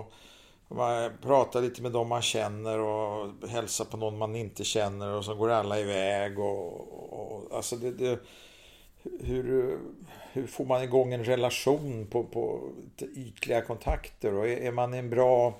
och 0.67 0.75
man 0.75 1.11
pratar 1.21 1.61
lite 1.61 1.81
med 1.81 1.91
dem 1.91 2.07
man 2.07 2.21
känner 2.21 2.79
och 2.79 3.29
hälsar 3.49 3.85
på 3.85 3.97
någon 3.97 4.17
man 4.17 4.35
inte 4.35 4.63
känner 4.63 5.13
och 5.13 5.25
så 5.25 5.35
går 5.35 5.49
alla 5.49 5.79
iväg 5.79 6.39
och, 6.39 6.73
och 7.13 7.55
alltså 7.55 7.75
det, 7.75 7.91
det 7.91 8.19
hur, 9.21 9.77
hur 10.31 10.47
får 10.47 10.65
man 10.65 10.83
igång 10.83 11.13
en 11.13 11.23
relation 11.23 12.07
på, 12.11 12.23
på 12.23 12.69
ytliga 13.15 13.61
kontakter 13.61 14.33
och 14.33 14.47
är, 14.47 14.57
är 14.57 14.71
man 14.71 14.93
en 14.93 15.09
bra 15.09 15.53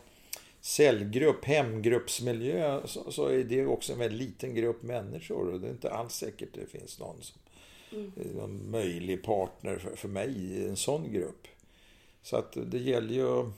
cellgrupp, 0.64 1.46
hemgruppsmiljö 1.46 2.82
så, 2.86 3.12
så 3.12 3.28
är 3.28 3.44
det 3.44 3.66
också 3.66 3.94
en 3.94 4.00
väldigt 4.00 4.20
liten 4.20 4.56
grupp 4.56 4.84
människor 4.84 5.54
och 5.54 5.60
det 5.60 5.68
är 5.68 5.72
inte 5.72 5.92
alls 5.92 6.14
säkert 6.14 6.50
det 6.54 6.80
finns 6.80 7.00
någon 7.00 7.22
som 7.22 7.40
är 7.92 8.34
någon 8.36 8.72
möjlig 8.72 9.24
partner 9.24 9.78
för, 9.78 9.96
för 9.96 10.08
mig 10.08 10.30
i 10.30 10.68
en 10.68 10.76
sån 10.76 11.14
grupp. 11.14 11.48
Så 12.22 12.38
att 12.38 12.58
det 12.72 12.78
gäller 12.78 13.14
ju 13.14 13.52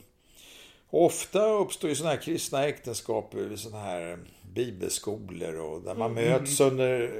Ofta 0.90 1.46
uppstår 1.46 1.90
ju 1.90 1.96
sådana 1.96 2.14
här 2.14 2.22
kristna 2.22 2.66
äktenskap 2.66 3.34
i 3.34 3.56
sådana 3.56 3.84
här 3.84 4.18
bibelskolor 4.54 5.54
och 5.54 5.82
där 5.82 5.94
man 5.94 6.14
möts 6.14 6.60
under 6.60 7.10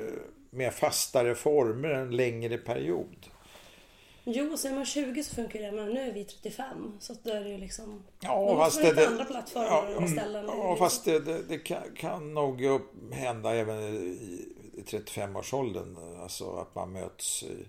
mer 0.50 0.70
fastare 0.70 1.34
former 1.34 1.88
en 1.88 2.16
längre 2.16 2.58
period. 2.58 3.26
Jo, 4.28 4.57
så 4.57 4.69
är 4.69 4.73
man 4.73 4.86
20 4.86 5.23
så 5.24 5.35
funkar 5.35 5.61
det, 5.61 5.73
men 5.73 5.89
nu 5.94 6.01
är 6.01 6.12
vi 6.12 6.24
35. 6.24 6.93
Så 7.01 7.12
att 7.12 7.24
då 7.24 7.31
är 7.31 7.44
det 7.44 7.51
ju 7.51 7.59
liksom... 7.59 8.03
Ja, 8.20 8.47
man 8.47 8.57
fast 8.57 8.82
det- 8.82 8.93
det- 8.93 9.07
andra 9.09 9.24
plattformar 9.24 9.66
Ja, 9.90 9.97
och 10.03 10.09
ställen. 10.11 10.44
Ja, 10.48 10.77
fast 10.78 11.05
det, 11.05 11.19
det, 11.20 11.43
det 11.43 11.59
kan, 11.59 11.82
kan 11.97 12.35
nog 12.35 12.62
hända 13.12 13.55
även 13.55 13.81
i, 13.81 13.97
i 14.74 14.82
35-årsåldern. 14.86 15.97
Alltså 16.23 16.51
att 16.57 16.74
man 16.74 16.93
möts. 16.93 17.43
I, 17.43 17.66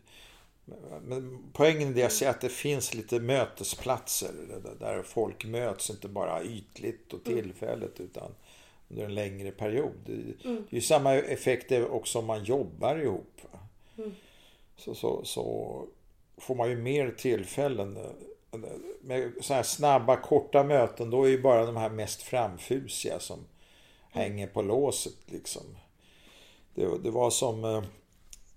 men 1.03 1.39
poängen 1.53 1.89
är 1.89 1.93
det 1.93 1.99
jag 2.01 2.11
säger 2.11 2.31
att 2.31 2.41
det 2.41 2.49
finns 2.49 2.93
lite 2.93 3.19
mötesplatser 3.19 4.31
där- 4.79 5.03
folk 5.03 5.45
möts, 5.45 5.89
inte 5.89 6.07
bara 6.07 6.43
ytligt 6.43 7.13
och 7.13 7.23
tillfälligt 7.23 7.99
utan 7.99 8.31
under 8.89 9.05
en 9.05 9.15
längre 9.15 9.51
period. 9.51 9.91
Det, 10.05 10.13
det 10.43 10.49
är 10.49 10.75
ju 10.75 10.81
samma 10.81 11.13
effekt 11.15 11.71
också 11.71 12.19
om 12.19 12.25
man 12.25 12.43
jobbar 12.43 12.95
ihop. 12.99 13.41
Så, 14.77 14.95
så, 14.95 15.21
så 15.25 15.85
får 16.37 16.55
man 16.55 16.69
ju 16.69 16.75
mer 16.75 17.11
tillfällen. 17.11 17.97
Med 19.01 19.31
så 19.41 19.53
här 19.53 19.63
snabba, 19.63 20.15
korta 20.15 20.63
möten, 20.63 21.09
då 21.09 21.23
är 21.23 21.29
ju 21.29 21.41
bara 21.41 21.65
de 21.65 21.77
här 21.77 21.89
mest 21.89 22.21
framfusiga 22.21 23.19
som 23.19 23.45
hänger 24.11 24.47
på 24.47 24.61
låset 24.61 25.17
liksom. 25.25 25.61
Det, 26.75 26.97
det 27.03 27.11
var 27.11 27.29
som 27.29 27.63
eh, 27.63 27.83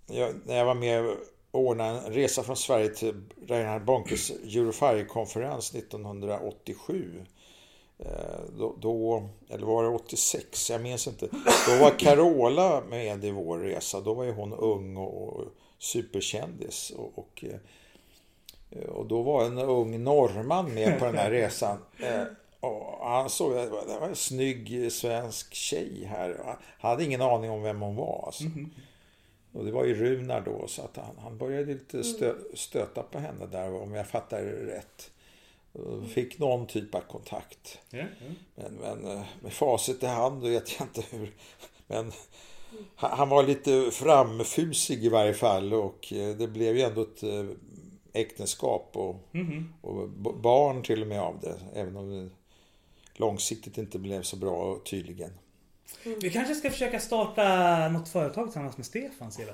jag, 0.07 0.35
när 0.47 0.57
jag 0.57 0.65
var 0.65 0.74
med 0.74 1.05
och 1.51 1.61
ordnade 1.61 1.98
en 1.98 2.12
resa 2.12 2.43
från 2.43 2.57
Sverige 2.57 2.89
till 2.89 3.23
Reinhard 3.47 3.85
Bonkes 3.85 4.31
Eurofire-konferens 4.31 5.74
1987. 5.74 7.24
Eh, 7.98 8.40
då, 8.59 8.77
då, 8.81 9.28
eller 9.48 9.66
var 9.66 9.82
det 9.82 9.89
86? 9.89 10.70
Jag 10.70 10.81
minns 10.81 11.07
inte. 11.07 11.28
Då 11.69 11.77
var 11.81 11.98
Carola 11.98 12.82
med 12.89 13.24
i 13.24 13.31
vår 13.31 13.59
resa. 13.59 14.01
Då 14.01 14.15
var 14.15 14.24
ju 14.24 14.32
hon 14.32 14.52
ung 14.52 14.97
och 14.97 15.44
superkändis. 15.81 16.90
Och, 16.90 17.19
och, 17.19 17.44
eh, 18.70 18.85
och 18.85 19.07
då 19.07 19.23
var 19.23 19.44
en 19.44 19.59
ung 19.59 20.05
norrman 20.05 20.74
med 20.74 20.98
på 20.98 21.05
den 21.05 21.15
här 21.19 21.31
resan. 21.31 21.78
Eh, 22.02 22.23
Och 22.61 23.09
han 23.11 23.31
såg 23.31 23.57
att 23.59 23.70
det 23.89 23.98
var 24.01 24.09
en 24.09 24.16
snygg 24.16 24.93
svensk 24.93 25.55
tjej 25.55 26.05
här. 26.05 26.40
Han 26.44 26.90
hade 26.90 27.05
ingen 27.05 27.23
aning 27.23 27.51
om 27.51 27.62
vem 27.62 27.81
hon 27.81 27.97
var. 27.97 28.23
Alltså. 28.27 28.44
Och 29.52 29.65
det 29.65 29.73
var 29.73 29.85
ju 29.85 29.94
Runar 29.94 30.40
då, 30.40 30.66
så 30.66 30.82
att 30.82 30.97
han, 30.97 31.19
han 31.19 31.39
började 31.39 31.65
lite 31.65 32.05
stö, 32.05 32.35
stöta 32.55 33.02
på 33.02 33.19
henne 33.19 33.47
där, 33.47 33.74
om 33.82 33.94
jag 33.94 34.07
fattar 34.07 34.43
det 34.43 34.77
rätt. 34.77 35.11
Fick 36.15 36.39
någon 36.39 36.66
typ 36.66 36.94
av 36.94 37.01
kontakt. 37.01 37.78
Ja, 37.90 38.05
Men, 38.55 38.74
men 38.74 39.07
eh, 39.16 39.23
med 39.43 39.52
facit 39.52 40.02
i 40.02 40.07
hand, 40.07 40.43
vet 40.43 40.78
jag 40.78 40.89
inte 40.89 41.16
hur. 41.16 41.32
Men 41.86 42.12
han, 42.97 43.29
var 43.29 43.43
lite 43.43 43.91
framfusig 43.93 45.05
i 45.05 45.09
varje 45.09 45.35
fall 45.35 45.75
och 45.75 46.13
eh, 46.13 46.37
det 46.37 46.49
blev 46.49 46.77
ju 46.77 46.83
ändå 46.83 47.03
ett 47.03 47.23
eh, 47.23 47.45
äktenskap 48.13 48.91
och, 48.93 49.15
och 49.81 50.09
b- 50.09 50.31
barn 50.43 50.83
till 50.83 51.03
och 51.03 51.09
med 51.09 51.21
av 51.21 51.41
det. 51.41 51.55
Även 51.81 51.97
om 51.97 52.11
det 52.11 52.31
långsiktigt 53.15 53.79
inte 53.79 53.99
blev 53.99 54.23
så 54.23 54.37
bra 54.37 54.79
tydligen. 54.85 55.31
Vi 56.21 56.31
kanske 56.31 56.55
ska 56.55 56.71
försöka 56.71 57.01
starta 57.01 57.89
något 57.89 58.09
företag 58.09 58.47
tillsammans 58.47 58.77
med 58.77 58.87
Stefan 58.87 59.33
Silla. 59.33 59.53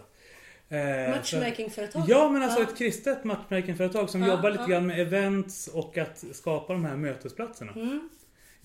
Eh, 0.68 1.10
Matchmakingföretag. 1.10 2.02
för- 2.06 2.10
Ja 2.12 2.28
men 2.28 2.42
alltså 2.42 2.60
Ja. 2.60 2.66
ett 2.68 2.78
kristet 2.78 3.24
matchmakingföretag 3.24 4.10
som 4.10 4.22
Ja, 4.22 4.28
jobbar 4.28 4.50
lite 4.50 4.62
ja. 4.62 4.68
grann 4.68 4.86
med 4.86 5.00
events 5.00 5.66
och 5.68 5.98
att 5.98 6.24
skapa 6.32 6.72
de 6.72 6.84
här 6.84 6.96
mötesplatserna. 6.96 7.72
Mm. 7.72 8.08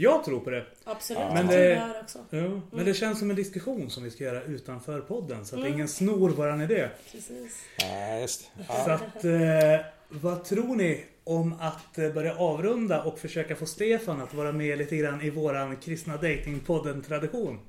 Jag 0.02 0.24
tror 0.24 0.40
på 0.40 0.50
det. 0.50 0.66
Absolut, 0.84 1.20
Men 1.34 1.36
jag 1.38 1.46
tror 1.50 1.60
det- 1.60 1.76
det 1.76 2.00
också. 2.04 2.20
Ja, 2.30 2.62
men 2.72 2.86
det 2.86 2.94
känns 2.94 3.20
som 3.20 3.30
en 3.30 3.36
diskussion 3.36 3.90
som 3.90 4.04
vi 4.04 4.12
ska 4.12 4.24
göra 4.24 4.44
utanför 4.44 5.02
podden 5.02 5.46
så 5.46 5.56
att 5.56 5.62
Mm. 5.62 5.74
ingen 5.74 5.88
snor 5.88 6.30
våran 6.30 6.62
idé. 6.62 6.90
Precis. 7.12 7.58
Nej, 7.80 8.22
just 8.22 8.52
det. 8.58 8.64
Så 8.66 8.74
Ja. 8.90 8.94
att, 8.94 9.26
eh, 9.26 9.86
vad 10.10 10.44
tror 10.44 10.76
ni 10.76 11.06
om 11.24 11.54
att 11.60 11.98
eh, 11.98 12.10
börja 12.14 12.36
avrunda 12.38 13.04
och 13.04 13.20
försöka 13.20 13.56
få 13.56 13.66
Stefan 13.66 14.22
att 14.22 14.34
vara 14.34 14.52
med 14.52 14.78
lite 14.78 14.96
grann 14.98 15.22
i 15.22 15.30
våran 15.30 15.78
kristna 15.78 16.18
datingpodden 16.18 17.02
tradition? 17.02 17.60